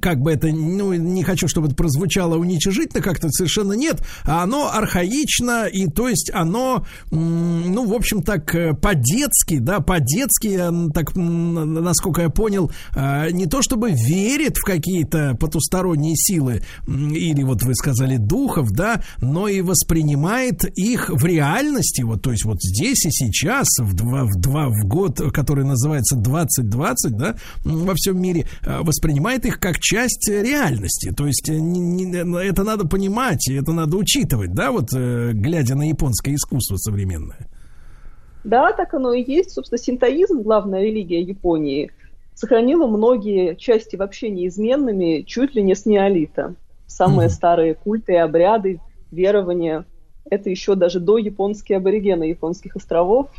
как 0.02 0.20
бы 0.20 0.32
это, 0.32 0.48
ну, 0.48 0.94
не 0.94 1.24
хочу, 1.24 1.48
чтобы 1.48 1.68
это 1.68 1.76
прозвучало 1.76 2.38
уничижительно, 2.38 3.02
как-то 3.02 3.30
совершенно 3.30 3.74
нет, 3.74 4.02
а 4.24 4.44
оно 4.44 4.72
архаично, 4.72 5.66
и 5.66 5.88
то 5.88 6.10
есть 6.10 6.32
оно, 6.34 6.86
ну, 7.12 7.86
в 7.86 7.94
общем, 7.94 8.24
так, 8.24 8.54
э, 8.56 8.74
по-детски, 8.74 9.60
да, 9.60 9.80
по-детски, 9.80 10.48
м, 10.48 10.92
так, 10.92 11.16
насколько 11.16 12.22
я 12.22 12.30
понял, 12.30 12.72
э, 12.96 13.32
не 13.32 13.46
то 13.46 13.62
чтобы 13.62 13.92
верит 13.92 14.58
в 14.58 14.64
какие-то 14.64 15.36
потусторонние 15.40 16.16
силы, 16.16 16.62
или 16.88 17.44
вот 17.44 17.64
вы 17.64 17.76
сказали 17.76 18.18
духов, 18.18 18.72
да, 18.72 19.02
но 19.22 19.48
и 19.48 19.62
воспринимает 19.62 20.66
их 20.78 21.10
в 21.10 21.24
реальности, 21.26 22.02
вот, 22.02 22.22
то 22.22 22.32
есть 22.32 22.46
вот 22.46 22.58
здесь 22.62 23.06
и 23.06 23.12
сейчас, 23.12 23.68
в 23.80 23.94
два, 23.94 24.26
в 24.26 24.36
два 24.40 24.70
в 24.70 24.88
год, 24.88 25.22
который 25.32 25.66
называется 25.66 26.16
2020, 26.16 27.16
да, 27.16 27.36
во 27.64 27.94
всем 27.96 28.22
мире, 28.22 28.48
э, 28.64 28.80
воспринимает 28.82 29.46
их 29.46 29.60
как 29.60 29.77
часть 29.80 30.30
э, 30.30 30.42
реальности. 30.44 31.12
То 31.12 31.26
есть 31.28 31.50
э, 31.50 31.56
не- 31.56 31.80
не- 32.06 32.48
это 32.48 32.64
надо 32.64 32.88
понимать, 32.88 33.48
и 33.50 33.56
это 33.56 33.72
надо 33.74 33.98
учитывать, 33.98 34.54
да, 34.54 34.72
вот 34.72 34.90
э, 34.96 35.32
глядя 35.34 35.76
на 35.76 35.88
японское 35.90 36.34
искусство 36.36 36.78
современное. 36.78 37.48
Да, 38.44 38.72
так 38.74 38.94
оно 38.94 39.14
и 39.14 39.24
есть. 39.30 39.52
Собственно, 39.52 39.78
синтоизм, 39.80 40.42
главная 40.42 40.82
религия 40.84 41.22
Японии, 41.22 41.92
сохранила 42.34 42.88
многие 42.88 43.56
части 43.56 43.96
вообще 43.96 44.30
неизменными 44.30 45.24
чуть 45.26 45.56
ли 45.56 45.64
не 45.64 45.76
с 45.76 45.86
неолита. 45.86 46.56
Самые 46.86 47.28
Мгм. 47.28 47.36
старые 47.36 47.74
культы 47.76 48.14
и 48.14 48.18
обряды, 48.18 48.80
верования. 49.12 49.86
Это 50.30 50.50
еще 50.50 50.76
даже 50.76 51.00
до 51.00 51.18
японские 51.18 51.78
аборигены 51.78 52.24
японских 52.26 52.76
островов. 52.76 53.30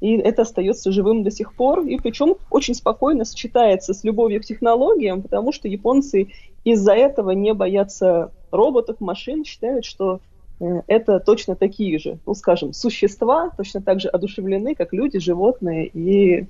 И 0.00 0.16
это 0.16 0.42
остается 0.42 0.92
живым 0.92 1.22
до 1.22 1.30
сих 1.30 1.54
пор. 1.54 1.86
И 1.86 1.96
причем 1.96 2.36
очень 2.50 2.74
спокойно 2.74 3.24
сочетается 3.24 3.94
с 3.94 4.04
любовью 4.04 4.40
к 4.40 4.44
технологиям, 4.44 5.22
потому 5.22 5.52
что 5.52 5.68
японцы 5.68 6.28
из-за 6.64 6.92
этого 6.92 7.30
не 7.30 7.54
боятся 7.54 8.32
роботов, 8.50 8.96
машин, 9.00 9.44
считают, 9.44 9.84
что 9.84 10.20
э, 10.60 10.82
это 10.86 11.20
точно 11.20 11.56
такие 11.56 11.98
же, 11.98 12.18
ну, 12.26 12.34
скажем, 12.34 12.72
существа, 12.72 13.50
точно 13.56 13.80
так 13.80 14.00
же 14.00 14.08
одушевлены, 14.08 14.74
как 14.74 14.92
люди, 14.92 15.18
животные 15.18 15.86
и 15.86 16.46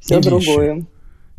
все 0.00 0.18
И 0.18 0.22
вещи. 0.22 0.86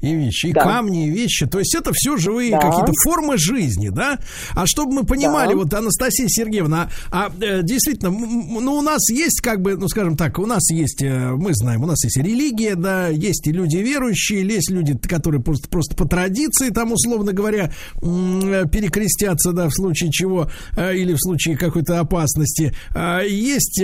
И 0.02 0.14
вещи, 0.14 0.48
и 0.48 0.54
Да. 0.54 0.64
камни, 0.64 1.08
и 1.08 1.10
вещи. 1.10 1.46
То 1.46 1.60
есть 1.60 1.76
это 1.76 1.92
все 1.94 2.18
живые 2.18 2.52
Да. 2.52 2.60
какие-то 2.60 2.92
формы 3.04 3.38
жизни, 3.38 3.90
да? 3.90 4.20
А 4.56 4.66
чтобы 4.68 4.94
мы 4.94 5.04
понимали, 5.04 5.52
Да. 5.52 5.56
вот 5.56 5.74
Анастасия 5.74 6.28
Сергеевна, 6.28 6.90
а, 7.10 7.22
а, 7.28 7.32
э, 7.44 7.62
действительно, 7.64 8.10
ну 8.12 8.74
у 8.76 8.82
нас 8.82 9.10
есть 9.10 9.42
как 9.42 9.62
бы, 9.62 9.76
ну 9.76 9.88
скажем 9.88 10.18
так, 10.18 10.40
у 10.40 10.46
нас 10.46 10.70
есть, 10.72 11.02
э, 11.04 11.32
мы 11.36 11.54
знаем, 11.54 11.84
у 11.84 11.86
нас 11.86 12.04
есть 12.04 12.18
религия, 12.18 12.76
да, 12.76 13.08
есть 13.10 13.46
и 13.48 13.52
люди 13.52 13.78
верующие, 13.78 14.42
есть 14.46 14.72
люди, 14.72 14.98
которые 14.98 15.42
просто, 15.42 15.70
просто 15.70 15.96
по 15.96 16.08
традиции, 16.08 16.70
там, 16.70 16.92
условно 16.92 17.32
говоря, 17.32 17.72
э, 18.02 18.64
перекрестятся, 18.72 19.52
да, 19.52 19.68
в 19.70 19.74
случае 19.74 20.12
чего, 20.12 20.50
или 20.78 21.14
в 21.14 21.20
случае 21.20 21.58
какой-то 21.58 22.00
опасности. 22.00 22.74
А 22.96 23.22
Есть 23.22 23.82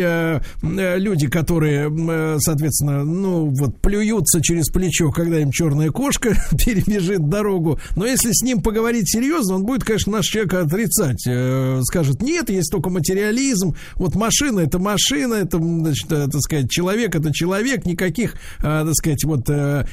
люди, 0.63 1.27
которые, 1.27 2.39
соответственно, 2.39 3.03
ну, 3.03 3.53
вот 3.57 3.79
плюются 3.81 4.41
через 4.41 4.69
плечо, 4.69 5.11
когда 5.11 5.39
им 5.39 5.51
черная 5.51 5.89
кошка 6.07 6.29
перебежит 6.65 7.27
дорогу. 7.27 7.79
Но 7.95 8.05
если 8.05 8.31
с 8.31 8.41
ним 8.41 8.61
поговорить 8.61 9.09
серьезно, 9.09 9.55
он 9.55 9.65
будет, 9.65 9.83
конечно, 9.83 10.13
наш 10.13 10.25
человек 10.25 10.53
отрицать. 10.53 11.25
Э, 11.27 11.81
Скажет, 11.83 12.21
нет, 12.21 12.49
есть 12.49 12.71
только 12.71 12.89
материализм. 12.89 13.75
Вот 13.95 14.15
машина 14.15 14.61
это 14.61 14.79
машина, 14.79 15.35
это, 15.35 15.57
значит, 15.57 16.11
э, 16.11 16.27
так 16.27 16.41
сказать, 16.41 16.69
человек 16.69 17.15
это 17.15 17.33
человек. 17.33 17.85
Никаких, 17.85 18.35
э, 18.59 18.61
так 18.61 18.93
сказать, 18.93 19.23
вот 19.25 19.47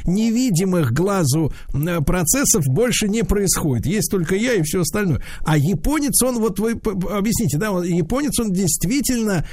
невидимых 0.04 0.92
глазу 0.92 1.52
процессов 2.06 2.64
больше 2.66 3.08
не 3.08 3.22
происходит. 3.22 3.86
Есть 3.86 4.10
только 4.10 4.36
я 4.36 4.54
и 4.54 4.62
все 4.62 4.80
остальное. 4.80 5.20
А 5.44 5.56
японец, 5.56 6.22
он, 6.22 6.38
вот 6.38 6.58
вы 6.58 6.72
объясните, 7.10 7.58
да, 7.58 7.72
он- 7.72 7.84
японец, 7.84 8.38
он 8.40 8.52
действительно 8.52 9.46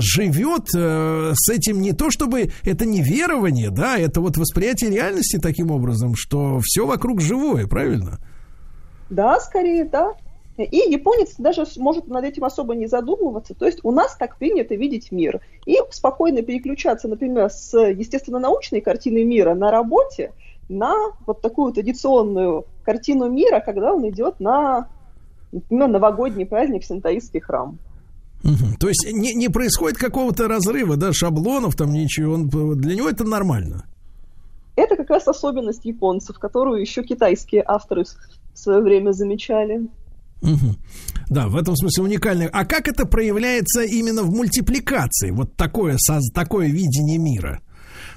живет 0.00 0.68
с 0.70 1.48
этим 1.48 1.80
не 1.80 1.92
то, 1.92 2.10
чтобы 2.10 2.50
это 2.62 2.84
не 2.86 3.02
верование, 3.02 3.70
да, 3.70 3.98
это 3.98 4.20
вот 4.20 4.36
восприятие 4.36 4.90
реальности 4.90 5.38
таким 5.38 5.70
образом, 5.70 5.93
что 6.14 6.60
все 6.62 6.86
вокруг 6.86 7.20
живое, 7.20 7.66
правильно? 7.66 8.18
Да, 9.10 9.38
скорее, 9.40 9.84
да. 9.84 10.14
И 10.56 10.76
японец 10.88 11.34
даже 11.36 11.64
может 11.78 12.06
над 12.06 12.24
этим 12.24 12.44
особо 12.44 12.74
не 12.74 12.86
задумываться. 12.86 13.54
То 13.54 13.66
есть 13.66 13.80
у 13.82 13.90
нас 13.90 14.14
так 14.16 14.38
принято 14.38 14.76
видеть 14.76 15.10
мир. 15.10 15.40
И 15.66 15.78
спокойно 15.90 16.42
переключаться, 16.42 17.08
например, 17.08 17.50
с 17.50 17.76
естественно-научной 17.76 18.80
картины 18.80 19.24
мира 19.24 19.54
на 19.54 19.70
работе 19.70 20.32
на 20.68 20.94
вот 21.26 21.42
такую 21.42 21.72
традиционную 21.72 22.66
картину 22.84 23.28
мира, 23.28 23.60
когда 23.60 23.92
он 23.92 24.08
идет 24.08 24.40
на, 24.40 24.88
например, 25.52 25.88
новогодний 25.88 26.46
праздник 26.46 26.84
синтаистский 26.84 27.40
храм. 27.40 27.78
Мгм. 28.42 28.76
То 28.78 28.88
есть 28.88 29.06
не, 29.10 29.34
не 29.34 29.48
происходит 29.48 29.98
какого-то 29.98 30.48
разрыва, 30.48 30.96
да, 30.96 31.12
шаблонов 31.12 31.76
там 31.76 31.92
ничего, 31.92 32.34
он, 32.34 32.48
для 32.48 32.94
него 32.94 33.08
это 33.08 33.24
нормально. 33.24 33.86
Это 34.76 34.96
как 34.96 35.10
раз 35.10 35.28
особенность 35.28 35.84
японцев, 35.84 36.38
которую 36.38 36.80
еще 36.80 37.02
китайские 37.02 37.62
авторы 37.66 38.04
в 38.04 38.58
свое 38.58 38.80
время 38.80 39.12
замечали. 39.12 39.88
Мгм. 40.42 40.76
Да, 41.30 41.48
в 41.48 41.56
этом 41.56 41.74
смысле 41.76 42.04
уникальный. 42.04 42.48
А 42.48 42.64
как 42.64 42.88
это 42.88 43.06
проявляется 43.06 43.82
именно 43.82 44.22
в 44.22 44.30
мультипликации? 44.30 45.30
Вот 45.30 45.56
такое, 45.56 45.96
такое 46.34 46.66
видение 46.68 47.18
мира. 47.18 47.60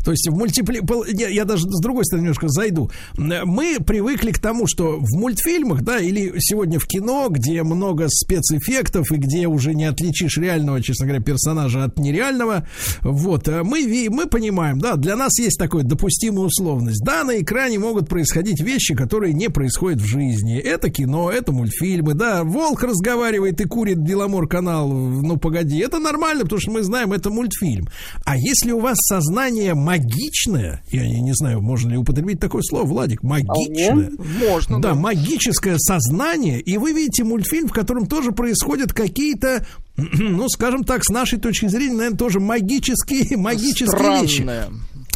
То 0.07 0.11
есть 0.11 0.29
в 0.29 0.37
мультипли... 0.37 0.81
Я, 1.09 1.27
я 1.27 1.43
даже 1.43 1.63
с 1.63 1.81
другой 1.81 2.05
стороны 2.05 2.27
немножко 2.27 2.47
зайду. 2.47 2.89
Мы 3.17 3.75
привыкли 3.85 4.31
к 4.31 4.39
тому, 4.39 4.65
что 4.65 4.97
в 5.01 5.17
мультфильмах, 5.17 5.81
да, 5.81 5.99
или 5.99 6.33
сегодня 6.39 6.79
в 6.79 6.85
кино, 6.85 7.27
где 7.29 7.61
много 7.63 8.07
спецэффектов 8.07 9.11
и 9.11 9.17
где 9.17 9.47
уже 9.47 9.73
не 9.73 9.83
отличишь 9.83 10.37
реального, 10.37 10.81
честно 10.81 11.07
говоря, 11.07 11.21
персонажа 11.21 11.83
от 11.83 11.99
нереального, 11.99 12.65
вот, 13.01 13.49
э, 13.49 13.63
мы, 13.63 14.07
мы 14.09 14.27
понимаем, 14.27 14.79
да, 14.79 14.95
для 14.95 15.17
нас 15.17 15.37
есть 15.39 15.59
такая 15.59 15.83
допустимая 15.83 16.45
условность. 16.45 17.03
Да, 17.03 17.25
на 17.25 17.41
экране 17.41 17.77
могут 17.77 18.07
происходить 18.07 18.61
вещи, 18.61 18.95
которые 18.95 19.33
не 19.33 19.49
происходят 19.49 19.99
в 19.99 20.05
жизни. 20.05 20.57
Это 20.57 20.89
кино, 20.89 21.29
это 21.29 21.51
мультфильмы, 21.51 22.13
да, 22.13 22.45
волк 22.45 22.81
разговаривает 22.83 23.59
и 23.59 23.65
курит 23.65 23.97
Беломор 23.97 24.47
канал, 24.47 24.87
ну 24.87 25.35
погоди, 25.35 25.79
это 25.79 25.99
нормально, 25.99 26.43
потому 26.43 26.61
что 26.61 26.71
мы 26.71 26.83
знаем, 26.83 27.11
это 27.11 27.29
мультфильм. 27.29 27.89
А 28.23 28.37
если 28.37 28.71
у 28.71 28.79
вас 28.79 28.95
сознание 29.01 29.73
магичное, 29.97 30.81
я 30.91 31.07
не, 31.07 31.21
не 31.21 31.33
знаю, 31.33 31.61
можно 31.61 31.91
ли 31.91 31.97
употребить 31.97 32.39
такое 32.39 32.61
слово, 32.61 32.85
Владик, 32.85 33.23
магичное. 33.23 34.11
Можно, 34.49 34.81
Да, 34.81 34.89
да. 34.89 34.95
магическое 34.95 35.77
сознание, 35.77 36.59
и 36.59 36.77
вы 36.77 36.93
видите 36.93 37.23
мультфильм, 37.23 37.67
в 37.67 37.73
котором 37.73 38.05
тоже 38.05 38.31
происходят 38.31 38.93
какие-то, 38.93 39.65
ну, 39.97 40.47
скажем 40.49 40.83
так, 40.83 41.03
с 41.03 41.09
нашей 41.09 41.39
точки 41.39 41.67
зрения, 41.67 41.95
наверное, 41.95 42.17
тоже 42.17 42.39
магические, 42.39 43.37
магические 43.37 44.21
вещи. 44.21 44.41
Странное. 44.41 44.69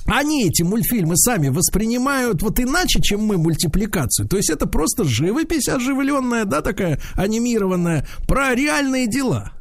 Они 0.08 0.46
эти 0.48 0.64
мультфильмы 0.64 1.16
сами 1.16 1.50
воспринимают 1.50 2.42
вот 2.42 2.60
иначе, 2.60 3.00
чем 3.02 3.22
мы 3.24 3.38
мультипликацию. 3.38 4.28
То 4.28 4.36
есть 4.36 4.50
это 4.50 4.66
просто 4.66 5.06
живопись 5.06 5.70
оживленная, 5.70 6.44
да, 6.46 6.62
такая 6.62 7.00
анимированная, 7.16 8.06
про 8.28 8.54
реальные 8.54 9.08
дела. 9.08 9.52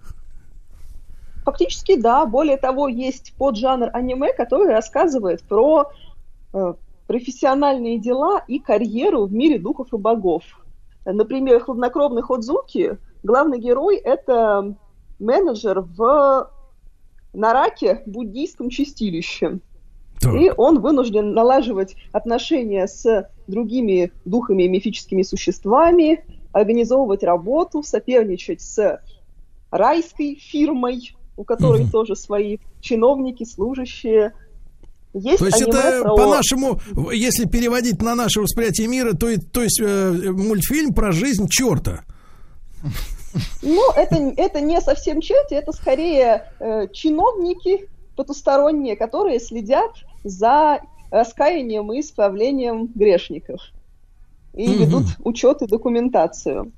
Фактически, 1.50 1.96
да. 1.96 2.26
Более 2.26 2.56
того, 2.56 2.86
есть 2.86 3.34
поджанр 3.36 3.90
аниме, 3.92 4.32
который 4.32 4.72
рассказывает 4.72 5.42
про 5.42 5.90
э, 6.52 6.74
профессиональные 7.08 7.98
дела 7.98 8.44
и 8.46 8.60
карьеру 8.60 9.26
в 9.26 9.32
мире 9.32 9.58
духов 9.58 9.92
и 9.92 9.96
богов. 9.96 10.44
Например, 11.04 11.58
«Хладнокровный 11.58 12.22
Ходзуки» 12.22 12.98
главный 13.24 13.58
герой– 13.58 13.96
это 14.04 14.76
менеджер 15.18 15.80
в 15.80 16.50
Нараке, 17.32 18.04
буддийском 18.06 18.70
чистилище. 18.70 19.58
И 20.22 20.52
он 20.56 20.80
вынужден 20.80 21.32
налаживать 21.32 21.96
отношения 22.12 22.86
с 22.86 23.28
другими 23.48 24.12
духами 24.24 24.64
и 24.64 24.68
мифическими 24.68 25.22
существами, 25.22 26.24
организовывать 26.52 27.24
работу, 27.24 27.82
соперничать 27.82 28.60
с 28.60 29.00
райской 29.72 30.36
фирмой, 30.36 31.16
у 31.40 31.44
которой 31.44 31.82
Мгм. 31.84 31.90
тоже 31.90 32.16
свои 32.16 32.58
чиновники, 32.82 33.44
служащие. 33.44 34.32
Есть 35.14 35.38
То 35.38 35.46
есть 35.46 35.62
это 35.62 36.02
про- 36.02 36.14
по-нашему, 36.14 36.78
если 37.12 37.46
переводить 37.46 38.02
на 38.02 38.14
наше 38.14 38.42
восприятие 38.42 38.88
мира, 38.88 39.14
то, 39.14 39.26
то 39.40 39.62
есть 39.62 39.80
э, 39.82 40.30
мультфильм 40.30 40.92
про 40.92 41.12
жизнь 41.12 41.46
черта. 41.48 42.04
Ну, 43.62 43.90
это, 43.96 44.16
это 44.36 44.60
не 44.60 44.80
совсем 44.82 45.20
черти, 45.22 45.54
это 45.54 45.72
скорее 45.72 46.52
э, 46.60 46.88
чиновники 46.92 47.88
потусторонние, 48.16 48.96
которые 48.96 49.40
следят 49.40 49.92
за 50.24 50.80
раскаянием 51.10 51.90
и 51.92 52.00
исправлением 52.00 52.86
грешников. 52.94 53.60
И 54.54 54.68
Мгм. 54.68 54.78
ведут 54.78 55.04
учет 55.24 55.62
и 55.62 55.66
документацию. 55.66 56.70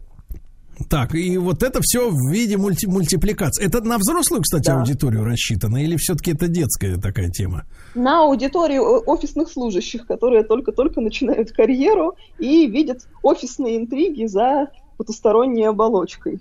Так, 0.88 1.14
и 1.14 1.36
вот 1.38 1.62
это 1.62 1.80
все 1.82 2.10
в 2.10 2.30
виде 2.30 2.56
мульти- 2.56 2.86
мультипликации. 2.88 3.64
Это 3.64 3.80
на 3.82 3.98
взрослую, 3.98 4.42
кстати, 4.42 4.66
Да. 4.66 4.78
аудиторию 4.80 5.24
рассчитано, 5.24 5.82
или 5.82 5.96
все-таки 5.96 6.32
это 6.32 6.48
детская 6.48 6.96
такая 6.96 7.28
тема? 7.30 7.64
На 7.94 8.22
аудиторию 8.24 8.82
о- 8.82 9.02
офисных 9.06 9.50
служащих, 9.50 10.06
которые 10.06 10.44
только-только 10.44 11.00
начинают 11.00 11.52
карьеру 11.52 12.16
и 12.38 12.66
видят 12.66 13.06
офисные 13.22 13.76
интриги 13.78 14.26
за 14.26 14.68
потусторонней 14.96 15.68
оболочкой. 15.68 16.40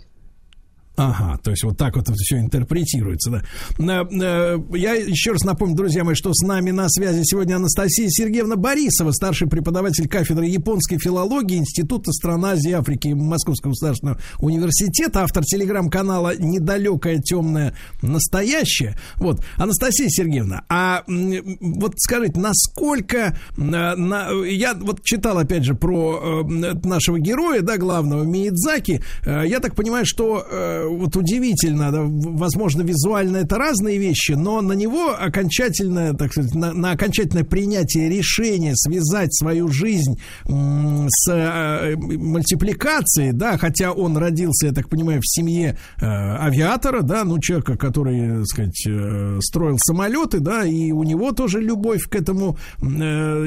Ага, 0.97 1.39
то 1.41 1.51
есть 1.51 1.63
вот 1.63 1.77
так 1.77 1.95
вот 1.95 2.09
все 2.15 2.38
интерпретируется, 2.39 3.31
да. 3.80 4.01
Э, 4.03 4.05
э, 4.11 4.59
Я 4.77 4.93
еще 4.93 5.31
раз 5.31 5.43
напомню, 5.43 5.76
друзья 5.76 6.03
мои, 6.03 6.15
что 6.15 6.31
с 6.34 6.45
нами 6.45 6.72
на 6.72 6.89
связи 6.89 7.22
сегодня 7.23 7.55
Анастасия 7.55 8.07
Сергеевна 8.09 8.57
Борисова, 8.57 9.11
старший 9.11 9.47
преподаватель 9.47 10.07
кафедры 10.09 10.45
японской 10.47 10.99
филологии 10.99 11.57
Института 11.57 12.11
стран 12.11 12.43
Азии 12.45 12.72
и 12.72 12.73
Африки 12.73 13.07
Московского 13.07 13.72
государственного 13.72 14.19
университета, 14.39 15.23
автор 15.23 15.43
телеграм-канала 15.45 16.35
«Недалекое 16.38 17.19
темное 17.19 17.73
настоящее». 18.01 18.97
Вот, 19.15 19.43
Анастасия 19.55 20.09
Сергеевна, 20.09 20.63
а 20.69 21.03
вот 21.07 21.93
скажите, 21.97 22.38
насколько... 22.39 23.38
э, 23.57 23.61
на- 23.61 24.30
я 24.45 24.73
вот 24.76 25.03
читал, 25.03 25.38
опять 25.38 25.63
же, 25.63 25.73
про 25.73 26.43
нашего 26.84 27.18
героя, 27.18 27.61
да, 27.61 27.77
главного, 27.77 28.23
Миядзаки. 28.23 29.01
Я 29.26 29.59
так 29.61 29.73
понимаю, 29.76 30.05
что 30.05 30.45
вот 30.88 31.16
удивительно, 31.16 31.91
да, 31.91 32.02
возможно, 32.03 32.82
визуально 32.82 33.38
это 33.38 33.58
разные 33.58 33.98
вещи, 33.98 34.34
но 34.34 34.62
на 34.62 34.74
него 34.74 35.16
окончательное, 35.18 36.14
так 36.14 36.32
сказать, 36.32 36.56
на, 36.56 36.74
на 36.74 36.91
окончательное 36.91 37.44
принятие 37.44 38.10
решения 38.10 38.74
связать 38.76 39.34
свою 39.36 39.68
жизнь 39.70 40.20
с 40.45 41.32
э, 41.32 41.95
мультипликацией, 41.95 43.32
да, 43.32 43.58
хотя 43.58 43.91
он 43.91 44.18
родился, 44.18 44.68
я 44.68 44.74
так 44.74 44.90
понимаю, 44.90 45.22
в 45.22 45.28
семье 45.28 45.78
э, 45.99 46.06
авиатора, 46.06 47.02
да, 47.02 47.24
ну, 47.24 47.40
человека, 47.40 47.78
который, 47.78 48.38
так 48.40 48.48
сказать, 48.48 48.88
э, 48.88 49.40
строил 49.41 49.78
самолеты, 49.80 50.40
да, 50.40 50.66
и 50.66 50.91
у 50.91 51.03
него 51.03 51.32
тоже 51.32 51.60
любовь 51.62 52.03
к 52.10 52.16
этому 52.16 52.58
э, 52.82 52.86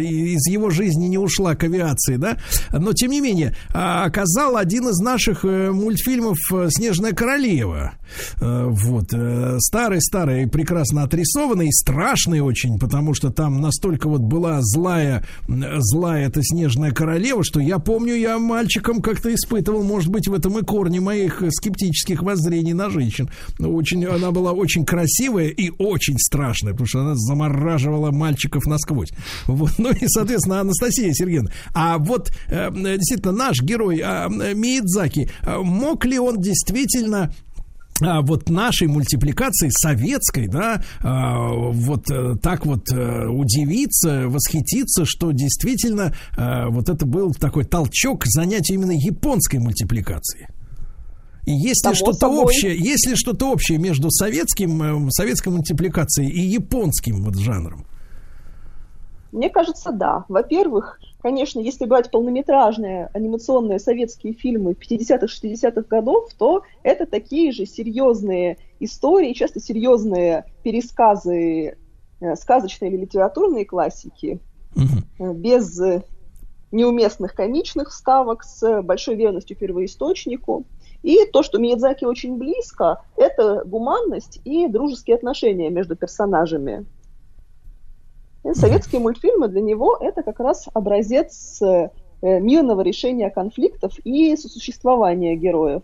из 0.01 0.47
его 0.47 0.71
жизни 0.71 1.07
не 1.07 1.19
ушла 1.19 1.55
к 1.55 1.65
авиации, 1.65 2.17
да, 2.17 2.37
но, 2.73 2.93
тем 2.93 3.11
не 3.11 3.21
менее, 3.21 3.55
а, 3.73 4.05
оказал 4.05 4.57
один 4.57 4.89
из 4.89 4.99
наших 4.99 5.45
э, 5.45 5.71
мультфильмов 5.71 6.39
э, 6.53 6.69
«Снежная 6.71 7.13
королева» 7.13 7.24
королева. 7.25 7.93
Э, 8.41 8.67
Вот. 8.69 9.13
э, 9.13 9.57
Старый-старый, 9.61 10.47
прекрасно 10.47 11.05
отрисованный, 11.05 11.73
страшный 11.73 12.41
очень, 12.41 12.79
потому 12.79 13.15
что 13.15 13.31
там 13.31 13.61
настолько 13.61 14.09
вот 14.09 14.21
была 14.21 14.59
злая, 14.61 15.25
злая 15.49 16.27
эта 16.29 16.41
снежная 16.43 16.91
королева, 16.93 17.43
что 17.43 17.61
я 17.61 17.79
помню, 17.79 18.15
я 18.15 18.39
мальчиком 18.39 19.01
как-то 19.01 19.35
испытывал, 19.35 19.83
может 19.83 20.11
быть, 20.11 20.29
в 20.29 20.35
этом 20.35 20.59
и 20.59 20.63
корни 20.63 20.99
моих 20.99 21.43
скептических 21.51 22.23
воззрений 22.23 22.75
на 22.75 22.91
женщин. 22.91 23.31
Очень, 23.59 24.05
она 24.05 24.31
была 24.31 24.53
очень 24.53 24.85
красивая 24.85 25.49
и 25.49 25.71
очень 25.79 26.19
страшная, 26.19 26.73
потому 26.73 26.87
что 26.87 27.01
она 27.01 27.15
замораживала 27.15 28.11
мальчиков 28.11 28.67
насквозь. 28.67 29.13
Вот. 29.47 29.73
Ну 29.79 29.91
и, 29.91 30.07
соответственно, 30.07 30.61
Анастасия 30.61 31.13
Сергеевна. 31.13 31.51
А 31.75 31.99
вот 31.99 32.33
э, 32.49 32.71
действительно 32.73 33.33
наш 33.33 33.61
герой 33.61 34.01
э, 34.03 34.29
Миядзаки, 34.55 35.31
мог 35.47 36.05
ли 36.05 36.19
он 36.19 36.41
действительно 36.41 37.14
а, 38.03 38.23
вот 38.23 38.49
нашей 38.49 38.89
мультипликации 38.89 39.71
советской, 39.71 40.49
да, 40.49 40.83
а, 41.01 41.49
вот 41.53 42.11
э, 42.11 42.35
так 42.43 42.67
вот 42.67 42.91
э, 42.91 43.27
удивиться, 43.29 44.25
восхититься, 44.27 45.05
что 45.05 45.31
действительно 45.31 46.13
э, 46.37 46.67
вот 46.71 46.89
это 46.89 47.07
был 47.07 47.33
такой 47.33 47.65
толчок 47.65 48.23
к 48.23 48.27
занятию 48.27 48.79
именно 48.79 48.93
японской 48.93 49.59
мультипликацией. 49.59 50.49
И 51.47 51.53
есть 51.53 51.87
ли 51.87 51.95
что-то 51.95 52.29
общее, 52.29 52.77
есть 52.77 53.07
ли 53.07 53.15
что-то 53.15 53.51
общее 53.51 53.79
между 53.79 54.11
советским, 54.11 55.07
э, 55.07 55.11
советской 55.11 55.51
мультипликацией 55.51 56.31
и 56.31 56.41
японским 56.41 57.23
вот 57.23 57.37
жанром? 57.37 57.87
Мне 59.31 59.51
кажется, 59.51 59.93
да. 59.93 60.25
Во-первых, 60.29 60.99
конечно, 61.25 61.59
если 61.59 61.87
брать 61.87 62.11
полнометражные 62.11 63.09
анимационные 63.15 63.79
советские 63.79 64.35
фильмы 64.35 64.73
50-х, 64.73 65.25
60-х 65.25 65.87
годов, 65.89 66.29
то 66.37 66.65
это 66.83 67.07
такие 67.07 67.51
же 67.51 67.65
серьезные 67.65 68.59
истории, 68.79 69.33
часто 69.33 69.59
серьезные 69.59 70.45
пересказы 70.63 71.79
э, 72.21 72.37
сказочной 72.37 72.89
или 72.91 72.99
литературной 72.99 73.65
классики, 73.65 74.39
э, 74.77 75.33
без 75.33 75.81
неуместных 76.71 77.35
комичных 77.35 77.89
вставок, 77.89 78.45
с 78.45 78.83
большой 78.83 79.15
верностью 79.15 79.57
первоисточнику. 79.57 80.67
И 81.03 81.25
то, 81.33 81.43
что 81.43 81.57
Миядзаки 81.57 82.05
очень 82.05 82.37
близко, 82.37 83.03
это 83.17 83.63
гуманность 83.65 84.43
и 84.45 84.69
дружеские 84.69 85.17
отношения 85.17 85.71
между 85.71 85.97
персонажами. 85.97 86.85
Советские 88.53 89.01
мультфильмы 89.01 89.49
для 89.49 89.61
него 89.63 89.97
это 90.01 90.23
как 90.23 90.39
раз 90.41 90.69
образец 90.75 91.61
э, 91.63 91.89
мирного 92.21 92.83
решения 92.83 93.31
конфликтов 93.31 93.99
и 94.05 94.37
сосуществования 94.37 95.35
героев. 95.37 95.83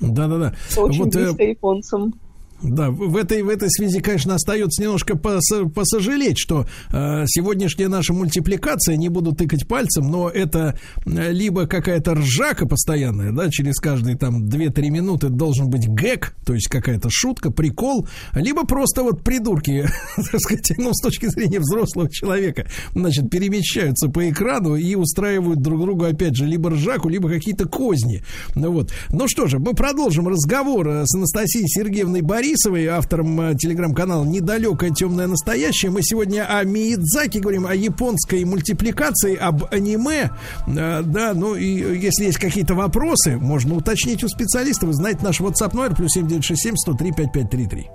Да-да-да. 0.00 0.52
Очень 0.76 1.04
Вот, 1.04 1.14
э, 1.16 1.18
близко 1.18 1.42
японцам. 1.44 2.14
Да, 2.62 2.90
в 2.90 3.16
этой, 3.16 3.42
в 3.42 3.48
этой 3.48 3.68
связи, 3.70 4.00
конечно, 4.00 4.34
остается 4.34 4.82
немножко 4.82 5.14
пос- 5.14 5.68
посожалеть, 5.70 6.38
что 6.38 6.66
э, 6.92 7.24
сегодняшняя 7.26 7.88
наша 7.88 8.12
мультипликация, 8.12 8.96
не 8.96 9.08
буду 9.08 9.32
тыкать 9.32 9.66
пальцем, 9.66 10.08
но 10.08 10.28
это 10.28 10.78
э, 11.04 11.32
либо 11.32 11.66
какая-то 11.66 12.14
ржака 12.14 12.66
постоянная, 12.66 13.32
да, 13.32 13.50
через 13.50 13.80
каждые 13.80 14.16
там 14.16 14.44
2-3 14.46 14.90
минуты 14.90 15.28
должен 15.28 15.70
быть 15.70 15.88
гэг, 15.88 16.34
то 16.46 16.54
есть 16.54 16.68
какая-то 16.68 17.08
шутка, 17.10 17.50
прикол, 17.50 18.06
либо 18.34 18.64
просто 18.64 19.02
вот 19.02 19.24
придурки, 19.24 19.86
так 20.16 20.40
сказать, 20.40 20.72
ну, 20.78 20.92
с 20.92 21.00
точки 21.02 21.26
зрения 21.26 21.58
взрослого 21.58 22.08
человека, 22.10 22.66
значит, 22.94 23.28
перемещаются 23.28 24.08
по 24.08 24.28
экрану 24.30 24.76
и 24.76 24.94
устраивают 24.94 25.60
друг 25.60 25.80
другу, 25.80 26.04
опять 26.04 26.36
же, 26.36 26.46
либо 26.46 26.70
ржаку, 26.70 27.08
либо 27.08 27.28
какие-то 27.28 27.66
козни. 27.66 28.22
Ну 28.54 28.70
вот. 28.70 28.92
Ну 29.10 29.26
что 29.26 29.48
же, 29.48 29.58
мы 29.58 29.74
продолжим 29.74 30.28
разговор 30.28 30.88
э, 30.88 31.02
с 31.06 31.14
Анастасией 31.16 31.66
Сергеевной 31.66 32.20
Борисовой, 32.52 32.86
автором 32.88 33.40
э, 33.40 33.54
телеграм-канала 33.54 34.24
«Недалекое 34.24 34.90
темное 34.90 35.26
настоящее». 35.26 35.90
Мы 35.90 36.02
сегодня 36.02 36.44
о 36.44 36.62
Миядзаки 36.64 37.38
говорим, 37.38 37.66
о 37.66 37.74
японской 37.74 38.44
мультипликации, 38.44 39.36
об 39.36 39.64
аниме. 39.72 40.32
Э, 40.66 41.02
Да, 41.02 41.32
ну 41.32 41.54
и 41.54 41.64
если 41.98 42.26
есть 42.26 42.36
какие-то 42.36 42.74
вопросы, 42.74 43.38
можно 43.38 43.74
уточнить 43.74 44.22
у 44.22 44.28
специалиста. 44.28 44.84
Вы 44.84 44.92
знаете 44.92 45.20
наш 45.22 45.40
WhatsApp 45.40 45.74
номер, 45.74 45.96
плюс 45.96 46.12
7967 46.12 46.76
103 46.76 47.12
5533. 47.12 47.90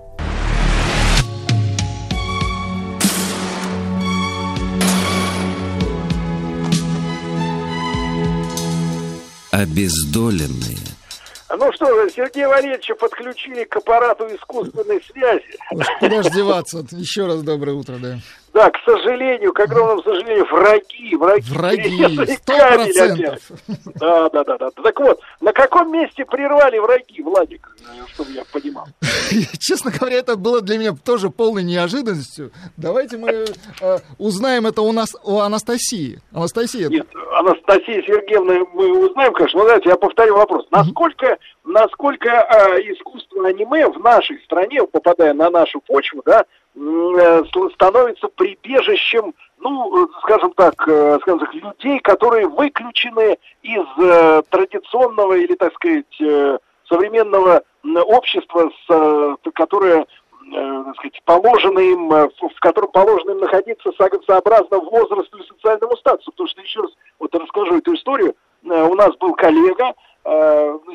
Обездоленные. 9.51 10.96
Ну 11.49 11.71
что 11.71 11.85
же, 11.85 12.09
Сергея 12.09 12.49
Валерьевича 12.49 12.95
подключили 12.95 13.63
к 13.63 13.77
аппарату 13.77 14.25
искусственной 14.25 15.01
связи. 15.01 15.57
Куда 15.99 16.23
ж 16.23 16.29
деваться? 16.29 16.85
Еще 16.91 17.25
раз 17.25 17.41
доброе 17.41 17.73
утро, 17.73 17.95
да. 18.01 18.19
Да, 18.57 18.71
к 18.71 18.79
сожалению, 18.85 19.53
к 19.53 19.59
огромному 19.59 20.01
сожалению, 20.01 20.43
враги, 20.45 21.15
враги. 21.15 21.53
Враги, 21.53 22.33
сто. 22.33 22.53
Да, 23.99 24.29
да, 24.29 24.43
да, 24.43 24.57
да. 24.57 24.71
Так 24.71 24.99
вот, 24.99 25.19
на 25.41 25.53
каком 25.53 25.91
месте 25.91 26.25
прервали 26.25 26.79
враги, 26.79 27.21
Владик, 27.21 27.69
э, 27.81 28.07
чтобы 28.07 28.31
я 28.31 28.41
понимал? 28.51 28.87
Честно 29.59 29.91
говоря, 29.91 30.17
это 30.17 30.37
было 30.37 30.61
для 30.61 30.79
меня 30.79 30.95
тоже 31.05 31.29
полной 31.29 31.61
неожиданностью. 31.61 32.51
Давайте 32.77 33.17
мы 33.17 33.29
э, 33.29 33.97
узнаем 34.17 34.65
это 34.65 34.81
у 34.81 34.91
нас 34.91 35.15
у 35.23 35.37
Анастасии. 35.37 36.19
Анастасия, 36.33 36.89
Нет, 36.89 37.07
Анастасия 37.37 38.01
Сергеевна, 38.01 38.65
мы 38.73 39.07
узнаем, 39.07 39.33
конечно, 39.33 39.59
но 39.59 39.65
давайте 39.67 39.89
я 39.89 39.97
повторю 39.97 40.35
вопрос. 40.35 40.65
Насколько, 40.71 41.37
насколько 41.63 42.27
э, 42.27 42.79
искусство 42.91 43.47
аниме 43.47 43.87
в 43.87 43.99
нашей 43.99 44.39
стране, 44.45 44.81
попадая 44.91 45.35
на 45.35 45.51
нашу 45.51 45.79
почву, 45.81 46.23
да, 46.25 46.43
становится 47.73 48.27
прибежищем, 48.29 49.33
ну, 49.59 50.03
э, 50.03 50.07
скажем 50.21 50.51
так, 50.53 50.73
э, 50.87 51.17
скажем 51.21 51.39
так, 51.39 51.53
людей, 51.53 51.99
которые 51.99 52.47
выключены 52.47 53.37
из 53.63 53.85
э, 53.97 54.43
традиционного 54.49 55.33
или, 55.33 55.55
так 55.55 55.73
сказать, 55.73 56.21
э, 56.21 56.57
современного 56.87 57.63
общества, 57.83 58.69
э, 58.89 59.35
которое 59.53 60.05
э, 60.53 60.83
так 60.85 60.95
сказать, 60.97 61.21
положено 61.25 61.79
им, 61.79 62.11
э, 62.13 62.29
в, 62.29 62.59
котором 62.59 62.91
положено 62.91 63.31
им 63.31 63.39
находиться 63.39 63.91
со- 63.97 64.21
сообразно 64.25 64.77
возрасту 64.79 65.37
и 65.39 65.47
социальному 65.47 65.97
статусу. 65.97 66.31
Потому 66.31 66.47
что, 66.49 66.61
еще 66.61 66.81
раз, 66.81 66.91
вот 67.19 67.35
расскажу 67.35 67.77
эту 67.77 67.95
историю. 67.95 68.35
Э, 68.63 68.83
У 68.83 68.95
нас 68.95 69.15
был 69.17 69.33
коллега, 69.33 69.89
э, 69.89 69.93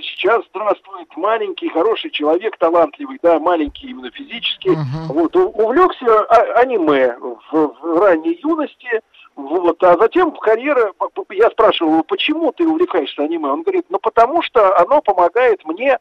сейчас 0.03 0.45
здравствует 0.51 1.09
маленький, 1.17 1.69
хороший 1.71 2.11
человек, 2.11 2.57
талантливый, 2.59 3.19
да, 3.23 3.39
маленький 3.39 3.89
именно 3.89 4.11
физически. 4.11 4.69
Вот, 5.09 5.35
у- 5.37 5.49
увлекся 5.49 6.21
а- 6.25 6.61
аниме 6.61 7.17
в, 7.19 7.41
в 7.53 7.99
ранней 7.99 8.39
юности, 8.43 9.01
вот, 9.35 9.83
а 9.83 9.97
затем 9.97 10.33
карьера, 10.33 10.93
я 11.31 11.49
спрашивал 11.51 11.93
его, 11.93 12.03
почему 12.03 12.53
ты 12.53 12.69
увлекаешься 12.69 13.23
аниме? 13.23 13.49
Он 13.49 13.63
говорит, 13.63 13.87
ну 13.89 13.99
потому 13.99 14.43
что 14.43 14.77
оно 14.79 15.01
помогает 15.01 15.65
мне 15.65 15.99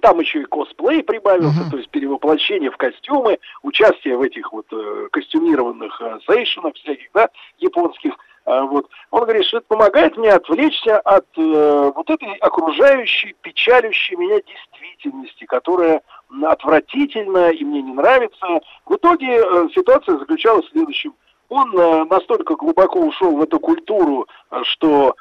там 0.00 0.20
еще 0.20 0.40
и 0.40 0.44
косплей 0.44 1.02
прибавился, 1.02 1.60
то 1.70 1.76
есть 1.76 1.90
перевоплощение 1.90 2.70
в 2.70 2.76
костюмы, 2.76 3.38
участие 3.62 4.16
в 4.16 4.22
этих 4.22 4.52
вот 4.52 4.66
э, 4.72 5.08
костюмированных 5.10 6.00
э, 6.00 6.18
сейшенах 6.26 6.74
всяких, 6.74 7.08
да, 7.14 7.28
японских. 7.58 8.14
А, 8.46 8.62
вот. 8.62 8.88
Он 9.10 9.22
говорит, 9.22 9.44
что 9.44 9.58
это 9.58 9.66
помогает 9.66 10.16
мне 10.16 10.32
отвлечься 10.32 10.98
от 11.00 11.26
э, 11.36 11.92
вот 11.94 12.08
этой 12.08 12.34
окружающей, 12.36 13.34
печалющей 13.42 14.16
меня 14.16 14.40
действительности, 14.40 15.44
которая 15.44 16.00
отвратительна 16.44 17.50
и 17.50 17.64
мне 17.64 17.82
не 17.82 17.92
нравится. 17.92 18.46
В 18.86 18.94
итоге 18.94 19.38
э, 19.38 19.68
ситуация 19.74 20.18
заключалась 20.18 20.66
в 20.66 20.70
следующем. 20.70 21.14
Он 21.48 21.76
э, 21.76 22.04
настолько 22.04 22.54
глубоко 22.54 23.00
ушел 23.00 23.36
в 23.36 23.42
эту 23.42 23.58
культуру, 23.58 24.28
э, 24.50 24.62
что 24.62 25.16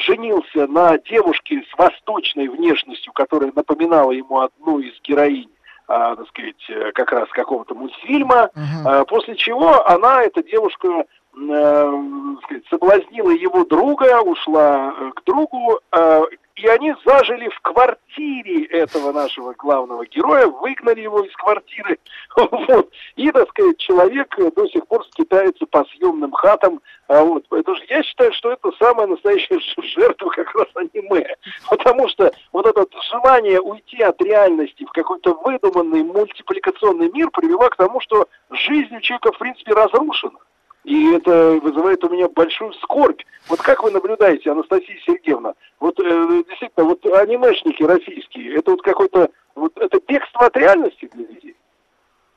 женился 0.00 0.66
на 0.68 0.98
девушке 0.98 1.64
с 1.72 1.78
восточной 1.78 2.48
внешностью, 2.48 3.12
которая 3.12 3.50
напоминала 3.54 4.12
ему 4.12 4.40
одну 4.40 4.78
из 4.78 4.92
героинь, 5.02 5.50
а, 5.88 6.16
так 6.16 6.28
сказать, 6.28 6.54
э, 6.68 6.92
как 6.92 7.10
раз 7.12 7.28
какого-то 7.30 7.74
мультфильма, 7.74 8.50
А, 8.84 9.04
после 9.06 9.36
чего 9.36 9.86
она, 9.88 10.22
эта 10.22 10.42
девушка, 10.42 11.06
сказать, 11.38 12.64
соблазнила 12.68 13.30
его 13.30 13.64
друга, 13.64 14.20
ушла 14.22 14.94
э, 14.98 15.10
к 15.14 15.24
другу, 15.24 15.80
э, 15.92 16.22
и 16.56 16.66
они 16.66 16.92
зажили 17.04 17.48
в 17.48 17.60
квартире 17.60 18.64
этого 18.64 19.12
нашего 19.12 19.52
главного 19.52 20.04
героя, 20.06 20.48
выгнали 20.48 21.02
его 21.02 21.22
из 21.22 21.32
квартиры. 21.36 21.98
Вот. 22.36 22.90
И, 23.16 23.30
так 23.30 23.48
сказать, 23.48 23.78
человек 23.78 24.34
э, 24.38 24.50
до 24.54 24.66
сих 24.68 24.86
пор 24.86 25.04
скитается 25.06 25.66
по 25.66 25.84
съемным 25.84 26.32
хатам. 26.32 26.80
А 27.06 27.22
Вот. 27.22 27.44
Это 27.50 27.74
же, 27.74 27.84
я 27.88 28.02
считаю, 28.02 28.32
что 28.32 28.52
это 28.52 28.70
самая 28.78 29.06
настоящая 29.06 29.60
жертва 29.78 30.30
как 30.30 30.52
раз 30.54 30.66
аниме. 30.74 31.26
Потому 31.68 32.08
что 32.08 32.32
вот 32.52 32.66
это 32.66 32.84
желание 33.10 33.60
уйти 33.60 34.02
от 34.02 34.20
реальности 34.20 34.84
в 34.84 34.92
какой-то 34.92 35.34
выдуманный 35.44 36.02
мультипликационный 36.02 37.10
мир 37.10 37.30
привело 37.30 37.68
к 37.68 37.76
тому, 37.76 38.00
что 38.00 38.28
жизнь 38.50 38.96
у 38.96 39.00
человека, 39.00 39.32
в 39.32 39.38
принципе, 39.38 39.72
разрушена. 39.72 40.38
И 40.84 41.12
это 41.12 41.58
вызывает 41.62 42.02
у 42.04 42.08
меня 42.08 42.28
большую 42.28 42.72
скорбь. 42.74 43.20
Вот 43.48 43.60
как 43.60 43.82
вы 43.82 43.90
наблюдаете, 43.90 44.50
Анастасия 44.50 44.98
Сергеевна, 45.04 45.54
вот 45.80 45.98
э, 46.00 46.42
действительно, 46.48 46.86
вот 46.86 47.04
анимешники 47.06 47.82
российские, 47.82 48.56
это 48.56 48.70
вот 48.70 48.82
какой-то, 48.82 49.30
вот 49.54 49.76
это 49.76 50.00
бегство 50.06 50.46
от 50.46 50.56
реальности 50.56 51.10
для 51.12 51.26
людей. 51.26 51.56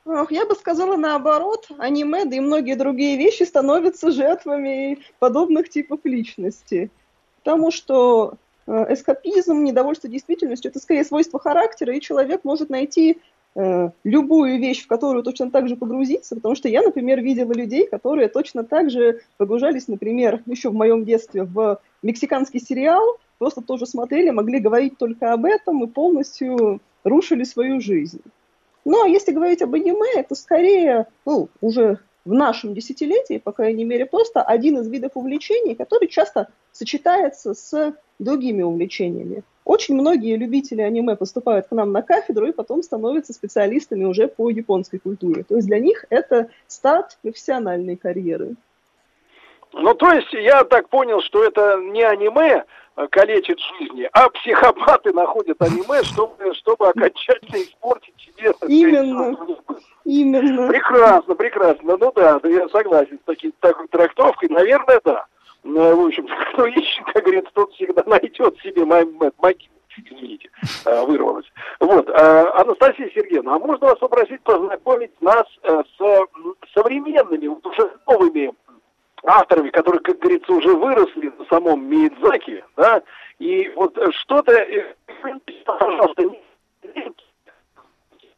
Ох, 0.04 0.32
я 0.32 0.46
бы 0.46 0.54
сказала 0.54 0.96
наоборот, 0.96 1.68
аниме, 1.78 2.24
да 2.24 2.36
и 2.36 2.40
многие 2.40 2.74
другие 2.74 3.16
вещи 3.16 3.44
становятся 3.44 4.10
жертвами 4.10 4.98
подобных 5.20 5.68
типов 5.68 6.00
личности. 6.02 6.90
Потому 7.44 7.70
что 7.70 8.34
э, 8.66 8.92
эскапизм, 8.92 9.62
недовольство 9.62 10.08
действительностью, 10.08 10.70
это 10.70 10.80
скорее 10.80 11.04
свойство 11.04 11.38
характера, 11.38 11.94
и 11.94 12.00
человек 12.00 12.42
может 12.42 12.68
найти 12.68 13.20
любую 13.54 14.58
вещь, 14.58 14.84
в 14.84 14.86
которую 14.86 15.22
точно 15.22 15.50
так 15.50 15.68
же 15.68 15.76
погрузиться, 15.76 16.34
потому 16.36 16.54
что 16.54 16.68
я, 16.68 16.82
например, 16.82 17.20
видела 17.20 17.52
людей, 17.52 17.86
которые 17.86 18.28
точно 18.28 18.64
так 18.64 18.90
же 18.90 19.20
погружались, 19.36 19.88
например, 19.88 20.42
еще 20.46 20.70
в 20.70 20.74
моем 20.74 21.04
детстве 21.04 21.44
в 21.44 21.78
мексиканский 22.02 22.60
сериал, 22.60 23.18
просто 23.38 23.60
тоже 23.60 23.86
смотрели, 23.86 24.30
могли 24.30 24.58
говорить 24.58 24.96
только 24.96 25.32
об 25.32 25.44
этом 25.44 25.84
и 25.84 25.86
полностью 25.86 26.80
рушили 27.04 27.44
свою 27.44 27.80
жизнь. 27.80 28.22
Но 28.84 29.04
если 29.04 29.32
говорить 29.32 29.62
об 29.62 29.74
аниме, 29.74 30.12
это 30.16 30.34
скорее, 30.34 31.06
ну, 31.26 31.48
уже 31.60 31.98
в 32.24 32.32
нашем 32.32 32.72
десятилетии, 32.72 33.38
по 33.38 33.52
крайней 33.52 33.84
мере, 33.84 34.06
просто 34.06 34.42
один 34.42 34.78
из 34.78 34.88
видов 34.88 35.12
увлечений, 35.14 35.74
который 35.74 36.08
часто 36.08 36.48
сочетается 36.72 37.52
с 37.52 37.94
другими 38.18 38.62
увлечениями. 38.62 39.42
Очень 39.64 39.94
многие 39.94 40.36
любители 40.36 40.82
аниме 40.82 41.16
поступают 41.16 41.68
к 41.68 41.72
нам 41.72 41.92
на 41.92 42.02
кафедру 42.02 42.46
и 42.46 42.52
потом 42.52 42.82
становятся 42.82 43.32
специалистами 43.32 44.04
уже 44.04 44.26
по 44.26 44.50
японской 44.50 44.98
культуре. 44.98 45.44
То 45.44 45.56
есть 45.56 45.68
для 45.68 45.78
них 45.78 46.04
это 46.10 46.48
старт 46.66 47.18
профессиональной 47.22 47.96
карьеры. 47.96 48.56
Ну, 49.72 49.94
то 49.94 50.12
есть 50.12 50.32
я 50.32 50.64
так 50.64 50.88
понял, 50.88 51.22
что 51.22 51.44
это 51.44 51.78
не 51.80 52.02
аниме 52.02 52.64
э, 52.96 53.06
калечит 53.08 53.58
жизни, 53.58 54.06
а 54.12 54.28
психопаты 54.28 55.12
находят 55.12 55.62
аниме, 55.62 56.02
чтобы, 56.02 56.54
чтобы 56.54 56.88
окончательно 56.88 57.56
испортить 57.56 58.14
себе... 58.18 58.52
Именно. 58.68 59.36
Именно. 60.04 60.68
Прекрасно, 60.68 61.34
прекрасно. 61.34 61.96
Ну 61.96 62.12
да, 62.14 62.38
я 62.44 62.68
согласен 62.68 63.18
с 63.18 63.24
таки, 63.24 63.52
такой 63.60 63.88
трактовкой. 63.88 64.50
Наверное, 64.50 65.00
да. 65.04 65.26
Ну, 65.64 65.96
В 65.96 66.06
общем, 66.06 66.26
кто 66.52 66.66
ищет, 66.66 67.04
как 67.06 67.22
говорится, 67.24 67.50
тот 67.54 67.72
всегда 67.74 68.02
найдет 68.06 68.58
себе 68.60 68.84
мо- 68.84 69.04
мо- 69.04 69.32
могилу. 69.38 69.72
Извините, 69.94 70.48
э, 70.86 71.04
вырвалось. 71.04 71.44
Вот, 71.78 72.08
э, 72.08 72.12
Анастасия 72.54 73.10
Сергеевна, 73.14 73.56
а 73.56 73.58
можно 73.58 73.88
вас 73.88 73.98
попросить 73.98 74.40
познакомить 74.42 75.12
нас 75.20 75.44
э, 75.64 75.82
с 75.98 76.26
современными, 76.72 77.46
уже 77.46 77.92
новыми 78.08 78.54
авторами, 79.22 79.68
которые, 79.68 80.00
как 80.00 80.18
говорится, 80.18 80.50
уже 80.50 80.74
выросли 80.74 81.30
на 81.38 81.44
самом 81.44 81.84
Миядзаки, 81.90 82.64
да, 82.74 83.02
и 83.38 83.70
вот 83.76 83.96
что-то, 84.14 84.66
пожалуйста, 85.66 86.22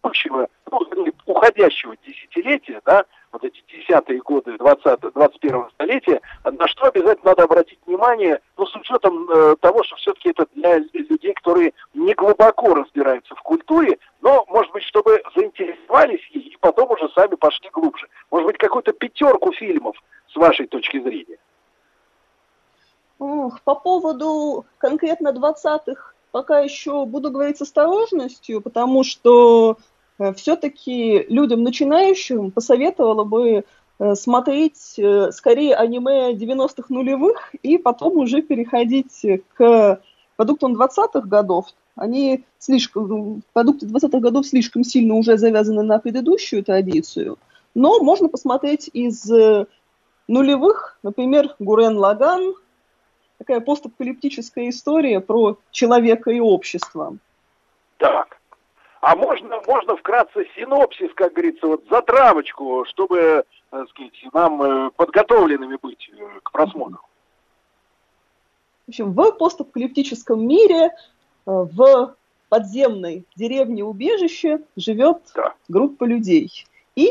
общего, 0.03 0.49
ну, 0.71 1.07
уходящего 1.27 1.97
десятилетия, 2.05 2.81
да, 2.85 3.05
вот 3.35 3.45
эти 3.45 3.63
десятые 3.69 4.21
годы 4.21 4.57
20 4.57 5.01
21 5.13 5.71
столетия, 5.75 6.21
на 6.45 6.67
что 6.69 6.87
обязательно 6.87 7.31
надо 7.31 7.43
обратить 7.43 7.79
внимание, 7.85 8.41
ну, 8.57 8.65
с 8.65 8.75
учетом 8.77 9.29
э, 9.29 9.57
того, 9.61 9.83
что 9.83 9.97
все-таки 9.97 10.31
это 10.31 10.47
для 10.55 10.79
людей, 10.79 11.35
которые 11.35 11.75
не 11.93 12.15
глубоко 12.15 12.75
разбираются 12.75 13.35
в 13.35 13.43
культуре, 13.43 13.99
но, 14.23 14.45
может 14.49 14.73
быть, 14.73 14.85
чтобы 14.85 15.21
заинтересовались 15.35 16.25
ей 16.31 16.49
и 16.49 16.57
потом 16.61 16.91
уже 16.93 17.09
сами 17.11 17.35
пошли 17.35 17.69
глубже. 17.71 18.07
Может 18.31 18.47
быть, 18.47 18.59
какую-то 18.59 18.93
пятерку 18.93 19.53
фильмов 19.53 19.97
с 20.29 20.37
вашей 20.37 20.67
точки 20.67 21.01
зрения. 21.01 21.39
По 23.19 23.75
поводу 23.75 24.65
конкретно 24.79 25.29
20-х 25.29 26.15
пока 26.31 26.61
еще 26.61 27.05
буду 27.05 27.31
говорить 27.31 27.59
с 27.59 27.63
осторожностью, 27.63 28.61
потому 28.61 29.03
что 29.05 29.77
все-таки 30.37 31.25
людям 31.29 31.63
начинающим 31.63 32.51
посоветовала 32.51 33.25
бы 33.25 33.65
э, 33.99 34.15
смотреть 34.15 34.95
э, 34.99 35.33
скорее 35.33 35.75
аниме 35.75 36.33
90-х 36.35 36.87
нулевых 36.89 37.55
и 37.63 37.79
потом 37.79 38.19
уже 38.19 38.43
переходить 38.43 39.27
к 39.55 40.01
продуктам 40.37 40.75
20-х 40.75 41.23
годов. 41.23 41.67
Они 41.97 42.45
слишком, 42.59 43.43
продукты 43.53 43.87
20-х 43.87 44.19
годов 44.19 44.47
слишком 44.47 44.85
сильно 44.85 45.15
уже 45.15 45.37
завязаны 45.37 45.83
на 45.83 45.99
предыдущую 45.99 46.65
традицию, 46.65 47.39
но 47.75 48.01
можно 48.01 48.29
посмотреть 48.29 48.91
из 48.93 49.31
э, 49.31 49.67
нулевых, 50.29 50.99
например, 51.03 51.55
Гурен 51.59 51.97
Лаган, 51.97 52.55
такая 53.39 53.61
постапокалиптическая 53.61 54.71
история 54.71 55.21
про 55.21 55.59
человека 55.71 56.31
и 56.31 56.41
общество. 56.41 57.17
Так. 57.99 58.39
А 59.05 59.17
можно, 59.17 59.61
можно 59.67 59.97
вкратце 59.99 60.47
синопсис, 60.57 61.11
как 61.15 61.35
говорится, 61.35 61.67
вот 61.67 61.85
затравочку, 61.91 62.87
чтобы, 62.89 63.45
так 63.69 63.87
сказать, 63.91 64.15
нам 64.33 64.63
э, 64.63 64.91
подготовленными 64.97 65.77
быть 65.77 66.09
э, 66.11 66.41
к 66.43 66.51
просмотру. 66.51 67.01
В 68.87 68.89
общем, 68.89 69.13
в 69.13 69.33
постапокалиптическом 69.33 70.49
мире, 70.49 70.87
э, 70.87 70.91
в 71.45 72.15
подземной 72.49 73.27
деревне-убежище 73.37 74.61
живет 74.75 75.19
группа 75.69 76.05
людей. 76.05 76.65
И 76.97 77.11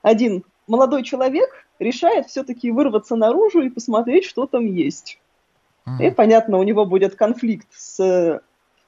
один 0.00 0.44
молодой 0.66 1.02
человек 1.02 1.50
решает 1.78 2.28
все-таки 2.28 2.70
вырваться 2.70 3.16
наружу 3.16 3.60
и 3.60 3.68
посмотреть, 3.68 4.24
что 4.24 4.46
там 4.46 4.64
есть. 4.64 5.20
И, 6.00 6.10
понятно, 6.10 6.56
у 6.56 6.62
него 6.62 6.86
будет 6.86 7.16
конфликт 7.16 7.68
с 7.72 8.40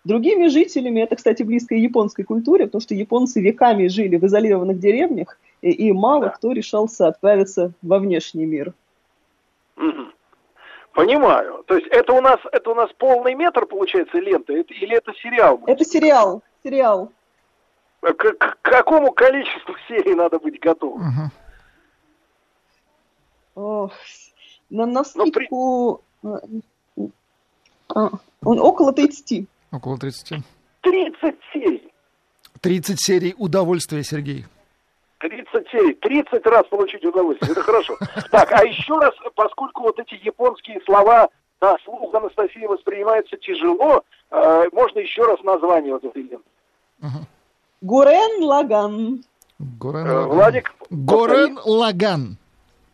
другими 0.04 0.48
жителями. 0.48 1.00
Это, 1.00 1.16
кстати, 1.16 1.42
близко 1.42 1.74
и 1.74 1.80
японской 1.80 2.22
культуре, 2.22 2.66
потому 2.66 2.80
что 2.80 2.94
японцы 2.94 3.40
веками 3.40 3.88
жили 3.88 4.16
в 4.16 4.24
изолированных 4.26 4.78
деревнях, 4.78 5.38
и, 5.62 5.70
и 5.70 5.92
мало 5.92 6.28
кто 6.28 6.52
решался 6.52 7.08
отправиться 7.08 7.72
во 7.82 7.98
внешний 7.98 8.46
мир. 8.46 8.72
Понимаю. 10.92 11.62
То 11.66 11.76
есть 11.76 11.86
это 11.88 12.12
у 12.12 12.20
нас 12.20 12.40
это 12.52 12.70
у 12.70 12.74
нас 12.74 12.90
полный 12.98 13.34
метр 13.34 13.64
получается 13.66 14.18
лента, 14.18 14.52
это- 14.52 14.74
или 14.74 14.96
это 14.96 15.12
сериал? 15.14 15.60
Это 15.66 15.84
сериал. 15.84 16.42
Сериал. 16.64 17.12
К, 18.00 18.12
к- 18.14 18.34
к 18.38 18.58
какому 18.62 19.12
количеству 19.12 19.74
серий 19.88 20.14
надо 20.14 20.38
быть 20.38 20.58
готовым? 20.60 21.30
Ох, 23.54 23.92
на, 24.70 24.86
на 24.86 25.04
скидку... 25.04 26.00
э, 26.24 26.28
а, 27.94 28.10
он 28.42 28.58
около 28.60 28.92
30. 28.92 29.46
Около 29.72 29.98
30. 29.98 30.42
30 30.82 31.34
серий. 31.52 31.92
30 32.60 33.00
серий 33.00 33.34
удовольствия, 33.38 34.02
Сергей. 34.02 34.44
30 35.18 35.68
серий, 35.70 35.94
30 35.94 36.46
раз 36.46 36.66
получить 36.68 37.04
удовольствие. 37.04 37.52
Это 37.52 37.62
хорошо. 37.62 37.96
Так, 38.30 38.50
а 38.52 38.64
еще 38.64 38.98
раз, 38.98 39.14
поскольку 39.34 39.82
вот 39.82 39.98
эти 39.98 40.14
японские 40.24 40.80
слова 40.86 41.28
на 41.60 41.76
слух 41.84 42.14
Анастасии 42.14 42.66
воспринимаются 42.66 43.36
тяжело, 43.36 44.02
э, 44.30 44.64
можно 44.72 44.98
еще 44.98 45.22
раз 45.24 45.42
название 45.42 45.92
вот 45.92 46.04
этой 46.04 46.22
ленты. 46.22 46.44
Гурен 47.82 48.42
Лаган. 48.44 49.22
Горен 49.58 50.06
Э, 50.06 50.12
Лаган. 50.12 50.28
Владик, 50.36 50.72
Горен 50.90 51.58
Лаган. 51.64 52.36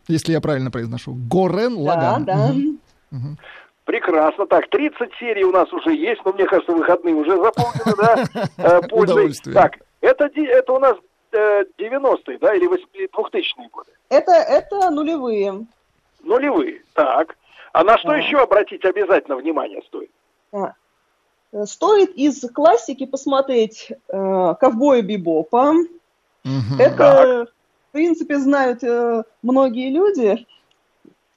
Если 0.09 0.33
я 0.33 0.41
правильно 0.41 0.69
произношу. 0.71 1.13
Горен 1.29 1.75
Лаган. 1.77 2.25
да. 2.25 2.53
Мгм. 3.11 3.37
Прекрасно. 3.87 4.45
Так, 4.47 4.67
30 4.67 5.13
серий 5.17 5.45
у 5.45 5.51
нас 5.53 5.71
уже 5.71 5.95
есть, 5.95 6.19
но 6.25 6.33
мне 6.33 6.45
кажется, 6.45 6.73
выходные 6.73 7.15
уже 7.15 7.37
заполнены, 7.37 7.95
да? 7.97 8.25
Э, 8.57 8.81
пользой. 8.81 9.15
Удовольствие. 9.15 9.53
Так, 9.53 9.77
это, 10.01 10.25
это 10.25 10.73
у 10.73 10.79
нас 10.79 10.97
э, 11.31 11.63
90-е, 11.79 12.37
да, 12.37 12.53
или 12.53 12.69
2000-е 12.69 13.69
годы? 13.71 13.91
Это, 14.09 14.33
это 14.33 14.89
нулевые. 14.89 15.65
Нулевые. 16.21 16.81
Так. 16.93 17.37
А 17.71 17.85
на 17.85 17.97
что 17.97 18.09
Да. 18.09 18.17
еще 18.17 18.39
обратить 18.39 18.83
обязательно 18.83 19.37
внимание 19.37 19.81
стоит? 19.87 20.11
А, 20.51 20.73
э, 21.53 21.65
Стоит 21.65 22.09
из 22.09 22.41
классики 22.51 23.05
посмотреть 23.05 23.93
э, 24.09 24.55
«Ковбоя 24.59 25.01
Бибопа». 25.01 25.75
Это, 26.77 27.47
в 27.89 27.91
принципе, 27.93 28.37
знают 28.37 28.83
э, 28.83 29.23
многие 29.41 29.91
люди. 29.91 30.45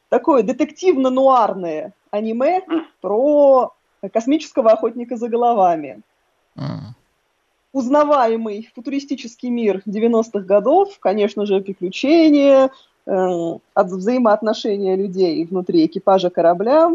Такое 0.08 0.42
детективно-нуарное 0.42 1.92
аниме 2.10 2.62
про 3.00 3.72
космического 4.12 4.72
охотника 4.72 5.16
за 5.16 5.28
головами. 5.28 6.00
Узнаваемый 7.72 8.68
футуристический 8.74 9.48
мир 9.48 9.82
90-х 9.86 10.40
годов, 10.40 10.98
конечно 10.98 11.46
же, 11.46 11.60
приключения, 11.60 12.70
э, 13.06 13.58
от 13.74 13.86
взаимоотношения 13.86 14.96
людей 14.96 15.44
внутри 15.44 15.86
экипажа 15.86 16.30
корабля. 16.30 16.90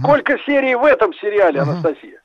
Сколько 0.00 0.38
серий 0.46 0.76
в 0.76 0.84
этом 0.84 1.12
сериале, 1.14 1.60
Анастасия? 1.60 2.22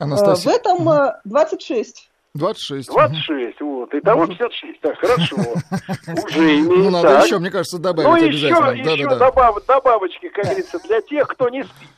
Э, 0.00 0.04
В 0.04 0.46
этом 0.48 0.88
э, 0.88 1.20
26. 1.24 2.09
26. 2.34 2.88
26, 2.88 3.60
вот. 3.60 3.92
Итого 3.92 4.26
56, 4.26 4.80
так, 4.80 4.96
хорошо. 4.98 5.36
Уже 6.24 6.58
имеет. 6.60 6.68
Ну, 6.84 6.90
надо 6.90 7.08
так. 7.08 7.24
еще, 7.26 7.38
мне 7.40 7.50
кажется, 7.50 7.78
добавить 7.78 8.08
Ну, 8.08 8.16
еще, 8.16 8.46
обязательно. 8.48 8.90
еще 8.92 9.04
Да-да-да. 9.04 9.30
добав- 9.30 9.66
добавочки, 9.66 10.28
как 10.28 10.44
говорится, 10.44 10.78
для 10.86 11.00
тех, 11.00 11.26
кто 11.26 11.48
не 11.48 11.64
спит. 11.64 11.88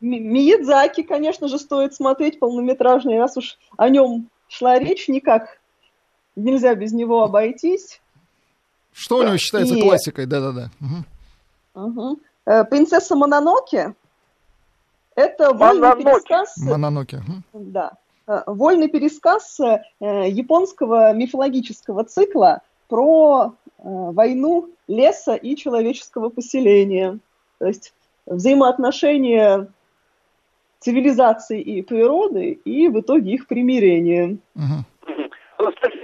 Ми- 0.00 0.20
Миядзаки, 0.20 1.02
конечно 1.04 1.46
же, 1.48 1.58
стоит 1.58 1.94
смотреть 1.94 2.40
полнометражный, 2.40 3.18
раз 3.18 3.36
уж 3.36 3.56
о 3.76 3.88
нем 3.88 4.28
шла 4.48 4.78
речь, 4.78 5.06
никак 5.08 5.58
нельзя 6.34 6.74
без 6.74 6.92
него 6.92 7.22
обойтись. 7.22 8.00
Что 8.92 9.18
у 9.18 9.22
него 9.22 9.36
считается 9.36 9.76
И- 9.76 9.82
классикой? 9.82 10.26
Да-да-да. 10.26 10.70
Мгм. 11.74 12.16
Э, 12.44 12.64
Принцесса 12.64 13.14
Мононоке 13.14 13.94
это 15.14 15.54
Мононоке. 15.54 16.02
пересказ, 16.04 16.56
Мононоке. 16.58 17.18
Мгм. 17.18 17.42
да, 17.72 17.92
вольный 18.26 18.88
пересказ 18.88 19.60
э, 19.60 19.82
японского 20.00 21.12
мифологического 21.12 22.04
цикла 22.04 22.60
про 22.88 23.46
э, 23.46 23.50
войну 23.78 24.68
леса 24.88 25.34
и 25.34 25.56
человеческого 25.56 26.28
поселения. 26.28 27.18
То 27.58 27.66
есть 27.66 27.94
взаимоотношения 28.26 29.68
цивилизации 30.80 31.60
и 31.60 31.82
природы 31.82 32.50
и 32.64 32.88
в 32.88 33.00
итоге 33.00 33.32
их 33.32 33.46
примирение. 33.46 34.38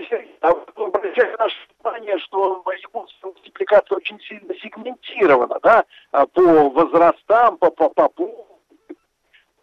Сергеевна, 0.09 0.39
а 0.41 0.51
обращаю 0.85 1.39
наше 1.39 1.57
внимание, 1.79 2.19
что 2.19 2.65
японская 2.81 3.33
мультипликация 3.33 3.97
очень 3.97 4.19
сильно 4.21 4.55
сегментирована, 4.55 5.59
да, 5.63 5.85
а, 6.11 6.27
по 6.27 6.71
возрастам, 6.71 7.59
по, 7.59 7.71
по, 7.71 7.89
по 7.91 8.09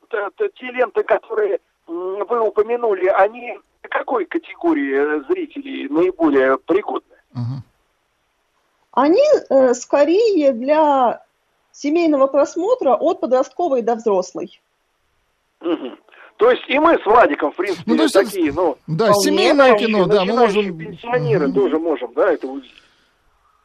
те 0.10 0.72
ленты, 0.72 1.04
которые 1.04 1.60
вы 1.90 2.40
упомянули, 2.40 3.08
они 3.08 3.58
какой 3.82 4.26
категории 4.26 4.96
э, 4.96 5.24
зрителей 5.28 5.88
наиболее 5.90 6.58
пригодны? 6.58 7.16
Они 8.92 9.24
э, 9.50 9.74
скорее 9.74 10.52
для 10.52 11.24
семейного 11.72 12.28
просмотра 12.28 12.96
от 12.96 13.22
подростковой 13.22 13.82
до 13.82 13.96
взрослой. 13.96 14.62
Мгм. 15.62 15.98
То 16.38 16.52
есть 16.52 16.64
и 16.68 16.80
мы 16.80 16.98
с 16.98 17.06
Владиком, 17.06 17.52
в 17.52 17.56
принципе, 17.56 17.84
Ну, 17.86 17.98
то 17.98 18.04
есть 18.04 18.14
такие, 18.14 18.54
ну, 18.54 18.78
да, 18.88 19.14
семейное 19.14 19.78
кино, 19.78 20.06
да, 20.06 20.24
мы 20.26 20.38
можем- 20.38 20.78
пенсионеры 20.78 21.52
тоже 21.52 21.78
можем, 21.80 22.14
да, 22.14 22.32
это 22.32 22.48
увидеть. 22.48 22.72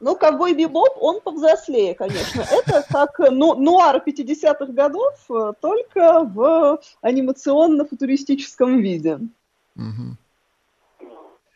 Ну, 0.05 0.17
ковбой 0.17 0.53
Бибоп, 0.53 0.99
он 1.01 1.23
повзрослее, 1.23 1.95
конечно. 1.95 2.43
Это 2.43 2.85
как 2.93 3.19
э, 3.21 3.31
ну, 3.31 3.55
нуар 3.55 4.03
50-х 4.07 4.67
годов, 4.67 5.15
э, 5.31 5.55
только 5.63 6.25
в 6.25 6.79
анимационно-футуристическом 7.01 8.81
виде. 8.81 9.19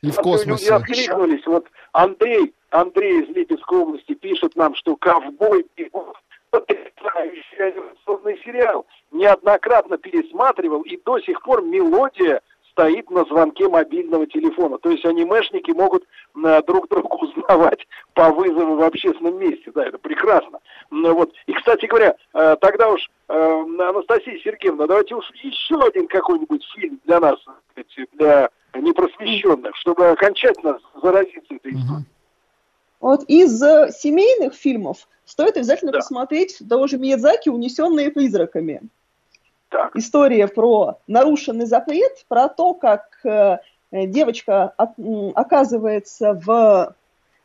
И 0.01 0.11
в 0.11 0.19
А 0.19 0.23
космосе. 0.23 0.65
Люди 0.65 0.73
откликнулись. 0.73 1.47
Вот 1.47 1.67
Андрей, 1.93 2.55
Андрей 2.71 3.23
из 3.23 3.37
Липецкой 3.37 3.81
области 3.81 4.15
пишет 4.15 4.57
нам, 4.57 4.75
что 4.77 4.97
«Ковбой 4.97 5.67
Бибоп» 5.77 6.17
потрясающий 6.49 7.61
анимационный 7.61 8.41
сериал. 8.47 8.87
Неоднократно 9.11 9.99
пересматривал, 9.99 10.81
и 10.83 10.97
до 10.97 11.19
сих 11.21 11.43
пор 11.43 11.63
мелодия 11.63 12.41
стоит 12.79 13.11
на 13.11 13.25
звонке 13.25 13.69
мобильного 13.69 14.27
телефона. 14.29 14.79
То 14.79 14.91
есть 14.91 15.05
анимешники 15.05 15.73
могут 15.73 16.05
э, 16.37 16.63
друг 16.63 16.89
друга 16.89 17.09
узнавать 17.21 17.87
по 18.15 18.31
вызову 18.31 18.77
в 18.77 18.83
общественном 18.83 19.39
месте. 19.39 19.73
Да, 19.75 19.85
это 19.85 19.99
прекрасно. 19.99 20.61
Ну, 20.91 21.15
вот. 21.15 21.33
И, 21.47 21.53
кстати 21.53 21.87
говоря, 21.87 22.15
э, 22.35 22.57
тогда 22.61 22.91
уж, 22.91 23.11
э, 23.29 23.35
Анастасия 23.35 24.39
Сергеевна, 24.45 24.87
давайте 24.87 25.17
уж 25.17 25.29
еще 25.43 25.81
один 25.83 26.07
какой-нибудь 26.07 26.65
фильм 26.77 27.01
для 27.05 27.19
нас, 27.19 27.39
для 28.13 28.49
непросвещенных, 28.75 29.75
чтобы 29.77 30.07
окончательно 30.07 30.79
заразиться 31.03 31.55
этой 31.55 31.73
историей. 31.73 32.07
Вот 33.01 33.25
из 33.25 33.61
э, 33.61 33.91
семейных 33.91 34.55
фильмов 34.55 35.09
стоит 35.25 35.57
обязательно 35.57 35.93
посмотреть 35.93 36.63
того 36.69 36.87
же 36.87 36.99
Миядзаки 36.99 37.49
«Унесенные 37.49 38.11
призраками». 38.11 38.83
История 39.95 40.49
про 40.49 40.99
нарушенный 41.07 41.67
запрет, 41.67 42.25
про 42.29 42.49
то, 42.49 42.75
как 42.75 43.21
э, 43.25 43.59
девочка 43.91 44.75
оказывается 45.35 46.35
в 46.35 46.95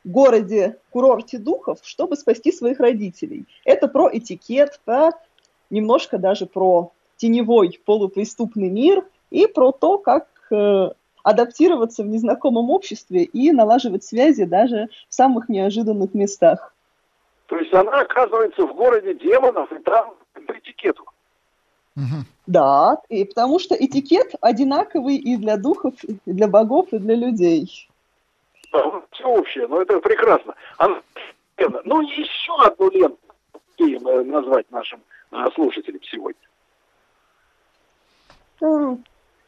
городе-курорте 0.03 1.37
духов, 1.37 1.79
чтобы 1.83 2.15
спасти 2.15 2.51
своих 2.51 2.79
родителей. 2.79 3.45
Это 3.65 3.87
про 3.87 4.09
этикет, 4.11 4.79
про 4.85 5.11
немножко 5.69 6.17
даже 6.17 6.45
про 6.45 6.91
теневой 7.17 7.79
полупреступный 7.85 8.69
мир 8.69 9.05
и 9.29 9.47
про 9.47 9.71
то, 9.71 9.97
как 9.97 10.27
э, 10.51 10.89
адаптироваться 11.23 12.03
в 12.03 12.07
незнакомом 12.07 12.69
обществе 12.69 13.23
и 13.23 13.51
налаживать 13.51 14.03
связи 14.03 14.43
даже 14.43 14.89
в 15.09 15.13
самых 15.13 15.49
неожиданных 15.49 16.13
местах. 16.13 16.73
То 17.47 17.57
есть 17.57 17.73
она 17.73 18.01
оказывается 18.01 18.65
в 18.65 18.75
городе 18.75 19.13
демонов, 19.13 19.71
и 19.71 19.79
там 19.79 20.15
по 20.33 20.51
этикету. 20.53 21.05
Да, 22.47 22.97
и 23.09 23.23
потому 23.23 23.59
что 23.59 23.75
этикет 23.75 24.33
одинаковый 24.41 25.15
и 25.15 25.37
для 25.37 25.57
духов, 25.57 25.93
и 26.03 26.17
для 26.25 26.47
богов, 26.47 26.87
и 26.91 26.97
для 26.97 27.15
людей. 27.15 27.87
Все 29.11 29.25
общее, 29.25 29.67
ну 29.67 29.81
это 29.81 29.99
прекрасно. 29.99 30.55
Анна 30.77 31.01
Сергеевна, 31.55 31.81
ну 31.85 32.01
еще 32.01 32.53
одну 32.59 32.89
ленту 32.89 33.17
э, 33.79 34.23
назвать 34.23 34.69
нашим 34.71 35.01
э, 35.31 35.45
слушателям 35.53 36.01
сегодня. 36.03 36.41
М, 38.61 39.03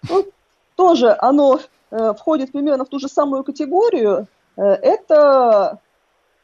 ну, 0.09 0.25
тоже 0.75 1.15
оно 1.19 1.59
э, 1.89 2.13
входит 2.13 2.51
примерно 2.51 2.85
в 2.85 2.89
ту 2.89 2.99
же 2.99 3.07
самую 3.07 3.43
категорию. 3.43 4.27
Э, 4.55 4.61
это 4.61 5.79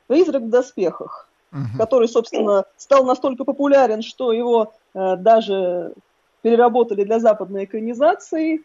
«Призрак 0.07 0.43
в 0.43 0.49
доспехах», 0.49 1.29
который, 1.77 2.07
собственно, 2.07 2.65
стал 2.77 3.05
настолько 3.05 3.43
популярен, 3.43 4.01
что 4.01 4.31
его 4.31 4.63
э, 4.63 4.80
даже 4.93 5.93
переработали 6.41 7.03
для 7.03 7.19
западной 7.19 7.65
экранизации. 7.65 8.61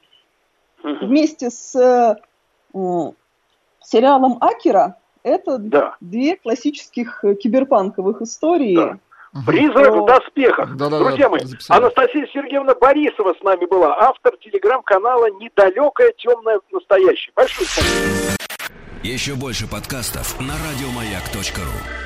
Вместе 0.83 1.51
с 1.51 1.75
э, 1.75 2.17
м, 2.75 3.15
сериалом 3.81 4.39
«Акера» 4.41 4.97
это 5.23 5.59
две 6.01 6.37
классических 6.37 7.25
э, 7.25 7.35
киберпанковых 7.35 8.23
истории. 8.23 8.99
Призрак 9.47 9.93
Про- 9.93 10.03
в 10.03 10.07
доспехах. 10.07 10.77
Да-да-да, 10.77 11.05
Друзья 11.05 11.29
мои, 11.29 11.41
записали. 11.41 11.79
Анастасия 11.79 12.27
Сергеевна 12.33 12.75
Борисова 12.75 13.35
с 13.39 13.43
нами 13.43 13.67
была, 13.67 13.95
автор 13.99 14.37
телеграм-канала 14.39 15.27
«Недалекое 15.41 16.13
темное 16.17 16.61
настоящее». 16.71 17.33
Большое 17.37 17.67
спасибо. 17.69 18.37
Еще 19.03 19.35
больше 19.35 19.69
подкастов 19.69 20.41
на 20.41 20.55
радиомаяк.ру. 20.55 22.06